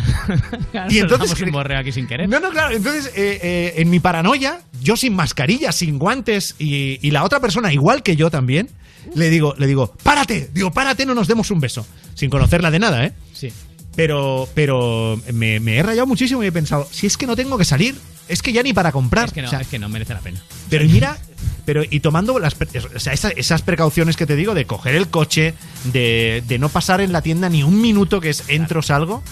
Claro, 0.71 0.91
y 0.91 0.95
nos 0.95 1.03
entonces- 1.11 1.29
damos 1.29 1.41
un 1.41 1.51
borreo 1.51 1.79
aquí 1.79 1.91
sin 1.91 2.07
querer. 2.07 2.27
No, 2.27 2.39
no, 2.39 2.49
claro, 2.49 2.75
entonces 2.75 3.07
eh, 3.15 3.39
eh, 3.41 3.73
en 3.77 3.89
mi 3.89 3.99
paranoia, 3.99 4.59
yo 4.81 4.97
sin 4.97 5.15
mascarilla, 5.15 5.71
sin 5.71 5.97
guantes 5.99 6.55
y, 6.59 6.99
y 7.07 7.11
la 7.11 7.23
otra 7.23 7.39
persona 7.39 7.71
igual 7.71 8.03
que 8.03 8.15
yo 8.15 8.29
también, 8.29 8.69
le 9.13 9.29
digo, 9.29 9.53
le 9.57 9.67
digo, 9.67 9.93
párate, 10.03 10.49
digo, 10.53 10.71
párate, 10.71 11.05
no 11.05 11.13
nos 11.13 11.27
demos 11.27 11.51
un 11.51 11.59
beso, 11.59 11.74
sin 12.13 12.29
conocerla 12.29 12.71
de 12.71 12.79
nada, 12.79 13.03
¿eh? 13.05 13.13
Sí. 13.33 13.51
Pero, 13.95 14.47
pero 14.53 15.19
me, 15.33 15.59
me 15.59 15.77
he 15.77 15.83
rayado 15.83 16.05
muchísimo 16.05 16.43
y 16.43 16.47
he 16.47 16.51
pensado, 16.51 16.87
si 16.91 17.07
es 17.07 17.17
que 17.17 17.25
no 17.27 17.35
tengo 17.35 17.57
que 17.57 17.65
salir, 17.65 17.95
es 18.27 18.41
que 18.41 18.51
ya 18.51 18.61
ni 18.63 18.73
para 18.73 18.91
comprar. 18.91 19.27
Es 19.27 19.33
que 19.33 19.41
no, 19.41 19.47
O 19.47 19.49
sea, 19.49 19.61
es 19.61 19.67
que 19.67 19.79
no 19.79 19.87
merece 19.89 20.13
la 20.13 20.19
pena. 20.19 20.41
pero 20.69 20.83
y 20.83 20.89
mira, 20.89 21.17
pero 21.65 21.83
y 21.89 21.99
tomando 22.01 22.37
las 22.39 22.55
o 22.95 22.99
sea, 22.99 23.13
esas 23.13 23.61
precauciones 23.61 24.17
que 24.17 24.25
te 24.25 24.35
digo 24.35 24.53
de 24.53 24.65
coger 24.65 24.95
el 24.95 25.07
coche, 25.07 25.53
de, 25.85 26.43
de 26.47 26.59
no 26.59 26.69
pasar 26.69 27.01
en 27.01 27.11
la 27.11 27.21
tienda 27.21 27.49
ni 27.49 27.63
un 27.63 27.81
minuto 27.81 28.19
que 28.19 28.29
es 28.29 28.43
entro 28.49 28.81
salgo 28.81 29.23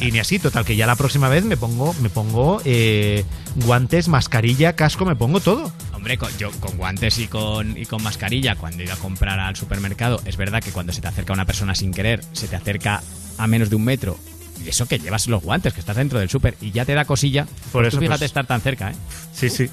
y 0.00 0.10
ni 0.10 0.18
así, 0.18 0.38
total 0.38 0.64
que 0.64 0.74
ya 0.74 0.86
la 0.86 0.96
próxima 0.96 1.28
vez 1.28 1.44
me 1.44 1.56
pongo 1.56 1.94
me 2.00 2.08
pongo 2.10 2.60
eh, 2.64 3.24
guantes, 3.56 4.08
mascarilla, 4.08 4.74
casco, 4.74 5.04
me 5.04 5.16
pongo 5.16 5.40
todo. 5.40 5.72
Hombre, 6.02 6.18
con, 6.18 6.36
yo 6.36 6.50
con 6.58 6.76
guantes 6.76 7.16
y 7.18 7.28
con, 7.28 7.78
y 7.78 7.86
con 7.86 8.02
mascarilla, 8.02 8.56
cuando 8.56 8.82
he 8.82 8.86
ido 8.86 8.92
a 8.92 8.96
comprar 8.96 9.38
al 9.38 9.54
supermercado, 9.54 10.20
es 10.24 10.36
verdad 10.36 10.60
que 10.60 10.72
cuando 10.72 10.92
se 10.92 11.00
te 11.00 11.06
acerca 11.06 11.32
una 11.32 11.44
persona 11.44 11.76
sin 11.76 11.92
querer, 11.92 12.24
se 12.32 12.48
te 12.48 12.56
acerca 12.56 13.00
a 13.38 13.46
menos 13.46 13.70
de 13.70 13.76
un 13.76 13.84
metro, 13.84 14.18
y 14.64 14.68
eso 14.68 14.86
que 14.86 14.98
llevas 14.98 15.28
los 15.28 15.44
guantes, 15.44 15.72
que 15.74 15.78
estás 15.78 15.94
dentro 15.94 16.18
del 16.18 16.28
súper, 16.28 16.56
y 16.60 16.72
ya 16.72 16.84
te 16.84 16.94
da 16.94 17.04
cosilla, 17.04 17.44
Por 17.70 17.82
pues 17.84 17.86
eso, 17.86 17.98
tú 17.98 18.00
fíjate 18.00 18.18
pues- 18.18 18.30
estar 18.30 18.44
tan 18.48 18.60
cerca, 18.60 18.90
¿eh? 18.90 18.94
Sí, 19.32 19.48
sí. 19.48 19.70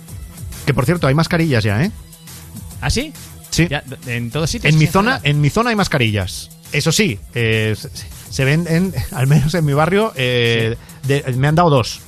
Que 0.67 0.73
por 0.75 0.85
cierto, 0.85 1.07
hay 1.07 1.15
mascarillas 1.15 1.63
ya, 1.63 1.83
¿eh? 1.83 1.91
¿Ah, 2.79 2.91
sí? 2.91 3.11
Sí. 3.49 3.67
Ya, 3.67 3.83
en 4.05 4.29
todos 4.29 4.51
sitios. 4.51 4.71
En 4.71 4.77
mi 4.79 4.85
zona, 4.85 5.19
en 5.23 5.41
mi 5.41 5.49
zona 5.49 5.71
hay 5.71 5.75
mascarillas. 5.75 6.51
Eso 6.71 6.91
sí, 6.91 7.19
eh, 7.33 7.75
se- 8.29 8.45
ven 8.45 8.67
en, 8.69 8.93
al 9.13 9.25
menos 9.25 9.55
en 9.55 9.65
mi 9.65 9.73
barrio, 9.73 10.13
eh, 10.15 10.77
de- 11.07 11.23
me 11.37 11.47
han 11.47 11.55
dado 11.55 11.71
dos. 11.71 12.01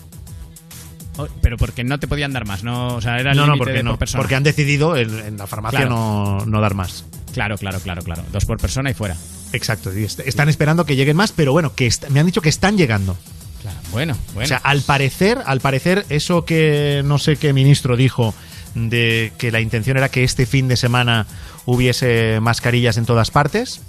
Oh, 1.17 1.27
Pero 1.41 1.57
porque 1.57 1.83
no 1.83 1.99
te 1.99 2.07
podían 2.07 2.31
dar 2.33 2.45
más, 2.47 2.63
¿no? 2.63 2.95
O 2.95 3.01
sea, 3.01 3.19
era 3.19 3.31
el 3.31 3.38
No, 3.38 3.45
no, 3.45 3.57
porque 3.57 3.73
de 3.73 3.83
no. 3.83 3.91
por 3.91 3.99
persona. 3.99 4.21
Porque 4.21 4.35
han 4.35 4.43
decidido 4.43 4.95
en, 4.95 5.09
en 5.19 5.38
la 5.38 5.45
farmacia 5.47 5.79
Claro. 5.81 5.95
no, 5.95 6.45
no 6.45 6.61
dar 6.61 6.73
más. 6.73 7.05
Claro, 7.33 7.57
claro, 7.57 7.79
claro, 7.81 8.01
claro. 8.01 8.23
Dos 8.31 8.45
por 8.45 8.57
persona 8.59 8.89
y 8.89 8.93
fuera. 8.93 9.17
Exacto. 9.53 9.97
y 9.97 10.03
est- 10.05 10.21
están 10.21 10.47
esperando 10.49 10.85
que 10.85 10.95
lleguen 10.95 11.17
más, 11.17 11.31
pero 11.33 11.51
bueno, 11.51 11.73
que 11.75 11.89
me 12.09 12.19
han 12.21 12.25
dicho 12.25 12.41
que 12.41 12.49
están 12.49 12.77
llegando. 12.77 13.17
Claro, 13.61 13.77
bueno, 13.91 14.17
bueno. 14.33 14.45
O 14.45 14.47
sea, 14.47 14.57
al 14.57 14.81
parecer, 14.81 15.39
al 15.45 15.59
parecer, 15.59 16.05
eso 16.09 16.45
que 16.45 17.01
no 17.05 17.17
sé 17.19 17.35
qué 17.35 17.51
ministro 17.53 17.95
dijo 17.97 18.33
de 18.73 19.33
que 19.38 19.51
la 19.51 19.59
intención 19.59 19.97
era 19.97 20.09
que 20.09 20.23
este 20.23 20.45
fin 20.45 20.67
de 20.69 20.77
semana 20.77 21.27
hubiese 21.65 22.39
mascarillas 22.39 22.95
en 22.97 23.05
todas 23.05 23.31
partes. 23.31 23.81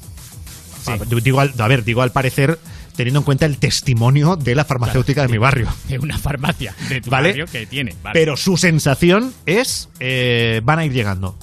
A- 0.87 0.99
Digo, 1.23 1.41
a 1.41 1.69
ver, 1.69 1.85
digo 1.85 2.03
al 2.03 2.11
parecer 2.11 2.59
teniendo 2.97 3.21
en 3.21 3.25
cuenta 3.25 3.47
el 3.47 3.59
testimonio 3.59 4.37
de 4.37 4.55
la 4.55 4.65
farmacéutica 4.65 5.23
de 5.23 5.29
mi 5.29 5.39
barrio. 5.39 5.69
de 5.89 5.99
una 5.99 6.19
farmacia 6.19 6.75
de 6.89 7.01
tu 7.01 7.11
¿Vale? 7.11 7.31
barrio 7.31 7.47
que 7.47 7.67
tiene. 7.67 7.95
vale. 8.03 8.19
Pero 8.19 8.37
su 8.37 8.57
sensación 8.57 9.33
es 9.47 9.89
eh, 10.01 10.61
van 10.65 10.79
a 10.79 10.85
ir 10.85 10.93
llegando. 10.93 11.39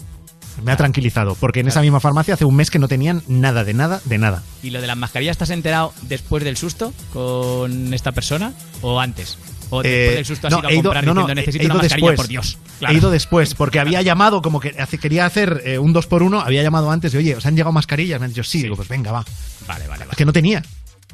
Me 0.63 0.73
ha 0.73 0.77
tranquilizado, 0.77 1.35
porque 1.35 1.61
en 1.61 1.69
esa 1.69 1.79
misma 1.81 2.01
farmacia 2.01 2.33
hace 2.33 2.43
un 2.43 2.53
mes 2.53 2.69
que 2.69 2.79
no 2.79 2.89
tenían 2.89 3.23
nada 3.29 3.63
de 3.63 3.73
nada 3.73 4.01
de 4.03 4.17
nada. 4.17 4.43
¿Y 4.61 4.71
lo 4.71 4.81
de 4.81 4.87
las 4.87 4.97
mascarillas 4.97 5.41
has 5.41 5.51
enterado 5.51 5.93
después 6.01 6.43
del 6.43 6.57
susto 6.57 6.93
con 7.13 7.93
esta 7.93 8.11
persona 8.11 8.51
o 8.81 8.99
antes? 8.99 9.37
¿O 9.69 9.81
después 9.83 10.11
Eh, 10.11 10.15
del 10.15 10.25
susto 10.25 10.47
has 10.47 10.51
no, 10.53 10.59
ido 10.59 10.67
a 10.67 10.71
ido- 10.73 10.81
comprar 10.83 11.05
no, 11.05 11.13
no, 11.13 11.21
diciendo 11.21 11.31
he- 11.31 11.35
necesito 11.45 11.63
he 11.63 11.65
una 11.67 11.73
ido 11.75 11.83
mascarilla, 11.83 12.07
después. 12.09 12.17
por 12.17 12.27
Dios? 12.27 12.57
He 12.89 12.93
ido 12.93 13.11
después, 13.11 13.53
porque 13.55 13.79
había 13.79 14.01
llamado, 14.01 14.41
como 14.41 14.59
que 14.59 14.75
hace- 14.77 14.97
quería 14.97 15.25
hacer 15.25 15.61
eh, 15.63 15.77
un 15.79 15.93
2 15.93 16.07
por 16.07 16.23
1 16.23 16.41
había 16.41 16.61
llamado 16.63 16.91
antes 16.91 17.11
de, 17.13 17.19
oye, 17.19 17.35
¿os 17.35 17.45
han 17.45 17.55
llegado 17.55 17.71
mascarillas? 17.71 18.19
Me 18.19 18.25
han 18.25 18.31
dicho, 18.31 18.43
sí, 18.43 18.61
digo, 18.63 18.75
pues 18.75 18.87
venga, 18.89 19.11
va. 19.13 19.23
Vale, 19.67 19.87
vale, 19.87 19.99
vale. 19.99 20.11
Es 20.11 20.17
que 20.17 20.25
no 20.25 20.33
tenía. 20.33 20.61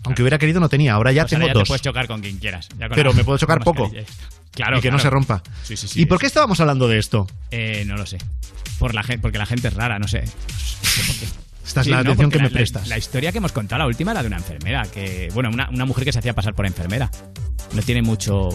Aunque 0.06 0.22
hubiera 0.22 0.38
querido, 0.38 0.60
no 0.60 0.70
tenía. 0.70 0.94
Ahora 0.94 1.12
ya 1.12 1.24
Pues 1.24 1.32
tengo 1.32 1.48
ya 1.48 1.54
te 1.54 1.60
dos. 1.60 1.68
puedes 1.68 1.82
chocar 1.82 2.08
con 2.08 2.22
quien 2.22 2.38
quieras. 2.38 2.70
ya 2.78 2.88
con 2.88 2.96
Pero 2.96 3.10
la- 3.12 3.16
me 3.18 3.24
puedo 3.24 3.38
chocar 3.38 3.60
poco. 3.64 3.92
Claro, 4.52 4.78
y 4.78 4.82
que 4.82 4.90
no 4.90 4.98
claro. 4.98 5.00
se 5.04 5.10
rompa. 5.10 5.44
Sí, 5.64 5.76
sí, 5.76 5.88
sí. 5.88 6.02
¿Y 6.02 6.06
por 6.06 6.20
qué 6.20 6.28
estábamos 6.28 6.60
hablando 6.60 6.88
de 6.88 6.98
esto? 7.00 7.28
Eh, 7.52 7.84
no 7.86 7.98
lo 7.98 8.06
sé. 8.06 8.18
Por 8.80 8.94
la 8.94 9.04
gente, 9.04 9.22
porque 9.22 9.38
la 9.38 9.46
gente 9.46 9.68
es 9.68 9.74
rara, 9.74 10.00
no 10.00 10.08
sé. 10.08 10.22
No 10.22 10.30
sé 10.90 11.04
por 11.08 11.16
qué. 11.18 11.26
Esta 11.66 11.82
es 11.82 11.86
Sí, 11.86 11.90
la 11.92 11.98
no, 11.98 12.02
atención 12.12 12.30
porque 12.30 12.38
que 12.38 12.44
me 12.44 12.50
la- 12.50 12.50
la- 12.54 12.58
prestas. 12.58 12.88
La, 12.88 12.98
historia 12.98 13.32
que 13.32 13.40
hemos 13.40 13.52
contado, 13.52 13.80
la 13.80 13.88
última, 13.88 14.12
era 14.12 14.22
de 14.22 14.28
una 14.28 14.38
enfermera. 14.38 14.84
que 14.84 15.30
Bueno, 15.34 15.50
una, 15.50 15.68
una 15.70 15.86
mujer 15.86 16.06
que 16.06 16.14
se 16.14 16.20
hacía 16.20 16.34
pasar 16.34 16.54
por 16.54 16.66
enfermera. 16.66 17.10
No 17.74 17.82
tiene 17.82 18.02
mucho. 18.02 18.50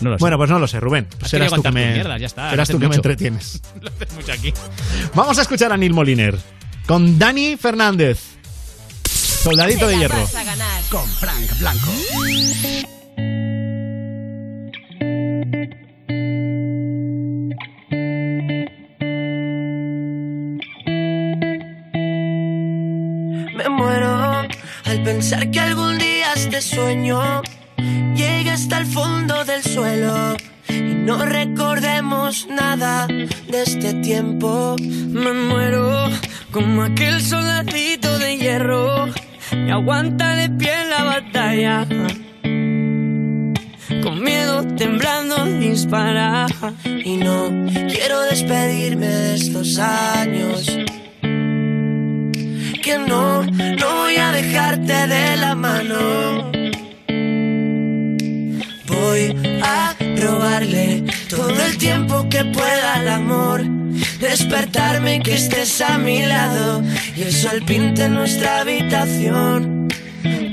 No 0.00 0.10
lo 0.10 0.16
sé. 0.18 0.20
Bueno, 0.20 0.36
pues 0.36 0.50
no 0.50 0.58
lo 0.58 0.66
sé, 0.66 0.80
Rubén. 0.80 1.06
Pues 1.18 1.30
serás 1.30 1.52
tú 1.52 1.62
que 1.62 1.70
me, 1.70 1.92
mierdas, 1.92 2.20
ya 2.20 2.26
está, 2.26 2.50
serás 2.50 2.68
no 2.68 2.74
tú 2.74 2.80
que 2.80 2.88
me 2.88 2.96
entretienes. 2.96 3.62
lo 3.80 3.88
haces 3.88 4.12
mucho 4.14 4.32
aquí. 4.32 4.52
Vamos 5.14 5.38
a 5.38 5.42
escuchar 5.42 5.72
a 5.72 5.76
Neil 5.76 5.94
Moliner 5.94 6.36
con 6.86 7.18
Dani 7.18 7.56
Fernández. 7.56 8.35
Soldadito 9.46 9.86
de 9.86 9.98
hierro. 9.98 10.18
Vas 10.18 10.34
a 10.34 10.42
ganar. 10.42 10.82
Con 10.90 11.08
Frank 11.08 11.58
Blanco. 11.60 11.92
Me 23.54 23.68
muero 23.68 24.48
al 24.84 25.02
pensar 25.04 25.48
que 25.52 25.60
algún 25.60 25.96
día 25.98 26.32
este 26.34 26.60
sueño 26.60 27.42
llegue 28.16 28.50
hasta 28.50 28.78
el 28.78 28.86
fondo 28.86 29.44
del 29.44 29.62
suelo 29.62 30.36
y 30.68 30.80
no 30.80 31.24
recordemos 31.24 32.48
nada 32.48 33.06
de 33.06 33.62
este 33.62 33.94
tiempo. 33.94 34.74
Me 34.80 35.32
muero 35.32 36.10
como 36.50 36.82
aquel 36.82 37.22
soldadito 37.22 38.18
de 38.18 38.38
hierro 38.38 39.06
que 39.66 39.72
aguanta 39.72 40.36
de 40.36 40.48
pie 40.48 40.70
en 40.82 40.90
la 40.90 41.02
batalla. 41.02 41.86
Con 44.02 44.22
miedo, 44.22 44.64
temblando, 44.76 45.44
dispara. 45.44 46.46
Y 47.04 47.16
no 47.16 47.66
quiero 47.88 48.20
despedirme 48.22 49.08
de 49.08 49.34
estos 49.34 49.78
años. 49.78 50.78
Que 52.84 52.98
no, 53.08 53.42
no 53.42 53.96
voy 54.02 54.16
a 54.16 54.30
dejarte 54.30 55.08
de 55.08 55.36
la 55.36 55.56
mano. 55.56 56.55
Robarle 60.26 61.04
todo 61.28 61.60
el 61.68 61.78
tiempo 61.78 62.28
que 62.28 62.44
pueda 62.44 62.94
al 62.94 63.08
amor. 63.08 63.64
Despertarme 64.20 65.20
que 65.22 65.34
estés 65.34 65.80
a 65.80 65.98
mi 65.98 66.24
lado 66.24 66.82
y 67.16 67.22
el 67.22 67.32
sol 67.32 67.62
pinte 67.66 68.08
nuestra 68.08 68.60
habitación. 68.60 69.88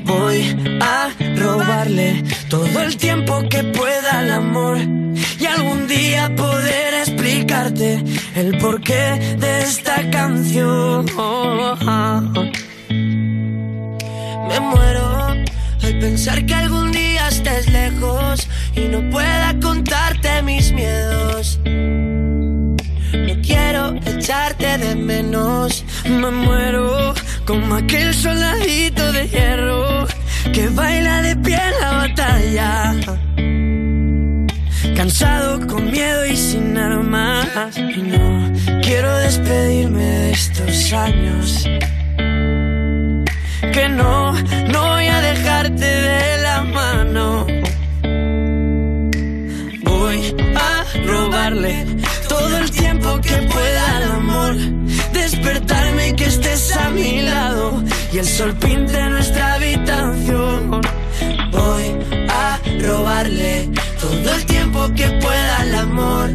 Voy 0.05 0.39
a 0.81 1.09
robarle 1.37 2.23
todo 2.49 2.81
el 2.81 2.97
tiempo 2.97 3.41
que 3.49 3.63
pueda 3.63 4.19
al 4.19 4.31
amor 4.31 4.77
y 5.39 5.45
algún 5.45 5.87
día 5.87 6.33
poder 6.35 6.93
explicarte 7.05 8.03
el 8.35 8.57
porqué 8.57 9.05
de 9.43 9.61
esta 9.61 10.09
canción. 10.11 11.05
Me 14.49 14.59
muero 14.59 15.07
al 15.83 15.99
pensar 15.99 16.45
que 16.45 16.53
algún 16.53 16.91
día 16.91 17.02
estés 17.57 17.71
lejos 17.71 18.47
y 18.75 18.81
no 18.87 19.09
pueda 19.09 19.53
contarte 19.61 20.41
mis 20.41 20.71
miedos. 20.71 21.59
No 21.65 23.41
quiero 23.41 23.95
echarte 24.05 24.77
de 24.77 24.95
menos. 24.95 25.83
Me 26.05 26.31
muero 26.31 27.13
como 27.45 27.75
aquel 27.75 28.13
soldadito 28.13 29.11
de 29.11 29.27
hierro 29.27 30.07
que 30.51 30.67
baila 30.69 31.21
de 31.21 31.35
pie 31.37 31.55
en 31.55 31.81
la 31.81 31.91
batalla. 31.91 32.95
Cansado, 34.95 35.65
con 35.67 35.91
miedo 35.91 36.25
y 36.25 36.35
sin 36.35 36.77
armas. 36.77 37.77
Y 37.77 38.01
no 38.01 38.51
quiero 38.81 39.15
despedirme 39.17 40.03
de 40.03 40.31
estos 40.31 40.93
años. 40.93 41.65
Que 43.73 43.89
no, 43.89 44.33
no 44.33 44.87
voy 44.89 45.07
a 45.07 45.21
dejarte 45.21 45.85
de 45.85 46.41
la 46.41 46.61
mano. 46.63 47.02
Todo 52.29 52.57
el 52.57 52.71
tiempo 52.71 53.19
que 53.19 53.35
pueda 53.35 53.97
al 53.97 54.03
amor. 54.13 54.55
Despertarme 55.11 56.09
y 56.09 56.13
que 56.13 56.25
estés 56.25 56.71
a 56.77 56.89
mi 56.91 57.21
lado 57.21 57.83
y 58.13 58.19
el 58.19 58.25
sol 58.25 58.55
pinte 58.55 59.09
nuestra 59.09 59.55
habitación. 59.55 60.81
Voy 61.51 61.85
a 62.29 62.59
robarle 62.87 63.69
todo 63.99 64.35
el 64.35 64.45
tiempo 64.45 64.87
que 64.95 65.09
pueda 65.19 65.57
al 65.57 65.75
amor 65.75 66.29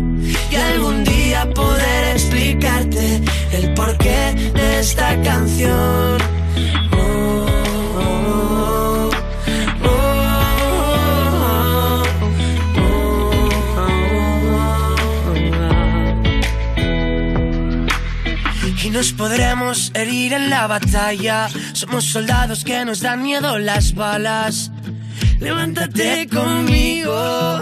y 0.50 0.56
algún 0.56 1.04
día 1.04 1.48
poder 1.54 2.04
explicarte 2.12 3.22
el 3.52 3.72
porqué 3.72 4.52
de 4.52 4.80
esta 4.80 5.22
canción. 5.22 6.37
Y 18.88 18.90
nos 18.90 19.12
podremos 19.12 19.92
herir 19.92 20.32
en 20.32 20.48
la 20.48 20.66
batalla. 20.66 21.50
Somos 21.74 22.06
soldados 22.06 22.64
que 22.64 22.86
nos 22.86 23.00
dan 23.00 23.22
miedo 23.22 23.58
las 23.58 23.94
balas. 23.94 24.70
Levántate 25.40 26.26
conmigo. 26.26 27.60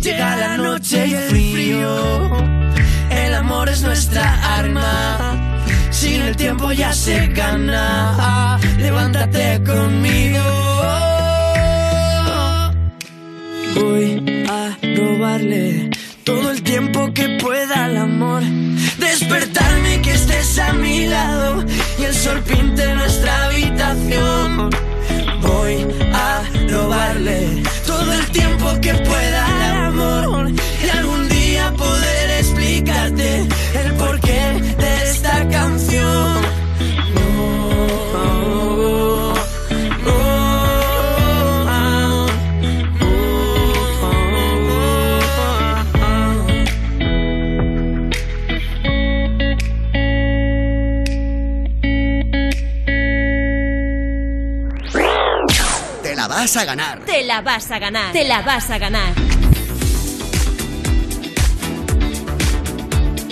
Llega 0.00 0.34
la 0.34 0.56
noche 0.56 1.06
y 1.06 1.14
el 1.14 1.28
frío. 1.28 2.30
El 3.08 3.34
amor 3.34 3.68
es 3.68 3.82
nuestra 3.82 4.56
arma. 4.58 5.62
Sin 5.90 6.22
el 6.22 6.34
tiempo 6.34 6.72
ya 6.72 6.92
se 6.92 7.28
gana. 7.28 8.58
Levántate 8.80 9.62
conmigo. 9.62 10.42
Voy 13.76 14.44
a 14.50 14.76
robarle 14.96 15.90
todo 16.28 16.50
el 16.50 16.62
tiempo 16.62 17.10
que 17.14 17.26
pueda 17.42 17.86
al 17.86 17.96
amor. 17.96 18.42
Despertarme 18.98 20.02
que 20.02 20.12
estés 20.12 20.58
a 20.58 20.74
mi 20.74 21.06
lado 21.06 21.64
y 21.98 22.04
el 22.04 22.14
sol 22.14 22.42
pinte 22.42 22.94
nuestra 22.94 23.46
habitación. 23.46 24.68
Voy 25.40 25.86
a 26.12 26.42
robarle 26.70 27.62
todo 27.86 28.12
el 28.12 28.26
tiempo 28.26 28.66
que 28.82 28.92
pueda 28.92 29.42
al 29.46 29.86
amor 29.86 30.50
y 30.84 30.88
algún 30.98 31.30
día 31.30 31.72
poder 31.72 32.30
explicarte 32.40 33.48
a 56.56 56.64
ganar. 56.64 57.04
Te 57.04 57.24
la 57.24 57.40
vas 57.42 57.70
a 57.70 57.78
ganar. 57.78 58.12
Te 58.12 58.26
la 58.26 58.42
vas 58.42 58.70
a 58.70 58.78
ganar. 58.78 59.12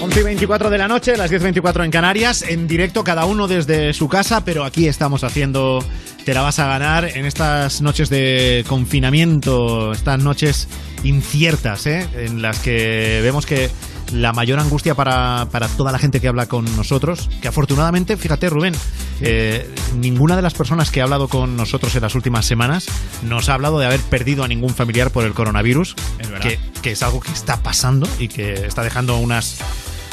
11 0.00 0.20
y 0.20 0.22
24 0.22 0.70
de 0.70 0.78
la 0.78 0.88
noche, 0.88 1.16
las 1.16 1.32
10.24 1.32 1.84
en 1.84 1.90
Canarias, 1.90 2.42
en 2.42 2.68
directo 2.68 3.02
cada 3.02 3.24
uno 3.24 3.48
desde 3.48 3.92
su 3.92 4.08
casa, 4.08 4.44
pero 4.44 4.64
aquí 4.64 4.86
estamos 4.86 5.24
haciendo 5.24 5.84
Te 6.24 6.34
la 6.34 6.42
vas 6.42 6.58
a 6.58 6.66
ganar 6.66 7.04
en 7.16 7.24
estas 7.24 7.80
noches 7.80 8.10
de 8.10 8.64
confinamiento, 8.68 9.92
estas 9.92 10.18
noches 10.22 10.68
inciertas, 11.02 11.86
¿eh? 11.86 12.06
en 12.14 12.42
las 12.42 12.58
que 12.58 13.20
vemos 13.22 13.46
que 13.46 13.70
la 14.12 14.32
mayor 14.32 14.60
angustia 14.60 14.94
para, 14.94 15.48
para 15.50 15.68
toda 15.68 15.92
la 15.92 15.98
gente 15.98 16.20
que 16.20 16.28
habla 16.28 16.46
con 16.46 16.64
nosotros, 16.76 17.28
que 17.40 17.48
afortunadamente, 17.48 18.16
fíjate 18.16 18.48
Rubén, 18.48 18.74
eh, 19.20 19.68
ninguna 19.98 20.36
de 20.36 20.42
las 20.42 20.54
personas 20.54 20.90
que 20.90 21.00
ha 21.00 21.04
hablado 21.04 21.28
con 21.28 21.56
nosotros 21.56 21.94
en 21.96 22.02
las 22.02 22.14
últimas 22.14 22.46
semanas 22.46 22.86
nos 23.22 23.48
ha 23.48 23.54
hablado 23.54 23.78
de 23.78 23.86
haber 23.86 24.00
perdido 24.00 24.44
a 24.44 24.48
ningún 24.48 24.74
familiar 24.74 25.10
por 25.10 25.24
el 25.24 25.32
coronavirus, 25.32 25.96
Es 26.18 26.28
que, 26.40 26.58
que 26.82 26.92
es 26.92 27.02
algo 27.02 27.20
que 27.20 27.32
está 27.32 27.62
pasando 27.62 28.08
y 28.18 28.28
que 28.28 28.66
está 28.66 28.82
dejando 28.82 29.16
unas, 29.18 29.58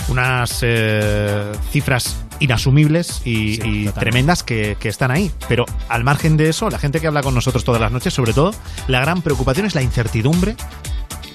unas 0.08 0.60
eh, 0.62 1.52
cifras 1.72 2.18
inasumibles 2.40 3.22
y, 3.24 3.62
y 3.64 3.90
tremendas 3.90 4.44
que, 4.44 4.76
que 4.80 4.90
están 4.90 5.12
ahí. 5.12 5.32
Pero 5.48 5.66
al 5.88 6.04
margen 6.04 6.36
de 6.36 6.50
eso, 6.50 6.70
la 6.70 6.80
gente 6.80 7.00
que 7.00 7.08
habla 7.08 7.22
con 7.22 7.34
nosotros 7.34 7.64
todas 7.64 7.80
las 7.80 7.92
noches, 7.92 8.14
sobre 8.14 8.34
todo, 8.34 8.54
la 8.88 9.00
gran 9.00 9.22
preocupación 9.22 9.66
es 9.66 9.76
la 9.76 9.82
incertidumbre 9.82 10.56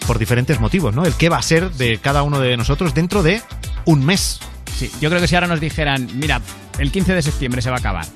por 0.08 0.18
diferentes 0.18 0.58
motivos, 0.58 0.94
¿no? 0.94 1.04
El 1.04 1.12
qué 1.12 1.28
va 1.28 1.36
a 1.36 1.42
ser 1.42 1.70
de 1.72 1.98
cada 1.98 2.22
uno 2.22 2.40
de 2.40 2.56
nosotros 2.56 2.94
dentro 2.94 3.22
de 3.22 3.42
un 3.84 4.06
mes. 4.06 4.40
Sí, 4.78 4.90
yo 5.02 5.10
creo 5.10 5.20
que 5.20 5.28
si 5.28 5.34
ahora 5.34 5.46
nos 5.46 5.60
dijeran, 5.60 6.08
mira, 6.14 6.40
el 6.78 6.90
15 6.90 7.14
de 7.14 7.20
septiembre 7.20 7.60
se 7.60 7.68
va 7.68 7.76
a 7.76 7.78
acabar. 7.80 8.06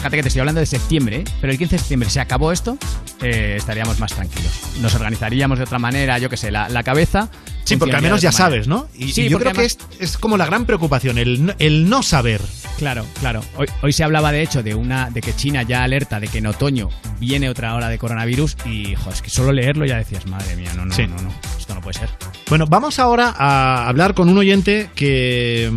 Fíjate 0.00 0.16
que 0.16 0.22
te 0.22 0.28
estoy 0.28 0.40
hablando 0.40 0.60
de 0.60 0.66
septiembre, 0.66 1.16
¿eh? 1.18 1.24
pero 1.42 1.52
el 1.52 1.58
15 1.58 1.74
de 1.74 1.78
septiembre 1.78 2.08
se 2.08 2.20
acabó 2.20 2.52
esto, 2.52 2.78
eh, 3.20 3.56
estaríamos 3.58 4.00
más 4.00 4.14
tranquilos. 4.14 4.50
Nos 4.80 4.94
organizaríamos 4.94 5.58
de 5.58 5.64
otra 5.64 5.78
manera, 5.78 6.18
yo 6.18 6.30
qué 6.30 6.38
sé, 6.38 6.50
la, 6.50 6.70
la 6.70 6.82
cabeza. 6.82 7.28
Sí, 7.64 7.76
porque 7.76 7.94
al 7.96 8.00
menos 8.02 8.22
ya 8.22 8.32
sabes. 8.32 8.66
¿no? 8.66 8.88
Y, 8.96 9.12
Sí, 9.12 9.22
y 9.26 9.28
yo 9.28 9.38
creo 9.38 9.52
que 9.52 9.66
es, 9.66 9.76
es 9.98 10.16
como 10.16 10.38
la 10.38 10.46
gran 10.46 10.64
preocupación, 10.64 11.18
el, 11.18 11.44
no- 11.46 11.52
el 11.58 11.90
no 11.90 12.02
saber. 12.02 12.40
Claro, 12.78 13.04
claro. 13.20 13.42
Hoy, 13.58 13.66
hoy 13.82 13.92
se 13.92 14.02
hablaba 14.02 14.32
de 14.32 14.40
hecho 14.42 14.62
de 14.62 14.74
una 14.74 15.10
de 15.10 15.20
que 15.20 15.36
China 15.36 15.62
ya 15.64 15.84
alerta 15.84 16.18
de 16.18 16.28
que 16.28 16.38
en 16.38 16.46
otoño 16.46 16.88
viene 17.18 17.50
otra 17.50 17.74
ola 17.74 17.90
de 17.90 17.98
coronavirus 17.98 18.56
y 18.64 18.94
jo, 18.94 19.10
es 19.10 19.20
que 19.20 19.28
solo 19.28 19.52
leerlo 19.52 19.84
ya 19.84 19.98
decías, 19.98 20.24
madre 20.26 20.56
mía, 20.56 20.72
no, 20.74 20.86
no, 20.86 20.94
Sí. 20.94 21.06
no, 21.06 21.20
no, 21.20 21.30
esto 21.58 21.74
no 21.74 21.82
puede 21.82 21.98
ser. 21.98 22.08
Bueno, 22.48 22.64
vamos 22.66 22.98
ahora 22.98 23.34
a 23.36 23.86
hablar 23.86 24.14
con 24.14 24.30
un 24.30 24.38
oyente 24.38 24.88
que, 24.94 25.70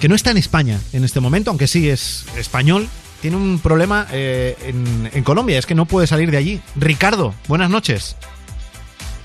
que 0.00 0.08
no 0.08 0.14
está 0.14 0.30
en 0.30 0.36
España 0.36 0.80
en 0.92 1.04
este 1.04 1.20
momento, 1.20 1.50
aunque 1.50 1.66
sí 1.66 1.88
es 1.88 2.26
español. 2.36 2.88
Tiene 3.20 3.36
un 3.36 3.58
problema 3.58 4.06
eh, 4.12 4.56
en, 4.64 5.10
en 5.12 5.24
Colombia, 5.24 5.58
es 5.58 5.66
que 5.66 5.74
no 5.74 5.86
puede 5.86 6.06
salir 6.06 6.30
de 6.30 6.36
allí. 6.36 6.60
Ricardo, 6.76 7.34
buenas 7.48 7.68
noches. 7.68 8.16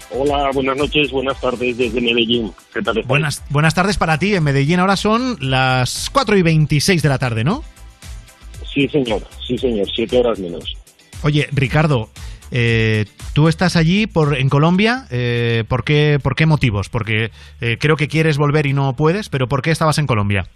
Hola, 0.10 0.50
buenas 0.54 0.78
noches, 0.78 1.12
buenas 1.12 1.40
tardes 1.40 1.78
desde 1.78 2.02
Medellín. 2.02 2.52
¿Qué 2.74 2.82
tal 2.82 2.98
estáis? 2.98 3.08
Buenas, 3.08 3.44
buenas 3.50 3.74
tardes 3.76 3.98
para 3.98 4.18
ti. 4.18 4.34
En 4.36 4.44
Medellín 4.44 4.80
ahora 4.80 4.96
son 4.96 5.38
las 5.40 6.10
4 6.12 6.38
y 6.38 6.42
26 6.42 7.02
de 7.02 7.10
la 7.10 7.18
tarde, 7.20 7.44
¿no? 7.44 7.64
Sí, 8.74 8.88
señor, 8.88 9.22
sí, 9.48 9.58
señor, 9.58 9.88
siete 9.96 10.18
horas 10.18 10.40
menos. 10.40 10.76
Oye, 11.22 11.48
Ricardo, 11.52 12.10
eh, 12.50 13.06
tú 13.34 13.48
estás 13.48 13.76
allí 13.76 14.08
por, 14.08 14.38
en 14.38 14.50
Colombia. 14.50 15.06
eh, 15.12 15.64
¿por, 15.68 15.84
qué, 15.84 16.20
¿Por 16.22 16.36
qué 16.36 16.48
motivos? 16.48 16.90
Porque 16.90 17.30
creo 17.80 17.96
que 17.96 18.08
quieres 18.08 18.38
volver 18.38 18.66
y 18.66 18.74
no 18.74 18.96
puedes, 18.96 19.30
pero 19.30 19.48
¿por 19.48 19.62
qué 19.62 19.70
estabas 19.70 20.00
en 20.00 20.08
Colombia? 20.08 20.48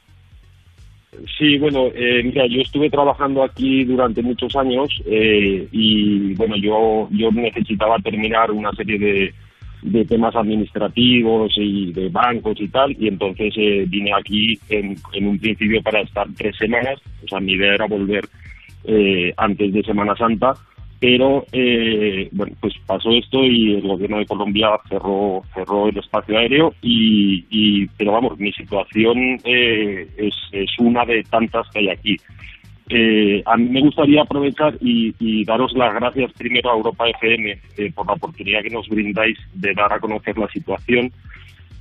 Sí, 1.38 1.58
bueno, 1.58 1.88
eh, 1.94 2.22
mira, 2.24 2.46
yo 2.48 2.62
estuve 2.62 2.90
trabajando 2.90 3.44
aquí 3.44 3.84
durante 3.86 4.22
muchos 4.22 4.56
años 4.56 4.90
eh, 5.06 5.68
y 5.72 6.34
bueno, 6.36 6.56
yo 6.58 7.08
yo 7.12 7.32
necesitaba 7.32 7.98
terminar 8.00 8.52
una 8.52 8.72
serie 8.74 9.00
de, 9.00 9.34
de 9.82 10.06
temas 10.06 10.36
administrativos 10.36 11.54
y 11.58 11.94
de 11.94 12.10
bancos 12.10 12.60
y 12.60 12.68
tal, 12.68 12.96
y 13.00 13.08
entonces 13.08 13.54
eh, 13.58 13.86
vine 13.88 14.12
aquí 14.14 14.60
en, 14.70 14.96
en 15.14 15.28
un 15.28 15.40
principio 15.40 15.82
para 15.82 16.02
estar 16.02 16.28
tres 16.36 16.56
semanas, 16.58 17.00
o 17.24 17.28
sea, 17.28 17.40
mi 17.40 17.54
idea 17.54 17.76
era 17.76 17.88
volver 17.88 18.26
eh, 18.84 19.34
antes 19.38 19.74
de 19.74 19.84
Semana 19.84 20.16
Santa, 20.16 20.54
pero 21.00 21.46
eh, 21.52 22.28
bueno, 22.32 22.56
pues 22.60 22.74
pasó 22.86 23.12
esto 23.12 23.44
y 23.44 23.76
el 23.76 23.88
gobierno 23.88 24.18
de 24.18 24.26
Colombia 24.26 24.70
cerró 24.90 25.44
cerró 25.54 25.90
el 25.90 25.98
espacio 25.98 26.38
aéreo 26.38 26.74
y, 26.82 27.46
y 27.50 27.88
pero 27.98 28.14
vamos, 28.14 28.40
mi 28.40 28.52
situación 28.54 29.40
eh, 29.44 30.08
es, 30.18 30.36
es 30.52 30.70
una 30.80 31.06
de 31.06 31.24
tantas 31.24 31.68
que 31.70 31.80
hay 31.80 31.90
aquí. 31.90 32.18
Eh, 32.90 33.44
a 33.46 33.58
mí 33.58 33.66
me 33.70 33.82
gustaría 33.82 34.22
aprovechar 34.22 34.76
y, 34.80 35.14
y 35.20 35.44
daros 35.44 35.74
las 35.74 35.94
gracias 35.94 36.32
primero 36.34 36.72
a 36.72 36.76
Europa 36.76 37.08
FM 37.10 37.60
eh, 37.78 37.92
por 37.94 38.08
la 38.08 38.14
oportunidad 38.14 38.64
que 38.64 38.70
nos 38.70 38.88
brindáis 38.88 39.38
de 39.54 39.74
dar 39.74 39.92
a 39.92 40.00
conocer 40.00 40.38
la 40.38 40.48
situación 40.48 41.12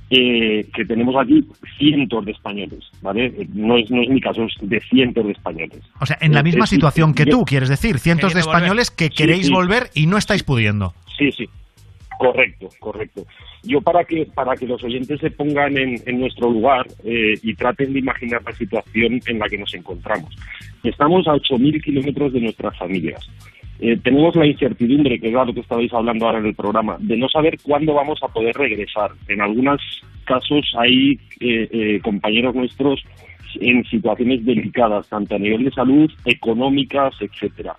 eh, 0.09 0.65
que 0.73 0.85
tenemos 0.85 1.15
aquí 1.17 1.43
cientos 1.77 2.25
de 2.25 2.31
españoles, 2.31 2.79
¿vale? 3.01 3.33
No 3.53 3.77
es, 3.77 3.89
no 3.91 4.01
es 4.01 4.09
mi 4.09 4.21
caso, 4.21 4.43
es 4.45 4.53
de 4.61 4.79
cientos 4.89 5.25
de 5.25 5.31
españoles. 5.33 5.79
O 5.99 6.05
sea, 6.05 6.17
en 6.21 6.33
la 6.33 6.43
misma 6.43 6.63
eh, 6.65 6.67
situación 6.67 7.13
que 7.13 7.25
tú, 7.25 7.43
quieres 7.43 7.69
decir, 7.69 7.99
cientos 7.99 8.33
de 8.33 8.41
volver. 8.41 8.55
españoles 8.55 8.91
que 8.91 9.05
Sí, 9.07 9.13
queréis 9.15 9.47
sí. 9.47 9.51
volver 9.53 9.89
y 9.93 10.05
no 10.07 10.17
estáis 10.17 10.43
pudiendo. 10.43 10.93
Sí, 11.17 11.31
sí. 11.31 11.45
Correcto, 12.19 12.69
correcto. 12.79 13.25
Yo 13.63 13.79
para 13.81 14.03
que 14.03 14.25
para 14.33 14.55
que 14.55 14.65
los 14.65 14.83
oyentes 14.83 15.19
se 15.19 15.29
pongan 15.29 15.77
en, 15.77 16.01
en 16.05 16.19
nuestro 16.19 16.49
lugar 16.49 16.87
eh, 17.03 17.33
y 17.43 17.53
traten 17.53 17.93
de 17.93 17.99
imaginar 17.99 18.41
la 18.43 18.53
situación 18.53 19.19
en 19.27 19.37
la 19.39 19.47
que 19.47 19.57
nos 19.57 19.71
encontramos. 19.75 20.33
Estamos 20.83 21.27
a 21.27 21.33
8.000 21.33 21.83
kilómetros 21.83 22.33
de 22.33 22.41
nuestras 22.41 22.75
familias. 22.77 23.27
Eh, 23.79 23.97
tenemos 24.03 24.35
la 24.35 24.47
incertidumbre, 24.47 25.19
que 25.19 25.27
es 25.27 25.33
lo 25.33 25.53
que 25.53 25.59
estabais 25.59 25.93
hablando 25.93 26.25
ahora 26.25 26.39
en 26.39 26.47
el 26.47 26.55
programa, 26.55 26.97
de 26.99 27.17
no 27.17 27.29
saber 27.29 27.57
cuándo 27.61 27.93
vamos 27.93 28.19
a 28.23 28.27
poder 28.27 28.55
regresar. 28.55 29.11
En 29.27 29.41
algunos 29.41 29.81
casos 30.25 30.65
hay 30.77 31.19
eh, 31.39 31.67
eh, 31.71 31.99
compañeros 32.03 32.55
nuestros 32.55 33.03
en 33.59 33.83
situaciones 33.85 34.45
delicadas, 34.45 35.07
tanto 35.09 35.35
a 35.35 35.39
nivel 35.39 35.65
de 35.65 35.71
salud, 35.71 36.11
económicas, 36.25 37.13
etcétera 37.21 37.75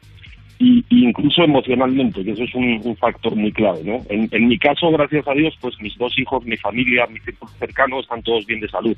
y, 0.58 0.84
incluso 0.90 1.42
emocionalmente, 1.42 2.24
que 2.24 2.32
eso 2.32 2.42
es 2.42 2.54
un, 2.54 2.96
factor 2.96 3.36
muy 3.36 3.52
clave, 3.52 3.80
¿no? 3.84 4.00
En, 4.08 4.28
en 4.32 4.48
mi 4.48 4.58
caso, 4.58 4.90
gracias 4.90 5.26
a 5.28 5.32
Dios, 5.32 5.56
pues 5.60 5.80
mis 5.80 5.96
dos 5.96 6.18
hijos, 6.18 6.44
mi 6.44 6.56
familia, 6.56 7.06
mi 7.06 7.20
círculo 7.20 7.52
cercano 7.58 8.00
están 8.00 8.22
todos 8.22 8.44
bien 8.46 8.60
de 8.60 8.68
salud. 8.68 8.96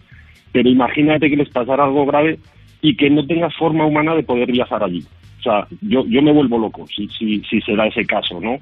Pero 0.52 0.68
imagínate 0.68 1.28
que 1.28 1.36
les 1.36 1.50
pasara 1.50 1.84
algo 1.84 2.06
grave 2.06 2.38
y 2.80 2.96
que 2.96 3.10
no 3.10 3.26
tengas 3.26 3.54
forma 3.56 3.84
humana 3.84 4.14
de 4.14 4.22
poder 4.22 4.50
viajar 4.50 4.82
allí. 4.82 5.04
O 5.40 5.42
sea, 5.42 5.66
yo, 5.80 6.04
yo 6.06 6.22
me 6.22 6.32
vuelvo 6.32 6.58
loco 6.58 6.86
si, 6.86 7.08
si, 7.08 7.42
si 7.48 7.60
se 7.62 7.74
da 7.74 7.86
ese 7.86 8.04
caso, 8.04 8.38
¿no? 8.40 8.58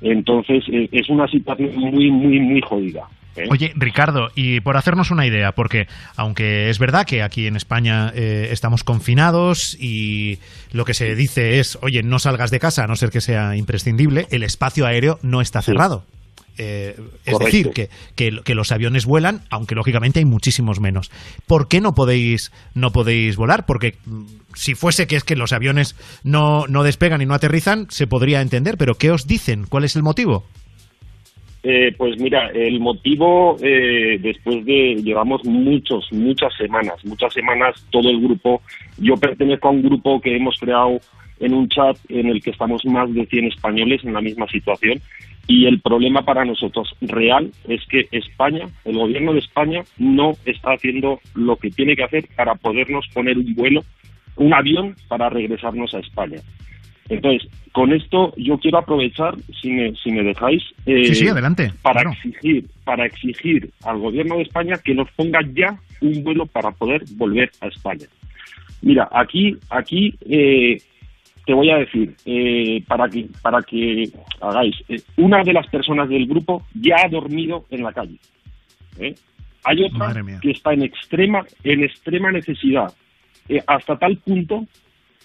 Entonces, 0.00 0.64
eh, 0.72 0.88
es 0.92 1.08
una 1.10 1.26
situación 1.26 1.74
muy, 1.76 2.10
muy, 2.10 2.40
muy 2.40 2.60
jodida. 2.62 3.02
¿eh? 3.36 3.48
Oye, 3.50 3.72
Ricardo, 3.74 4.28
y 4.34 4.60
por 4.60 4.76
hacernos 4.76 5.10
una 5.10 5.26
idea, 5.26 5.52
porque 5.52 5.86
aunque 6.16 6.70
es 6.70 6.78
verdad 6.78 7.06
que 7.06 7.22
aquí 7.22 7.46
en 7.46 7.56
España 7.56 8.12
eh, 8.14 8.48
estamos 8.50 8.84
confinados 8.84 9.76
y 9.78 10.38
lo 10.72 10.84
que 10.84 10.94
se 10.94 11.14
dice 11.14 11.58
es, 11.58 11.78
oye, 11.82 12.02
no 12.02 12.18
salgas 12.18 12.50
de 12.50 12.60
casa 12.60 12.84
a 12.84 12.86
no 12.86 12.96
ser 12.96 13.10
que 13.10 13.20
sea 13.20 13.56
imprescindible, 13.56 14.26
el 14.30 14.42
espacio 14.42 14.86
aéreo 14.86 15.18
no 15.22 15.40
está 15.40 15.62
cerrado. 15.62 16.04
Eh, 16.58 16.94
es 17.24 17.32
Correcto. 17.32 17.44
decir, 17.44 17.70
que, 17.70 17.88
que- 18.16 18.42
que 18.44 18.54
los 18.54 18.70
aviones 18.72 19.06
vuelan, 19.06 19.40
aunque 19.50 19.74
lógicamente 19.74 20.18
hay 20.18 20.24
muchísimos 20.24 20.80
menos. 20.80 21.10
¿Por 21.46 21.68
qué 21.68 21.80
no 21.80 21.94
podéis, 21.94 22.52
no 22.74 22.90
podéis 22.90 23.36
volar? 23.36 23.64
Porque 23.66 23.94
mm, 24.04 24.24
si 24.54 24.74
fuese 24.74 25.06
que 25.06 25.16
es 25.16 25.24
que 25.24 25.36
los 25.36 25.52
aviones 25.52 25.96
no, 26.24 26.66
no 26.66 26.82
despegan 26.82 27.22
y 27.22 27.26
no 27.26 27.34
aterrizan, 27.34 27.86
se 27.90 28.06
podría 28.06 28.40
entender, 28.42 28.76
pero 28.76 28.94
¿qué 28.96 29.10
os 29.10 29.26
dicen? 29.26 29.64
¿Cuál 29.68 29.84
es 29.84 29.96
el 29.96 30.02
motivo? 30.02 30.44
Eh, 31.62 31.92
pues 31.98 32.18
mira, 32.18 32.48
el 32.54 32.80
motivo, 32.80 33.56
eh, 33.62 34.18
después 34.22 34.64
de, 34.64 34.94
llevamos 35.04 35.44
muchos, 35.44 36.06
muchas 36.10 36.54
semanas, 36.56 36.94
muchas 37.04 37.34
semanas 37.34 37.74
todo 37.90 38.08
el 38.08 38.18
grupo, 38.18 38.62
yo 38.96 39.14
pertenezco 39.16 39.68
a 39.68 39.72
un 39.72 39.82
grupo 39.82 40.20
que 40.22 40.34
hemos 40.36 40.56
creado 40.58 40.98
en 41.38 41.52
un 41.52 41.68
chat 41.68 41.98
en 42.08 42.28
el 42.28 42.42
que 42.42 42.50
estamos 42.50 42.82
más 42.86 43.12
de 43.12 43.26
100 43.26 43.46
españoles 43.48 44.00
en 44.04 44.14
la 44.14 44.22
misma 44.22 44.46
situación 44.48 45.02
y 45.46 45.66
el 45.66 45.80
problema 45.80 46.24
para 46.24 46.44
nosotros 46.44 46.94
real 47.00 47.50
es 47.68 47.84
que 47.86 48.08
España, 48.12 48.68
el 48.84 48.96
gobierno 48.96 49.32
de 49.32 49.40
España 49.40 49.82
no 49.98 50.32
está 50.44 50.72
haciendo 50.72 51.20
lo 51.34 51.56
que 51.56 51.70
tiene 51.70 51.96
que 51.96 52.04
hacer 52.04 52.28
para 52.36 52.54
podernos 52.54 53.06
poner 53.12 53.36
un 53.36 53.54
vuelo, 53.54 53.84
un 54.36 54.54
avión 54.54 54.94
para 55.08 55.28
regresarnos 55.28 55.94
a 55.94 55.98
España. 55.98 56.38
Entonces, 57.08 57.48
con 57.72 57.92
esto 57.92 58.32
yo 58.36 58.58
quiero 58.58 58.78
aprovechar, 58.78 59.34
si 59.60 59.70
me, 59.70 59.92
si 59.96 60.12
me 60.12 60.22
dejáis, 60.22 60.62
eh, 60.86 61.06
Sí, 61.06 61.14
sí, 61.16 61.28
adelante, 61.28 61.72
para 61.82 62.02
claro. 62.02 62.10
exigir, 62.12 62.66
para 62.84 63.06
exigir 63.06 63.70
al 63.84 63.98
gobierno 63.98 64.36
de 64.36 64.42
España 64.42 64.76
que 64.84 64.94
nos 64.94 65.10
ponga 65.12 65.40
ya 65.52 65.76
un 66.00 66.22
vuelo 66.22 66.46
para 66.46 66.70
poder 66.70 67.02
volver 67.16 67.50
a 67.60 67.66
España. 67.66 68.06
Mira, 68.82 69.08
aquí, 69.12 69.56
aquí 69.68 70.14
eh, 70.28 70.80
te 71.50 71.54
voy 71.54 71.68
a 71.68 71.78
decir, 71.78 72.14
eh, 72.26 72.80
para 72.86 73.08
que 73.08 73.26
para 73.42 73.60
que 73.62 74.08
hagáis, 74.40 74.76
eh, 74.88 75.02
una 75.16 75.42
de 75.42 75.52
las 75.52 75.66
personas 75.66 76.08
del 76.08 76.28
grupo 76.28 76.62
ya 76.74 76.94
ha 77.04 77.08
dormido 77.08 77.64
en 77.72 77.82
la 77.82 77.92
calle. 77.92 78.18
¿eh? 79.00 79.16
Hay 79.64 79.82
otra 79.82 80.14
que 80.40 80.52
está 80.52 80.74
en 80.74 80.82
extrema 80.82 81.44
en 81.64 81.82
extrema 81.82 82.30
necesidad, 82.30 82.94
eh, 83.48 83.60
hasta 83.66 83.98
tal 83.98 84.16
punto 84.18 84.64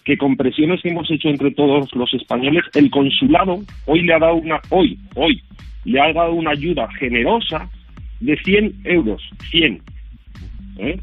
que 0.04 0.18
con 0.18 0.36
presiones 0.36 0.82
que 0.82 0.90
hemos 0.90 1.12
hecho 1.12 1.30
entre 1.30 1.52
todos 1.52 1.94
los 1.94 2.12
españoles, 2.16 2.64
el 2.74 2.90
consulado 2.90 3.60
hoy 3.86 4.02
le 4.02 4.16
ha 4.16 4.18
dado 4.18 4.38
una, 4.38 4.60
hoy, 4.72 4.98
hoy, 5.14 5.44
le 5.84 6.02
ha 6.02 6.12
dado 6.12 6.34
una 6.34 6.54
ayuda 6.54 6.92
generosa 6.94 7.70
de 8.20 8.36
100 8.36 8.82
euros, 8.84 9.22
100, 9.52 9.80
¿eh? 10.80 11.00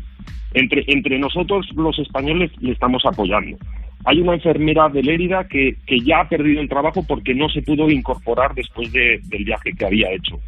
Entre, 0.55 0.83
entre 0.89 1.17
nosotros 1.21 1.65
los 1.77 1.97
españoles 2.01 2.51
le 2.61 2.73
estamos 2.73 3.07
apoyando. 3.07 3.57
Hay 4.05 4.21
una 4.21 4.35
enfermera 4.35 4.89
de 4.89 5.03
Lérida 5.03 5.47
que, 5.49 5.77
que 5.87 6.01
ya 6.01 6.21
ha 6.21 6.29
perdido 6.29 6.61
el 6.61 6.69
trabajo 6.69 7.05
porque 7.07 7.35
no 7.35 7.49
se 7.49 7.63
pudo 7.63 7.89
incorporar 7.91 8.55
después 8.55 8.91
de- 8.93 9.21
del 9.29 9.45
viaje 9.45 9.73
que 9.73 9.85
había 9.87 10.11
hecho. 10.13 10.41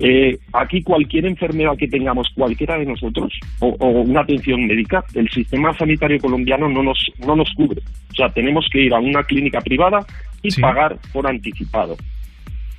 Eh, 0.00 0.38
aquí 0.52 0.82
cualquier 0.82 1.26
enfermedad 1.26 1.76
que 1.76 1.88
tengamos, 1.88 2.28
cualquiera 2.34 2.78
de 2.78 2.86
nosotros, 2.86 3.32
o, 3.58 3.68
o 3.80 3.88
una 4.02 4.20
atención 4.20 4.64
médica, 4.66 5.04
el 5.14 5.28
sistema 5.30 5.76
sanitario 5.76 6.18
colombiano 6.20 6.68
no 6.68 6.82
nos, 6.82 6.98
no 7.26 7.34
nos 7.34 7.52
cubre. 7.54 7.80
O 8.12 8.14
sea, 8.14 8.28
tenemos 8.30 8.66
que 8.70 8.82
ir 8.82 8.94
a 8.94 9.00
una 9.00 9.22
clínica 9.24 9.60
privada 9.60 10.06
y 10.42 10.50
pagar 10.60 10.96
por 11.12 11.26
anticipado. 11.26 11.96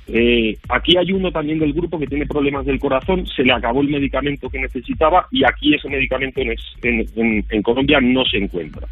Eh, 0.08 0.56
aquí 0.70 0.96
hay 0.96 1.12
uno 1.12 1.30
también 1.30 1.58
del 1.60 1.72
grupo 1.72 1.98
que 1.98 2.06
tiene 2.06 2.26
problemas 2.26 2.66
del 2.66 2.80
corazón, 2.80 3.26
se 3.26 3.44
le 3.44 3.52
acabó 3.52 3.80
el 3.82 3.88
medicamento 3.90 4.48
que 4.50 4.58
necesitaba 4.58 5.26
y 5.30 5.44
aquí 5.44 5.74
ese 5.74 5.88
medicamento 5.88 6.40
en- 6.40 7.44
en 7.48 7.62
Colombia 7.62 8.00
no 8.00 8.24
se 8.24 8.38
encuentra. 8.38 8.88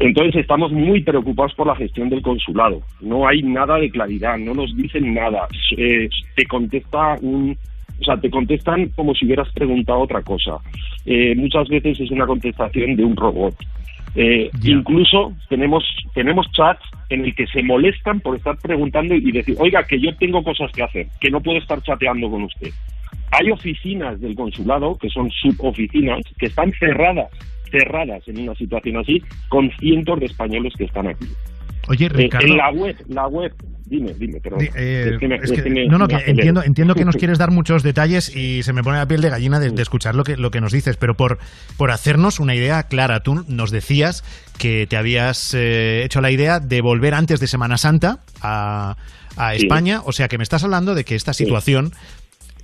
Entonces 0.00 0.36
estamos 0.36 0.72
muy 0.72 1.02
preocupados 1.02 1.54
por 1.54 1.66
la 1.66 1.76
gestión 1.76 2.08
del 2.08 2.22
consulado. 2.22 2.80
No 3.02 3.28
hay 3.28 3.42
nada 3.42 3.76
de 3.76 3.90
claridad, 3.90 4.38
no 4.38 4.54
nos 4.54 4.74
dicen 4.74 5.12
nada. 5.12 5.46
Eh, 5.76 6.08
te 6.34 6.46
contesta 6.46 7.16
un, 7.20 7.56
o 8.00 8.04
sea, 8.04 8.16
te 8.16 8.30
contestan 8.30 8.88
como 8.96 9.14
si 9.14 9.26
hubieras 9.26 9.52
preguntado 9.52 10.00
otra 10.00 10.22
cosa. 10.22 10.56
Eh, 11.04 11.34
muchas 11.36 11.68
veces 11.68 12.00
es 12.00 12.10
una 12.10 12.26
contestación 12.26 12.96
de 12.96 13.04
un 13.04 13.14
robot. 13.14 13.54
Eh, 14.16 14.50
incluso 14.64 15.34
tenemos 15.50 15.84
tenemos 16.14 16.50
chats 16.52 16.82
en 17.10 17.26
el 17.26 17.34
que 17.34 17.46
se 17.46 17.62
molestan 17.62 18.20
por 18.20 18.36
estar 18.36 18.56
preguntando 18.56 19.14
y 19.14 19.30
decir, 19.30 19.54
oiga, 19.58 19.84
que 19.84 20.00
yo 20.00 20.16
tengo 20.16 20.42
cosas 20.42 20.72
que 20.72 20.82
hacer, 20.82 21.06
que 21.20 21.30
no 21.30 21.42
puedo 21.42 21.58
estar 21.58 21.80
chateando 21.82 22.30
con 22.30 22.44
usted. 22.44 22.70
Hay 23.32 23.50
oficinas 23.50 24.18
del 24.20 24.34
consulado, 24.34 24.96
que 24.96 25.10
son 25.10 25.30
suboficinas, 25.30 26.22
que 26.38 26.46
están 26.46 26.72
cerradas, 26.72 27.28
cerradas 27.70 28.22
en 28.26 28.40
una 28.40 28.54
situación 28.54 28.96
así, 28.98 29.22
con 29.48 29.70
cientos 29.78 30.20
de 30.20 30.26
españoles 30.26 30.72
que 30.76 30.84
están 30.84 31.06
aquí. 31.08 31.26
Oye, 31.88 32.06
Eh, 32.06 32.08
Ricardo. 32.10 32.46
en 32.46 32.56
la 32.58 32.70
web, 32.70 32.96
la 33.08 33.26
web, 33.26 33.52
dime, 33.86 34.12
dime, 34.18 34.38
perdón. 34.40 34.60
Eh, 34.76 35.10
Es 35.14 35.18
que 35.18 35.26
me- 35.28 35.36
es 35.36 35.44
es 35.44 35.52
que- 35.52 35.62
que 35.64 35.70
me- 35.70 35.86
no, 35.86 35.96
no, 35.98 36.04
me 36.04 36.08
que 36.08 36.14
acelero. 36.16 36.32
entiendo, 36.38 36.62
entiendo 36.62 36.94
que 36.94 37.04
nos 37.06 37.16
quieres 37.16 37.38
dar 37.38 37.50
muchos 37.50 37.82
detalles 37.82 38.34
y 38.36 38.62
se 38.62 38.72
me 38.74 38.82
pone 38.82 38.98
la 38.98 39.06
piel 39.08 39.22
de 39.22 39.30
gallina 39.30 39.58
de, 39.58 39.70
de 39.70 39.82
escuchar 39.82 40.14
lo 40.14 40.22
que, 40.22 40.36
lo 40.36 40.50
que 40.50 40.60
nos 40.60 40.72
dices, 40.72 40.96
pero 40.98 41.16
por, 41.16 41.38
por 41.78 41.90
hacernos 41.90 42.38
una 42.38 42.54
idea 42.54 42.82
clara, 42.84 43.20
tú 43.20 43.44
nos 43.48 43.70
decías 43.70 44.22
que 44.58 44.86
te 44.86 44.96
habías 44.98 45.54
eh, 45.54 46.02
hecho 46.04 46.20
la 46.20 46.30
idea 46.30 46.60
de 46.60 46.80
volver 46.82 47.14
antes 47.14 47.40
de 47.40 47.46
Semana 47.46 47.78
Santa 47.78 48.20
a, 48.42 48.96
a 49.36 49.54
Sí. 49.54 49.62
España, 49.62 50.02
o 50.04 50.12
sea 50.12 50.28
que 50.28 50.36
me 50.36 50.44
estás 50.44 50.62
hablando 50.62 50.94
de 50.94 51.04
que 51.04 51.14
esta 51.14 51.32
situación 51.32 51.92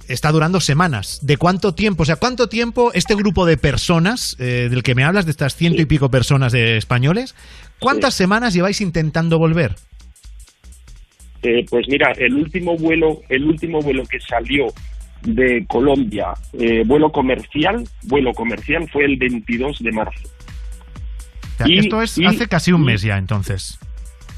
está 0.08 0.30
durando 0.32 0.60
semanas. 0.60 1.20
¿De 1.22 1.36
cuánto 1.36 1.74
tiempo? 1.74 2.02
O 2.02 2.06
sea, 2.06 2.16
¿cuánto 2.16 2.48
tiempo 2.48 2.92
este 2.94 3.14
grupo 3.14 3.46
de 3.46 3.56
personas 3.56 4.36
eh, 4.38 4.68
del 4.70 4.82
que 4.82 4.94
me 4.94 5.04
hablas, 5.04 5.24
de 5.24 5.30
estas 5.30 5.54
ciento 5.56 5.82
y 5.82 5.86
pico 5.86 6.10
personas 6.10 6.52
de 6.52 6.76
españoles, 6.76 7.34
cuántas 7.80 8.14
semanas 8.14 8.54
lleváis 8.54 8.80
intentando 8.80 9.38
volver? 9.38 9.76
Eh, 11.42 11.64
pues 11.68 11.86
mira, 11.88 12.12
el 12.16 12.34
último 12.34 12.76
vuelo, 12.76 13.20
el 13.28 13.44
último 13.44 13.80
vuelo 13.80 14.02
que 14.04 14.18
salió 14.20 14.66
de 15.22 15.64
Colombia, 15.68 16.28
eh, 16.54 16.82
vuelo 16.86 17.10
comercial, 17.12 17.84
vuelo 18.04 18.32
comercial 18.32 18.88
fue 18.90 19.04
el 19.04 19.16
22 19.16 19.78
de 19.80 19.92
marzo. 19.92 20.28
O 20.28 21.56
sea, 21.58 21.68
Y- 21.68 21.78
esto 21.78 22.02
es 22.02 22.18
y- 22.18 22.26
hace 22.26 22.48
casi 22.48 22.72
un 22.72 22.84
mes 22.84 23.02
ya, 23.02 23.16
entonces. 23.16 23.78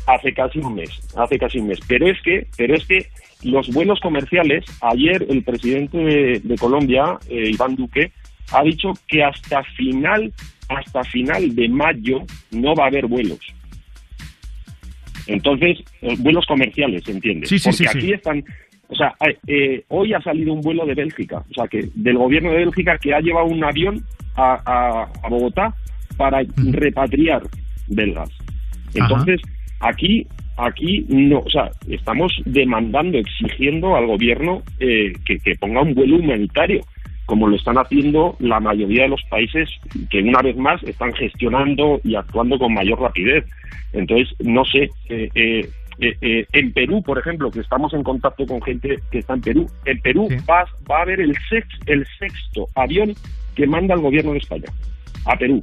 Hace 0.06 0.32
casi 0.32 0.58
un 0.58 0.74
mes, 0.74 0.90
hace 1.16 1.38
casi 1.38 1.58
un 1.58 1.68
mes. 1.68 1.78
Pero 1.86 2.08
es 2.08 2.16
que, 2.22 2.46
pero 2.56 2.74
es 2.74 2.86
que 2.86 3.08
los 3.44 3.68
vuelos 3.72 4.00
comerciales, 4.00 4.64
ayer 4.80 5.24
el 5.28 5.42
presidente 5.44 5.98
de, 5.98 6.40
de 6.42 6.56
Colombia, 6.56 7.18
eh, 7.28 7.50
Iván 7.52 7.76
Duque, 7.76 8.12
ha 8.52 8.62
dicho 8.62 8.92
que 9.06 9.22
hasta 9.22 9.62
final, 9.76 10.32
hasta 10.68 11.04
final 11.04 11.54
de 11.54 11.68
mayo 11.68 12.22
no 12.50 12.74
va 12.74 12.84
a 12.84 12.88
haber 12.88 13.06
vuelos. 13.06 13.38
Entonces, 15.26 15.78
eh, 16.00 16.14
vuelos 16.18 16.46
comerciales, 16.46 17.06
¿entiendes? 17.08 17.50
Sí, 17.50 17.58
sí, 17.58 17.64
Porque 17.68 17.76
sí, 17.76 17.98
aquí 17.98 18.12
están, 18.14 18.42
o 18.88 18.94
sea, 18.94 19.14
eh, 19.46 19.84
hoy 19.88 20.14
ha 20.14 20.20
salido 20.22 20.54
un 20.54 20.62
vuelo 20.62 20.86
de 20.86 20.94
Bélgica, 20.94 21.44
o 21.50 21.54
sea, 21.54 21.68
que 21.68 21.88
del 21.94 22.16
gobierno 22.16 22.50
de 22.50 22.58
Bélgica 22.58 22.96
que 22.98 23.12
ha 23.12 23.20
llevado 23.20 23.46
un 23.46 23.62
avión 23.62 24.02
a, 24.36 24.54
a- 24.64 25.08
a 25.22 25.28
Bogotá 25.28 25.74
para 26.16 26.40
repatriar 26.56 27.42
belgas. 27.88 28.30
Entonces, 28.94 29.40
aquí, 29.80 30.26
aquí 30.58 31.06
no, 31.08 31.38
o 31.38 31.50
sea, 31.50 31.70
estamos 31.88 32.32
demandando, 32.44 33.18
exigiendo 33.18 33.96
al 33.96 34.06
gobierno 34.06 34.62
eh, 34.80 35.12
que, 35.24 35.38
que 35.38 35.54
ponga 35.56 35.82
un 35.82 35.94
vuelo 35.94 36.16
humanitario, 36.16 36.80
como 37.26 37.46
lo 37.46 37.56
están 37.56 37.78
haciendo 37.78 38.36
la 38.40 38.58
mayoría 38.60 39.02
de 39.04 39.10
los 39.10 39.22
países 39.30 39.68
que 40.10 40.20
una 40.20 40.42
vez 40.42 40.56
más 40.56 40.82
están 40.82 41.12
gestionando 41.14 42.00
y 42.04 42.14
actuando 42.14 42.58
con 42.58 42.74
mayor 42.74 43.00
rapidez. 43.00 43.44
Entonces, 43.92 44.34
no 44.40 44.64
sé, 44.64 44.90
eh, 45.08 45.28
eh, 45.34 45.68
eh, 46.00 46.16
eh, 46.20 46.46
en 46.52 46.72
Perú, 46.72 47.02
por 47.02 47.18
ejemplo, 47.18 47.50
que 47.50 47.60
estamos 47.60 47.92
en 47.92 48.02
contacto 48.04 48.46
con 48.46 48.62
gente 48.62 49.00
que 49.10 49.18
está 49.18 49.34
en 49.34 49.40
Perú, 49.40 49.70
en 49.84 49.98
Perú 50.00 50.28
va, 50.48 50.64
va 50.90 50.98
a 50.98 51.02
haber 51.02 51.20
el, 51.20 51.34
sex, 51.50 51.66
el 51.86 52.06
sexto 52.18 52.68
avión 52.76 53.14
que 53.56 53.66
manda 53.66 53.94
el 53.94 54.00
gobierno 54.00 54.32
de 54.32 54.38
España 54.38 54.66
a 55.24 55.36
Perú. 55.36 55.60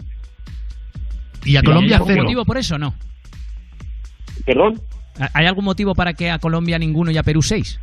Y 1.46 1.56
a 1.56 1.60
¿Hay 1.60 1.66
Colombia 1.66 2.02
cero. 2.06 2.24
motivo 2.24 2.44
por 2.44 2.58
eso 2.58 2.76
o 2.76 2.78
no? 2.78 2.94
¿Perdón? 4.46 4.80
¿Hay 5.34 5.46
algún 5.46 5.66
motivo 5.66 5.96
para 5.96 6.14
que 6.14 6.30
a 6.30 6.40
Colombia 6.40 6.78
ninguno 6.78 7.12
y 7.12 7.18
a 7.18 7.24
Perú 7.24 7.42
seis? 7.42 7.80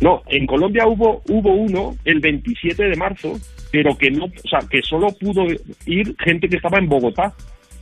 No, 0.00 0.22
en 0.26 0.46
Colombia 0.46 0.86
hubo 0.86 1.22
hubo 1.28 1.54
uno 1.54 1.96
el 2.04 2.20
27 2.20 2.84
de 2.84 2.96
marzo, 2.96 3.32
pero 3.72 3.96
que 3.96 4.10
no, 4.10 4.26
o 4.26 4.48
sea, 4.48 4.60
que 4.70 4.82
solo 4.82 5.08
pudo 5.18 5.46
ir 5.86 6.14
gente 6.18 6.48
que 6.48 6.56
estaba 6.56 6.78
en 6.78 6.88
Bogotá, 6.88 7.32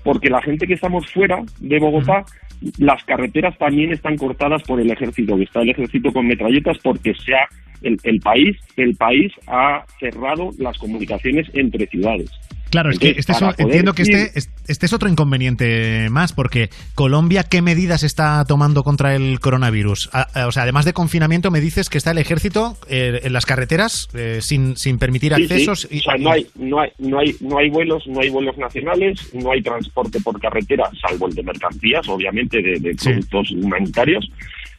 porque 0.04 0.30
la 0.30 0.40
gente 0.42 0.66
que 0.66 0.74
estamos 0.74 1.10
fuera 1.10 1.42
de 1.58 1.78
Bogotá, 1.80 2.24
las 2.78 3.02
carreteras 3.04 3.58
también 3.58 3.92
están 3.92 4.16
cortadas 4.16 4.62
por 4.62 4.80
el 4.80 4.90
ejército, 4.90 5.36
que 5.36 5.42
está 5.42 5.62
el 5.62 5.70
ejército 5.70 6.12
con 6.12 6.26
metralletas 6.26 6.78
porque 6.82 7.14
se 7.14 7.34
ha 7.34 7.48
el, 7.82 7.98
el 8.04 8.20
país 8.20 8.56
el 8.76 8.96
país 8.96 9.32
ha 9.48 9.84
cerrado 9.98 10.50
las 10.58 10.78
comunicaciones 10.78 11.48
entre 11.52 11.86
ciudades. 11.86 12.30
Claro, 12.74 12.90
es 12.90 12.98
que 12.98 13.10
este 13.16 13.30
es, 13.32 13.38
entiendo 13.58 13.92
que 13.92 14.02
este, 14.02 14.36
es- 14.36 14.50
este 14.66 14.86
es 14.86 14.92
otro 14.92 15.08
inconveniente 15.08 16.08
más, 16.10 16.32
porque 16.32 16.70
Colombia, 16.96 17.44
¿qué 17.44 17.62
medidas 17.62 18.02
está 18.02 18.44
tomando 18.46 18.82
contra 18.82 19.14
el 19.14 19.38
coronavirus? 19.38 20.10
O 20.46 20.50
sea, 20.50 20.64
además 20.64 20.84
de 20.84 20.92
confinamiento, 20.92 21.52
me 21.52 21.60
dices 21.60 21.88
que 21.88 21.98
está 21.98 22.10
el 22.10 22.18
ejército 22.18 22.76
eh, 22.88 23.20
en 23.22 23.32
las 23.32 23.46
carreteras 23.46 24.08
eh, 24.14 24.40
sin, 24.40 24.76
sin 24.76 24.98
permitir 24.98 25.32
Sí, 25.36 25.46
sí. 25.46 25.52
accesos. 25.52 25.88
y- 25.88 25.98
O 26.00 26.02
sea, 26.02 26.16
no 26.18 26.32
hay, 26.32 26.48
no 26.56 26.80
hay, 26.80 26.90
no 26.98 27.20
hay, 27.20 27.36
no 27.40 27.58
hay 27.58 27.70
vuelos, 27.70 28.02
no 28.08 28.20
hay 28.20 28.30
vuelos 28.30 28.58
nacionales, 28.58 29.20
no 29.34 29.52
hay 29.52 29.62
transporte 29.62 30.18
por 30.20 30.40
carretera, 30.40 30.90
salvo 31.00 31.28
el 31.28 31.34
de 31.34 31.44
mercancías, 31.44 32.08
obviamente, 32.08 32.60
de, 32.60 32.80
de 32.80 32.94
productos 32.96 33.52
humanitarios. 33.52 34.28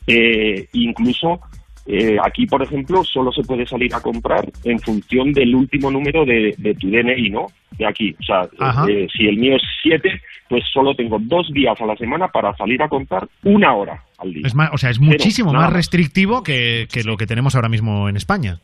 Eh, 0.08 0.68
incluso 0.74 1.40
eh, 1.88 2.18
aquí, 2.24 2.46
por 2.48 2.64
ejemplo, 2.64 3.04
solo 3.04 3.32
se 3.32 3.44
puede 3.44 3.66
salir 3.68 3.94
a 3.94 4.02
comprar 4.02 4.46
en 4.64 4.80
función 4.80 5.32
del 5.34 5.54
último 5.56 5.92
número 5.92 6.26
de, 6.26 6.56
de 6.58 6.74
tu 6.76 6.90
DNI, 6.90 7.30
¿no? 7.30 7.48
De 7.78 7.86
aquí. 7.86 8.16
O 8.20 8.24
sea, 8.24 8.42
eh, 8.90 9.08
si 9.16 9.28
el 9.28 9.38
mío 9.38 9.56
es 9.56 9.62
7, 9.84 10.10
pues 10.50 10.64
solo 10.74 10.96
tengo 10.96 11.18
dos 11.20 11.48
días 11.54 11.80
a 11.80 11.86
la 11.86 11.96
semana 11.96 12.28
para 12.30 12.56
salir 12.56 12.82
a 12.82 12.88
comprar 12.90 13.28
una 13.44 13.74
hora 13.76 14.04
al 14.18 14.34
día. 14.34 14.44
Es 14.46 14.56
más, 14.56 14.70
o 14.74 14.78
sea, 14.78 14.90
es 14.90 14.98
Pero, 15.00 15.12
muchísimo 15.12 15.52
nada 15.54 15.66
más 15.66 15.74
restrictivo 15.74 16.42
que, 16.44 16.88
que 16.92 17.04
lo 17.04 17.18
que 17.18 17.28
tenemos 17.28 17.56
ahora 17.56 17.70
mismo 17.70 18.10
en 18.10 18.16
España. 18.18 18.60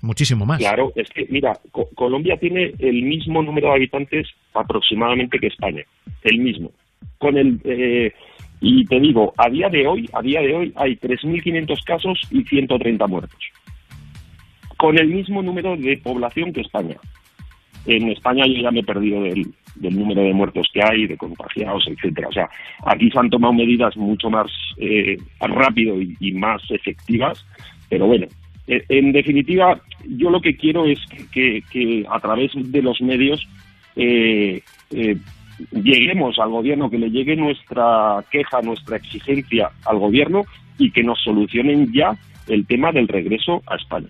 Muchísimo 0.00 0.46
más. 0.46 0.58
Claro, 0.58 0.92
es 0.94 1.08
que, 1.10 1.26
mira, 1.28 1.52
Co- 1.72 1.88
Colombia 1.94 2.36
tiene 2.38 2.72
el 2.78 3.02
mismo 3.02 3.42
número 3.42 3.68
de 3.68 3.74
habitantes 3.74 4.28
aproximadamente 4.54 5.38
que 5.38 5.48
España, 5.48 5.82
el 6.22 6.38
mismo. 6.38 6.70
Con 7.18 7.36
el 7.36 7.60
eh, 7.64 8.12
y 8.60 8.84
te 8.86 8.98
digo, 8.98 9.32
a 9.36 9.48
día 9.48 9.68
de 9.68 9.86
hoy, 9.86 10.08
a 10.12 10.22
día 10.22 10.40
de 10.40 10.54
hoy 10.54 10.72
hay 10.76 10.96
3.500 10.96 11.84
casos 11.84 12.20
y 12.30 12.42
130 12.42 13.06
muertos. 13.06 13.38
Con 14.76 14.98
el 14.98 15.08
mismo 15.08 15.42
número 15.42 15.76
de 15.76 15.98
población 15.98 16.52
que 16.52 16.62
España. 16.62 16.96
En 17.86 18.08
España 18.08 18.44
yo 18.46 18.60
ya 18.60 18.70
me 18.70 18.80
he 18.80 18.84
perdido 18.84 19.22
del, 19.22 19.52
número 19.76 20.22
de 20.22 20.34
muertos 20.34 20.68
que 20.72 20.82
hay, 20.82 21.06
de 21.06 21.16
contagiados, 21.16 21.86
etcétera. 21.86 22.28
O 22.28 22.32
sea, 22.32 22.48
aquí 22.84 23.10
se 23.10 23.18
han 23.18 23.30
tomado 23.30 23.54
medidas 23.54 23.96
mucho 23.96 24.28
más 24.28 24.50
eh, 24.76 25.16
rápido 25.40 25.96
y, 26.00 26.32
más 26.32 26.62
efectivas, 26.70 27.44
pero 27.88 28.06
bueno, 28.06 28.26
eh, 28.66 28.84
en 28.88 29.12
definitiva, 29.12 29.80
yo 30.06 30.30
lo 30.30 30.40
que 30.40 30.56
quiero 30.56 30.84
es 30.84 30.98
que, 31.32 31.62
que 31.70 32.04
a 32.10 32.20
través 32.20 32.50
de 32.54 32.82
los 32.82 33.00
medios 33.00 33.48
eh, 33.96 34.62
eh, 34.90 35.16
lleguemos 35.72 36.38
al 36.38 36.50
gobierno, 36.50 36.90
que 36.90 36.98
le 36.98 37.10
llegue 37.10 37.36
nuestra 37.36 38.24
queja, 38.30 38.60
nuestra 38.62 38.96
exigencia 38.96 39.70
al 39.84 39.98
gobierno 39.98 40.42
y 40.78 40.90
que 40.90 41.02
nos 41.02 41.20
solucionen 41.22 41.92
ya 41.92 42.16
el 42.46 42.66
tema 42.66 42.92
del 42.92 43.08
regreso 43.08 43.62
a 43.66 43.76
España. 43.76 44.08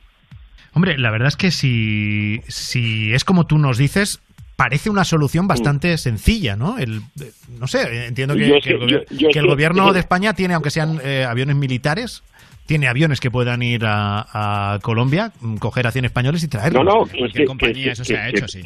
Hombre, 0.75 0.99
la 0.99 1.11
verdad 1.11 1.29
es 1.29 1.37
que 1.37 1.51
si, 1.51 2.41
si 2.47 3.13
es 3.13 3.25
como 3.25 3.47
tú 3.47 3.59
nos 3.59 3.79
dices, 3.79 4.21
parece 4.57 4.91
una 4.91 5.05
solución 5.05 5.49
bastante 5.49 5.97
sencilla, 5.99 6.57
¿no? 6.57 6.79
El, 6.79 6.99
eh, 7.21 7.31
no 7.59 7.67
sé, 7.67 8.07
entiendo 8.07 8.35
que, 8.35 8.61
que 8.61 8.71
el, 8.71 8.81
yo- 8.89 9.01
yo 9.11 9.29
que 9.31 9.41
gobierno 9.43 9.87
yo- 9.87 9.93
de 9.95 10.01
España 10.01 10.35
tiene, 10.35 10.55
aunque 10.55 10.71
sean 10.71 11.01
eh, 11.03 11.25
aviones 11.25 11.57
militares, 11.57 12.23
tiene 12.67 12.87
aviones 12.87 13.19
que 13.19 13.31
puedan 13.31 13.63
ir 13.63 13.85
a, 13.87 14.75
a 14.75 14.79
Colombia, 14.81 15.33
mm, 15.41 15.57
coger 15.57 15.87
a 15.87 15.91
100 15.91 16.05
españoles 16.05 16.45
y 16.45 16.49
traerlos. 16.49 16.85
No, 16.85 17.01
no, 17.01 17.05
que 17.07 17.25
es 17.25 17.33
que, 17.33 17.45
compañía 17.47 17.93
eso 17.93 18.05
se 18.05 18.17
ha 18.19 18.29
hecho, 18.29 18.47
sí. 18.47 18.61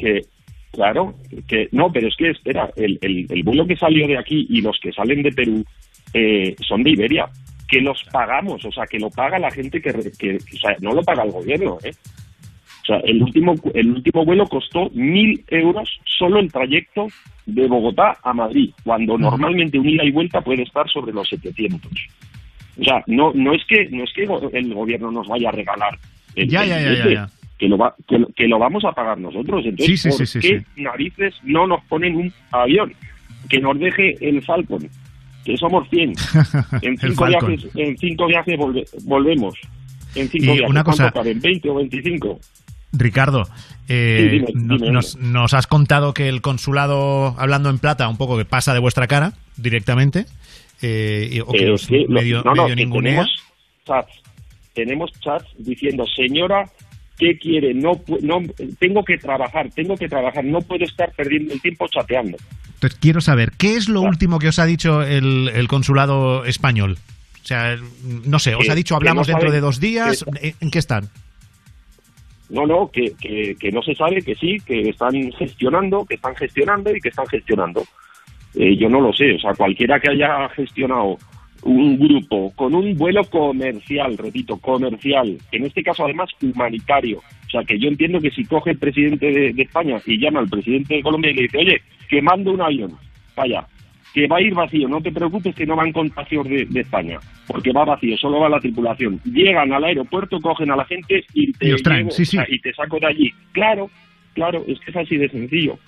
Claro, 0.73 1.13
que 1.47 1.69
no, 1.71 1.91
pero 1.91 2.07
es 2.07 2.15
que 2.17 2.31
espera, 2.31 2.69
el, 2.75 2.97
el, 3.01 3.27
el 3.29 3.43
vuelo 3.43 3.65
que 3.65 3.77
salió 3.77 4.07
de 4.07 4.17
aquí 4.17 4.45
y 4.49 4.61
los 4.61 4.77
que 4.81 4.91
salen 4.91 5.21
de 5.21 5.31
Perú 5.31 5.63
eh, 6.13 6.55
son 6.67 6.83
de 6.83 6.91
Iberia, 6.91 7.29
que 7.67 7.79
los 7.79 8.03
pagamos, 8.11 8.65
o 8.65 8.71
sea, 8.71 8.85
que 8.85 8.99
lo 8.99 9.09
paga 9.09 9.39
la 9.39 9.51
gente 9.51 9.81
que, 9.81 9.93
que 10.17 10.35
o 10.35 10.57
sea, 10.59 10.75
no 10.81 10.93
lo 10.93 11.03
paga 11.03 11.23
el 11.23 11.31
gobierno, 11.31 11.77
¿eh? 11.83 11.93
O 12.81 12.85
sea, 12.85 12.97
el 13.05 13.23
último, 13.23 13.55
el 13.73 13.91
último 13.91 14.25
vuelo 14.25 14.45
costó 14.45 14.89
mil 14.93 15.41
euros 15.47 15.89
solo 16.05 16.39
el 16.39 16.51
trayecto 16.51 17.07
de 17.45 17.65
Bogotá 17.67 18.17
a 18.21 18.33
Madrid, 18.33 18.71
cuando 18.83 19.17
normalmente 19.17 19.79
un 19.79 19.87
ida 19.87 20.03
y 20.03 20.11
vuelta 20.11 20.41
puede 20.41 20.63
estar 20.63 20.89
sobre 20.89 21.13
los 21.13 21.29
700. 21.29 21.79
O 22.79 22.83
sea, 22.83 23.01
no, 23.07 23.31
no 23.33 23.53
es 23.53 23.61
que 23.65 23.87
no 23.89 24.03
es 24.03 24.11
que 24.13 24.23
el 24.23 24.73
gobierno 24.73 25.11
nos 25.11 25.27
vaya 25.27 25.47
a 25.47 25.51
regalar 25.53 25.97
el, 26.35 26.49
Ya, 26.49 26.63
el 26.63 26.69
ya, 26.69 26.81
ya, 26.81 27.09
ya. 27.09 27.29
Que 27.63 27.69
lo 27.69 27.77
va, 27.77 27.95
que, 28.09 28.19
lo- 28.19 28.27
que 28.35 28.45
lo 28.45 28.59
vamos 28.59 28.83
a 28.83 28.91
pagar 28.91 29.17
nosotros. 29.17 29.63
Entonces, 29.65 29.85
Sí, 29.85 29.95
sí, 29.97 30.09
¿por 30.17 30.27
sí, 30.27 30.41
sí, 30.41 30.47
qué 30.75 30.81
narices 30.81 31.33
no 31.43 31.65
nos 31.65 31.81
ponen 31.85 32.13
un 32.15 32.33
avión 32.51 32.93
que 33.47 33.59
nos 33.59 33.79
deje 33.79 34.15
el 34.19 34.41
Falcon? 34.43 34.89
Que 35.45 35.55
somos 35.55 35.87
100. 35.89 36.13
En 36.81 36.97
cinco 36.97 37.25
viajes, 37.25 37.65
en 37.75 37.97
cinco 37.97 38.27
viajes 38.27 38.57
volve- 38.59 38.85
volvemos. 39.05 39.55
En 40.15 40.27
cinco 40.27 40.43
Y 40.51 40.55
viajes. 40.57 40.69
una 40.69 40.83
cosa- 40.83 41.11
¿Cuánto 41.11 41.19
caben? 41.21 41.41
¿20 41.41 41.69
o 41.69 41.75
25? 41.75 42.39
Ricardo, 42.91 43.43
eh, 43.87 44.17
Sí, 44.19 44.29
dime, 44.29 44.47
no- 44.55 44.77
dime, 44.77 44.91
nos, 44.91 45.15
nos 45.15 45.53
has 45.53 45.65
contado 45.67 46.13
que 46.13 46.27
el 46.27 46.41
consulado, 46.41 47.33
hablando 47.39 47.69
en 47.69 47.79
plata, 47.79 48.09
un 48.09 48.17
poco 48.17 48.37
que 48.37 48.43
pasa 48.45 48.73
de 48.73 48.79
vuestra 48.81 49.07
cara 49.07 49.31
directamente, 49.55 50.25
eh, 50.81 51.41
o 51.47 51.51
que 51.53 51.69
os 51.71 51.89
medio, 51.89 52.41
no, 52.43 52.53
no, 52.55 52.63
medio 52.63 52.75
ningunea. 52.75 53.23
tenemos 53.25 53.43
chats, 53.85 54.21
tenemos 54.73 55.11
chats 55.21 55.47
diciendo, 55.57 56.05
señora, 56.15 56.69
¿qué 57.23 57.37
quiere? 57.37 57.73
No, 57.73 58.01
no, 58.21 58.41
tengo 58.79 59.03
que 59.03 59.17
trabajar, 59.17 59.69
tengo 59.73 59.95
que 59.95 60.09
trabajar, 60.09 60.43
no 60.43 60.59
puedo 60.61 60.83
estar 60.83 61.11
perdiendo 61.15 61.53
el 61.53 61.61
tiempo 61.61 61.87
chateando. 61.87 62.37
Entonces, 62.73 62.99
quiero 62.99 63.21
saber, 63.21 63.51
¿qué 63.57 63.75
es 63.75 63.87
lo 63.87 64.01
último 64.01 64.39
que 64.39 64.49
os 64.49 64.59
ha 64.59 64.65
dicho 64.65 65.01
el, 65.03 65.49
el 65.53 65.67
consulado 65.69 66.43
español? 66.45 66.97
O 67.41 67.45
sea, 67.45 67.77
no 68.25 68.39
sé, 68.39 68.55
os 68.55 68.69
ha 68.69 68.75
dicho 68.75 68.95
hablamos 68.95 69.27
no 69.27 69.33
dentro 69.33 69.49
saben- 69.49 69.53
de 69.55 69.61
dos 69.61 69.79
días, 69.79 70.25
que- 70.41 70.47
¿en- 70.49 70.55
¿en 70.59 70.71
qué 70.71 70.79
están? 70.79 71.09
No, 72.49 72.65
no, 72.67 72.89
que, 72.91 73.13
que, 73.19 73.55
que 73.59 73.71
no 73.71 73.81
se 73.81 73.95
sabe, 73.95 74.21
que 74.21 74.35
sí, 74.35 74.57
que 74.65 74.89
están 74.89 75.31
gestionando, 75.31 76.05
que 76.05 76.15
están 76.15 76.35
gestionando 76.35 76.93
y 76.95 76.99
que 76.99 77.09
están 77.09 77.25
gestionando. 77.27 77.83
Eh, 78.55 78.75
yo 78.77 78.89
no 78.89 79.01
lo 79.01 79.11
sé, 79.13 79.33
o 79.33 79.39
sea, 79.39 79.53
cualquiera 79.53 79.99
que 79.99 80.11
haya 80.11 80.47
gestionado 80.49 81.17
un 81.63 81.97
grupo 81.97 82.51
con 82.55 82.75
un 82.75 82.95
vuelo 82.97 83.23
comercial, 83.25 84.17
repito, 84.17 84.57
comercial, 84.57 85.37
en 85.51 85.65
este 85.65 85.83
caso 85.83 86.03
además 86.03 86.29
humanitario, 86.41 87.19
o 87.19 87.49
sea, 87.49 87.63
que 87.63 87.79
yo 87.79 87.87
entiendo 87.87 88.19
que 88.19 88.31
si 88.31 88.45
coge 88.45 88.71
el 88.71 88.79
presidente 88.79 89.31
de, 89.31 89.53
de 89.53 89.61
España 89.61 90.01
y 90.05 90.19
llama 90.19 90.39
al 90.39 90.49
presidente 90.49 90.95
de 90.95 91.03
Colombia 91.03 91.31
y 91.31 91.35
le 91.35 91.41
dice, 91.43 91.57
oye, 91.57 91.81
que 92.09 92.21
mando 92.21 92.51
un 92.51 92.61
avión, 92.61 92.91
vaya, 93.35 93.65
que 94.13 94.27
va 94.27 94.37
a 94.37 94.41
ir 94.41 94.53
vacío, 94.53 94.87
no 94.87 95.01
te 95.01 95.11
preocupes 95.11 95.55
que 95.55 95.65
no 95.65 95.75
van 95.75 95.91
contagios 95.91 96.47
de, 96.47 96.65
de 96.65 96.81
España, 96.81 97.19
porque 97.47 97.71
va 97.71 97.83
vacío, 97.83 98.15
solo 98.17 98.39
va 98.39 98.49
la 98.49 98.59
tripulación. 98.59 99.19
Llegan 99.25 99.73
al 99.73 99.83
aeropuerto, 99.83 100.39
cogen 100.39 100.69
a 100.71 100.75
la 100.75 100.85
gente 100.85 101.25
y 101.33 101.51
te, 101.53 101.69
Y 101.69 101.75
traen, 101.77 102.05
llevo, 102.05 102.11
sí, 102.11 102.25
sí. 102.25 102.37
o 102.37 102.45
sea, 102.45 102.53
y 102.55 102.59
te 102.59 102.73
saco 102.73 102.99
de 102.99 103.07
allí. 103.07 103.33
Claro, 103.51 103.89
claro, 104.33 104.63
es 104.67 104.79
que 104.79 104.91
es 104.91 104.97
así 104.97 105.17
de 105.17 105.29
sencillo. 105.29 105.79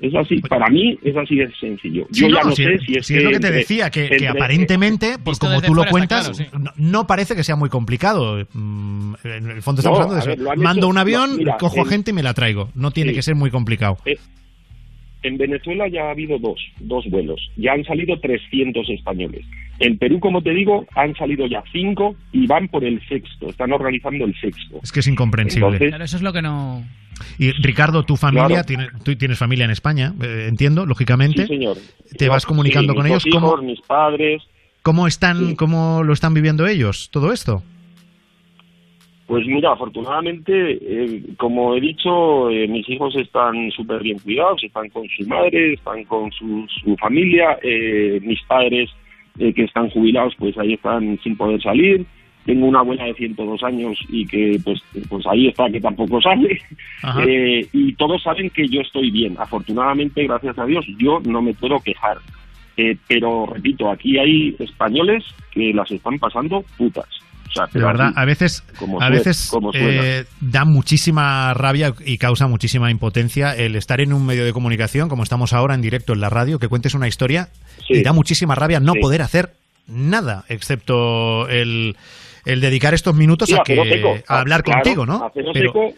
Es 0.00 0.14
así, 0.14 0.36
para 0.40 0.68
mí 0.70 0.98
es 1.02 1.14
así 1.16 1.36
de 1.36 1.50
sencillo. 1.60 2.06
Sí, 2.10 2.22
Yo 2.22 2.28
ya 2.28 2.40
no, 2.42 2.48
no 2.50 2.56
sí, 2.56 2.64
sé 2.64 2.78
si 2.78 2.94
es 2.96 3.06
que 3.06 3.16
es 3.18 3.22
lo 3.24 3.30
que 3.30 3.38
te 3.40 3.46
entre- 3.48 3.58
decía, 3.58 3.90
que, 3.90 4.28
aparentemente, 4.28 5.18
por 5.18 5.32
Visto 5.32 5.46
como 5.46 5.60
tú 5.60 5.74
lo 5.74 5.84
cuentas, 5.84 6.30
claro, 6.30 6.34
sí. 6.34 6.58
no, 6.58 6.70
no 6.76 7.06
parece 7.06 7.36
que 7.36 7.44
sea 7.44 7.56
muy 7.56 7.68
complicado. 7.68 8.46
Mm, 8.54 9.14
En 9.24 9.50
el 9.50 9.62
fondo 9.62 9.80
estamos 9.80 9.98
No, 9.98 10.04
hablando 10.06 10.24
de 10.24 10.36
ver, 10.36 10.40
eso. 10.46 10.56
Mando 10.62 10.80
hecho- 10.80 10.88
un 10.88 10.98
avión, 10.98 11.30
no, 11.32 11.36
mira, 11.36 11.56
cojo 11.58 11.80
a 11.80 11.82
en- 11.82 11.88
gente 11.88 12.10
y 12.12 12.14
me 12.14 12.22
la 12.22 12.32
traigo. 12.34 12.70
No 12.74 12.90
tiene 12.92 13.10
Sí. 13.10 13.16
que 13.16 13.22
ser 13.22 13.34
muy 13.34 13.50
complicado. 13.50 13.98
Eh, 14.06 14.16
En 15.22 15.36
Venezuela 15.36 15.86
ya 15.86 16.04
ha 16.04 16.10
habido 16.12 16.38
dos, 16.38 16.58
dos 16.78 17.04
vuelos. 17.10 17.38
Ya 17.58 17.72
han 17.74 17.84
salido 17.84 18.18
300 18.20 18.88
españoles. 18.88 19.44
En 19.78 19.98
Perú, 19.98 20.18
como 20.18 20.40
te 20.42 20.48
digo, 20.54 20.86
han 20.96 21.14
salido 21.14 21.46
ya 21.46 21.62
cinco 21.72 22.16
y 22.32 22.46
van 22.46 22.68
por 22.68 22.82
el 22.86 23.06
sexto. 23.06 23.50
Están 23.50 23.70
organizando 23.70 24.24
el 24.24 24.34
sexto. 24.40 24.80
Es 24.82 24.90
que 24.90 25.00
es 25.00 25.06
incomprensible. 25.08 25.66
Entonces- 25.66 25.88
Claro, 25.90 26.04
eso 26.04 26.16
es 26.16 26.22
lo 26.22 26.32
que 26.32 26.40
no. 26.40 26.82
Y 27.38 27.52
Ricardo, 27.52 28.02
tu 28.04 28.16
familia, 28.16 28.46
Claro. 28.48 28.64
tiene, 28.66 28.88
tú 29.04 29.14
tienes 29.16 29.38
familia 29.38 29.64
en 29.64 29.70
España, 29.70 30.12
eh, 30.22 30.46
entiendo, 30.48 30.86
lógicamente. 30.86 31.42
Sí, 31.42 31.48
señor. 31.48 31.76
Te 32.18 32.28
vas 32.28 32.44
comunicando 32.46 32.92
Sí, 32.92 32.96
con 32.96 33.04
mis 33.04 33.10
ellos. 33.12 33.26
hijos, 33.26 33.40
¿Cómo, 33.42 33.62
mis 33.62 33.80
padres. 33.82 34.42
cómo 34.82 35.06
están, 35.06 35.54
cómo 35.56 36.02
lo 36.02 36.12
están 36.12 36.34
viviendo 36.34 36.66
ellos, 36.66 37.10
todo 37.10 37.32
esto? 37.32 37.62
Pues 39.26 39.46
mira, 39.46 39.70
afortunadamente, 39.72 40.52
eh, 40.82 41.22
como 41.36 41.76
he 41.76 41.80
dicho, 41.80 42.50
eh, 42.50 42.66
mis 42.66 42.88
hijos 42.88 43.14
están 43.14 43.70
súper 43.70 44.02
bien 44.02 44.18
cuidados, 44.18 44.62
están 44.64 44.88
con 44.88 45.06
su 45.08 45.24
madre, 45.28 45.74
están 45.74 46.02
con 46.04 46.32
su, 46.32 46.66
su 46.82 46.96
familia, 46.96 47.56
eh, 47.62 48.18
mis 48.24 48.42
padres 48.48 48.90
que 49.38 49.62
están 49.62 49.88
jubilados, 49.90 50.34
pues 50.38 50.58
ahí 50.58 50.74
están 50.74 51.18
sin 51.22 51.36
poder 51.36 51.62
salir. 51.62 52.04
Tengo 52.46 52.66
una 52.66 52.80
abuela 52.80 53.04
de 53.04 53.14
102 53.14 53.62
años 53.64 53.98
y 54.08 54.26
que 54.26 54.58
pues, 54.64 54.80
pues 55.08 55.24
ahí 55.26 55.48
está, 55.48 55.66
que 55.70 55.80
tampoco 55.80 56.20
sale. 56.20 56.58
Eh, 57.26 57.66
y 57.72 57.94
todos 57.94 58.22
saben 58.22 58.50
que 58.50 58.66
yo 58.68 58.80
estoy 58.80 59.10
bien. 59.10 59.34
Afortunadamente, 59.38 60.24
gracias 60.26 60.58
a 60.58 60.64
Dios, 60.64 60.84
yo 60.98 61.18
no 61.24 61.40
me 61.42 61.54
puedo 61.54 61.78
quejar. 61.80 62.18
Eh, 62.76 62.96
pero 63.08 63.46
repito, 63.46 63.90
aquí 63.90 64.18
hay 64.18 64.54
españoles 64.58 65.24
que 65.52 65.72
las 65.74 65.90
están 65.90 66.18
pasando 66.18 66.64
putas. 66.78 67.06
O 67.48 67.52
sea, 67.52 67.64
pero 67.72 67.88
verdad, 67.88 68.12
a 68.14 68.24
veces, 68.24 68.62
como 68.78 69.02
a 69.02 69.10
veces 69.10 69.48
como 69.50 69.72
eh, 69.74 70.24
da 70.40 70.64
muchísima 70.64 71.52
rabia 71.52 71.92
y 72.06 72.16
causa 72.16 72.46
muchísima 72.46 72.90
impotencia 72.92 73.56
el 73.56 73.74
estar 73.74 74.00
en 74.00 74.12
un 74.12 74.24
medio 74.24 74.44
de 74.44 74.52
comunicación, 74.52 75.08
como 75.08 75.24
estamos 75.24 75.52
ahora 75.52 75.74
en 75.74 75.82
directo 75.82 76.12
en 76.12 76.20
la 76.20 76.30
radio, 76.30 76.58
que 76.60 76.68
cuentes 76.68 76.94
una 76.94 77.08
historia 77.08 77.48
Sí. 77.88 77.94
y 77.94 78.02
da 78.02 78.12
muchísima 78.12 78.54
rabia 78.54 78.78
no 78.78 78.92
Sí. 78.92 79.00
poder 79.00 79.22
hacer 79.22 79.50
nada, 79.88 80.44
excepto 80.48 81.48
el, 81.48 81.96
el 82.44 82.60
dedicar 82.60 82.94
estos 82.94 83.14
minutos 83.14 83.48
Sí, 83.48 83.54
a, 83.54 83.62
que, 83.62 83.74
seco. 83.76 84.16
a 84.28 84.40
hablar 84.40 84.62
Claro, 84.62 84.82
contigo, 84.82 85.06
¿no? 85.06 85.30
Pero, 85.34 85.52
seco, 85.52 85.92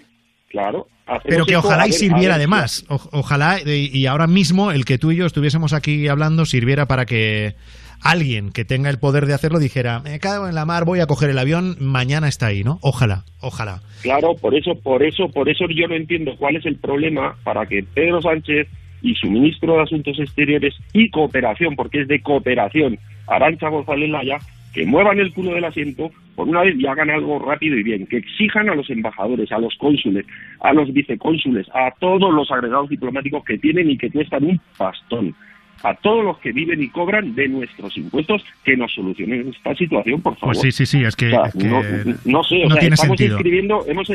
claro. 0.51 0.87
pero 1.25 1.45
que 1.45 1.53
seco, 1.55 1.67
ojalá 1.67 1.87
y 1.89 1.93
sirviera 1.93 2.21
ver, 2.21 2.33
además. 2.33 2.85
O- 2.89 3.01
ojalá 3.13 3.61
y, 3.65 3.91
y 3.97 4.07
ahora 4.07 4.27
mismo 4.27 4.71
el 4.73 4.85
que 4.85 4.99
tú 4.99 5.13
y 5.13 5.17
yo 5.17 5.27
estuviésemos 5.27 5.73
aquí 5.73 6.09
hablando 6.09 6.45
sirviera 6.47 6.87
para 6.87 7.07
que 7.07 7.55
alguien 8.01 8.51
que 8.51 8.65
tenga 8.65 8.91
el 8.91 8.99
poder 8.99 9.27
de 9.27 9.35
hacerlo 9.35 9.61
dijera, 9.61 10.01
me 10.01 10.19
cago 10.19 10.49
en 10.49 10.55
la 10.57 10.65
mar, 10.65 10.85
voy 10.85 10.99
a 11.01 11.07
coger 11.07 11.31
el 11.31 11.39
avión, 11.39 11.77
mañana 11.79 12.27
está 12.27 12.47
ahí, 12.47 12.65
¿no? 12.65 12.79
Ojalá, 12.83 13.25
ojalá. 13.41 13.81
Claro, 14.03 14.35
por 14.35 14.57
eso, 14.57 14.75
por 14.75 15.05
eso, 15.05 15.29
por 15.29 15.49
eso 15.49 15.67
yo 15.69 15.87
no 15.87 15.95
entiendo 15.95 16.35
cuál 16.37 16.57
es 16.57 16.67
el 16.67 16.77
problema 16.77 17.37
para 17.45 17.65
que 17.67 17.85
Pedro 17.85 18.21
Sánchez 18.21 18.67
y 19.03 19.15
su 19.15 19.29
ministro 19.31 19.75
de 19.77 19.83
Asuntos 19.83 20.19
Exteriores 20.19 20.75
y 20.93 21.11
Cooperación, 21.11 21.77
porque 21.77 22.03
es 22.03 22.09
de 22.09 22.21
cooperación, 22.23 22.99
Arancha 23.29 23.69
González 23.69 24.11
Laya, 24.11 24.39
que 24.75 24.85
muevan 24.85 25.21
el 25.21 25.33
culo 25.33 25.53
del 25.55 25.65
asiento 25.65 26.11
por 26.35 26.49
una 26.49 26.63
vez 26.63 26.75
y 26.79 26.87
hagan 26.87 27.11
algo 27.11 27.39
rápido 27.39 27.77
y 27.77 27.83
bien, 27.83 28.07
que 28.07 28.19
exijan 28.19 28.69
a 28.71 28.75
los 28.75 28.89
embajadores, 28.91 29.51
a 29.53 29.59
los 29.59 29.75
cónsules, 29.77 30.25
a 30.61 30.73
los 30.73 30.93
vicecónsules, 30.93 31.67
a 31.75 31.91
todos 32.01 32.33
los 32.33 32.51
agregados 32.51 32.89
diplomáticos 32.89 33.45
que 33.45 33.59
tienen 33.59 33.91
y 33.91 33.99
que 33.99 34.11
cuestan 34.11 34.45
un 34.45 34.61
pastón, 34.79 35.35
a 35.83 35.95
todos 35.95 36.25
los 36.25 36.39
que 36.39 36.53
viven 36.53 36.83
y 36.83 36.89
cobran 36.89 37.35
de 37.35 37.49
nuestros 37.49 37.97
impuestos, 37.97 38.45
que 38.65 38.77
nos 38.77 38.93
solucionen 38.93 39.49
esta 39.49 39.75
situación, 39.75 40.23
por 40.23 40.37
favor. 40.37 40.55
Pues 40.55 40.61
sí, 40.61 40.73
sí, 40.73 40.87
sí, 40.99 41.05
es 41.05 41.17
que, 41.17 41.27
O 41.27 41.31
sea, 41.31 41.43
es 41.47 41.55
que 41.55 41.65
no, 41.67 41.83
no 42.25 42.45
sé, 42.45 42.65
o 42.65 42.69
no 42.69 42.75
sea, 42.75 42.81
tiene 42.81 42.95
estamos 42.95 43.17
sentido. 43.19 43.37
escribiendo, 43.37 43.85
hemos, 43.89 44.09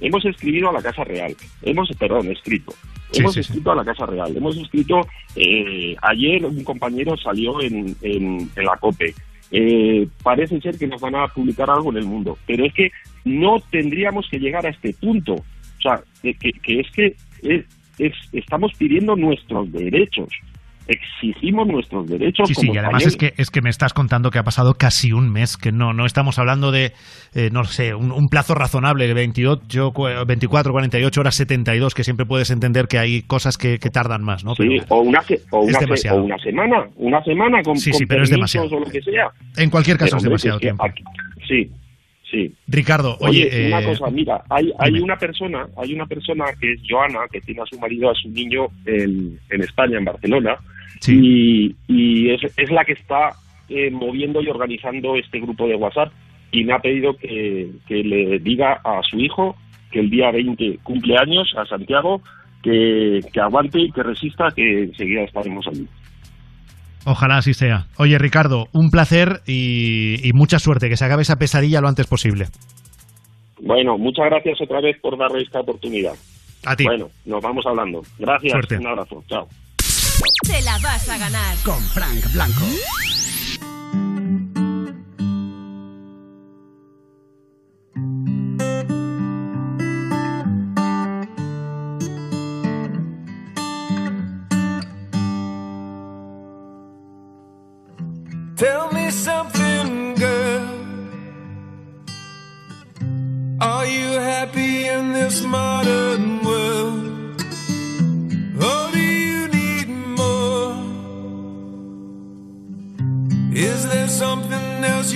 hemos 0.00 0.24
escrito 0.24 0.68
a 0.70 0.72
la 0.72 0.82
Casa 0.82 1.04
Real, 1.04 1.34
hemos, 1.62 1.90
perdón, 1.98 2.28
escrito, 2.30 2.72
Sí, 3.10 3.22
hemos 3.22 3.34
sí, 3.34 3.42
sí. 3.42 3.48
escrito 3.50 3.72
a 3.72 3.74
la 3.74 3.84
Casa 3.84 4.06
Real, 4.06 4.36
hemos 4.36 4.56
escrito, 4.56 5.00
eh, 5.34 5.96
ayer 6.02 6.44
un 6.46 6.62
compañero 6.62 7.16
salió 7.16 7.60
en, 7.60 7.94
en, 8.02 8.48
en 8.54 8.64
la 8.64 8.76
COPE, 8.76 9.12
eh, 9.50 10.06
parece 10.22 10.60
ser 10.60 10.78
que 10.78 10.86
nos 10.86 11.00
van 11.00 11.14
a 11.16 11.26
publicar 11.28 11.68
algo 11.70 11.90
en 11.90 11.98
el 11.98 12.04
mundo, 12.04 12.38
pero 12.46 12.64
es 12.64 12.72
que 12.74 12.90
no 13.24 13.58
tendríamos 13.70 14.28
que 14.30 14.38
llegar 14.38 14.64
a 14.66 14.70
este 14.70 14.92
punto, 14.94 15.34
o 15.34 15.80
sea, 15.82 16.00
que, 16.22 16.34
que- 16.34 16.80
es 16.80 16.90
que 16.92 17.16
es- 17.42 17.64
es- 17.98 18.28
estamos 18.32 18.72
pidiendo 18.78 19.16
nuestros 19.16 19.70
derechos, 19.72 20.28
exigimos 20.92 21.66
nuestros 21.66 22.08
derechos 22.08 22.48
Sí, 22.48 22.54
sí, 22.54 22.70
y 22.72 22.76
además 22.78 23.06
es 23.06 23.16
que, 23.16 23.32
es 23.36 23.50
que 23.50 23.62
me 23.62 23.70
estás 23.70 23.92
contando 23.92 24.30
que 24.30 24.38
ha 24.38 24.42
pasado 24.44 24.74
casi 24.74 25.12
un 25.12 25.30
mes, 25.30 25.56
que 25.56 25.72
no, 25.72 25.92
no 25.92 26.04
estamos 26.06 26.38
hablando 26.38 26.70
de, 26.72 26.92
eh, 27.34 27.50
no 27.52 27.64
sé, 27.64 27.94
un, 27.94 28.12
un 28.12 28.28
plazo 28.28 28.54
razonable, 28.54 29.06
de 29.06 29.14
28, 29.14 29.92
cu- 29.92 30.08
24, 30.26 30.72
48 30.72 31.20
horas, 31.20 31.34
72, 31.36 31.94
que 31.94 32.04
siempre 32.04 32.26
puedes 32.26 32.50
entender 32.50 32.88
que 32.88 32.98
hay 32.98 33.22
cosas 33.22 33.56
que, 33.56 33.78
que 33.78 33.90
tardan 33.90 34.22
más, 34.22 34.44
¿no? 34.44 34.54
Sí, 34.54 34.64
Pero 34.68 34.84
o 34.88 35.00
una, 35.00 35.20
o, 35.50 35.60
una 35.60 35.78
o 36.12 36.22
una 36.22 36.38
semana, 36.38 36.86
una 36.96 37.22
semana 37.24 37.62
con, 37.62 37.76
Sí, 37.76 37.90
con 37.90 37.98
sí, 37.98 38.06
pero 38.06 38.22
es 38.24 38.30
demasiado. 38.30 38.68
o 38.68 38.80
lo 38.80 38.86
que 38.86 39.00
sea. 39.02 39.30
en 39.56 39.70
cualquier 39.70 39.96
caso 39.96 40.10
Pero, 40.10 40.18
es 40.18 40.24
demasiado 40.24 40.56
es 40.56 40.60
que 40.60 40.66
tiempo. 40.66 40.84
aquí- 40.84 41.02
sí, 41.48 41.70
sí. 42.30 42.54
Ricardo, 42.68 43.16
oye, 43.20 43.48
Oye, 43.48 43.66
una 43.68 43.80
eh, 43.80 43.84
cosa, 43.84 44.10
mira, 44.10 44.42
hay, 44.48 44.70
hay 44.78 44.92
dime. 44.92 45.02
una 45.04 45.16
persona, 45.16 45.66
hay 45.76 45.92
una 45.94 46.06
persona 46.06 46.44
que 46.60 46.72
es 46.74 46.80
Joana, 46.88 47.20
que 47.30 47.40
tiene 47.40 47.62
a 47.62 47.66
su 47.66 47.78
marido, 47.80 48.10
a 48.10 48.14
su 48.14 48.28
niño 48.28 48.66
en, 48.86 49.38
en 49.50 49.60
España, 49.62 49.98
en 49.98 50.04
Barcelona, 50.04 50.56
y, 51.06 51.74
y 51.88 52.30
es, 52.30 52.40
es 52.56 52.70
la 52.70 52.84
que 52.84 52.92
está 52.92 53.30
eh, 53.68 53.90
moviendo 53.90 54.42
y 54.42 54.48
organizando 54.48 55.16
este 55.16 55.40
grupo 55.40 55.66
de 55.66 55.76
WhatsApp 55.76 56.12
y 56.52 56.64
me 56.64 56.74
ha 56.74 56.78
pedido 56.78 57.14
que, 57.14 57.70
que 57.86 58.02
le 58.02 58.38
diga 58.40 58.80
a 58.84 59.00
su 59.08 59.18
hijo 59.18 59.56
que 59.90 60.00
el 60.00 60.10
día 60.10 60.30
20 60.30 60.78
cumple 60.82 61.16
años, 61.16 61.52
a 61.56 61.64
Santiago, 61.66 62.22
que, 62.62 63.20
que 63.32 63.40
aguante 63.40 63.80
y 63.80 63.90
que 63.90 64.02
resista, 64.02 64.48
que 64.54 64.84
enseguida 64.84 65.22
estaremos 65.22 65.66
allí. 65.66 65.86
Ojalá 67.06 67.38
así 67.38 67.54
sea. 67.54 67.86
Oye, 67.98 68.18
Ricardo, 68.18 68.66
un 68.72 68.90
placer 68.90 69.40
y, 69.46 70.16
y 70.28 70.32
mucha 70.32 70.58
suerte, 70.58 70.88
que 70.88 70.96
se 70.96 71.04
acabe 71.04 71.22
esa 71.22 71.36
pesadilla 71.36 71.80
lo 71.80 71.88
antes 71.88 72.06
posible. 72.06 72.46
Bueno, 73.62 73.98
muchas 73.98 74.26
gracias 74.26 74.60
otra 74.60 74.80
vez 74.80 74.98
por 75.00 75.18
darle 75.18 75.42
esta 75.42 75.60
oportunidad. 75.60 76.12
A 76.64 76.76
ti. 76.76 76.84
Bueno, 76.84 77.08
nos 77.24 77.42
vamos 77.42 77.64
hablando. 77.66 78.02
Gracias. 78.18 78.52
Suerte. 78.52 78.78
Un 78.78 78.86
abrazo. 78.86 79.22
Chao. 79.28 79.46
Te 80.46 80.60
la 80.62 80.78
vas 80.78 81.08
a 81.08 81.16
ganar. 81.18 81.56
Con 81.64 81.82
Frank 81.82 82.32
Blanco. 82.32 82.66
Tell 98.56 98.92
me 98.92 99.10
something, 99.10 100.14
girl. 100.16 100.68
Are 103.60 103.86
you 103.86 104.18
happy 104.20 104.86
in 104.86 105.12
this 105.12 105.42
modern 105.42 105.79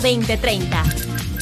20 0.00 0.36
30. 0.38 0.82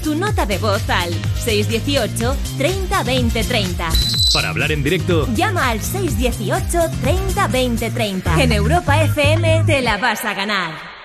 Tu 0.03 0.15
nota 0.15 0.47
de 0.47 0.59
voz 0.59 0.89
al 0.89 1.13
618 1.45 2.37
30 2.57 3.03
20 3.03 3.45
30. 3.45 3.89
para 4.33 4.49
hablar 4.49 4.73
en 4.73 4.83
directo, 4.83 5.27
Llama 5.35 5.71
al 5.71 5.81
618 5.81 6.91
30 7.03 7.49
20 7.49 7.91
30. 7.91 8.43
En 8.43 8.53
Europa 8.53 9.03
FM 9.03 9.65
te 9.67 9.83
la 9.83 9.99
vas 9.99 10.25
a 10.25 10.35
ganar. 10.35 10.96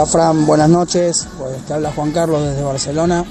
Hola 0.00 0.10
Fran, 0.10 0.46
buenas 0.46 0.70
noches. 0.70 1.28
Pues 1.38 1.58
te 1.66 1.74
habla 1.74 1.92
Juan 1.92 2.10
Carlos 2.10 2.42
desde 2.42 2.62
Barcelona. 2.62 3.22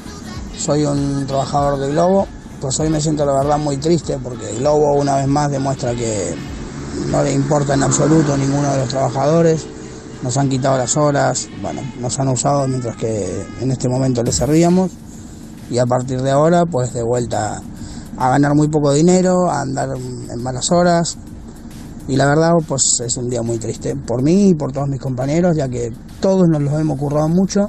Soy 0.55 0.85
un 0.85 1.25
trabajador 1.25 1.79
de 1.79 1.89
Globo. 1.89 2.27
Pues 2.61 2.79
hoy 2.79 2.89
me 2.89 3.01
siento 3.01 3.25
la 3.25 3.33
verdad 3.33 3.57
muy 3.57 3.77
triste 3.77 4.19
porque 4.23 4.53
Globo 4.59 4.93
una 4.93 5.15
vez 5.15 5.27
más 5.27 5.49
demuestra 5.49 5.95
que 5.95 6.35
no 7.09 7.23
le 7.23 7.33
importa 7.33 7.73
en 7.73 7.81
absoluto 7.81 8.37
ninguno 8.37 8.71
de 8.71 8.77
los 8.77 8.87
trabajadores. 8.87 9.65
Nos 10.21 10.37
han 10.37 10.47
quitado 10.47 10.77
las 10.77 10.95
horas, 10.95 11.47
bueno, 11.59 11.81
nos 11.99 12.19
han 12.19 12.27
usado 12.27 12.67
mientras 12.67 12.95
que 12.97 13.47
en 13.59 13.71
este 13.71 13.89
momento 13.89 14.21
les 14.21 14.35
servíamos. 14.35 14.91
Y 15.71 15.79
a 15.79 15.87
partir 15.87 16.21
de 16.21 16.29
ahora, 16.29 16.67
pues 16.67 16.93
de 16.93 17.01
vuelta 17.01 17.63
a 18.15 18.29
ganar 18.29 18.53
muy 18.53 18.67
poco 18.67 18.93
dinero, 18.93 19.49
a 19.49 19.61
andar 19.61 19.89
en 19.97 20.43
malas 20.43 20.71
horas, 20.71 21.17
y 22.09 22.15
la 22.15 22.25
verdad, 22.25 22.53
pues 22.67 22.99
es 23.05 23.17
un 23.17 23.29
día 23.29 23.43
muy 23.43 23.59
triste 23.59 23.95
por 23.95 24.23
mí 24.23 24.49
y 24.49 24.53
por 24.55 24.71
todos 24.71 24.89
mis 24.89 24.99
compañeros, 24.99 25.55
ya 25.55 25.69
que 25.69 25.93
todos 26.19 26.47
nos 26.47 26.61
los 26.61 26.79
hemos 26.79 26.97
currado 26.97 27.27
mucho 27.29 27.67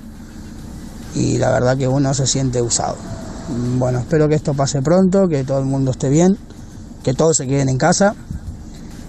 y 1.15 1.39
la 1.39 1.51
verdad 1.51 1.77
que 1.77 1.89
uno 1.89 2.13
se 2.15 2.27
siente 2.27 2.61
usado. 2.63 2.97
Bueno, 3.79 3.99
espero 4.01 4.29
que 4.29 4.37
esto 4.37 4.55
pase 4.55 4.81
pronto, 4.83 5.27
que 5.29 5.43
todo 5.45 5.59
el 5.59 5.67
mundo 5.67 5.91
esté 5.91 6.09
bien, 6.09 6.37
que 7.03 7.15
todos 7.15 7.37
se 7.37 7.47
queden 7.47 7.69
en 7.69 7.79
casa 7.79 8.15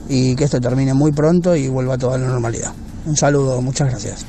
y 0.10 0.36
que 0.36 0.46
esto 0.46 0.60
termine 0.60 0.94
muy 0.94 1.12
pronto 1.12 1.56
y 1.56 1.68
vuelva 1.68 1.96
a 1.96 1.98
toda 1.98 2.18
la 2.18 2.28
normalidad. 2.28 2.74
Un 3.06 3.16
saludo, 3.18 3.62
muchas 3.62 3.90
gracias. 3.90 4.26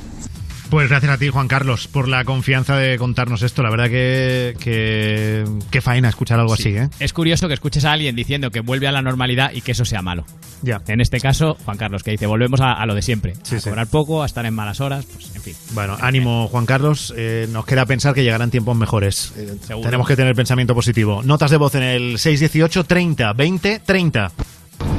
Pues 0.69 0.89
gracias 0.89 1.11
a 1.11 1.17
ti, 1.19 1.29
Juan 1.29 1.47
Carlos, 1.47 1.87
por 1.87 2.07
la 2.07 2.23
confianza 2.25 2.75
de 2.77 2.97
contarnos 2.97 3.43
esto. 3.43 3.61
La 3.61 3.69
verdad 3.69 3.85
que, 3.89 4.55
que, 4.59 5.43
que 5.69 5.81
faena 5.81 6.09
escuchar 6.09 6.39
algo 6.39 6.55
Sí. 6.55 6.69
así, 6.69 6.77
¿eh? 6.77 6.89
Es 6.99 7.13
curioso 7.13 7.47
que 7.47 7.53
escuches 7.53 7.85
a 7.85 7.91
alguien 7.91 8.15
diciendo 8.15 8.49
que 8.49 8.61
vuelve 8.61 8.87
a 8.87 8.91
la 8.91 9.03
normalidad 9.03 9.51
y 9.53 9.61
que 9.61 9.73
eso 9.73 9.85
sea 9.85 10.01
malo. 10.01 10.25
Ya. 10.63 10.81
En 10.87 11.01
este 11.01 11.19
caso, 11.19 11.57
Juan 11.65 11.77
Carlos, 11.77 12.03
que 12.03 12.11
dice, 12.11 12.25
volvemos 12.25 12.61
a, 12.61 12.73
a 12.73 12.85
lo 12.85 12.95
de 12.95 13.01
siempre. 13.01 13.33
a 13.33 13.61
cobrar 13.61 13.87
poco, 13.87 14.23
a 14.23 14.25
estar 14.25 14.45
en 14.45 14.53
malas 14.53 14.79
horas, 14.81 15.05
pues 15.05 15.35
en 15.35 15.41
fin. 15.41 15.53
Bueno, 15.73 15.97
ánimo, 15.99 16.47
Juan 16.47 16.65
Carlos. 16.65 17.13
Eh, 17.17 17.47
nos 17.51 17.65
queda 17.65 17.85
pensar 17.85 18.13
que 18.13 18.23
llegarán 18.23 18.49
tiempos 18.49 18.75
mejores. 18.75 19.33
Eh, 19.37 19.57
tenemos 19.83 20.07
que 20.07 20.15
tener 20.15 20.33
pensamiento 20.35 20.73
positivo. 20.73 21.21
Notas 21.21 21.51
de 21.51 21.57
voz 21.57 21.75
en 21.75 21.83
el 21.83 22.17
618 22.17 22.85
30 22.85 23.33
20 23.33 23.79
30. 23.79 24.31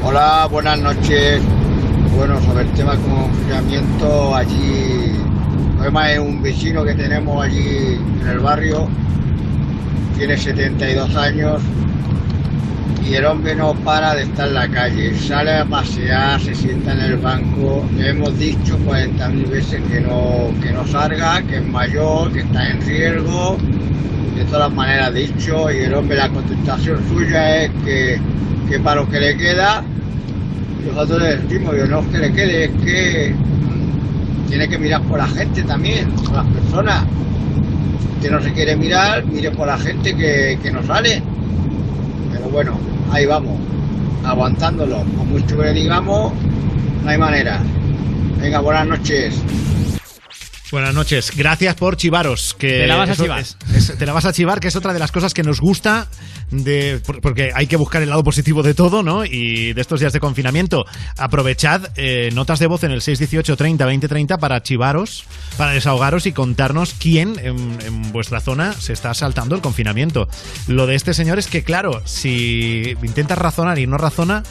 Hola, 0.02 0.46
buenas 0.50 0.78
noches. 0.78 1.40
Bueno, 2.14 2.40
sobre 2.42 2.64
el 2.64 2.70
tema 2.72 2.94
de 2.94 3.02
confinamiento, 3.02 4.36
allí, 4.36 5.16
además 5.80 6.12
es 6.12 6.18
un 6.18 6.42
vecino 6.42 6.84
que 6.84 6.94
tenemos 6.94 7.44
allí 7.44 7.98
en 8.20 8.28
el 8.28 8.38
barrio, 8.38 8.88
tiene 10.16 10.36
72 10.36 11.16
años 11.16 11.60
y 13.06 13.14
el 13.14 13.24
hombre 13.26 13.54
no 13.54 13.74
para 13.74 14.14
de 14.14 14.22
estar 14.22 14.48
en 14.48 14.54
la 14.54 14.68
calle, 14.68 15.14
sale 15.14 15.58
a 15.58 15.64
pasear, 15.64 16.40
se 16.40 16.54
sienta 16.54 16.92
en 16.92 17.00
el 17.00 17.16
banco, 17.18 17.84
le 17.96 18.10
hemos 18.10 18.38
dicho 18.38 18.78
40.000 18.78 19.48
veces 19.50 19.82
que 19.90 20.00
no, 20.00 20.50
que 20.62 20.72
no 20.72 20.86
salga, 20.86 21.42
que 21.42 21.56
es 21.56 21.66
mayor, 21.66 22.32
que 22.32 22.40
está 22.40 22.70
en 22.70 22.80
riesgo, 22.80 23.58
de 24.36 24.44
todas 24.46 24.72
maneras 24.72 25.12
dicho, 25.12 25.70
y 25.70 25.78
el 25.78 25.94
hombre 25.94 26.16
la 26.16 26.28
contestación 26.28 27.00
suya 27.08 27.64
es 27.64 27.70
que, 27.84 28.18
que 28.68 28.80
para 28.80 29.02
lo 29.02 29.08
que 29.08 29.20
le 29.20 29.36
queda, 29.36 29.82
nosotros 30.86 31.22
le 31.22 31.36
decimos, 31.36 31.76
yo 31.76 31.86
no 31.86 32.00
es 32.00 32.06
que 32.06 32.18
le 32.18 32.32
quede, 32.32 32.64
es 32.64 32.70
que 32.82 33.34
tiene 34.48 34.68
que 34.68 34.78
mirar 34.78 35.02
por 35.02 35.18
la 35.18 35.26
gente 35.26 35.62
también, 35.62 36.10
por 36.10 36.32
las 36.32 36.46
personas. 36.46 37.04
Si 38.20 38.28
no 38.28 38.40
se 38.40 38.52
quiere 38.52 38.76
mirar, 38.76 39.24
mire 39.26 39.50
por 39.50 39.66
la 39.66 39.78
gente 39.78 40.14
que, 40.14 40.58
que 40.62 40.70
no 40.70 40.82
sale. 40.84 41.22
Pero 42.34 42.48
bueno, 42.48 42.76
ahí 43.12 43.26
vamos, 43.26 43.58
aguantándolo. 44.24 44.98
Con 45.16 45.30
mucho 45.30 45.56
que 45.56 45.72
digamos, 45.72 46.32
no 47.04 47.08
hay 47.08 47.18
manera. 47.18 47.60
Venga, 48.40 48.60
buenas 48.60 48.86
noches. 48.88 49.40
Buenas 50.74 50.92
noches. 50.92 51.30
Gracias 51.36 51.76
por 51.76 51.96
chivaros. 51.96 52.52
Que 52.58 52.80
Te 52.80 52.86
la 52.88 52.96
vas 52.96 53.10
a 53.10 53.14
chivar. 53.14 53.38
es- 53.38 53.56
es- 53.76 53.96
te 53.96 54.04
la 54.06 54.12
vas 54.12 54.24
a 54.24 54.32
chivar, 54.32 54.58
que 54.58 54.66
es 54.66 54.74
otra 54.74 54.92
de 54.92 54.98
las 54.98 55.12
cosas 55.12 55.32
que 55.32 55.44
nos 55.44 55.60
gusta, 55.60 56.08
de, 56.50 57.00
por- 57.06 57.20
porque 57.20 57.52
hay 57.54 57.68
que 57.68 57.76
buscar 57.76 58.02
el 58.02 58.08
lado 58.10 58.24
positivo 58.24 58.64
de 58.64 58.74
todo, 58.74 59.04
¿no? 59.04 59.24
Y 59.24 59.72
de 59.72 59.80
estos 59.80 60.00
días 60.00 60.12
de 60.12 60.18
confinamiento, 60.18 60.84
aprovechad 61.16 61.90
eh, 61.94 62.30
notas 62.34 62.58
de 62.58 62.66
voz 62.66 62.82
en 62.82 62.90
el 62.90 63.02
618 63.02 63.56
30 63.56 63.86
20 63.86 64.08
30 64.08 64.38
para 64.38 64.64
chivaros, 64.64 65.22
para 65.56 65.70
desahogaros 65.70 66.26
y 66.26 66.32
contarnos 66.32 66.92
quién 66.98 67.38
en, 67.38 67.78
en 67.86 68.10
vuestra 68.10 68.40
zona 68.40 68.72
se 68.72 68.92
está 68.94 69.14
saltando 69.14 69.54
el 69.54 69.60
confinamiento. 69.60 70.26
Lo 70.66 70.88
de 70.88 70.96
este 70.96 71.14
señor 71.14 71.38
es 71.38 71.46
que, 71.46 71.62
claro, 71.62 72.02
si 72.04 72.96
intentas 73.04 73.38
razonar 73.38 73.78
y 73.78 73.86
no 73.86 73.96
razona, 73.96 74.42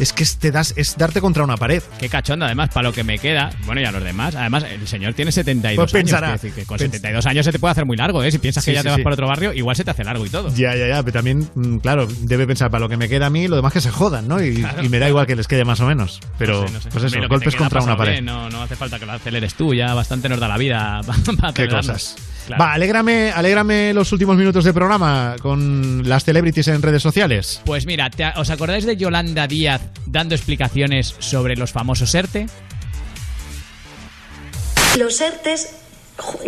es 0.00 0.12
que 0.12 0.24
te 0.38 0.50
das, 0.50 0.72
es 0.76 0.96
darte 0.96 1.20
contra 1.20 1.44
una 1.44 1.56
pared. 1.56 1.82
Qué 1.98 2.08
cachondo, 2.08 2.44
además, 2.46 2.70
para 2.72 2.88
lo 2.88 2.92
que 2.94 3.04
me 3.04 3.18
queda. 3.18 3.50
Bueno, 3.66 3.80
y 3.80 3.84
a 3.84 3.92
los 3.92 4.02
demás. 4.02 4.34
Además, 4.34 4.64
el 4.64 4.86
señor 4.88 5.14
tiene 5.14 5.30
72 5.30 5.76
Pues 5.90 5.92
pensará. 5.92 6.28
años. 6.28 6.40
quiero 6.40 6.50
decir 6.54 6.62
que 6.64 6.66
con 6.66 6.78
Pens- 6.78 6.80
72 6.92 7.26
años 7.26 7.44
se 7.46 7.52
te 7.52 7.58
puede 7.58 7.72
hacer 7.72 7.84
muy 7.86 7.96
largo, 7.96 8.22
¿eh? 8.24 8.30
Si 8.32 8.38
piensas 8.38 8.64
Sí, 8.64 8.70
que 8.70 8.74
ya 8.74 8.80
sí, 8.80 8.84
te 8.84 8.88
vas 8.90 8.96
sí. 8.98 9.02
para 9.04 9.14
otro 9.14 9.28
barrio, 9.28 9.52
igual 9.52 9.76
se 9.76 9.84
te 9.84 9.90
hace 9.90 10.02
largo 10.04 10.26
y 10.26 10.30
todo. 10.30 10.52
Ya, 10.54 10.74
ya, 10.74 10.88
ya, 10.88 11.02
pero 11.02 11.12
también, 11.12 11.48
mm, 11.54 11.76
claro, 11.78 12.08
debe 12.22 12.46
pensar 12.46 12.70
para 12.70 12.80
lo 12.80 12.88
que 12.88 12.96
me 12.96 13.08
queda 13.08 13.26
a 13.26 13.30
mí, 13.30 13.46
lo 13.48 13.56
demás 13.56 13.72
que 13.72 13.80
se 13.80 13.90
jodan, 13.90 14.26
¿no? 14.26 14.42
Y, 14.42 14.64
y 14.82 14.88
me 14.88 14.98
da 14.98 15.08
igual 15.08 15.26
que 15.26 15.36
les 15.36 15.46
quede 15.46 15.64
más 15.64 15.80
o 15.80 15.86
menos. 15.86 16.20
Pero, 16.38 16.62
No 16.62 16.68
sé, 16.68 16.74
no 16.74 16.80
sé. 16.80 16.88
pues 16.90 17.04
eso, 17.04 17.28
golpes 17.28 17.54
contra 17.56 17.82
una 17.82 17.96
pared. 17.96 18.12
bien, 18.12 18.24
no, 18.24 18.48
no 18.50 18.62
hace 18.62 18.76
falta 18.76 18.98
que 18.98 19.06
lo 19.06 19.12
aceleres 19.12 19.54
tú, 19.54 19.74
ya 19.74 19.94
bastante 19.94 20.28
nos 20.28 20.40
da 20.40 20.48
la 20.48 20.56
vida 20.58 21.00
para 21.40 21.52
Qué 21.52 21.68
cosas. 21.68 22.16
Claro. 22.56 22.64
Va, 22.64 22.72
alégrame, 22.72 23.30
alégrame 23.30 23.94
los 23.94 24.10
últimos 24.12 24.36
minutos 24.36 24.64
de 24.64 24.72
programa 24.74 25.36
con 25.40 26.02
las 26.08 26.24
celebrities 26.24 26.66
en 26.68 26.82
redes 26.82 27.00
sociales. 27.02 27.60
Pues 27.64 27.86
mira, 27.86 28.10
¿te- 28.10 28.32
¿os 28.36 28.50
acordáis 28.50 28.84
de 28.84 28.96
Yolanda 28.96 29.46
Díaz 29.46 29.80
dando 30.06 30.34
explicaciones 30.34 31.14
sobre 31.20 31.54
los 31.56 31.70
famosos 31.70 32.12
ERTE? 32.14 32.46
Los 34.98 35.20
ERTES 35.20 35.68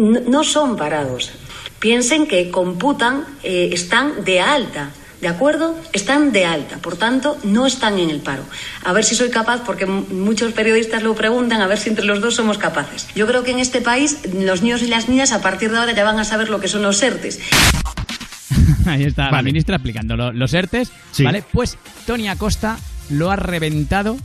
no 0.01 0.43
son 0.45 0.77
parados. 0.77 1.31
Piensen 1.79 2.27
que 2.27 2.51
computan, 2.51 3.25
eh, 3.43 3.71
están 3.73 4.25
de 4.25 4.41
alta, 4.41 4.91
¿de 5.23 5.29
acuerdo? 5.29 5.79
Están 5.93 6.33
de 6.33 6.45
alta, 6.45 6.79
por 6.79 6.97
tanto, 6.97 7.39
no 7.45 7.65
están 7.65 7.99
en 7.99 8.11
el 8.11 8.19
paro. 8.21 8.43
A 8.85 8.93
ver 8.93 9.05
si 9.05 9.15
soy 9.15 9.31
capaz, 9.31 9.63
porque 9.65 9.87
muchos 9.87 10.53
periodistas 10.53 11.03
lo 11.05 11.15
preguntan, 11.15 11.63
a 11.63 11.67
ver 11.69 11.79
si 11.79 11.89
entre 11.91 12.05
los 12.05 12.21
dos 12.21 12.35
somos 12.35 12.59
capaces. 12.59 13.07
Yo 13.15 13.27
creo 13.27 13.45
que 13.45 13.53
en 13.53 13.61
este 13.61 13.81
país 13.81 14.19
los 14.35 14.63
niños 14.63 14.83
y 14.83 14.89
las 14.89 15.09
niñas 15.09 15.31
a 15.33 15.41
partir 15.41 15.71
de 15.71 15.79
ahora 15.79 15.93
ya 15.93 16.03
van 16.05 16.19
a 16.19 16.25
saber 16.25 16.51
lo 16.51 16.61
que 16.61 16.67
son 16.69 16.83
los 16.83 17.01
ERTES. 17.03 17.39
Ahí 18.87 19.05
está 19.05 19.31
la 19.31 19.43
ministra 19.43 19.77
explicando 19.77 20.17
lo- 20.17 20.33
los 20.33 20.53
ERTES. 20.53 20.91
Sí. 21.13 21.23
¿Vale? 21.23 21.45
Pues 21.53 21.79
Tony 22.07 22.29
Acosta 22.29 22.79
lo 23.09 23.31
ha 23.31 23.37
reventado 23.37 24.17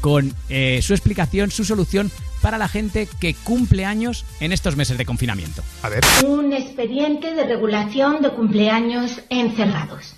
con 0.00 0.34
eh, 0.48 0.80
su 0.82 0.94
explicación, 0.94 1.50
su 1.50 1.64
solución 1.66 2.10
para 2.40 2.58
la 2.58 2.68
gente 2.68 3.08
que 3.20 3.34
cumple 3.34 3.84
años 3.84 4.24
en 4.40 4.52
estos 4.52 4.76
meses 4.76 4.98
de 4.98 5.06
confinamiento. 5.06 5.62
A 5.82 5.88
ver. 5.88 6.04
Un 6.26 6.52
expediente 6.52 7.34
de 7.34 7.44
regulación 7.44 8.22
de 8.22 8.30
cumpleaños 8.30 9.20
encerrados. 9.28 10.14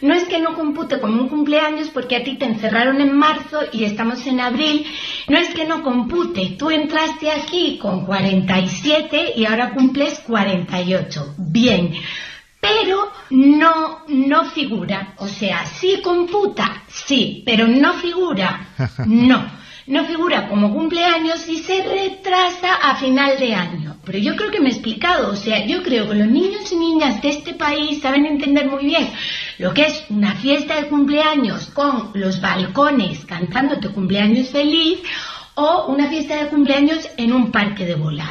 No 0.00 0.14
es 0.14 0.24
que 0.24 0.40
no 0.40 0.54
compute 0.54 1.00
como 1.00 1.22
un 1.22 1.28
cumpleaños 1.28 1.88
porque 1.88 2.16
a 2.16 2.24
ti 2.24 2.36
te 2.36 2.46
encerraron 2.46 3.00
en 3.00 3.16
marzo 3.16 3.60
y 3.72 3.84
estamos 3.84 4.26
en 4.26 4.40
abril 4.40 4.84
No 5.28 5.38
es 5.38 5.54
que 5.54 5.64
no 5.64 5.82
compute, 5.82 6.56
tú 6.58 6.70
entraste 6.70 7.30
aquí 7.30 7.78
con 7.80 8.04
47 8.04 9.34
y 9.36 9.46
ahora 9.46 9.72
cumples 9.72 10.20
48. 10.20 11.34
Bien. 11.38 11.94
Pero 12.60 13.10
no, 13.30 14.04
no 14.08 14.44
figura. 14.50 15.14
O 15.18 15.26
sea, 15.26 15.66
sí 15.66 16.00
computa, 16.02 16.82
sí, 16.88 17.42
pero 17.44 17.66
no 17.66 17.94
figura. 17.94 18.68
No. 19.06 19.61
No 19.86 20.04
figura 20.04 20.48
como 20.48 20.72
cumpleaños 20.72 21.48
y 21.48 21.58
se 21.58 21.82
retrasa 21.82 22.74
a 22.76 22.96
final 22.96 23.38
de 23.38 23.54
año. 23.54 23.96
Pero 24.04 24.18
yo 24.18 24.36
creo 24.36 24.50
que 24.50 24.60
me 24.60 24.68
he 24.68 24.72
explicado. 24.72 25.32
O 25.32 25.36
sea, 25.36 25.66
yo 25.66 25.82
creo 25.82 26.08
que 26.08 26.14
los 26.14 26.28
niños 26.28 26.70
y 26.70 26.76
niñas 26.76 27.20
de 27.20 27.30
este 27.30 27.54
país 27.54 28.00
saben 28.00 28.26
entender 28.26 28.66
muy 28.66 28.84
bien 28.84 29.08
lo 29.58 29.74
que 29.74 29.86
es 29.86 30.04
una 30.08 30.34
fiesta 30.34 30.76
de 30.76 30.88
cumpleaños 30.88 31.66
con 31.66 32.10
los 32.14 32.40
balcones 32.40 33.24
cantando 33.24 33.78
tu 33.80 33.92
cumpleaños 33.92 34.48
feliz 34.48 35.00
o 35.54 35.86
una 35.86 36.08
fiesta 36.08 36.42
de 36.42 36.48
cumpleaños 36.48 37.08
en 37.16 37.32
un 37.32 37.50
parque 37.50 37.84
de 37.84 37.94
bolas. 37.94 38.30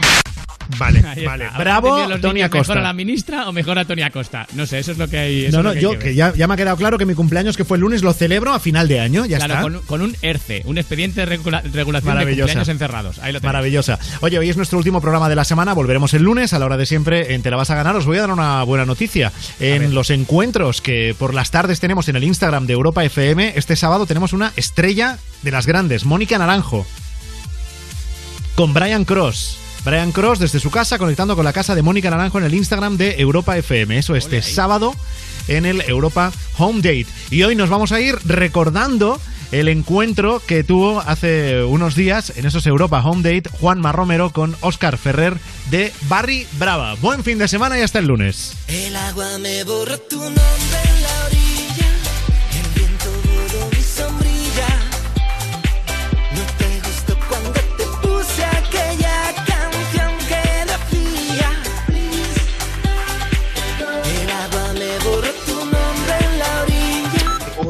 Vale, 0.77 1.01
vale. 1.25 1.49
Bravo, 1.57 1.93
¿Habrán 1.93 2.03
entendido 2.03 2.09
los 2.09 2.21
Tony 2.21 2.41
Acosta. 2.41 2.73
¿Mejor 2.73 2.77
a 2.77 2.81
la 2.87 2.93
ministra 2.93 3.49
o 3.49 3.51
mejor 3.53 3.79
a 3.79 3.85
Tony 3.85 4.01
Acosta? 4.03 4.47
No 4.53 4.65
sé, 4.65 4.79
eso 4.79 4.91
es 4.91 4.97
lo 4.97 5.07
que 5.07 5.17
hay. 5.17 5.45
eso 5.45 5.61
No, 5.61 5.61
es 5.61 5.63
no, 5.63 5.69
lo 5.69 5.73
que 5.73 5.77
hay 5.77 5.83
yo 5.83 5.99
que 5.99 6.15
ya, 6.15 6.33
ya 6.33 6.47
me 6.47 6.53
ha 6.53 6.57
quedado 6.57 6.77
claro 6.77 6.97
que 6.97 7.05
mi 7.05 7.13
cumpleaños, 7.13 7.57
que 7.57 7.65
fue 7.65 7.77
el 7.77 7.81
lunes, 7.81 8.01
lo 8.03 8.13
celebro 8.13 8.53
a 8.53 8.59
final 8.59 8.87
de 8.87 8.99
año, 8.99 9.25
ya 9.25 9.37
Claro, 9.37 9.53
está. 9.53 9.61
con, 9.63 9.81
con 9.85 10.01
un 10.01 10.15
ERCE, 10.21 10.61
un 10.65 10.77
expediente 10.77 11.21
de 11.21 11.25
regula- 11.25 11.61
regulación 11.61 12.17
de 12.17 12.25
cumpleaños 12.25 12.67
encerrados. 12.69 13.19
Ahí 13.19 13.33
lo. 13.33 13.41
Maravillosa. 13.41 13.99
Oye, 14.21 14.39
hoy 14.39 14.49
es 14.49 14.57
nuestro 14.57 14.77
último 14.77 15.01
programa 15.01 15.29
de 15.29 15.35
la 15.35 15.43
semana. 15.43 15.73
Volveremos 15.73 16.13
el 16.13 16.23
lunes 16.23 16.53
a 16.53 16.59
la 16.59 16.65
hora 16.65 16.77
de 16.77 16.85
siempre 16.85 17.33
en 17.33 17.41
Te 17.41 17.49
la 17.51 17.57
vas 17.57 17.69
a 17.69 17.75
ganar. 17.75 17.95
Os 17.95 18.05
voy 18.05 18.17
a 18.17 18.21
dar 18.21 18.31
una 18.31 18.63
buena 18.63 18.85
noticia. 18.85 19.31
En 19.59 19.93
los 19.93 20.09
encuentros 20.09 20.81
que 20.81 21.15
por 21.17 21.33
las 21.33 21.51
tardes 21.51 21.79
tenemos 21.79 22.07
en 22.09 22.15
el 22.15 22.23
Instagram 22.23 22.65
de 22.67 22.73
Europa 22.73 23.03
FM, 23.03 23.53
este 23.55 23.75
sábado 23.75 24.05
tenemos 24.05 24.33
una 24.33 24.51
estrella 24.55 25.17
de 25.41 25.51
las 25.51 25.65
grandes, 25.67 26.05
Mónica 26.05 26.37
Naranjo, 26.37 26.85
con 28.55 28.73
Brian 28.73 29.05
Cross. 29.05 29.57
Brian 29.83 30.11
Cross 30.11 30.39
desde 30.39 30.59
su 30.59 30.69
casa 30.71 30.97
conectando 30.97 31.35
con 31.35 31.45
la 31.45 31.53
casa 31.53 31.75
de 31.75 31.81
Mónica 31.81 32.09
Naranjo 32.09 32.37
en 32.37 32.45
el 32.45 32.53
Instagram 32.53 32.97
de 32.97 33.15
Europa 33.19 33.57
FM. 33.57 33.97
Eso 33.97 34.15
este 34.15 34.41
sábado 34.41 34.95
en 35.47 35.65
el 35.65 35.81
Europa 35.81 36.31
Home 36.57 36.77
Date. 36.81 37.07
Y 37.29 37.43
hoy 37.43 37.55
nos 37.55 37.69
vamos 37.69 37.91
a 37.91 37.99
ir 37.99 38.15
recordando 38.25 39.19
el 39.51 39.67
encuentro 39.67 40.41
que 40.45 40.63
tuvo 40.63 41.01
hace 41.01 41.63
unos 41.63 41.95
días 41.95 42.33
en 42.35 42.45
esos 42.45 42.65
Europa 42.65 43.01
Home 43.03 43.21
Date 43.21 43.49
Juanma 43.59 43.91
Romero 43.91 44.31
con 44.31 44.55
Oscar 44.61 44.97
Ferrer 44.97 45.37
de 45.69 45.91
Barry 46.07 46.47
Brava. 46.53 46.95
Buen 46.95 47.23
fin 47.23 47.37
de 47.37 47.47
semana 47.47 47.77
y 47.77 47.81
hasta 47.81 47.99
el 47.99 48.05
lunes. 48.05 48.53
El 48.67 48.95
agua 48.95 49.37
me 49.39 49.63
borró 49.63 49.97
tu 49.99 50.17
nombre 50.17 50.41
en 50.43 51.01
la 51.03 51.25
orilla, 51.25 51.50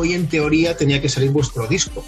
Hoy 0.01 0.13
en 0.13 0.27
teoría 0.27 0.75
tenía 0.75 0.99
que 0.99 1.07
salir 1.09 1.29
vuestro 1.29 1.67
disco. 1.67 2.03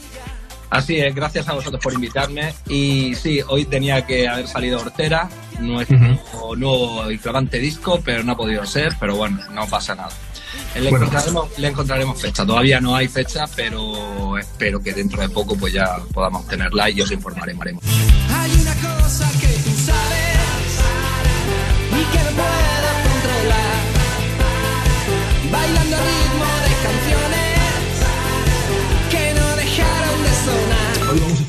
Así 0.72 0.98
es, 0.98 1.14
gracias 1.14 1.48
a 1.48 1.54
vosotros 1.54 1.80
por 1.84 1.94
invitarme. 1.94 2.52
Y 2.68 3.14
sí, 3.14 3.40
hoy 3.48 3.66
tenía 3.66 4.04
que 4.08 4.28
haber 4.28 4.48
salido 4.48 4.80
Hortera, 4.80 5.30
nuestro 5.60 6.56
nuevo 6.58 7.12
y 7.12 7.20
flamante 7.20 7.60
disco, 7.60 8.02
pero 8.04 8.24
no 8.24 8.32
ha 8.32 8.36
podido 8.36 8.66
ser, 8.66 8.96
pero 9.00 9.16
bueno, 9.16 9.38
no 9.52 9.68
pasa 9.68 9.94
nada. 9.94 10.10
Le, 10.74 10.90
Bueno. 10.90 11.06
encontraremos, 11.06 11.60
le 11.60 11.68
encontraremos 11.68 12.20
fecha. 12.20 12.44
Todavía 12.44 12.82
no 12.82 12.96
hay 12.96 13.08
fecha, 13.08 13.46
pero 13.56 14.40
espero 14.40 14.82
que 14.82 14.92
dentro 14.94 15.22
de 15.22 15.30
poco 15.30 15.56
pues 15.56 15.72
ya 15.74 15.98
podamos 16.12 16.48
tenerla 16.48 16.90
y 16.90 17.00
os 17.00 17.12
informaremos. 17.12 17.64
Hay 18.32 18.52
una 18.60 18.74
cosa 18.74 19.30
que 19.40 19.48
tú 19.48 19.70
sabes 19.86 20.80
y 21.92 22.04
que 22.12 22.24
no 22.24 22.32
puedes 22.42 22.98
controlar. 23.06 23.84
Bailando 25.52 25.96
al 25.98 26.04
ritmo 26.04 26.46
de 26.66 26.74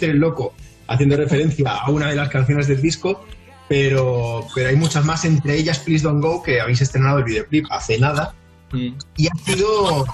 el 0.02 0.18
loco 0.18 0.54
haciendo 0.86 1.16
referencia 1.16 1.70
a 1.70 1.90
una 1.90 2.08
de 2.08 2.16
las 2.16 2.28
canciones 2.28 2.68
del 2.68 2.80
disco, 2.80 3.24
pero, 3.68 4.46
pero 4.54 4.68
hay 4.68 4.76
muchas 4.76 5.04
más, 5.04 5.24
entre 5.24 5.56
ellas 5.56 5.78
Please 5.78 6.04
Don't 6.04 6.22
Go, 6.22 6.42
que 6.42 6.60
habéis 6.60 6.80
estrenado 6.80 7.18
el 7.18 7.24
videoclip 7.24 7.66
hace 7.70 7.98
nada. 7.98 8.34
Y 8.72 9.28
ha 9.28 9.34
sido, 9.44 10.04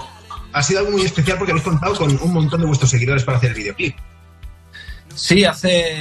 ha 0.52 0.62
sido 0.62 0.80
algo 0.80 0.92
muy 0.92 1.02
especial 1.02 1.38
porque 1.38 1.52
habéis 1.52 1.64
contado 1.64 1.96
con 1.96 2.18
un 2.20 2.32
montón 2.32 2.60
de 2.60 2.66
vuestros 2.66 2.90
seguidores 2.90 3.24
para 3.24 3.38
hacer 3.38 3.50
el 3.50 3.56
videoclip. 3.56 3.96
Sí, 5.14 5.44
hace. 5.44 6.00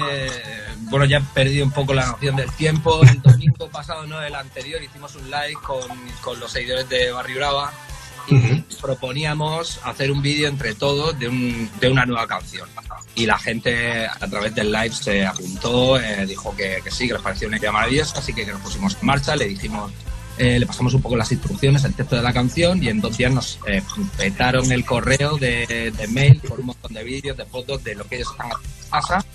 Bueno, 0.90 1.06
ya 1.06 1.18
he 1.18 1.22
perdido 1.34 1.66
un 1.66 1.72
poco 1.72 1.94
la 1.94 2.06
noción 2.06 2.36
del 2.36 2.52
tiempo. 2.54 3.02
El 3.04 3.22
domingo 3.22 3.70
pasado, 3.70 4.06
no 4.06 4.22
el 4.22 4.36
anterior, 4.36 4.82
hicimos 4.84 5.16
un 5.16 5.26
live 5.26 5.58
con, 5.64 5.90
con 6.22 6.40
los 6.40 6.52
seguidores 6.52 6.88
de 6.90 7.12
Barrio 7.12 7.38
Brava 7.38 7.74
y 8.32 8.64
proponíamos 8.82 9.80
hacer 9.84 10.12
un 10.12 10.22
vídeo 10.22 10.48
entre 10.48 10.76
todos 10.76 11.18
de, 11.20 11.28
un- 11.30 11.70
de 11.80 11.90
una 11.90 12.06
nueva 12.06 12.28
canción. 12.28 12.68
Y 13.16 13.26
la 13.26 13.38
gente 13.38 14.06
a 14.08 14.28
través 14.28 14.54
del 14.56 14.72
live 14.72 14.92
se 14.92 15.26
apuntó, 15.26 16.00
eh, 16.00 16.26
dijo 16.26 16.56
que, 16.56 16.80
que 16.84 16.92
sí, 16.92 17.08
que 17.08 17.14
les 17.14 17.22
pareció 17.22 17.48
una 17.48 17.58
idea 17.58 17.72
maravillosa, 17.72 18.20
así 18.20 18.34
que, 18.34 18.46
que 18.46 18.52
nos 18.52 18.62
pusimos 18.62 18.96
en 19.00 19.06
marcha, 19.06 19.36
le 19.36 19.48
dijimos. 19.48 19.92
eh, 20.38 20.58
le 20.58 20.66
pasamos 20.66 20.94
un 20.94 21.02
poco 21.02 21.18
las 21.18 21.32
instrucciones, 21.34 21.84
el 21.84 21.94
texto 21.94 22.16
de 22.16 22.22
la 22.22 22.32
canción 22.32 22.82
y 22.82 22.88
en 22.88 23.02
dos 23.02 23.18
días 23.18 23.34
nos 23.34 23.60
eh, 23.68 23.82
petaron 24.18 24.72
el 24.72 24.86
correo 24.86 25.38
de, 25.38 25.92
de 25.96 26.08
mail 26.08 26.40
por 26.40 26.62
un 26.62 26.68
montón 26.68 26.94
de 26.94 27.04
vídeos, 27.04 27.36
de 27.36 27.46
fotos 27.46 27.84
de 27.84 27.96
lo 27.96 28.06
que 28.08 28.16
ellos 28.18 28.30
están 28.32 28.50
casa 28.90 29.26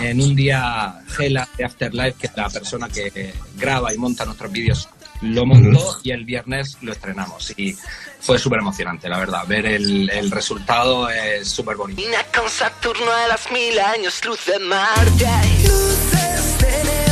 en 0.00 0.20
un 0.20 0.34
día 0.34 1.00
Gela 1.16 1.48
de 1.56 1.64
Afterlife, 1.64 2.14
que 2.20 2.26
es 2.26 2.32
la 2.36 2.50
persona 2.50 2.88
que 2.88 3.32
graba 3.56 3.94
y 3.94 3.98
monta 3.98 4.24
nuestros 4.24 4.50
vídeos, 4.52 4.88
lo 5.22 5.46
montó 5.46 5.98
y 6.02 6.10
el 6.10 6.24
viernes 6.24 6.76
lo 6.80 6.92
estrenamos. 6.92 7.52
Y 7.56 7.76
fue 8.20 8.38
súper 8.38 8.60
emocionante, 8.60 9.08
la 9.08 9.18
verdad. 9.18 9.46
Ver 9.46 9.66
el, 9.66 10.10
el 10.10 10.30
resultado 10.30 11.08
es 11.08 11.48
súper 11.48 11.76
bonito. 11.76 12.00
Vine 12.00 12.18
con 12.34 12.48
Saturno 12.48 13.10
a 13.10 13.28
las 13.28 13.50
mil 13.50 13.78
años 13.78 14.24
luz 14.24 14.46
de 14.46 14.58
Marte. 14.58 15.26
Hay 15.26 15.62
luces 15.62 16.58
de 16.60 17.07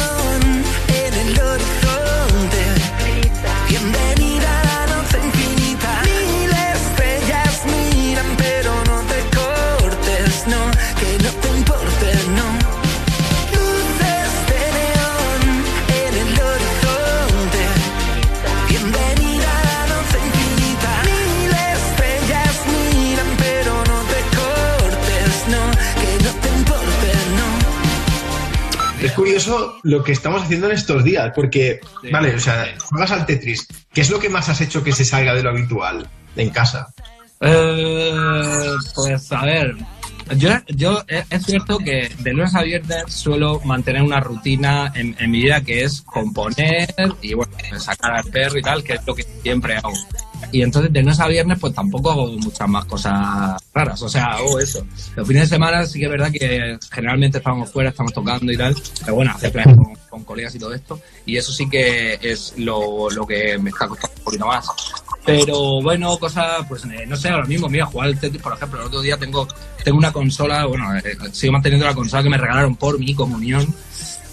Es 29.06 29.12
curioso 29.12 29.78
lo 29.84 30.02
que 30.02 30.10
estamos 30.10 30.42
haciendo 30.42 30.66
en 30.66 30.72
estos 30.72 31.04
días, 31.04 31.30
porque, 31.32 31.78
vale, 32.10 32.34
o 32.34 32.40
sea, 32.40 32.74
juegas 32.80 33.12
al 33.12 33.24
Tetris. 33.24 33.68
¿Qué 33.92 34.00
es 34.00 34.10
lo 34.10 34.18
que 34.18 34.28
más 34.28 34.48
has 34.48 34.60
hecho 34.60 34.82
que 34.82 34.90
se 34.90 35.04
salga 35.04 35.32
de 35.32 35.44
lo 35.44 35.50
habitual 35.50 36.08
en 36.34 36.50
casa? 36.50 36.88
Eh, 37.40 38.12
pues 38.96 39.30
a 39.30 39.44
ver, 39.44 39.76
yo, 40.36 40.50
yo 40.66 41.04
es 41.06 41.24
es 41.30 41.46
cierto 41.46 41.78
que 41.78 42.10
de 42.18 42.32
lunes 42.32 42.52
a 42.56 42.62
viernes 42.62 43.04
suelo 43.06 43.60
mantener 43.60 44.02
una 44.02 44.18
rutina 44.18 44.90
en, 44.96 45.14
en 45.20 45.30
mi 45.30 45.42
vida 45.42 45.60
que 45.60 45.84
es 45.84 46.02
componer 46.02 46.92
y 47.22 47.34
bueno, 47.34 47.52
sacar 47.78 48.12
al 48.12 48.24
perro 48.24 48.58
y 48.58 48.62
tal, 48.62 48.82
que 48.82 48.94
es 48.94 49.06
lo 49.06 49.14
que 49.14 49.22
siempre 49.22 49.76
hago. 49.76 49.92
Y 50.52 50.62
entonces 50.62 50.92
de 50.92 51.00
lunes 51.00 51.18
a 51.20 51.28
viernes 51.28 51.58
pues 51.60 51.74
tampoco 51.74 52.10
hago 52.12 52.26
muchas 52.28 52.68
más 52.68 52.84
cosas 52.84 53.60
raras, 53.74 54.00
o 54.02 54.08
sea, 54.08 54.26
hago 54.26 54.58
eso. 54.60 54.86
Los 55.16 55.26
fines 55.26 55.42
de 55.42 55.48
semana 55.56 55.84
sí 55.86 55.98
que 55.98 56.04
es 56.06 56.10
verdad 56.10 56.30
que 56.32 56.78
generalmente 56.90 57.38
estamos 57.38 57.70
fuera, 57.70 57.90
estamos 57.90 58.12
tocando 58.12 58.52
y 58.52 58.56
tal, 58.56 58.74
pero 59.00 59.16
bueno, 59.16 59.32
hacer 59.34 59.52
planes 59.52 59.76
con, 59.76 59.94
con 60.08 60.24
colegas 60.24 60.54
y 60.54 60.58
todo 60.58 60.72
esto, 60.72 61.00
y 61.24 61.36
eso 61.36 61.52
sí 61.52 61.68
que 61.68 62.18
es 62.22 62.54
lo, 62.58 63.10
lo 63.10 63.26
que 63.26 63.58
me 63.58 63.70
está 63.70 63.88
costando 63.88 64.16
un 64.18 64.24
poquito 64.24 64.46
más. 64.46 64.66
Pero 65.24 65.82
bueno, 65.82 66.16
cosas, 66.18 66.64
pues 66.68 66.84
eh, 66.84 67.04
no 67.06 67.16
sé, 67.16 67.28
ahora 67.30 67.46
mismo, 67.46 67.68
mira, 67.68 67.84
jugar 67.86 68.08
al 68.08 68.18
Tetris, 68.20 68.40
por 68.40 68.52
ejemplo, 68.54 68.80
el 68.80 68.86
otro 68.86 69.00
día 69.00 69.16
tengo, 69.16 69.48
tengo 69.82 69.98
una 69.98 70.12
consola, 70.12 70.66
bueno, 70.66 70.96
eh, 70.96 71.02
sigo 71.32 71.52
manteniendo 71.52 71.84
la 71.84 71.94
consola 71.94 72.22
que 72.22 72.30
me 72.30 72.38
regalaron 72.38 72.76
por 72.76 72.98
mi 72.98 73.12
comunión. 73.14 73.66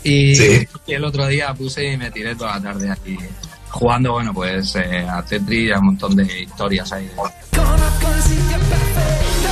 Y, 0.04 0.36
Sí. 0.36 0.68
y 0.86 0.94
el 0.94 1.04
otro 1.06 1.26
día 1.28 1.54
puse 1.54 1.94
y 1.94 1.98
me 1.98 2.12
tiré 2.12 2.36
toda 2.36 2.56
la 2.60 2.62
tarde 2.62 2.92
aquí 2.92 3.18
jugando, 3.74 4.12
bueno, 4.14 4.34
pues 4.34 4.76
eh, 4.76 5.06
a 5.10 5.24
Tetris 5.24 5.70
y 5.70 5.72
a 5.72 5.80
un 5.80 5.88
montón 5.88 6.16
de 6.16 6.42
historias 6.42 6.92
ahí. 6.94 7.10
Conozco 7.16 8.14
el 8.16 8.22
sitio 8.22 8.58
perfecto 8.70 9.50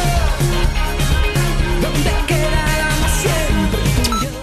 donde 1.81 2.11
quedarán 2.27 3.09
siempre. 3.19 3.79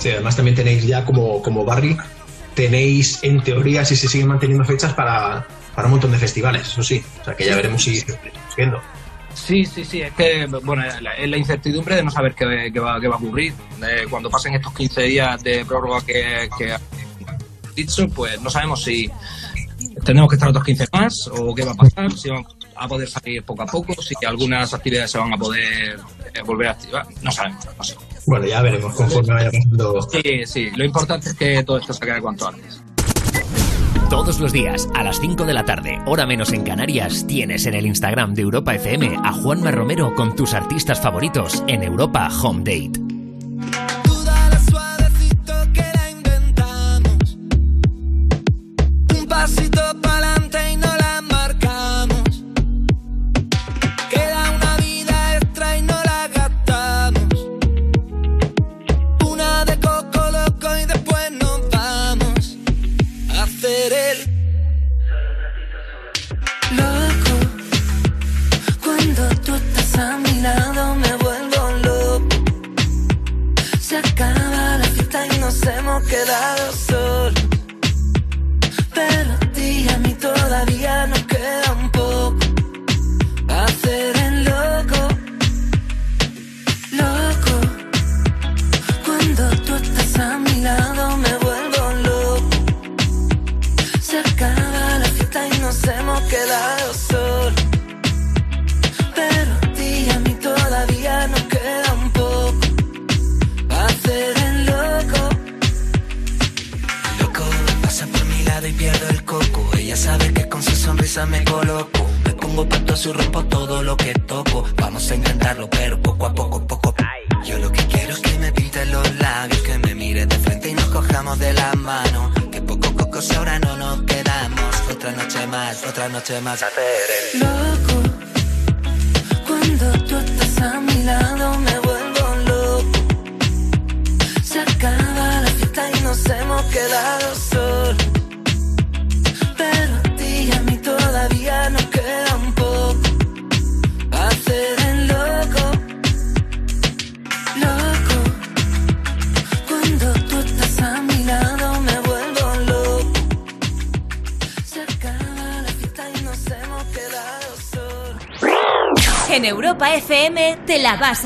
Sí, 0.00 0.10
además 0.10 0.36
también 0.36 0.56
tenéis 0.56 0.84
ya 0.84 1.04
como, 1.04 1.40
como 1.42 1.64
Barry, 1.64 1.96
tenéis 2.54 3.20
en 3.22 3.40
teoría, 3.40 3.84
si 3.84 3.94
se 3.94 4.08
siguen 4.08 4.28
manteniendo 4.28 4.64
fechas 4.64 4.92
para, 4.94 5.46
para 5.74 5.86
un 5.86 5.92
montón 5.92 6.10
de 6.10 6.18
festivales, 6.18 6.66
eso 6.66 6.82
sí. 6.82 7.02
O 7.20 7.24
sea 7.24 7.34
que 7.34 7.46
ya 7.46 7.54
veremos 7.54 7.82
si 7.82 8.04
subiendo. 8.50 8.80
Sí, 9.32 9.64
sí, 9.64 9.84
sí, 9.84 10.02
es 10.02 10.12
que, 10.14 10.46
bueno, 10.64 10.82
es 10.84 11.00
la, 11.00 11.36
incertidumbre 11.36 11.94
de 11.94 12.02
no 12.02 12.10
saber 12.10 12.34
qué, 12.34 12.44
va, 12.44 13.00
qué 13.00 13.06
va, 13.06 13.14
a 13.14 13.18
ocurrir. 13.18 13.54
cuando 14.10 14.28
pasen 14.28 14.54
estos 14.54 14.74
15 14.74 15.02
días 15.02 15.42
de 15.44 15.64
prórroga 15.64 16.00
que, 16.04 16.48
que 16.58 16.74
dicho, 17.76 18.08
pues 18.08 18.40
no 18.40 18.50
sabemos 18.50 18.82
si 18.82 19.08
tenemos 20.04 20.28
que 20.28 20.36
estar 20.36 20.48
otros 20.48 20.64
15 20.64 20.86
más 20.92 21.30
o 21.32 21.54
qué 21.54 21.64
va 21.64 21.72
a 21.72 21.74
pasar, 21.74 22.12
si 22.12 22.28
vamos 22.28 22.56
a 22.76 22.88
poder 22.88 23.08
salir 23.08 23.42
poco 23.42 23.62
a 23.62 23.66
poco, 23.66 23.94
si 24.00 24.14
algunas 24.26 24.72
actividades 24.72 25.10
se 25.10 25.18
van 25.18 25.32
a 25.32 25.36
poder 25.36 25.98
eh, 26.34 26.42
volver 26.44 26.68
a 26.68 26.70
activar, 26.72 27.06
no 27.22 27.30
sabemos, 27.30 27.66
no 27.76 27.84
sé. 27.84 27.96
Bueno, 28.26 28.46
ya 28.46 28.62
veremos 28.62 28.94
conforme 28.94 29.34
vaya 29.34 29.50
pasando. 29.50 30.02
Sí, 30.02 30.46
sí, 30.46 30.70
lo 30.76 30.84
importante 30.84 31.30
es 31.30 31.34
que 31.34 31.62
todo 31.64 31.78
esto 31.78 31.92
se 31.92 32.04
acabe 32.04 32.20
cuanto 32.20 32.48
antes. 32.48 32.82
Todos 34.10 34.40
los 34.40 34.52
días, 34.52 34.88
a 34.94 35.02
las 35.02 35.20
5 35.20 35.44
de 35.44 35.52
la 35.52 35.66
tarde, 35.66 36.00
hora 36.06 36.24
menos 36.24 36.52
en 36.52 36.64
Canarias, 36.64 37.26
tienes 37.26 37.66
en 37.66 37.74
el 37.74 37.84
Instagram 37.84 38.32
de 38.32 38.42
Europa 38.42 38.74
FM 38.74 39.18
a 39.22 39.32
Juanma 39.32 39.70
Romero 39.70 40.14
con 40.14 40.34
tus 40.34 40.54
artistas 40.54 40.98
favoritos 40.98 41.62
en 41.66 41.82
Europa 41.82 42.28
Home 42.42 42.60
Date. 42.60 43.07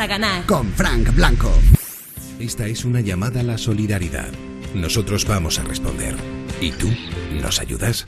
Ganar. 0.07 0.47
Con 0.47 0.73
Frank 0.73 1.15
Blanco. 1.15 1.53
Esta 2.39 2.67
es 2.67 2.85
una 2.85 3.01
llamada 3.01 3.41
a 3.41 3.45
la 3.45 3.59
solidaridad. 3.59 4.31
Nosotros 4.75 5.27
vamos 5.27 5.59
a 5.59 5.65
responder. 5.65 6.17
¿Y 6.61 6.73
tú? 6.73 6.89
¿Nos 7.41 7.61
ayudas? 7.61 8.07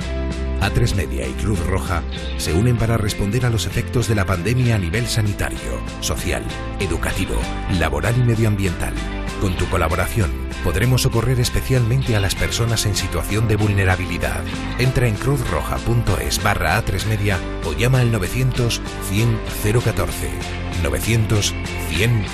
A3 0.61 0.95
Media 0.95 1.27
y 1.27 1.33
Cruz 1.33 1.61
Roja 1.67 2.03
se 2.39 2.53
unen 2.53 2.79
para 2.79 2.97
responder 2.97 3.45
a 3.45 3.51
los 3.51 3.67
efectos 3.67 4.09
de 4.09 4.15
la 4.15 4.25
pandemia 4.25 4.77
a 4.77 4.79
nivel 4.79 5.07
sanitario, 5.07 5.59
social, 6.01 6.43
educativo, 6.81 7.35
laboral 7.79 8.15
y 8.17 8.23
medioambiental. 8.23 8.95
Con 9.41 9.57
tu 9.57 9.67
colaboración 9.69 10.31
podremos 10.63 11.03
socorrer 11.03 11.39
especialmente 11.39 12.17
a 12.17 12.21
las 12.21 12.35
personas 12.35 12.87
en 12.87 12.95
situación 12.95 13.47
de 13.47 13.57
vulnerabilidad. 13.57 14.43
Entra 14.79 15.07
en 15.07 15.17
cruzroja.es 15.17 16.43
barra 16.43 16.83
A3 16.83 17.07
Media 17.07 17.39
o 17.65 17.75
llama 17.75 18.01
al 18.01 18.11
900 18.11 18.81
100 19.11 19.39
014. 19.85 20.64
900 20.85 21.55
100 21.89 22.25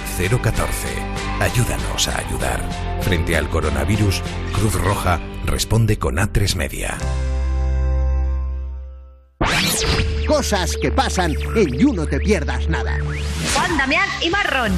014. 0.43 0.89
Ayúdanos 1.41 2.09
a 2.09 2.19
ayudar. 2.19 2.61
Frente 3.01 3.37
al 3.37 3.49
coronavirus, 3.49 4.23
Cruz 4.53 4.75
Roja 4.75 5.21
responde 5.47 5.99
con 5.99 6.17
A3 6.17 6.57
Media. 6.57 6.99
Cosas 10.27 10.77
que 10.81 10.91
pasan 10.91 11.35
en 11.57 11.79
You 11.79 11.93
No 11.93 12.07
Te 12.07 12.19
Pierdas 12.19 12.69
Nada. 12.69 12.99
Juan 13.55 13.79
Damián 13.79 14.09
y 14.21 14.31
Marrón. 14.31 14.73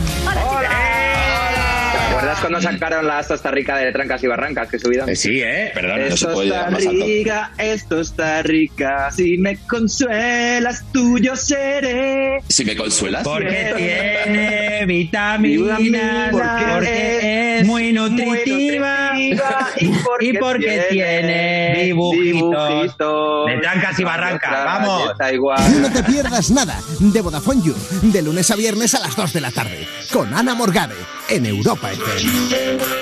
¿Te 1.93 1.99
acuerdas 1.99 2.40
cuando 2.40 2.61
sacaron 2.61 3.07
la 3.07 3.20
Esto 3.20 3.35
está 3.35 3.51
rica 3.51 3.77
de 3.77 3.93
Trancas 3.93 4.23
y 4.23 4.27
Barrancas 4.27 4.69
que 4.69 4.78
subieron? 4.78 5.09
Eh, 5.09 5.16
sí, 5.16 5.40
¿eh? 5.43 5.70
Perdón, 5.74 6.01
esto 6.01 6.11
no 6.11 6.16
se 6.16 6.27
puede 6.35 6.49
está 6.49 6.70
más 6.70 6.86
alto. 6.86 7.05
rica, 7.05 7.51
esto 7.59 8.01
está 8.01 8.43
rica. 8.43 9.11
Si 9.11 9.39
me 9.39 9.57
consuelas, 9.66 10.85
tuyo 10.93 11.36
seré. 11.36 12.12
Si 12.53 12.65
me 12.66 12.77
consuelas. 12.77 13.24
Porque 13.24 13.73
tiene 13.77 14.85
vitaminas, 14.87 16.31
porque 16.31 17.59
es 17.61 17.66
muy 17.66 17.93
nutritiva 17.93 19.12
y 19.16 20.33
porque 20.41 20.87
tiene 20.91 21.85
dibujitos 21.85 23.47
de 23.47 23.59
trancas 23.61 23.99
y 23.99 24.05
barrancas. 24.05 24.65
Vamos. 24.65 25.12
You 25.33 25.81
No 25.81 25.91
Te 25.91 26.03
Pierdas 26.03 26.51
Nada 26.51 26.79
de 26.99 27.20
Vodafone 27.20 27.62
You. 27.62 27.74
De 28.03 28.20
lunes 28.20 28.51
a 28.51 28.57
viernes 28.57 28.95
a 28.95 29.01
las 29.01 29.16
2 29.16 29.33
de 29.33 29.41
la 29.41 29.51
tarde. 29.51 29.87
Con 30.12 30.35
Ana 30.35 30.55
Morgade 30.55 30.97
en 31.31 31.47
Europa 31.47 31.91
FM. 31.91 33.02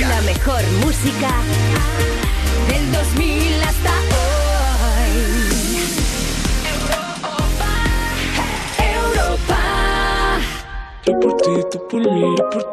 La 0.00 0.20
mejor 0.20 0.62
música 0.84 1.28
del 2.68 2.92
2000 2.92 3.62
hasta 3.64 3.90
hoy. 4.14 5.12
Europa. 8.78 10.38
Yo 11.04 11.18
por 11.18 11.36
ti, 11.38 11.50
tú 11.72 11.88
por 11.88 12.00
mí, 12.12 12.34
yo 12.38 12.50
por 12.50 12.62
ti. 12.62 12.68